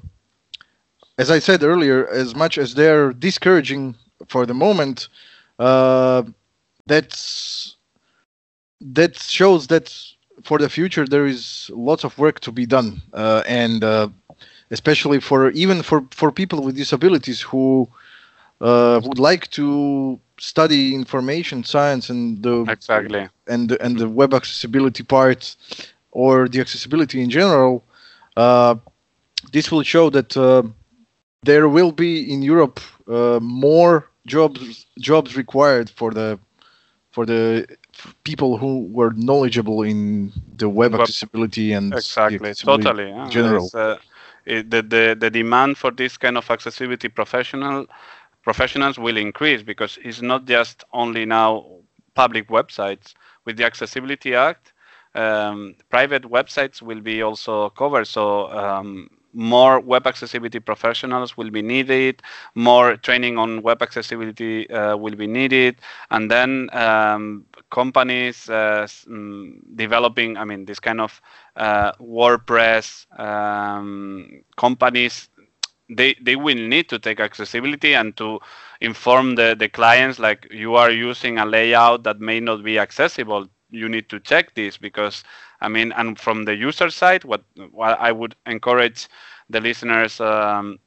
as 1.18 1.32
I 1.32 1.40
said 1.40 1.64
earlier, 1.64 2.08
as 2.10 2.36
much 2.36 2.58
as 2.58 2.74
they're 2.74 3.14
discouraging 3.14 3.96
for 4.28 4.46
the 4.46 4.54
moment, 4.54 5.08
uh, 5.60 6.24
that's 6.88 7.76
that 8.82 9.18
shows 9.18 9.68
that 9.68 9.96
for 10.44 10.58
the 10.60 10.70
future 10.70 11.06
there 11.06 11.26
is 11.26 11.72
lots 11.74 12.04
of 12.04 12.18
work 12.18 12.40
to 12.42 12.52
be 12.52 12.66
done, 12.66 13.02
uh, 13.14 13.44
and 13.48 13.84
uh, 13.84 14.10
especially 14.72 15.20
for 15.20 15.52
even 15.52 15.82
for 15.82 16.06
for 16.12 16.32
people 16.32 16.62
with 16.62 16.76
disabilities 16.76 17.42
who 17.42 17.88
uh, 18.62 19.00
would 19.04 19.20
like 19.20 19.50
to 19.52 20.20
study 20.40 20.94
information 20.94 21.64
science 21.64 22.10
and 22.10 22.44
the 22.44 22.62
exactly. 22.70 23.28
and 23.48 23.72
and 23.82 23.98
the 23.98 24.08
web 24.08 24.34
accessibility 24.34 25.04
part 25.04 25.56
or 26.12 26.48
the 26.48 26.60
accessibility 26.60 27.22
in 27.22 27.30
general, 27.30 27.84
uh, 28.38 28.76
this 29.52 29.72
will 29.72 29.84
show 29.84 30.10
that 30.10 30.36
uh, 30.36 30.64
there 31.44 31.70
will 31.70 31.92
be 31.92 32.32
in 32.34 32.42
Europe 32.42 32.80
uh, 33.08 33.40
more 33.42 34.10
jobs 34.26 34.86
jobs 35.00 35.36
required 35.36 35.90
for 35.90 36.12
the 36.12 36.40
for 37.12 37.26
the 37.26 37.66
people 38.24 38.58
who 38.58 38.88
were 38.92 39.12
knowledgeable 39.16 39.82
in 39.82 40.32
the 40.56 40.70
web, 40.70 40.92
web 40.92 41.02
accessibility 41.02 41.74
and 41.74 41.94
exactly. 41.94 42.54
totally 42.54 43.10
in 43.10 43.30
general. 43.30 43.70
Uh, 43.74 43.96
it, 44.46 44.70
the, 44.70 44.82
the 44.82 45.18
the 45.20 45.30
demand 45.30 45.78
for 45.78 45.92
this 45.92 46.18
kind 46.18 46.38
of 46.38 46.50
accessibility 46.50 47.10
professional 47.10 47.86
professionals 48.48 48.98
will 48.98 49.18
increase 49.18 49.62
because 49.72 49.94
it's 50.08 50.22
not 50.22 50.42
just 50.46 50.86
only 50.94 51.26
now 51.26 51.50
public 52.16 52.48
websites. 52.48 53.14
With 53.46 53.58
the 53.58 53.66
accessibility 53.66 54.36
act 54.36 54.74
um, 55.16 55.76
private 55.90 56.24
websites 56.24 56.82
will 56.82 57.02
be 57.02 57.22
also 57.22 57.70
covered. 57.72 58.08
So 58.08 58.50
um, 58.52 59.10
more 59.34 59.80
web 59.80 60.08
accessibility 60.08 60.60
professionals 60.60 61.36
will 61.38 61.52
be 61.52 61.62
needed, 61.62 62.22
more 62.56 62.96
training 62.98 63.38
on 63.38 63.62
web 63.62 63.82
accessibility 63.82 64.70
uh, 64.70 64.96
will 64.98 65.16
be 65.16 65.28
needed, 65.28 65.76
and 66.12 66.32
then 66.32 66.70
um, 66.74 67.46
companies 67.70 68.50
uh, 68.50 68.88
mm, 69.08 69.60
developing, 69.76 70.38
I 70.38 70.46
mean, 70.46 70.66
this 70.66 70.80
kind 70.80 71.02
of 71.02 71.22
uh, 71.56 71.92
WordPress 72.00 73.06
um, 73.20 74.42
companies. 74.56 75.30
They, 75.90 76.16
they 76.22 76.36
will 76.36 76.56
need 76.56 76.90
to 76.90 77.00
take 77.00 77.20
accessibility 77.20 77.94
and 77.94 78.16
to 78.18 78.40
inform 78.82 79.36
the, 79.36 79.56
the 79.58 79.70
clients 79.70 80.20
like 80.20 80.48
you 80.52 80.76
are 80.76 80.92
using 80.92 81.38
a 81.38 81.46
layout 81.46 82.04
that 82.04 82.20
may 82.20 82.40
not 82.40 82.64
be 82.64 82.78
accessible. 82.80 83.48
You 83.70 83.90
need 83.90 84.10
to 84.10 84.20
check 84.20 84.56
this 84.56 84.78
because 84.78 85.24
I 85.62 85.68
mean, 85.68 85.92
and 85.94 86.20
from 86.20 86.44
the 86.46 86.56
user 86.56 86.90
side, 86.90 87.24
what, 87.24 87.44
what 87.72 88.00
I 88.00 88.12
would 88.12 88.36
encourage 88.46 89.08
the 89.50 89.60
listeners 89.62 90.20
um, 90.20 90.80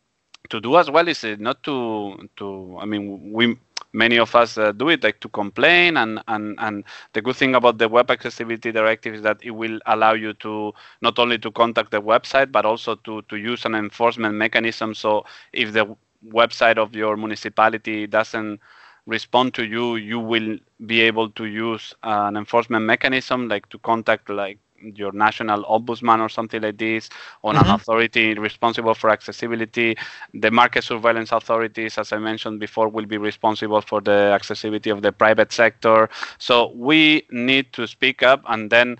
to 0.51 0.61
do 0.61 0.77
as 0.77 0.91
well 0.91 1.09
is 1.09 1.25
uh, 1.25 1.37
not 1.39 1.63
to 1.65 2.29
to 2.37 2.77
I 2.81 2.85
mean 2.87 3.33
we 3.33 3.57
many 3.93 4.19
of 4.19 4.35
us 4.35 4.57
uh, 4.59 4.73
do 4.73 4.89
it 4.89 5.03
like 5.03 5.21
to 5.21 5.29
complain 5.29 5.97
and, 5.97 6.21
and 6.29 6.57
and 6.61 6.85
the 7.13 7.21
good 7.23 7.37
thing 7.37 7.55
about 7.55 7.79
the 7.79 7.89
web 7.89 8.11
accessibility 8.11 8.71
directive 8.73 9.15
is 9.15 9.23
that 9.23 9.39
it 9.43 9.51
will 9.51 9.79
allow 9.87 10.13
you 10.13 10.33
to 10.35 10.73
not 11.03 11.19
only 11.19 11.39
to 11.39 11.51
contact 11.51 11.91
the 11.91 12.01
website 12.01 12.51
but 12.53 12.65
also 12.65 12.95
to 12.97 13.23
to 13.23 13.37
use 13.37 13.65
an 13.65 13.75
enforcement 13.75 14.35
mechanism. 14.35 14.95
So 14.95 15.25
if 15.53 15.73
the 15.73 15.97
website 16.33 16.79
of 16.79 16.95
your 16.95 17.17
municipality 17.17 18.07
doesn't 18.07 18.61
respond 19.07 19.55
to 19.55 19.65
you, 19.65 19.97
you 19.97 20.19
will 20.19 20.59
be 20.87 21.01
able 21.01 21.31
to 21.31 21.45
use 21.47 21.95
an 22.03 22.37
enforcement 22.37 22.85
mechanism 22.85 23.49
like 23.49 23.69
to 23.71 23.79
contact 23.79 24.29
like 24.31 24.59
your 24.83 25.13
national 25.13 25.65
ombudsman 25.65 26.21
or 26.21 26.29
something 26.29 26.63
like 26.63 26.79
this 26.79 27.09
on 27.45 27.55
mm-hmm. 27.55 27.69
an 27.69 27.75
authority 27.75 28.35
responsible 28.35 28.95
for 28.95 29.11
accessibility. 29.11 29.97
The 30.35 30.51
market 30.51 30.85
surveillance 30.85 31.33
authorities 31.33 31.99
as 31.99 32.13
i 32.13 32.19
mentioned 32.19 32.61
before 32.61 32.89
will 32.89 33.07
be 33.07 33.19
responsible 33.19 33.81
for 33.81 34.01
the 34.01 34.33
accessibility 34.35 34.91
of 34.91 35.03
the 35.03 35.13
private 35.13 35.53
sector. 35.53 36.09
So 36.39 36.73
we 36.75 37.27
need 37.31 37.73
to 37.75 37.87
speak 37.87 38.23
up 38.23 38.43
and 38.47 38.71
then 38.71 38.97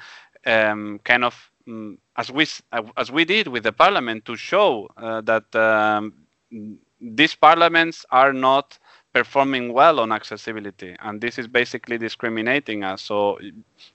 um, 0.47 1.01
kind 1.05 1.25
of 1.25 1.51
um, 1.67 1.99
as 2.17 2.31
we 2.31 2.47
as 2.97 3.11
we 3.11 3.25
did 3.25 3.49
with 3.49 3.63
the 3.63 3.73
parliament 3.73 4.25
to 4.25 4.37
show 4.37 4.89
uh, 4.97 5.21
that 5.23 5.55
um, 5.55 6.15
these 7.01 7.35
parliaments 7.35 8.05
are 8.11 8.33
not 8.33 8.79
performing 9.13 9.73
well 9.73 10.01
on 10.01 10.13
accessibility. 10.13 10.97
And 11.01 11.21
this 11.21 11.39
is 11.39 11.49
basically 11.49 11.99
discriminating 11.99 12.85
us. 12.85 13.03
So 13.03 13.39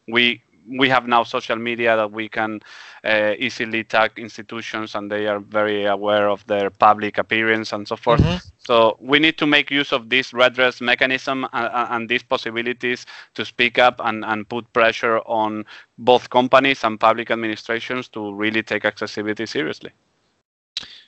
we 0.07 0.41
we 0.67 0.89
have 0.89 1.07
now 1.07 1.23
social 1.23 1.55
media 1.55 1.95
that 1.95 2.11
we 2.11 2.27
can 2.27 2.59
uh, 3.03 3.33
easily 3.37 3.83
tag 3.83 4.11
institutions 4.17 4.95
and 4.95 5.11
they 5.11 5.27
are 5.27 5.39
very 5.39 5.85
aware 5.85 6.29
of 6.29 6.45
their 6.47 6.69
public 6.69 7.17
appearance 7.17 7.73
and 7.73 7.87
so 7.87 7.95
forth 7.95 8.21
mm-hmm. 8.21 8.37
so 8.57 8.97
we 8.99 9.19
need 9.19 9.37
to 9.37 9.45
make 9.45 9.69
use 9.69 9.91
of 9.91 10.09
this 10.09 10.33
redress 10.33 10.81
mechanism 10.81 11.47
and, 11.53 11.69
and 11.73 12.09
these 12.09 12.23
possibilities 12.23 13.05
to 13.33 13.45
speak 13.45 13.77
up 13.77 14.01
and, 14.03 14.25
and 14.25 14.49
put 14.49 14.71
pressure 14.73 15.19
on 15.19 15.65
both 15.97 16.29
companies 16.29 16.83
and 16.83 16.99
public 16.99 17.31
administrations 17.31 18.07
to 18.07 18.33
really 18.33 18.63
take 18.63 18.85
accessibility 18.85 19.45
seriously 19.45 19.91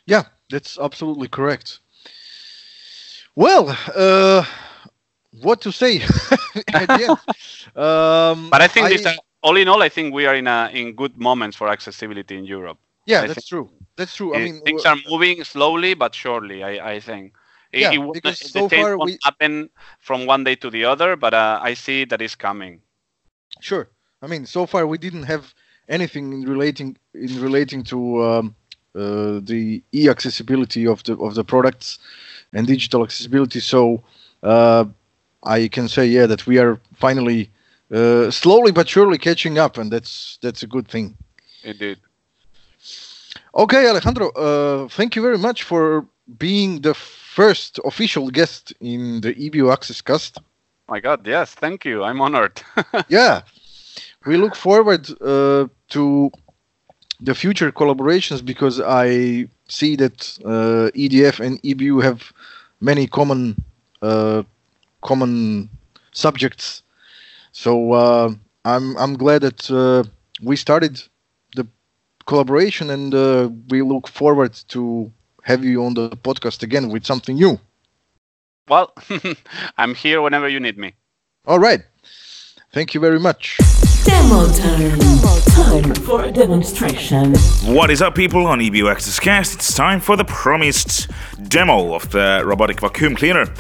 yeah 0.06 0.24
that's 0.50 0.78
absolutely 0.80 1.28
correct 1.28 1.80
well, 3.38 3.78
uh, 3.96 4.44
what 5.42 5.62
to 5.62 5.72
say? 5.72 6.02
um, 7.76 8.50
but 8.50 8.62
I 8.64 8.68
think 8.68 8.88
I, 8.88 8.90
this, 8.90 9.06
uh, 9.06 9.14
all 9.44 9.58
in 9.58 9.68
all, 9.68 9.82
I 9.82 9.90
think 9.90 10.14
we 10.14 10.26
are 10.26 10.36
in 10.36 10.48
a 10.48 10.70
in 10.74 10.94
good 10.94 11.18
moments 11.18 11.58
for 11.58 11.68
accessibility 11.70 12.38
in 12.38 12.46
Europe. 12.46 12.78
Yeah, 13.06 13.22
I 13.22 13.28
that's 13.28 13.48
true. 13.48 13.70
That's 13.96 14.16
true. 14.16 14.36
I 14.36 14.40
mean, 14.40 14.62
things 14.62 14.86
are 14.86 14.98
moving 15.10 15.44
slowly 15.44 15.94
but 15.94 16.14
surely. 16.14 16.64
I, 16.64 16.94
I 16.94 17.00
think. 17.00 17.34
Yeah, 17.74 17.92
it, 17.92 18.14
because 18.14 18.42
it, 18.42 18.48
so 18.50 18.70
far 18.70 18.98
won't 18.98 19.12
we 19.12 19.18
happen 19.24 19.70
from 20.00 20.26
one 20.26 20.44
day 20.44 20.56
to 20.56 20.70
the 20.70 20.86
other, 20.86 21.16
but 21.16 21.34
uh, 21.34 21.60
I 21.62 21.74
see 21.74 22.06
that 22.06 22.22
is 22.22 22.36
coming. 22.36 22.82
Sure. 23.60 23.90
I 24.22 24.28
mean, 24.28 24.46
so 24.46 24.66
far 24.66 24.88
we 24.88 24.98
didn't 24.98 25.24
have 25.24 25.54
anything 25.90 26.34
in 26.34 26.44
relating 26.44 26.98
in 27.14 27.42
relating 27.42 27.84
to 27.84 28.24
um, 28.24 28.56
uh, 28.96 29.40
the 29.44 29.84
e-accessibility 29.94 30.88
of 30.88 31.04
the 31.04 31.18
of 31.18 31.36
the 31.36 31.44
products 31.44 32.00
and 32.54 32.66
digital 32.66 33.04
accessibility. 33.04 33.60
So 33.60 34.04
uh, 34.44 34.86
I 35.44 35.68
can 35.68 35.88
say, 35.88 36.08
yeah, 36.08 36.26
that 36.26 36.48
we 36.48 36.58
are 36.58 36.80
finally 36.96 37.52
uh, 37.92 38.32
slowly 38.32 38.72
but 38.72 38.88
surely 38.90 39.18
catching 39.18 39.58
up, 39.58 39.78
and 39.78 39.92
that's 39.92 40.38
that's 40.42 40.64
a 40.64 40.68
good 40.68 40.88
thing. 40.88 41.18
Indeed. 41.64 41.98
Okay, 43.56 43.90
Alejandro, 43.90 44.30
uh, 44.32 44.88
thank 44.88 45.16
you 45.16 45.22
very 45.22 45.38
much 45.38 45.64
for 45.64 46.06
being 46.38 46.82
the 46.82 46.94
first 46.94 47.80
official 47.86 48.30
guest 48.30 48.74
in 48.82 49.22
the 49.22 49.34
EBU 49.34 49.72
Access 49.72 50.02
Cast. 50.02 50.40
My 50.90 51.00
God, 51.00 51.26
yes, 51.26 51.54
thank 51.54 51.86
you. 51.86 52.04
I'm 52.04 52.22
honored. 52.22 52.62
yeah, 53.10 53.42
we 54.26 54.38
look 54.38 54.56
forward 54.56 55.10
uh, 55.22 55.68
to 55.90 56.32
the 57.20 57.34
future 57.34 57.72
collaborations 57.72 58.46
because 58.46 58.80
I 58.80 59.48
see 59.68 59.96
that 59.96 60.38
uh, 60.46 60.92
EDF 60.96 61.40
and 61.40 61.62
EBU 61.64 62.04
have 62.04 62.32
many 62.80 63.08
common 63.08 63.64
uh, 64.02 64.44
common 65.02 65.70
subjects. 66.12 66.84
So 67.58 67.94
uh, 67.94 68.36
I'm 68.66 68.96
I'm 68.98 69.18
glad 69.18 69.42
that 69.42 69.72
uh, 69.72 70.04
we 70.44 70.56
started 70.56 71.02
the 71.56 71.66
collaboration, 72.28 72.92
and 72.92 73.16
uh, 73.16 73.50
we 73.70 73.82
look 73.82 74.08
forward 74.08 74.54
to 74.68 75.12
have 75.42 75.66
you 75.66 75.84
on 75.84 75.96
the 75.96 76.10
podcast 76.10 76.62
again 76.62 76.90
with 76.90 77.04
something 77.04 77.36
new. 77.36 77.60
Well, 78.70 78.94
I'm 79.80 79.96
here 79.96 80.22
whenever 80.22 80.48
you 80.48 80.60
need 80.60 80.78
me. 80.78 80.94
All 81.48 81.58
right. 81.58 81.82
Thank 82.74 82.94
you 82.94 83.02
very 83.02 83.20
much. 83.20 83.58
Demo 84.08 84.48
time. 84.54 84.98
Time 85.54 85.94
for 86.06 86.24
a 86.24 86.32
demonstration. 86.32 87.36
What 87.66 87.92
is 87.92 88.02
up, 88.02 88.16
people? 88.16 88.48
On 88.48 88.60
EBU 88.60 88.90
Access 88.90 89.20
Cast, 89.20 89.56
it's 89.56 89.74
time 89.76 90.00
for 90.00 90.16
the 90.16 90.24
promised 90.24 91.10
demo 91.50 91.94
of 91.94 92.10
the 92.12 92.42
robotic 92.46 92.80
vacuum 92.80 93.16
cleaner. 93.16 93.54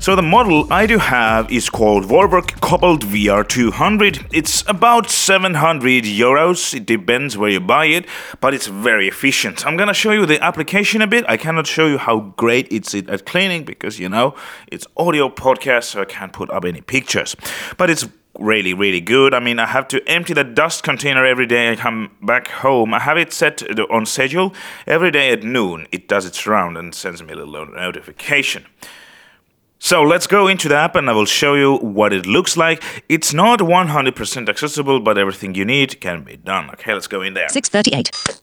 So 0.00 0.16
the 0.16 0.22
model 0.22 0.66
I 0.72 0.86
do 0.86 0.98
have 0.98 1.52
is 1.52 1.70
called 1.70 2.04
Vorwerk 2.04 2.60
Kobold 2.60 3.04
VR200. 3.04 4.26
It's 4.32 4.64
about 4.66 5.08
700 5.08 6.02
euros. 6.02 6.74
It 6.74 6.84
depends 6.84 7.38
where 7.38 7.50
you 7.50 7.60
buy 7.60 7.84
it, 7.84 8.06
but 8.40 8.54
it's 8.54 8.66
very 8.66 9.06
efficient. 9.06 9.64
I'm 9.64 9.76
gonna 9.76 9.94
show 9.94 10.10
you 10.10 10.26
the 10.26 10.42
application 10.42 11.00
a 11.00 11.06
bit. 11.06 11.24
I 11.28 11.36
cannot 11.36 11.68
show 11.68 11.86
you 11.86 11.98
how 11.98 12.34
great 12.36 12.66
it's 12.72 12.92
at 12.92 13.24
cleaning 13.24 13.62
because 13.62 14.00
you 14.00 14.08
know 14.08 14.34
it's 14.66 14.84
audio 14.96 15.28
podcast, 15.28 15.84
so 15.84 16.00
I 16.00 16.06
can't 16.06 16.32
put 16.32 16.50
up 16.50 16.64
any 16.64 16.80
pictures. 16.80 17.36
But 17.76 17.88
it's 17.88 18.08
really 18.38 18.74
really 18.74 19.00
good. 19.00 19.34
I 19.34 19.40
mean 19.40 19.58
i 19.58 19.66
have 19.66 19.86
to 19.88 20.02
empty 20.08 20.34
the 20.34 20.44
dust 20.44 20.82
container 20.82 21.24
every 21.24 21.46
day 21.46 21.70
i 21.70 21.76
come 21.76 22.10
back 22.22 22.48
home. 22.48 22.94
I 22.94 23.00
have 23.00 23.18
it 23.18 23.32
set 23.32 23.62
uh, 23.62 23.86
on 23.90 24.06
schedule. 24.06 24.54
Every 24.86 25.10
day 25.10 25.30
at 25.32 25.42
noon 25.42 25.86
it 25.92 26.08
does 26.08 26.24
its 26.26 26.46
round 26.46 26.76
and 26.76 26.94
sends 26.94 27.22
me 27.22 27.32
a 27.32 27.36
little 27.36 27.66
notification. 27.66 28.66
So 29.78 30.02
let's 30.02 30.26
go 30.28 30.46
into 30.48 30.68
the 30.68 30.76
app 30.76 30.94
and 30.96 31.10
i 31.10 31.12
will 31.12 31.26
show 31.26 31.54
you 31.54 31.76
what 31.78 32.12
it 32.12 32.26
looks 32.26 32.56
like. 32.56 32.82
It's 33.08 33.34
not 33.34 33.58
100% 33.60 34.48
accessible 34.48 35.00
but 35.00 35.18
everything 35.18 35.54
you 35.54 35.64
need 35.64 36.00
can 36.00 36.22
be 36.24 36.36
done. 36.36 36.70
Okay 36.70 36.94
let's 36.94 37.08
go 37.08 37.20
in 37.22 37.34
there. 37.34 37.48
638 37.48 38.40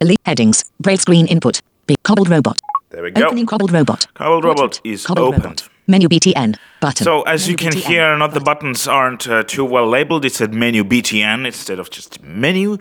elite 0.00 0.20
headings. 0.24 0.64
Braille 0.80 0.98
screen 0.98 1.26
input. 1.26 1.60
Big 1.86 2.02
Kobold 2.02 2.28
robot. 2.28 2.58
There 2.90 3.02
we 3.02 3.10
go. 3.10 3.26
Opening 3.26 3.46
Kobold 3.46 3.72
robot. 3.72 4.06
Kobold 4.14 4.44
robot 4.44 4.80
is 4.84 5.04
Kobold 5.06 5.34
opened. 5.34 5.44
robot. 5.44 5.68
Menu 5.86 6.08
BTN 6.08 6.56
button. 6.80 7.04
So 7.04 7.22
as 7.22 7.42
menu 7.42 7.50
you 7.52 7.56
can 7.56 7.72
BTN, 7.72 7.86
hear, 7.86 8.16
not 8.16 8.30
button. 8.30 8.34
the 8.34 8.44
buttons 8.44 8.88
aren't 8.88 9.28
uh, 9.28 9.42
too 9.44 9.64
well 9.64 9.88
labeled. 9.88 10.24
It 10.24 10.32
said 10.32 10.52
menu 10.54 10.84
BTN 10.84 11.46
instead 11.46 11.78
of 11.78 11.90
just 11.90 12.22
menu. 12.22 12.78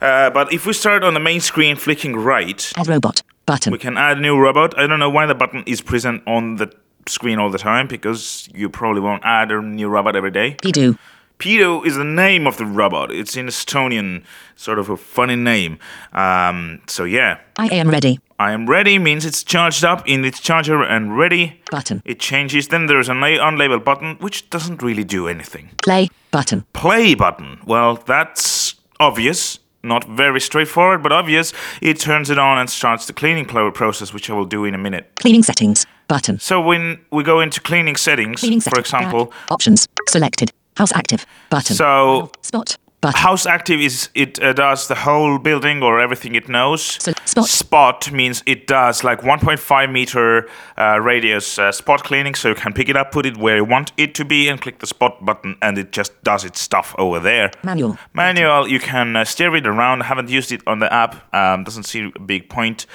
Uh, 0.00 0.30
but 0.30 0.52
if 0.52 0.66
we 0.66 0.72
start 0.72 1.04
on 1.04 1.14
the 1.14 1.20
main 1.20 1.40
screen, 1.40 1.76
flicking 1.76 2.16
right, 2.16 2.72
add 2.76 2.88
robot 2.88 3.22
button. 3.46 3.72
We 3.72 3.78
can 3.78 3.96
add 3.96 4.18
a 4.18 4.20
new 4.20 4.38
robot. 4.38 4.78
I 4.78 4.86
don't 4.86 4.98
know 5.00 5.10
why 5.10 5.26
the 5.26 5.34
button 5.34 5.62
is 5.66 5.80
present 5.80 6.22
on 6.26 6.56
the 6.56 6.72
screen 7.06 7.38
all 7.38 7.50
the 7.50 7.58
time 7.58 7.86
because 7.86 8.48
you 8.54 8.68
probably 8.68 9.00
won't 9.00 9.22
add 9.24 9.50
a 9.50 9.62
new 9.62 9.88
robot 9.88 10.14
every 10.16 10.30
day. 10.30 10.56
Pidu. 10.62 10.98
Pidu 11.38 11.86
is 11.86 11.96
the 11.96 12.04
name 12.04 12.46
of 12.46 12.56
the 12.56 12.66
robot. 12.66 13.12
It's 13.12 13.36
in 13.36 13.46
Estonian, 13.46 14.24
sort 14.56 14.78
of 14.78 14.88
a 14.88 14.96
funny 14.96 15.36
name. 15.36 15.78
Um, 16.12 16.80
so 16.88 17.04
yeah. 17.04 17.38
I 17.56 17.66
am 17.68 17.88
ready. 17.90 18.18
I 18.40 18.52
am 18.52 18.68
ready 18.68 18.98
means 18.98 19.24
it's 19.24 19.42
charged 19.42 19.84
up 19.84 20.06
in 20.08 20.24
its 20.24 20.40
charger 20.40 20.82
and 20.82 21.16
ready. 21.16 21.60
Button. 21.70 22.02
It 22.04 22.20
changes. 22.20 22.68
Then 22.68 22.86
there's 22.86 23.08
an 23.08 23.18
unlabeled 23.18 23.84
button, 23.84 24.16
which 24.20 24.48
doesn't 24.50 24.82
really 24.82 25.04
do 25.04 25.26
anything. 25.28 25.70
Play 25.82 26.08
button. 26.30 26.64
Play 26.72 27.14
button. 27.14 27.60
Well, 27.66 27.96
that's 27.96 28.74
obvious. 29.00 29.58
Not 29.82 30.04
very 30.04 30.40
straightforward, 30.40 31.02
but 31.02 31.12
obvious. 31.12 31.52
It 31.80 32.00
turns 32.00 32.30
it 32.30 32.38
on 32.38 32.58
and 32.58 32.68
starts 32.68 33.06
the 33.06 33.12
cleaning 33.12 33.44
process, 33.44 34.12
which 34.12 34.28
I 34.28 34.34
will 34.34 34.44
do 34.44 34.64
in 34.64 34.74
a 34.74 34.78
minute. 34.78 35.10
Cleaning 35.16 35.44
settings 35.44 35.86
button. 36.08 36.38
So 36.40 36.60
when 36.60 36.98
we 37.12 37.22
go 37.22 37.40
into 37.40 37.60
cleaning 37.60 37.96
settings, 37.96 38.40
Cleaning 38.40 38.60
for 38.60 38.70
settings. 38.70 38.86
example, 38.86 39.32
Options 39.50 39.86
selected. 40.08 40.52
House 40.78 40.92
active 40.92 41.26
button. 41.50 41.74
so 41.76 42.30
Spot 42.42 42.78
button. 43.00 43.20
House 43.20 43.46
active 43.46 43.80
is 43.80 44.08
it 44.14 44.42
uh, 44.42 44.52
does 44.52 44.88
the 44.88 44.94
whole 44.94 45.38
building 45.38 45.82
or 45.82 46.00
everything 46.00 46.34
it 46.34 46.48
knows. 46.48 46.82
So, 47.02 47.12
spot. 47.24 47.48
Spot 47.48 48.12
means 48.12 48.42
it 48.46 48.66
does 48.66 49.04
like 49.04 49.20
1.5 49.20 49.92
meter 49.92 50.48
uh, 50.76 50.98
radius 51.00 51.58
uh, 51.58 51.72
spot 51.72 52.04
cleaning, 52.04 52.34
so 52.34 52.48
you 52.48 52.54
can 52.54 52.72
pick 52.72 52.88
it 52.88 52.96
up, 52.96 53.10
put 53.12 53.26
it 53.26 53.36
where 53.36 53.56
you 53.56 53.64
want 53.64 53.92
it 53.96 54.14
to 54.14 54.24
be, 54.24 54.48
and 54.48 54.60
click 54.60 54.78
the 54.78 54.86
spot 54.86 55.24
button, 55.24 55.56
and 55.62 55.78
it 55.78 55.92
just 55.92 56.12
does 56.22 56.44
its 56.44 56.60
stuff 56.60 56.94
over 56.98 57.20
there. 57.20 57.50
Manual. 57.62 57.98
Manual, 58.14 58.68
you 58.68 58.80
can 58.80 59.16
uh, 59.16 59.24
steer 59.24 59.54
it 59.54 59.66
around. 59.66 60.02
I 60.02 60.06
haven't 60.06 60.28
used 60.30 60.52
it 60.52 60.62
on 60.66 60.78
the 60.78 60.92
app. 60.92 61.34
Um, 61.34 61.64
doesn't 61.64 61.84
see 61.84 62.12
a 62.14 62.20
big 62.20 62.48
point 62.48 62.86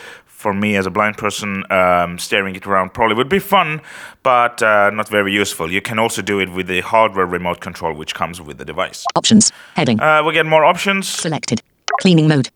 for 0.44 0.54
me 0.54 0.78
as 0.80 0.86
a 0.86 0.92
blind 0.92 1.16
person. 1.18 1.64
Um, 1.72 2.20
steering 2.20 2.56
it 2.56 2.68
around 2.68 2.94
probably 2.94 3.16
would 3.16 3.30
be 3.30 3.40
fun, 3.40 3.82
but 4.24 4.62
uh, 4.62 4.90
not 4.92 5.10
very 5.10 5.32
useful. 5.42 5.72
You 5.72 5.82
can 5.82 5.98
also 6.00 6.22
do 6.22 6.40
it 6.40 6.50
with 6.50 6.68
the 6.68 6.82
hardware 6.82 7.26
remote 7.26 7.60
control, 7.62 7.94
which 7.96 8.14
comes 8.14 8.40
with 8.42 8.58
the 8.58 8.66
device. 8.66 9.06
Options 9.16 9.52
heading 9.76 10.00
Uh, 10.00 10.22
we 10.26 10.34
get 10.34 10.46
more 10.46 10.66
options. 10.66 11.08
selected. 11.08 11.62
Cleaning 12.02 12.28
mode. 12.28 12.50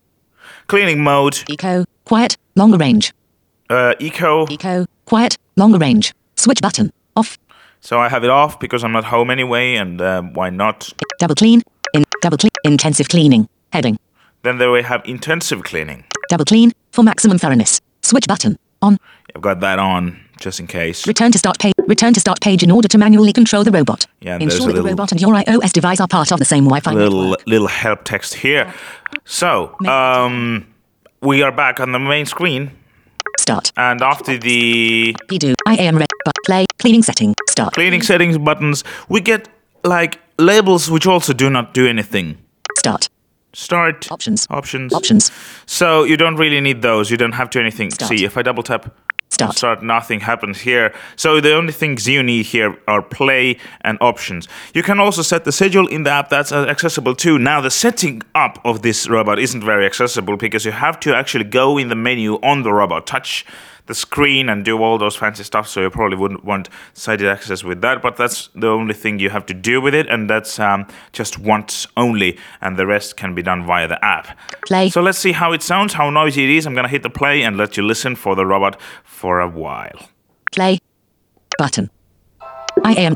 Cleaning 0.66 1.02
mode, 1.02 1.36
Eco 1.48 1.84
quiet 2.04 2.36
longer 2.54 2.76
range. 2.78 3.12
uh, 3.70 3.94
eco. 3.98 4.46
Eco 4.50 4.84
quiet 5.06 5.38
longer 5.56 5.78
range. 5.78 6.12
Switch 6.36 6.60
button 6.60 6.90
off. 7.16 7.38
So 7.80 7.98
I 8.04 8.08
have 8.08 8.24
it 8.24 8.30
off 8.30 8.58
because 8.60 8.84
I'm 8.84 8.92
not 8.92 9.04
home 9.04 9.30
anyway, 9.32 9.76
and 9.76 10.00
uh, 10.00 10.22
why 10.34 10.50
not? 10.50 10.92
Double 11.20 11.34
clean. 11.34 11.62
In 11.94 12.04
double 12.22 12.36
clean. 12.36 12.50
Intensive 12.64 13.08
cleaning. 13.08 13.48
Heading. 13.72 13.96
Then 14.42 14.58
there 14.58 14.70
we 14.70 14.82
have 14.82 15.02
intensive 15.04 15.62
cleaning. 15.62 16.04
Double 16.28 16.44
clean 16.44 16.72
for 16.92 17.02
maximum 17.02 17.38
thoroughness. 17.38 17.80
Switch 18.02 18.26
button 18.26 18.58
on. 18.82 18.98
I've 19.34 19.42
got 19.42 19.60
that 19.60 19.78
on 19.78 20.18
just 20.40 20.60
in 20.60 20.66
case. 20.66 21.06
Return 21.06 21.32
to 21.32 21.38
start 21.38 21.58
page. 21.58 21.74
Return 21.86 22.12
to 22.14 22.20
start 22.20 22.40
page 22.40 22.62
in 22.62 22.70
order 22.70 22.86
to 22.88 22.98
manually 22.98 23.32
control 23.32 23.64
the 23.64 23.70
robot. 23.70 24.06
Yeah, 24.20 24.34
and 24.34 24.42
Ensure 24.44 24.68
that 24.68 24.74
the 24.74 24.82
robot 24.82 25.10
and 25.12 25.20
your 25.20 25.34
iOS 25.34 25.72
device 25.72 26.00
are 26.00 26.08
part 26.08 26.30
of 26.32 26.38
the 26.38 26.44
same 26.44 26.64
Wi-Fi 26.64 26.92
little 26.92 27.22
network. 27.22 27.46
little 27.46 27.66
help 27.66 28.04
text 28.04 28.34
here. 28.34 28.72
So 29.24 29.74
um, 29.86 30.66
we 31.22 31.42
are 31.42 31.52
back 31.52 31.80
on 31.80 31.92
the 31.92 31.98
main 31.98 32.26
screen, 32.26 32.70
Start. 33.38 33.72
and 33.76 34.02
after 34.02 34.36
the. 34.38 35.16
I 35.66 35.76
am 35.76 35.96
red. 35.96 36.08
But 36.24 36.34
play. 36.46 36.66
Cleaning 36.78 37.02
setting. 37.02 37.34
Start. 37.48 37.74
cleaning 37.74 38.02
settings 38.02 38.38
buttons, 38.38 38.84
we 39.08 39.20
get 39.20 39.48
like 39.82 40.20
labels 40.38 40.90
which 40.90 41.06
also 41.06 41.32
do 41.32 41.50
not 41.50 41.74
do 41.74 41.86
anything. 41.86 42.38
Start. 42.78 43.08
Start 43.52 44.10
Options. 44.10 44.46
options 44.50 44.92
Options. 44.92 45.30
So 45.66 46.04
you 46.04 46.16
don't 46.16 46.36
really 46.36 46.60
need 46.60 46.82
those. 46.82 47.10
You 47.10 47.16
don't 47.16 47.32
have 47.32 47.50
to 47.50 47.60
anything. 47.60 47.90
Start. 47.90 48.08
See 48.08 48.24
if 48.24 48.36
I 48.36 48.42
double 48.42 48.62
tap. 48.62 48.94
Start. 49.30 49.56
Start, 49.56 49.82
nothing 49.82 50.20
happens 50.20 50.60
here. 50.60 50.94
So 51.16 51.38
the 51.40 51.54
only 51.54 51.72
things 51.72 52.08
you 52.08 52.22
need 52.22 52.46
here 52.46 52.78
are 52.88 53.02
play 53.02 53.58
and 53.82 53.98
options. 54.00 54.48
You 54.72 54.82
can 54.82 54.98
also 54.98 55.20
set 55.20 55.44
the 55.44 55.52
schedule 55.52 55.86
in 55.86 56.04
the 56.04 56.10
app 56.10 56.30
that's 56.30 56.50
accessible 56.50 57.14
too. 57.14 57.38
Now 57.38 57.60
the 57.60 57.70
setting 57.70 58.22
up 58.34 58.58
of 58.64 58.80
this 58.80 59.06
robot 59.06 59.38
isn't 59.38 59.62
very 59.62 59.84
accessible 59.84 60.38
because 60.38 60.64
you 60.64 60.72
have 60.72 60.98
to 61.00 61.14
actually 61.14 61.44
go 61.44 61.76
in 61.76 61.88
the 61.88 61.94
menu 61.94 62.36
on 62.36 62.62
the 62.62 62.72
robot, 62.72 63.06
touch 63.06 63.44
the 63.88 63.94
screen 63.94 64.48
and 64.48 64.64
do 64.64 64.80
all 64.80 64.98
those 64.98 65.16
fancy 65.16 65.42
stuff. 65.42 65.66
So 65.66 65.80
you 65.80 65.90
probably 65.90 66.16
wouldn't 66.16 66.44
want 66.44 66.68
sighted 66.92 67.26
access 67.26 67.64
with 67.64 67.80
that, 67.80 68.00
but 68.00 68.16
that's 68.16 68.48
the 68.54 68.68
only 68.68 68.94
thing 68.94 69.18
you 69.18 69.30
have 69.30 69.46
to 69.46 69.54
do 69.54 69.80
with 69.80 69.94
it, 69.94 70.06
and 70.08 70.30
that's 70.30 70.60
um, 70.60 70.86
just 71.12 71.38
once 71.38 71.86
only, 71.96 72.38
and 72.60 72.76
the 72.76 72.86
rest 72.86 73.16
can 73.16 73.34
be 73.34 73.42
done 73.42 73.66
via 73.66 73.88
the 73.88 74.02
app. 74.04 74.38
Play. 74.66 74.90
So 74.90 75.02
let's 75.02 75.18
see 75.18 75.32
how 75.32 75.52
it 75.52 75.62
sounds, 75.62 75.94
how 75.94 76.10
noisy 76.10 76.44
it 76.44 76.50
is. 76.50 76.66
I'm 76.66 76.74
gonna 76.74 76.88
hit 76.88 77.02
the 77.02 77.10
play 77.10 77.42
and 77.42 77.56
let 77.56 77.76
you 77.76 77.82
listen 77.82 78.14
for 78.14 78.36
the 78.36 78.46
robot 78.46 78.80
for 79.02 79.40
a 79.40 79.48
while. 79.48 80.08
Play. 80.52 80.78
Button. 81.58 81.90
I 82.84 82.94
am. 82.94 83.14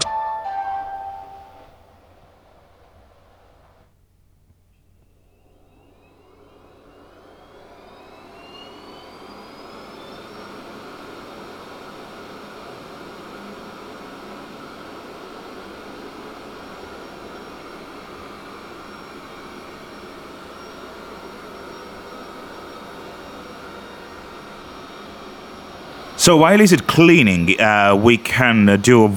So 26.22 26.36
while 26.36 26.60
is 26.60 26.70
it 26.70 26.86
cleaning, 26.86 27.60
uh, 27.60 27.96
we 28.00 28.16
can 28.16 28.68
uh, 28.68 28.76
do 28.76 29.06
a 29.06 29.10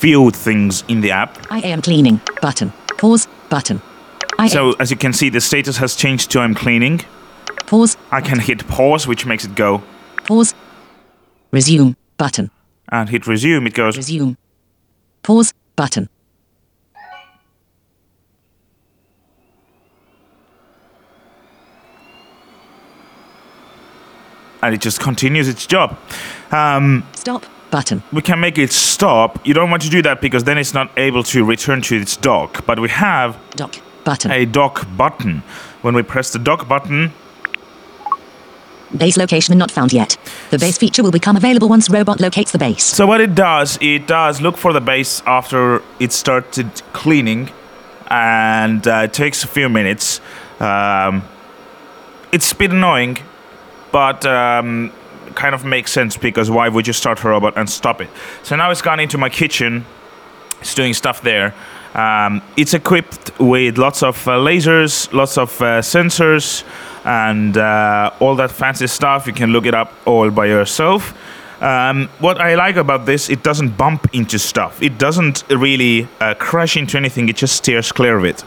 few 0.00 0.30
things 0.30 0.84
in 0.88 1.02
the 1.02 1.10
app. 1.10 1.46
I 1.50 1.58
am 1.58 1.82
cleaning. 1.82 2.18
Button. 2.40 2.72
Pause. 2.96 3.28
Button. 3.50 3.82
I 4.38 4.48
So 4.48 4.72
as 4.80 4.90
you 4.90 4.96
can 4.96 5.12
see, 5.12 5.28
the 5.28 5.42
status 5.42 5.76
has 5.76 5.94
changed 5.94 6.30
to 6.30 6.40
I'm 6.40 6.54
cleaning. 6.54 7.02
Pause. 7.66 7.98
I 8.10 8.22
can 8.22 8.38
hit 8.38 8.66
pause, 8.68 9.06
which 9.06 9.26
makes 9.26 9.44
it 9.44 9.54
go, 9.54 9.82
Pause. 10.24 10.54
Resume. 11.50 11.94
Button. 12.16 12.50
and 12.90 13.10
hit 13.10 13.26
resume. 13.26 13.66
It 13.66 13.74
goes. 13.74 13.98
Resume. 13.98 14.38
Pause. 15.22 15.52
Button. 15.76 16.08
And 24.66 24.74
it 24.74 24.80
just 24.80 25.00
continues 25.00 25.48
its 25.48 25.66
job. 25.66 25.96
Um, 26.50 27.04
Stop. 27.14 27.44
Button. 27.70 28.02
we 28.12 28.22
can 28.22 28.38
make 28.38 28.58
it 28.58 28.72
stop. 28.72 29.44
You 29.46 29.52
don't 29.52 29.70
want 29.70 29.82
to 29.82 29.90
do 29.90 30.00
that 30.02 30.20
because 30.20 30.44
then 30.44 30.56
it's 30.56 30.72
not 30.72 30.88
able 30.96 31.22
to 31.24 31.44
return 31.44 31.82
to 31.82 31.96
its 32.00 32.16
dock. 32.16 32.64
But 32.64 32.78
we 32.78 32.88
have 32.90 33.36
Dock. 33.56 33.74
Button. 34.04 34.30
a 34.30 34.44
dock 34.46 34.86
button. 34.96 35.42
When 35.82 35.94
we 35.94 36.02
press 36.02 36.30
the 36.30 36.38
dock 36.38 36.68
button, 36.68 37.12
Base 38.96 39.16
location 39.16 39.58
not 39.58 39.72
found 39.72 39.92
yet. 39.92 40.16
The 40.50 40.58
base 40.58 40.78
feature 40.78 41.02
will 41.02 41.10
become 41.10 41.36
available 41.36 41.68
once 41.68 41.90
robot 41.90 42.20
locates 42.20 42.52
the 42.52 42.58
base. 42.58 42.84
so 42.84 43.04
what 43.04 43.20
it 43.20 43.34
does, 43.34 43.78
it 43.80 44.06
does 44.06 44.40
look 44.40 44.56
for 44.56 44.72
the 44.72 44.80
base 44.80 45.22
after 45.26 45.82
it 45.98 46.12
started 46.12 46.70
cleaning, 46.92 47.50
and 48.08 48.86
uh, 48.86 49.02
it 49.04 49.12
takes 49.12 49.42
a 49.42 49.48
few 49.48 49.68
minutes. 49.68 50.20
Um, 50.60 51.24
it's 52.30 52.52
a 52.52 52.54
bit 52.54 52.70
annoying, 52.70 53.18
but 53.96 54.26
um, 54.26 54.92
kind 55.34 55.54
of 55.54 55.64
makes 55.64 55.90
sense 55.90 56.18
because 56.18 56.50
why 56.50 56.68
would 56.68 56.86
you 56.86 56.92
start 56.92 57.24
a 57.24 57.28
robot 57.28 57.54
and 57.56 57.66
stop 57.66 58.02
it? 58.02 58.10
So 58.42 58.54
now 58.54 58.70
it's 58.70 58.82
gone 58.82 59.00
into 59.00 59.16
my 59.16 59.30
kitchen. 59.30 59.86
It's 60.60 60.74
doing 60.74 60.92
stuff 60.92 61.22
there. 61.22 61.54
Um, 61.94 62.42
it's 62.58 62.74
equipped 62.74 63.30
with 63.40 63.78
lots 63.78 64.02
of 64.02 64.28
uh, 64.28 64.32
lasers, 64.32 65.10
lots 65.14 65.38
of 65.38 65.48
uh, 65.62 65.80
sensors, 65.80 66.62
and 67.06 67.56
uh, 67.56 68.10
all 68.20 68.36
that 68.36 68.50
fancy 68.50 68.86
stuff. 68.86 69.26
You 69.26 69.32
can 69.32 69.50
look 69.50 69.64
it 69.64 69.72
up 69.72 69.94
all 70.04 70.30
by 70.30 70.44
yourself. 70.44 71.14
Um, 71.62 72.10
what 72.18 72.38
I 72.38 72.54
like 72.54 72.76
about 72.76 73.06
this, 73.06 73.30
it 73.30 73.42
doesn't 73.42 73.78
bump 73.78 74.14
into 74.14 74.38
stuff. 74.38 74.82
It 74.82 74.98
doesn't 74.98 75.42
really 75.48 76.06
uh, 76.20 76.34
crash 76.34 76.76
into 76.76 76.98
anything. 76.98 77.30
It 77.30 77.36
just 77.36 77.56
steers 77.56 77.92
clear 77.92 78.18
of 78.18 78.26
it. 78.26 78.44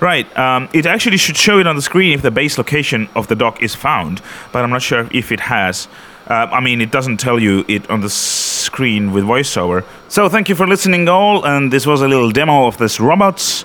Right. 0.00 0.26
Um, 0.36 0.68
it 0.72 0.86
actually 0.86 1.16
should 1.16 1.36
show 1.36 1.58
it 1.58 1.66
on 1.66 1.76
the 1.76 1.82
screen 1.82 2.12
if 2.12 2.22
the 2.22 2.30
base 2.30 2.58
location 2.58 3.08
of 3.14 3.28
the 3.28 3.36
dock 3.36 3.62
is 3.62 3.74
found, 3.74 4.20
but 4.52 4.64
I'm 4.64 4.70
not 4.70 4.82
sure 4.82 5.08
if 5.12 5.32
it 5.32 5.40
has. 5.40 5.88
Uh, 6.26 6.48
I 6.50 6.60
mean, 6.60 6.80
it 6.80 6.90
doesn't 6.90 7.18
tell 7.18 7.38
you 7.38 7.64
it 7.68 7.88
on 7.90 8.00
the 8.00 8.10
screen 8.10 9.12
with 9.12 9.24
voiceover. 9.24 9.84
So 10.08 10.28
thank 10.28 10.48
you 10.48 10.54
for 10.54 10.66
listening, 10.66 11.08
all, 11.08 11.44
and 11.44 11.72
this 11.72 11.86
was 11.86 12.02
a 12.02 12.08
little 12.08 12.30
demo 12.30 12.66
of 12.66 12.78
this 12.78 12.98
robots. 12.98 13.64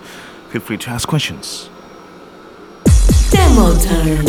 Feel 0.49 0.61
free 0.61 0.77
to 0.77 0.89
ask 0.89 1.07
questions. 1.07 1.68
Demo 3.31 3.75
time. 3.77 4.25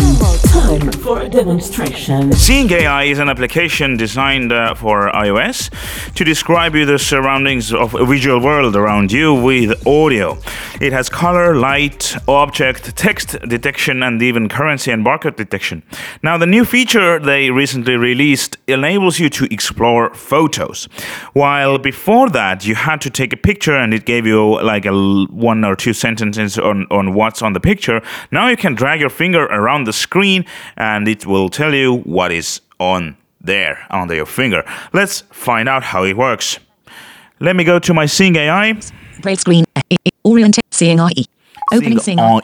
Time 0.51 0.93
for 0.93 1.21
a 1.21 1.29
demonstration. 1.29 2.33
Seeing 2.33 2.71
AI 2.73 3.05
is 3.05 3.21
an 3.21 3.29
application 3.29 3.97
designed 3.97 4.53
uh, 4.53 4.75
for 4.75 5.11
iOS 5.13 5.71
to 6.15 6.25
describe 6.25 6.75
you 6.75 6.85
the 6.85 6.99
surroundings 6.99 7.73
of 7.73 7.95
a 7.95 8.05
visual 8.05 8.41
world 8.41 8.75
around 8.75 9.13
you 9.13 9.33
with 9.33 9.87
audio. 9.87 10.39
It 10.81 10.93
has 10.93 11.09
color, 11.09 11.55
light, 11.55 12.17
object, 12.27 12.97
text 12.97 13.39
detection, 13.49 14.03
and 14.03 14.21
even 14.21 14.49
currency 14.49 14.91
and 14.91 15.07
barcode 15.07 15.37
detection. 15.37 15.85
Now, 16.23 16.37
the 16.37 16.47
new 16.47 16.65
feature 16.65 17.21
they 17.21 17.51
recently 17.51 17.97
released 17.97 18.57
enables 18.67 19.21
you 19.21 19.31
to 19.31 19.47
explore 19.53 20.13
photos. 20.15 20.87
While 21.33 21.79
before 21.79 22.29
that, 22.31 22.67
you 22.67 22.75
had 22.75 23.01
to 23.03 23.11
take 23.11 23.33
a 23.33 23.37
picture 23.37 23.77
and 23.77 23.95
it 23.95 24.05
gave 24.05 24.27
you 24.27 24.61
like 24.63 24.85
a 24.85 24.93
one 25.31 25.65
or 25.65 25.77
two 25.77 25.93
sentences 25.93 26.59
on, 26.59 26.87
on 26.91 27.15
what's 27.15 27.41
on 27.41 27.53
the 27.53 27.61
picture. 27.61 28.03
Now 28.33 28.49
you 28.49 28.57
can 28.57 28.75
drag 28.75 28.90
your 28.99 29.11
finger 29.11 29.45
around 29.45 29.85
the 29.85 29.93
screen 29.93 30.45
and 30.77 31.07
it 31.07 31.27
will 31.27 31.49
tell 31.49 31.75
you 31.75 31.99
what 31.99 32.33
is 32.33 32.61
on 32.79 33.17
there 33.41 33.87
under 33.91 34.15
your 34.15 34.27
finger. 34.27 34.65
Let's 34.93 35.21
find 35.31 35.69
out 35.69 35.83
how 35.83 36.05
it 36.05 36.17
works. 36.17 36.59
Let 37.39 37.57
me 37.57 37.65
go 37.65 37.79
to 37.79 37.95
my 37.95 38.07
Seeing 38.07 38.37
AI. 38.37 38.81
Braille 39.23 39.37
screen. 39.37 39.65
Oriented. 40.25 40.65
Seeing 40.71 40.99
AI. 40.99 41.13
Opening 41.73 41.99
Seeing 42.01 42.19
AI. 42.19 42.41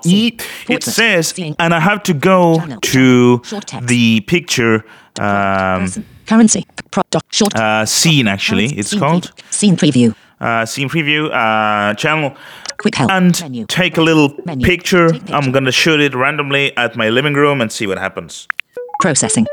It 0.68 0.82
says, 0.82 1.34
and 1.58 1.74
I 1.74 1.80
have 1.80 2.02
to 2.04 2.14
go 2.14 2.60
to 2.80 3.42
the 3.82 4.20
picture 4.20 4.84
um, 5.20 5.88
Currency. 6.26 6.66
Short. 7.30 7.54
uh, 7.54 7.84
scene, 7.86 8.26
actually, 8.26 8.66
it's 8.66 8.94
called. 8.94 9.32
Scene 9.50 9.76
preview. 9.76 10.14
Uh, 10.40 10.66
scene 10.66 10.88
preview 10.88 11.30
uh, 11.32 11.94
channel. 11.94 12.34
Quick 12.78 12.94
help. 12.96 13.10
And 13.10 13.38
Menu. 13.40 13.66
take 13.66 13.96
a 13.96 14.02
little 14.02 14.34
Menu. 14.44 14.64
picture. 14.66 15.10
Picture. 15.10 15.34
I'm 15.34 15.52
gonna 15.52 15.72
shoot 15.72 16.00
it 16.00 16.14
randomly 16.14 16.76
at 16.76 16.96
my 16.96 17.08
living 17.08 17.34
room 17.34 17.60
and 17.60 17.70
see 17.72 17.86
what 17.86 17.98
happens. 17.98 18.46
Processing. 19.00 19.46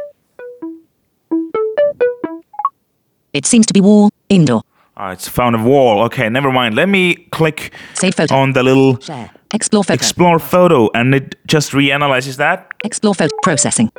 It 3.34 3.46
seems 3.46 3.66
to 3.68 3.74
be 3.74 3.82
wall. 3.82 4.10
Indoor. 4.30 4.62
Ah, 4.96 5.12
it's 5.12 5.28
found 5.28 5.56
a 5.56 5.64
wall. 5.64 6.04
Okay, 6.06 6.30
never 6.30 6.52
mind. 6.52 6.76
Let 6.76 6.88
me 6.88 7.16
click 7.32 7.72
Save 7.96 8.14
photo. 8.16 8.36
on 8.36 8.54
the 8.54 8.62
little 8.64 9.00
Share. 9.00 9.32
Explore 9.54 9.84
photo. 9.84 9.94
explore 9.94 10.40
photo, 10.40 10.90
and 10.94 11.14
it 11.16 11.36
just 11.48 11.72
reanalyzes 11.72 12.38
that. 12.38 12.68
Explore 12.84 13.16
photo. 13.16 13.36
Processing. 13.44 13.92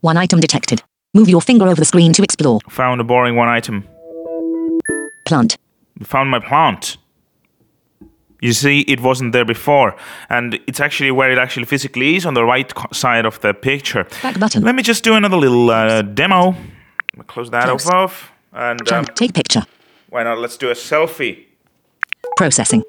One 0.00 0.16
item 0.16 0.40
detected. 0.40 0.82
Move 1.14 1.28
your 1.28 1.40
finger 1.40 1.66
over 1.66 1.76
the 1.76 1.84
screen 1.84 2.12
to 2.14 2.22
explore. 2.22 2.60
Found 2.70 3.00
a 3.00 3.04
boring 3.04 3.36
one 3.36 3.48
item. 3.48 3.84
Plant. 5.24 5.56
Found 6.02 6.30
my 6.30 6.40
plant. 6.40 6.96
You 8.40 8.52
see, 8.52 8.80
it 8.80 9.00
wasn't 9.00 9.32
there 9.32 9.44
before, 9.44 9.94
and 10.28 10.58
it's 10.66 10.80
actually 10.80 11.12
where 11.12 11.30
it 11.30 11.38
actually 11.38 11.64
physically 11.66 12.16
is 12.16 12.26
on 12.26 12.34
the 12.34 12.44
right 12.44 12.72
side 12.92 13.24
of 13.24 13.38
the 13.40 13.54
picture. 13.54 14.04
Back 14.20 14.40
button. 14.40 14.64
Let 14.64 14.74
me 14.74 14.82
just 14.82 15.04
do 15.04 15.14
another 15.14 15.36
little 15.36 15.70
uh, 15.70 16.02
demo. 16.02 16.56
Close 17.28 17.50
that 17.50 17.68
Close. 17.68 17.88
off, 17.88 18.32
and 18.52 18.80
um. 18.90 19.04
Take 19.04 19.32
picture. 19.34 19.62
why 20.08 20.24
not? 20.24 20.38
Let's 20.38 20.56
do 20.56 20.70
a 20.70 20.74
selfie. 20.74 21.44
Processing. 22.36 22.82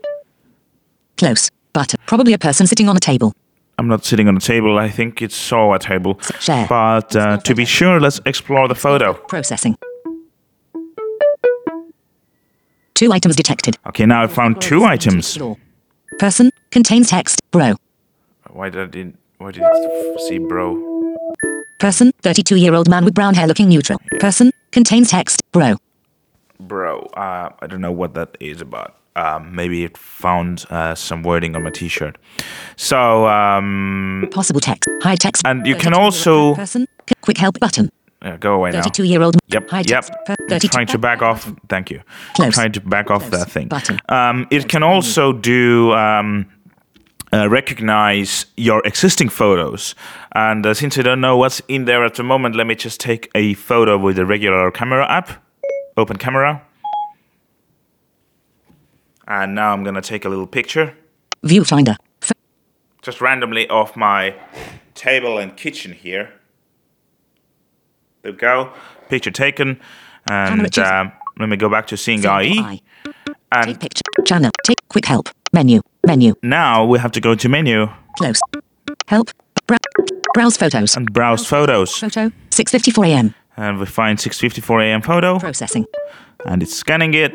Close. 1.17 1.51
Button. 1.71 1.99
Probably 2.07 2.33
a 2.33 2.39
person 2.39 2.65
sitting 2.65 2.89
on 2.89 2.97
a 2.97 2.99
table. 2.99 3.33
I'm 3.77 3.87
not 3.87 4.05
sitting 4.05 4.27
on 4.27 4.37
a 4.37 4.39
table. 4.39 4.79
I 4.79 4.89
think 4.89 5.21
it's 5.21 5.35
so 5.35 5.73
a 5.73 5.77
table. 5.79 6.19
Share. 6.39 6.65
But 6.67 7.15
uh, 7.15 7.37
to 7.37 7.53
be 7.53 7.65
sure, 7.65 7.99
let's 7.99 8.19
explore 8.25 8.67
the 8.67 8.75
photo. 8.75 9.13
Processing. 9.13 9.77
Two 13.03 13.11
items 13.11 13.35
detected. 13.35 13.77
Okay, 13.87 14.05
now 14.05 14.23
I 14.23 14.27
found 14.27 14.61
two 14.61 14.85
items. 14.85 15.37
Person 16.19 16.51
contains 16.71 17.09
text. 17.09 17.41
Bro. 17.51 17.75
Why 18.49 18.69
did 18.69 18.81
I 18.81 18.85
did 18.85 19.17
why 19.39 19.51
did 19.51 19.61
it 19.65 20.19
see 20.21 20.37
bro? 20.37 20.79
Person 21.79 22.13
32 22.21 22.55
year 22.55 22.73
old 22.73 22.87
man 22.87 23.03
with 23.03 23.13
brown 23.13 23.33
hair 23.33 23.45
looking 23.45 23.67
neutral. 23.67 23.99
Person 24.21 24.51
contains 24.71 25.09
text. 25.11 25.41
Bro. 25.51 25.75
Bro, 26.61 27.01
uh, 27.17 27.49
I 27.59 27.67
don't 27.67 27.81
know 27.81 27.91
what 27.91 28.13
that 28.13 28.37
is 28.39 28.61
about. 28.61 28.95
Um, 29.17 29.53
maybe 29.53 29.83
it 29.83 29.97
found 29.97 30.63
uh, 30.69 30.95
some 30.95 31.23
wording 31.23 31.57
on 31.57 31.63
my 31.63 31.71
T-shirt. 31.71 32.17
So 32.77 33.27
um, 33.27 34.29
Possible 34.31 34.61
text. 34.61 34.89
High 35.01 35.17
text. 35.17 35.41
And 35.45 35.67
you 35.67 35.75
can 35.75 35.91
32 35.91 35.95
year 35.95 35.99
old 35.99 36.13
also- 36.13 36.55
Person. 36.55 36.87
Quick 37.19 37.37
help 37.37 37.59
button. 37.59 37.89
Yeah, 38.23 38.37
go 38.37 38.53
away 38.55 38.71
now. 38.71 38.81
32 38.81 39.03
year 39.03 39.21
old. 39.21 39.37
Yep, 39.47 39.69
High 39.69 39.83
yep. 39.85 40.05
I'm 40.29 40.59
trying 40.59 40.87
to 40.87 40.97
back 40.97 41.21
off. 41.21 41.51
Thank 41.67 41.91
you. 41.91 42.01
Close. 42.35 42.53
trying 42.53 42.71
to 42.71 42.81
back 42.81 43.11
off 43.11 43.29
Close. 43.29 43.39
that 43.39 43.51
thing. 43.51 43.67
Button. 43.67 43.99
Um, 44.09 44.47
it 44.49 44.69
can 44.69 44.81
also 44.83 45.33
do 45.33 45.91
um, 45.93 46.45
uh, 47.33 47.49
recognize 47.49 48.45
your 48.55 48.81
existing 48.85 49.27
photos. 49.29 49.93
And 50.35 50.65
uh, 50.65 50.73
since 50.73 50.97
I 50.97 51.01
don't 51.01 51.19
know 51.19 51.35
what's 51.35 51.61
in 51.67 51.85
there 51.85 52.05
at 52.05 52.15
the 52.15 52.23
moment, 52.23 52.55
let 52.55 52.65
me 52.65 52.75
just 52.75 52.99
take 52.99 53.29
a 53.35 53.55
photo 53.55 53.97
with 53.97 54.15
the 54.15 54.25
regular 54.25 54.71
camera 54.71 55.05
app. 55.09 55.43
Open 55.97 56.17
camera. 56.17 56.61
And 59.27 59.55
now 59.55 59.73
I'm 59.73 59.83
gonna 59.83 60.01
take 60.01 60.25
a 60.25 60.29
little 60.29 60.47
picture, 60.47 60.95
Viewfinder. 61.45 61.95
Just 63.01 63.21
randomly 63.21 63.69
off 63.69 63.95
my 63.95 64.35
table 64.95 65.37
and 65.37 65.55
kitchen 65.55 65.93
here. 65.93 66.33
There 68.23 68.31
we 68.31 68.37
go. 68.37 68.71
Picture 69.09 69.31
taken. 69.31 69.79
And 70.29 70.77
um, 70.79 71.11
let 71.39 71.49
me 71.49 71.57
go 71.57 71.69
back 71.69 71.87
to 71.87 71.97
seeing 71.97 72.25
AI. 72.25 72.39
eye. 72.41 72.81
Take 73.05 73.35
And 73.51 73.79
picture. 73.81 74.01
Channel. 74.25 74.51
Take 74.65 74.77
quick 74.87 75.05
help. 75.05 75.29
Menu. 75.51 75.81
Menu. 76.07 76.33
now 76.41 76.85
we 76.85 76.99
have 76.99 77.11
to 77.11 77.21
go 77.21 77.35
to 77.35 77.47
menu 77.49 77.87
Close. 78.17 78.41
Help. 79.07 79.29
Browse 80.33 80.57
photos. 80.57 80.95
and 80.97 81.11
browse 81.13 81.45
photos. 81.45 81.97
Photo. 81.99 82.31
6:54 82.49 83.07
a.m. 83.07 83.33
And 83.57 83.77
we 83.79 83.85
find 83.85 84.17
6:54 84.17 84.81
a.m. 84.83 85.01
photo, 85.01 85.37
Processing. 85.39 85.85
and 86.45 86.63
it's 86.63 86.73
scanning 86.75 87.13
it. 87.13 87.31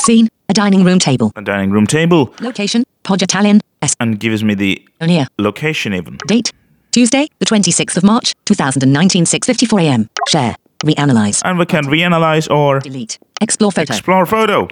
Scene. 0.00 0.28
A 0.48 0.52
dining 0.52 0.82
room 0.84 0.98
table. 0.98 1.30
A 1.36 1.42
dining 1.42 1.70
room 1.70 1.86
table, 1.86 2.34
Location. 2.40 2.82
Põhja 3.04 3.26
Tallinn. 3.26 3.60
and 4.00 4.18
gives 4.18 4.42
me 4.42 4.54
the 4.54 4.82
Estonia. 5.00 5.26
location 5.38 5.94
even. 5.94 6.18
Date. 6.26 6.50
Tuesday, 6.92 7.28
the 7.38 7.46
26th 7.46 7.96
of 7.96 8.02
March, 8.02 8.34
2019, 8.46 9.24
6:54 9.24 9.82
a.m. 9.82 10.08
Share. 10.28 10.54
Reanalyze. 10.84 11.42
And 11.44 11.58
we 11.58 11.66
can 11.66 11.84
reanalyze 11.84 12.50
or 12.50 12.80
Delete. 12.80 13.18
Explore 13.40 13.70
photo. 13.72 13.92
explore 13.94 14.26
photo. 14.26 14.66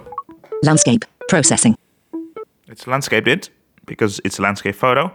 Landscape. 0.63 1.05
Processing. 1.27 1.75
It's 2.67 2.87
landscaped 2.87 3.27
it 3.27 3.49
because 3.85 4.19
it's 4.25 4.39
a 4.39 4.41
landscape 4.41 4.75
photo. 4.75 5.11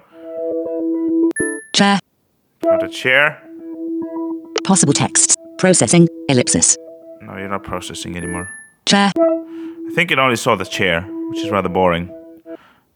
Chair. 1.75 1.99
Found 2.63 2.83
a 2.85 2.89
chair. 2.89 3.43
Possible 4.65 4.93
texts. 4.93 5.37
Processing. 5.59 6.09
Ellipsis. 6.29 6.77
No, 7.23 7.37
you're 7.37 7.49
not 7.49 7.65
processing 7.65 8.17
anymore. 8.17 8.49
Chair. 8.87 9.13
I 9.17 9.91
think 9.95 10.11
it 10.11 10.19
only 10.19 10.37
saw 10.37 10.55
the 10.57 10.65
chair, 10.65 11.03
which 11.31 11.41
is 11.41 11.51
rather 11.51 11.69
boring. 11.69 12.09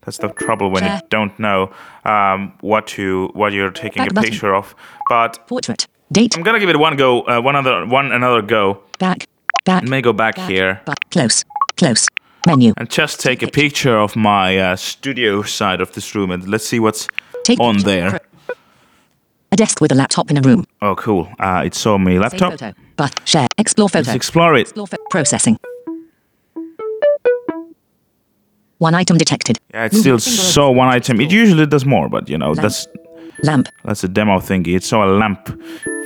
That's 0.09 0.17
the 0.17 0.29
trouble 0.29 0.71
when 0.71 0.85
you 0.85 0.99
don't 1.11 1.39
know 1.39 1.71
um, 2.07 2.55
what 2.63 2.87
to 2.97 3.29
what 3.35 3.53
you're 3.53 3.71
taking 3.71 4.01
Back 4.01 4.13
a 4.13 4.15
button. 4.15 4.31
picture 4.31 4.55
of. 4.55 4.75
But 5.11 5.47
Portrait. 5.47 5.87
Date. 6.11 6.35
I'm 6.35 6.43
gonna 6.43 6.59
give 6.61 6.71
it 6.71 6.79
one 6.79 6.97
go, 6.97 7.21
uh, 7.29 7.43
one 7.43 7.55
other, 7.57 7.85
one 7.85 8.11
another 8.11 8.41
go. 8.41 8.83
Back. 8.99 9.27
Back. 9.67 9.85
Me 9.85 10.01
go 10.01 10.15
back 10.15 10.37
back, 10.37 10.49
here 10.49 10.81
Back. 10.87 11.11
Close. 11.11 11.45
Close. 11.77 12.09
Menu. 12.47 12.73
and 12.79 12.89
just 12.89 13.21
take 13.21 13.43
a 13.43 13.49
picture 13.49 13.99
of 13.99 14.17
my 14.17 14.59
uh, 14.59 14.77
studio 14.77 15.43
side 15.43 15.83
of 15.83 15.93
this 15.93 16.15
room, 16.15 16.31
and 16.31 16.49
let's 16.49 16.67
see 16.67 16.81
what's 16.81 17.07
Take 17.45 17.61
on 17.61 17.79
there. 17.83 18.21
A 19.53 19.57
desk 19.57 19.83
with 19.83 19.93
a 19.93 19.95
laptop 19.95 20.31
in 20.31 20.39
a 20.39 20.41
room. 20.41 20.65
Oh, 20.81 20.95
cool. 20.95 21.29
Uh, 21.39 21.65
it 21.67 21.75
saw 21.75 21.99
me 21.99 22.19
laptop. 22.19 22.59
But 22.97 23.21
share. 23.29 23.49
Explore 23.59 23.91
photo. 23.91 24.07
Let's 24.07 24.17
explore 24.17 24.55
it. 24.55 24.61
Explore 24.63 24.87
processing. 25.11 25.59
One 28.79 28.95
item 28.95 29.19
detected. 29.19 29.59
Yeah, 29.75 29.87
it's 29.87 29.99
still 29.99 30.13
your 30.13 30.19
finger 30.21 30.41
over 30.41 30.51
saw 30.53 30.67
the 30.67 30.73
one 30.73 30.89
item. 30.89 31.21
It 31.21 31.31
usually 31.33 31.67
does 31.67 31.85
more, 31.85 32.09
but 32.09 32.29
you 32.29 32.39
know 32.39 32.53
Lamp. 32.53 32.63
that's 32.63 32.87
Lamp. 33.43 33.69
that's 33.85 34.05
a 34.05 34.09
demo 34.09 34.39
thingy. 34.39 34.75
It 34.77 34.85
saw 34.85 35.05
a 35.05 35.11
lamp. 35.11 35.49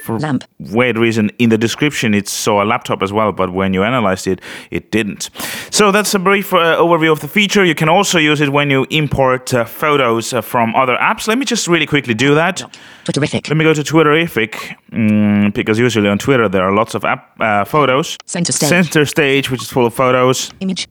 For 0.04 0.18
Lamp. 0.18 0.42
weird 0.58 0.98
reason, 0.98 1.30
in 1.38 1.50
the 1.50 1.58
description 1.58 2.12
it 2.12 2.26
saw 2.28 2.60
a 2.62 2.66
laptop 2.66 3.02
as 3.02 3.12
well, 3.12 3.30
but 3.30 3.52
when 3.52 3.72
you 3.72 3.84
analyzed 3.84 4.26
it, 4.26 4.40
it 4.72 4.90
didn't. 4.90 5.30
So 5.70 5.92
that's 5.92 6.12
a 6.12 6.18
brief 6.18 6.52
uh, 6.52 6.76
overview 6.78 7.12
of 7.12 7.20
the 7.20 7.28
feature. 7.28 7.64
You 7.64 7.76
can 7.76 7.88
also 7.88 8.18
use 8.18 8.40
it 8.40 8.48
when 8.52 8.68
you 8.68 8.84
import 8.90 9.54
uh, 9.54 9.64
photos 9.64 10.32
uh, 10.32 10.40
from 10.40 10.74
other 10.74 10.96
apps. 10.96 11.28
Let 11.28 11.38
me 11.38 11.44
just 11.44 11.68
really 11.68 11.86
quickly 11.86 12.14
do 12.14 12.34
that. 12.34 12.62
Twitterrific. 13.04 13.48
Let 13.48 13.56
me 13.56 13.64
go 13.64 13.74
to 13.74 13.82
Twitterrific 13.82 14.76
mm, 14.90 15.54
because 15.54 15.78
usually 15.78 16.08
on 16.08 16.18
Twitter 16.18 16.48
there 16.48 16.62
are 16.64 16.72
lots 16.72 16.94
of 16.94 17.04
app 17.04 17.40
uh, 17.40 17.64
photos. 17.64 18.16
Center 18.26 18.50
stage. 18.50 18.68
Center 18.70 19.04
stage, 19.06 19.50
which 19.52 19.62
is 19.62 19.70
full 19.70 19.86
of 19.86 19.94
photos. 19.94 20.50
Image. 20.60 20.88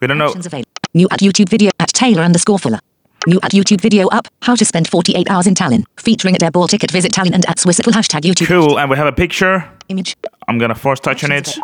We 0.00 0.08
don't 0.08 0.18
know. 0.18 0.32
Available. 0.32 0.64
New 0.94 1.08
at 1.10 1.18
YouTube 1.20 1.48
video 1.48 1.70
at 1.80 1.88
Taylor 1.88 2.22
underscore 2.22 2.58
Fuller. 2.58 2.78
New 3.26 3.40
at 3.42 3.50
YouTube 3.50 3.80
video 3.80 4.06
up. 4.08 4.28
How 4.42 4.54
to 4.54 4.64
spend 4.64 4.86
48 4.88 5.28
hours 5.28 5.46
in 5.46 5.54
Tallinn. 5.54 5.84
Featuring 5.96 6.36
at 6.36 6.42
Air 6.42 6.52
Baltic 6.52 6.84
at 6.84 6.90
Visit 6.92 7.10
Tallinn 7.12 7.34
and 7.34 7.44
at 7.46 7.58
Swissitful 7.58 7.92
hashtag 7.92 8.20
YouTube. 8.20 8.46
Cool, 8.46 8.78
and 8.78 8.88
we 8.88 8.96
have 8.96 9.06
a 9.06 9.12
picture. 9.12 9.68
Image. 9.88 10.16
I'm 10.46 10.58
gonna 10.58 10.74
force 10.74 11.00
touch 11.00 11.24
on 11.24 11.32
it, 11.32 11.58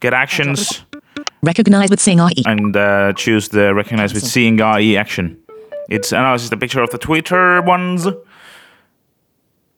get 0.00 0.12
actions, 0.12 0.84
Recognize 1.42 1.88
with 1.90 2.00
seeing 2.00 2.20
AI. 2.20 2.30
and 2.46 2.76
uh, 2.76 3.12
choose 3.14 3.48
the 3.48 3.74
recognize 3.74 4.12
with 4.12 4.24
seeing 4.24 4.60
AI 4.60 4.94
action. 4.94 5.38
It's 5.88 6.12
analyzes 6.12 6.50
the 6.50 6.56
picture 6.56 6.82
of 6.82 6.90
the 6.90 6.98
Twitter 6.98 7.62
ones. 7.62 8.06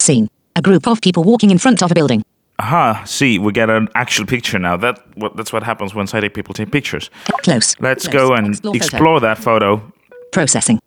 Scene. 0.00 0.28
A 0.54 0.62
group 0.62 0.86
of 0.88 1.00
people 1.00 1.22
walking 1.22 1.50
in 1.50 1.58
front 1.58 1.82
of 1.82 1.90
a 1.90 1.94
building. 1.94 2.22
Aha, 2.58 3.02
see, 3.04 3.38
we 3.38 3.52
get 3.52 3.68
an 3.68 3.88
actual 3.94 4.24
picture 4.24 4.58
now. 4.58 4.76
That 4.78 4.98
what, 5.16 5.36
That's 5.36 5.52
what 5.52 5.62
happens 5.62 5.94
when 5.94 6.06
sighted 6.06 6.32
people 6.32 6.54
take 6.54 6.72
pictures. 6.72 7.10
Close. 7.42 7.76
Let's 7.80 8.08
Close. 8.08 8.28
go 8.28 8.34
and 8.34 8.48
Explore 8.54 8.76
explore 8.76 9.20
that 9.20 9.38
photo. 9.38 9.92
Processing. 10.32 10.80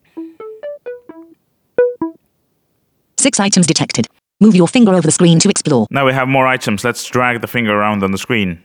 Six 3.18 3.40
items 3.40 3.68
detected. 3.68 4.08
Move 4.40 4.56
your 4.56 4.68
finger 4.68 4.92
over 4.94 5.02
the 5.02 5.12
screen 5.12 5.40
to 5.40 5.50
explore. 5.50 5.86
Now 5.92 6.06
we 6.06 6.14
have 6.14 6.28
more 6.28 6.48
items. 6.48 6.84
Let's 6.84 7.06
drag 7.06 7.42
the 7.42 7.48
finger 7.48 7.74
around 7.74 8.04
on 8.04 8.12
the 8.12 8.18
screen. 8.18 8.64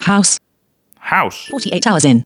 House. 0.00 0.40
House. 0.98 1.46
48 1.46 1.86
hours 1.86 2.04
in. 2.04 2.24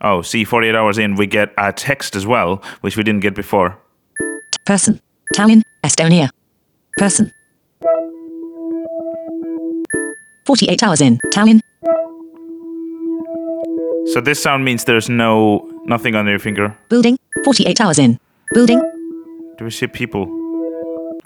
Oh, 0.00 0.22
see, 0.22 0.44
48 0.44 0.74
hours 0.74 0.96
in, 0.96 1.16
we 1.16 1.26
get 1.26 1.52
a 1.58 1.72
text 1.72 2.14
as 2.16 2.26
well, 2.26 2.62
which 2.80 2.96
we 2.96 3.02
didn't 3.02 3.20
get 3.20 3.34
before. 3.34 3.76
Person. 4.64 5.00
Tallinn, 5.34 5.62
Estonia. 5.84 6.30
Person. 6.98 7.32
48 10.48 10.82
hours 10.82 11.00
in. 11.02 11.18
Tallinn. 11.30 11.60
So 14.14 14.22
this 14.22 14.42
sound 14.42 14.64
means 14.64 14.84
there's 14.84 15.10
no 15.10 15.68
nothing 15.84 16.14
on 16.14 16.26
your 16.26 16.38
finger. 16.38 16.74
Building. 16.88 17.18
48 17.44 17.80
hours 17.82 17.98
in. 17.98 18.18
Building. 18.54 18.80
Do 19.58 19.64
we 19.64 19.70
see 19.70 19.86
people? 19.88 20.24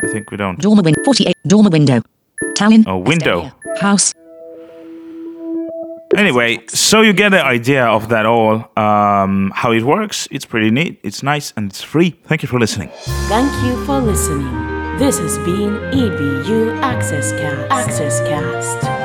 I 0.03 0.09
think 0.09 0.33
we 0.33 0.37
don't. 0.37 0.59
Dormer 0.59 0.83
win. 0.83 0.95
48. 1.05 1.37
Dormer 1.47 1.71
window. 1.71 2.03
Tallinn. 2.59 2.83
Oh, 2.89 2.99
window. 2.99 3.43
Estonia. 3.43 3.79
House. 3.79 4.15
Anyway, 6.17 6.59
so 6.67 7.01
you 7.03 7.13
get 7.13 7.29
the 7.31 7.43
idea 7.43 7.87
of 7.87 8.09
that 8.09 8.27
all, 8.27 8.69
um, 8.77 9.53
how 9.55 9.71
it 9.73 9.83
works. 9.85 10.27
It's 10.33 10.45
pretty 10.45 10.71
neat, 10.71 11.01
it's 11.03 11.23
nice, 11.23 11.55
and 11.57 11.71
it's 11.71 11.81
free. 11.81 12.11
Thank 12.27 12.43
you 12.43 12.49
for 12.49 12.59
listening. 12.59 12.91
Thank 13.31 13.51
you 13.65 13.83
for 13.87 13.99
listening. 14.01 14.73
This 14.99 15.19
has 15.19 15.39
been 15.39 15.79
EBU 15.93 16.79
Access 16.83 17.33
Cast. 17.33 17.71
Access 17.71 18.21
Cast. 18.29 19.02